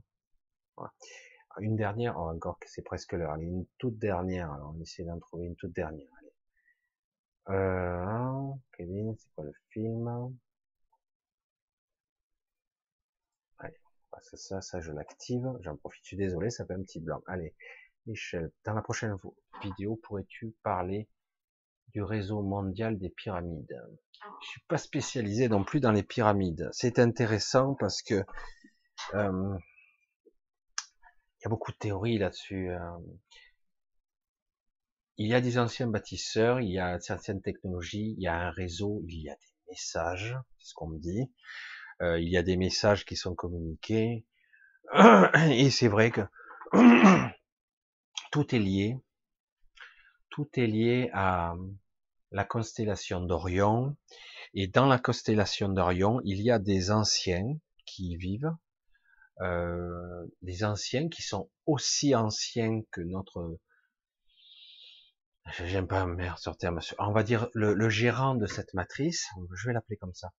[1.60, 3.36] Une dernière, oh, encore que c'est presque l'heure.
[3.36, 4.52] Une toute dernière.
[4.52, 6.10] Alors, on essaie d'en trouver une toute dernière.
[7.50, 10.36] Euh, Kevin, c'est quoi le film?
[13.60, 13.80] Allez,
[14.22, 15.48] ça, ça, ça, je l'active.
[15.62, 16.04] J'en profite.
[16.04, 17.22] Je suis désolé, ça fait un petit blanc.
[17.28, 17.56] Allez,
[18.08, 19.16] Michel, dans la prochaine
[19.62, 21.08] vidéo, pourrais-tu parler
[21.94, 23.82] du réseau mondial des pyramides?
[24.42, 26.70] Je suis pas spécialisé non plus dans les pyramides.
[26.74, 28.24] C'est intéressant parce que
[29.14, 29.58] euh,
[31.45, 32.72] y a beaucoup de théories là-dessus.
[32.72, 32.80] Euh.
[35.17, 38.49] Il y a des anciens bâtisseurs, il y a certaines technologies, il y a un
[38.49, 41.32] réseau, il y a des messages, c'est ce qu'on me dit.
[42.01, 44.25] Euh, il y a des messages qui sont communiqués.
[45.51, 46.22] Et c'est vrai que
[48.32, 48.98] tout est lié.
[50.30, 51.53] Tout est lié à
[52.32, 53.95] la constellation d'Orion.
[54.56, 58.51] Et dans la constellation d'Orion, il y a des anciens qui y vivent,
[59.41, 63.59] euh, des anciens qui sont aussi anciens que notre
[65.65, 69.73] j'aime pas merde sur terme on va dire le, gérant de cette matrice je vais
[69.73, 70.31] l'appeler comme ça.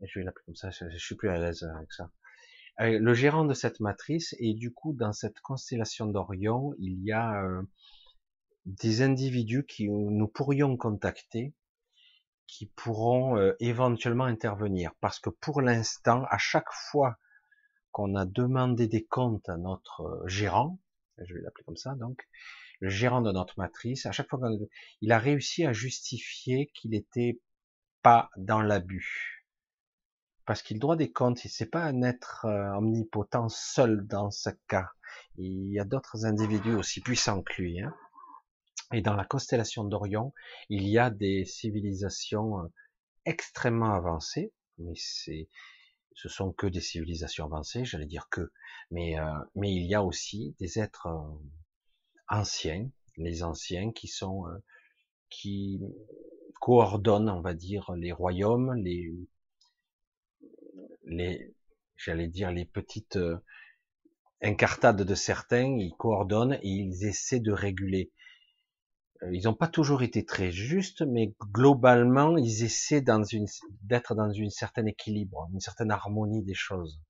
[0.00, 2.10] Je vais l'appeler comme ça je, suis plus à l'aise avec ça.
[2.80, 7.12] Euh, le gérant de cette matrice et du coup dans cette constellation d'Orion il y
[7.12, 7.62] a euh,
[8.66, 11.54] des individus qui nous pourrions contacter
[12.48, 14.92] qui pourront éventuellement intervenir.
[15.00, 17.18] Parce que pour l'instant à chaque fois
[17.92, 20.78] qu'on a demandé des comptes à notre euh, gérant,
[21.18, 22.26] je vais l'appeler comme ça, donc,
[22.80, 24.40] le gérant de notre matrice, à chaque fois
[25.00, 27.40] qu'il a réussi à justifier qu'il n'était
[28.02, 29.44] pas dans l'abus.
[30.44, 34.30] Parce qu'il doit des comptes, il ne sait pas un être euh, omnipotent seul dans
[34.30, 34.88] ce cas.
[35.36, 37.80] Il y a d'autres individus aussi puissants que lui.
[37.80, 37.94] Hein.
[38.92, 40.32] Et dans la constellation d'Orion,
[40.70, 42.68] il y a des civilisations euh,
[43.26, 45.48] extrêmement avancées, mais c'est
[46.18, 48.50] ce sont que des civilisations avancées, j'allais dire que,
[48.90, 51.38] mais euh, mais il y a aussi des êtres euh,
[52.28, 54.58] anciens, les anciens qui sont euh,
[55.30, 55.80] qui
[56.60, 59.12] coordonnent, on va dire, les royaumes, les
[61.04, 61.54] les
[61.96, 63.18] j'allais dire les petites
[64.42, 68.10] incartades de certains, ils coordonnent et ils essaient de réguler.
[69.22, 74.50] Euh, ils n'ont pas toujours été très justes, mais globalement, ils essaient d'être dans une
[74.50, 77.00] certaine équilibre, une certaine harmonie des choses.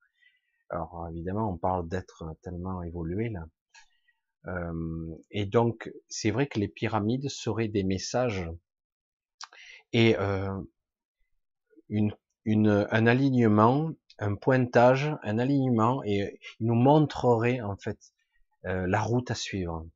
[0.71, 3.47] Alors évidemment, on parle d'être tellement évolué là.
[4.47, 8.49] Euh, et donc, c'est vrai que les pyramides seraient des messages
[9.93, 10.61] et euh,
[11.89, 12.15] une,
[12.47, 17.99] un alignement, un pointage, un alignement, et ils nous montreraient en fait
[18.65, 19.87] la route à suivre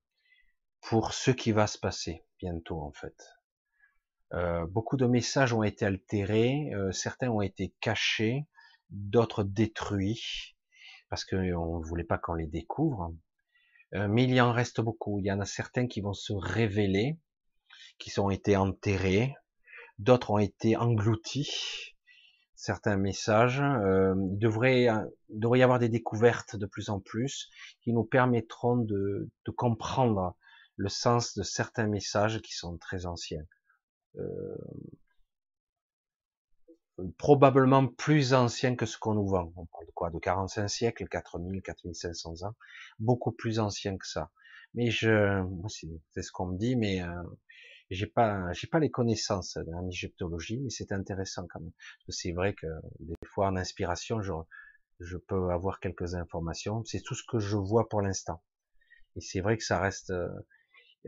[0.83, 3.17] pour ce qui va se passer bientôt en fait.
[4.35, 8.47] Euh, beaucoup de messages ont été altérés, euh, certains ont été cachés,
[8.91, 10.57] d'autres détruits
[11.09, 13.15] parce qu'on ne voulait pas qu'on les découvre.
[13.95, 15.19] Euh, mais il y en reste beaucoup.
[15.19, 17.19] Il y en a certains qui vont se révéler,
[17.99, 19.35] qui ont été enterrés,
[19.99, 21.95] d'autres ont été engloutis.
[22.55, 23.61] certains messages.
[23.61, 24.87] Euh, il devrait,
[25.29, 27.51] devrait y avoir des découvertes de plus en plus
[27.83, 30.37] qui nous permettront de, de comprendre
[30.77, 33.45] le sens de certains messages qui sont très anciens.
[34.17, 34.57] Euh,
[37.19, 39.53] probablement plus anciens que ce qu'on nous vend.
[39.57, 40.11] On parle de quoi?
[40.11, 42.55] De 45 siècles, 4000, 4500 ans,
[42.99, 44.31] beaucoup plus anciens que ça.
[44.75, 45.43] Mais je,
[46.13, 47.23] c'est ce qu'on me dit, mais euh,
[47.91, 51.73] j'ai pas, j'ai pas les connaissances en égyptologie, mais c'est intéressant quand même.
[52.09, 52.67] C'est vrai que
[53.01, 54.33] des fois en inspiration, je,
[55.01, 56.85] je peux avoir quelques informations.
[56.85, 58.43] C'est tout ce que je vois pour l'instant.
[59.17, 60.13] Et c'est vrai que ça reste,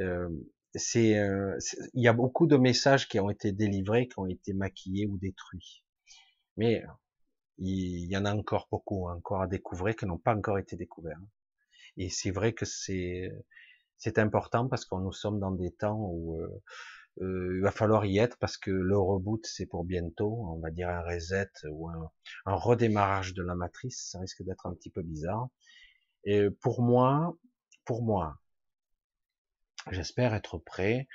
[0.01, 4.27] euh, euh, c'est, il y a beaucoup de messages qui ont été délivrés, qui ont
[4.27, 5.85] été maquillés ou détruits.
[6.57, 6.83] Mais
[7.59, 11.21] il y en a encore beaucoup, encore à découvrir, qui n'ont pas encore été découverts.
[11.97, 13.31] Et c'est vrai que c'est
[13.99, 16.41] c'est important parce que nous sommes dans des temps où
[17.21, 20.71] euh, il va falloir y être parce que le reboot c'est pour bientôt, on va
[20.71, 22.11] dire un reset ou un,
[22.47, 25.49] un redémarrage de la matrice, ça risque d'être un petit peu bizarre.
[26.25, 27.37] Et pour moi,
[27.85, 28.39] pour moi,
[29.91, 31.09] j'espère être prêt.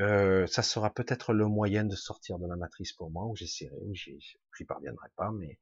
[0.00, 3.76] Euh, ça sera peut-être le moyen de sortir de la matrice pour moi, où j'essaierai,
[3.92, 5.58] j'y parviendrai pas, mais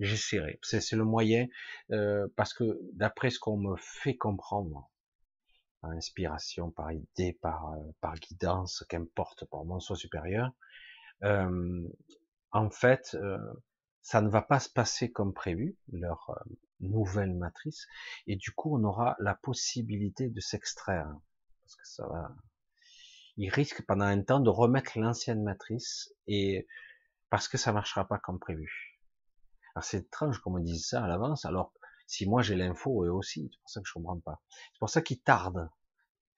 [0.00, 0.58] j'essaierai.
[0.62, 1.46] C'est le moyen,
[1.90, 4.90] euh, parce que d'après ce qu'on me fait comprendre,
[5.80, 10.52] par inspiration, par idée, par, euh, par guidance, qu'importe, par mon soi supérieur,
[11.24, 11.88] euh,
[12.52, 13.38] en fait, euh,
[14.02, 17.86] ça ne va pas se passer comme prévu, leur euh, nouvelle matrice,
[18.26, 21.12] et du coup, on aura la possibilité de s'extraire,
[21.76, 22.34] parce que ça va,
[23.36, 26.66] il risque pendant un temps de remettre l'ancienne matrice et
[27.30, 28.98] parce que ça marchera pas comme prévu.
[29.80, 31.46] C'est étrange qu'on me dise ça à l'avance.
[31.46, 31.72] Alors
[32.06, 34.42] si moi j'ai l'info, eux aussi, c'est pour ça que je comprends pas.
[34.72, 35.70] C'est pour ça qu'ils tardent.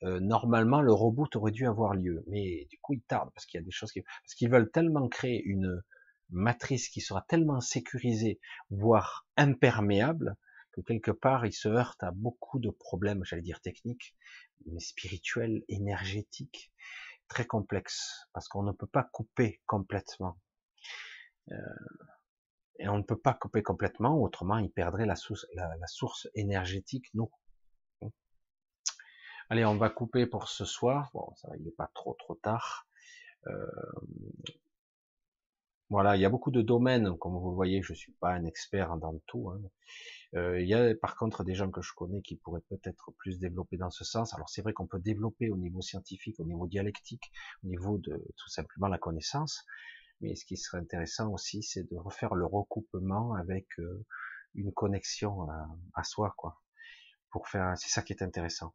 [0.05, 3.59] Euh, normalement, le reboot aurait dû avoir lieu, mais du coup, ils tardent parce qu'il
[3.59, 5.83] y a des choses qui, parce qu'ils veulent tellement créer une
[6.31, 8.39] matrice qui sera tellement sécurisée,
[8.71, 10.37] voire imperméable,
[10.75, 14.15] que quelque part, ils se heurtent à beaucoup de problèmes, j'allais dire techniques,
[14.67, 16.73] mais spirituels, énergétiques,
[17.29, 20.39] très complexes, parce qu'on ne peut pas couper complètement.
[21.51, 21.57] Euh,
[22.79, 27.07] et on ne peut pas couper complètement, autrement il perdrait la source, la, source énergétique,
[27.15, 27.31] nous.
[29.51, 31.11] Allez, on va couper pour ce soir.
[31.13, 32.89] Bon, ça il n'est pas trop trop tard.
[33.47, 33.67] Euh,
[35.91, 38.45] voilà, il y a beaucoup de domaines, comme vous le voyez, je suis pas un
[38.47, 39.51] expert dans tout.
[39.51, 39.61] Hein.
[40.37, 43.39] Euh, il y a par contre des gens que je connais qui pourraient peut-être plus
[43.39, 44.35] développer dans ce sens.
[44.35, 47.31] Alors c'est vrai qu'on peut développer au niveau scientifique, au niveau dialectique,
[47.63, 49.65] au niveau de tout simplement la connaissance,
[50.21, 54.05] mais ce qui serait intéressant aussi, c'est de refaire le recoupement avec euh,
[54.55, 55.49] une connexion
[55.95, 56.61] à, soi, quoi.
[57.31, 58.75] Pour faire, c'est ça qui est intéressant,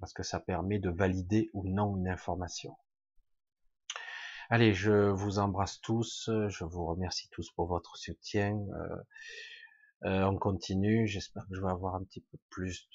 [0.00, 2.76] parce que ça permet de valider ou non une information.
[4.50, 8.58] Allez, je vous embrasse tous, je vous remercie tous pour votre soutien.
[8.74, 8.96] Euh,
[10.04, 11.06] euh, on continue.
[11.06, 12.88] J'espère que je vais avoir un petit peu plus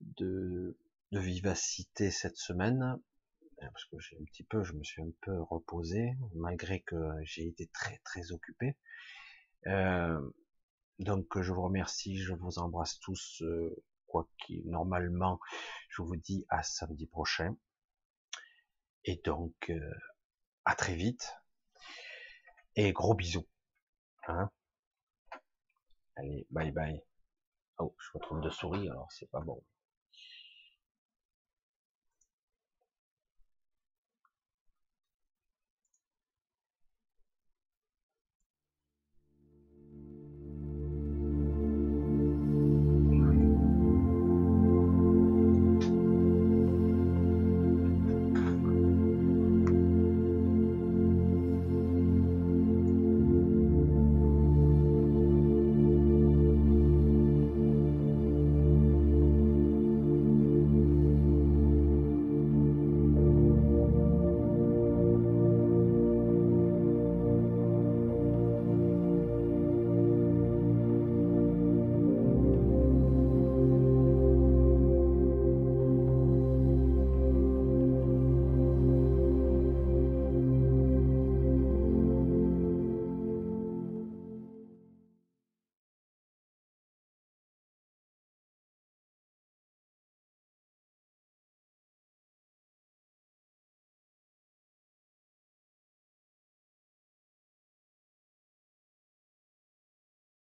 [0.00, 0.76] de,
[1.12, 3.00] vivacité cette semaine
[3.62, 6.96] euh, parce que j'ai un petit peu, je me suis un peu reposé malgré que
[7.22, 8.76] j'ai été très très occupé.
[9.66, 10.20] Euh,
[10.98, 15.40] donc je vous remercie, je vous embrasse tous, euh, quoi qu'il normalement,
[15.88, 17.56] je vous dis à samedi prochain.
[19.04, 19.94] Et donc euh,
[20.64, 21.34] à très vite
[22.76, 23.46] et gros bisous.
[24.28, 24.50] Hein
[26.16, 27.00] Allez, bye bye.
[27.78, 29.62] Oh, je me trompe de souris, alors c'est pas bon.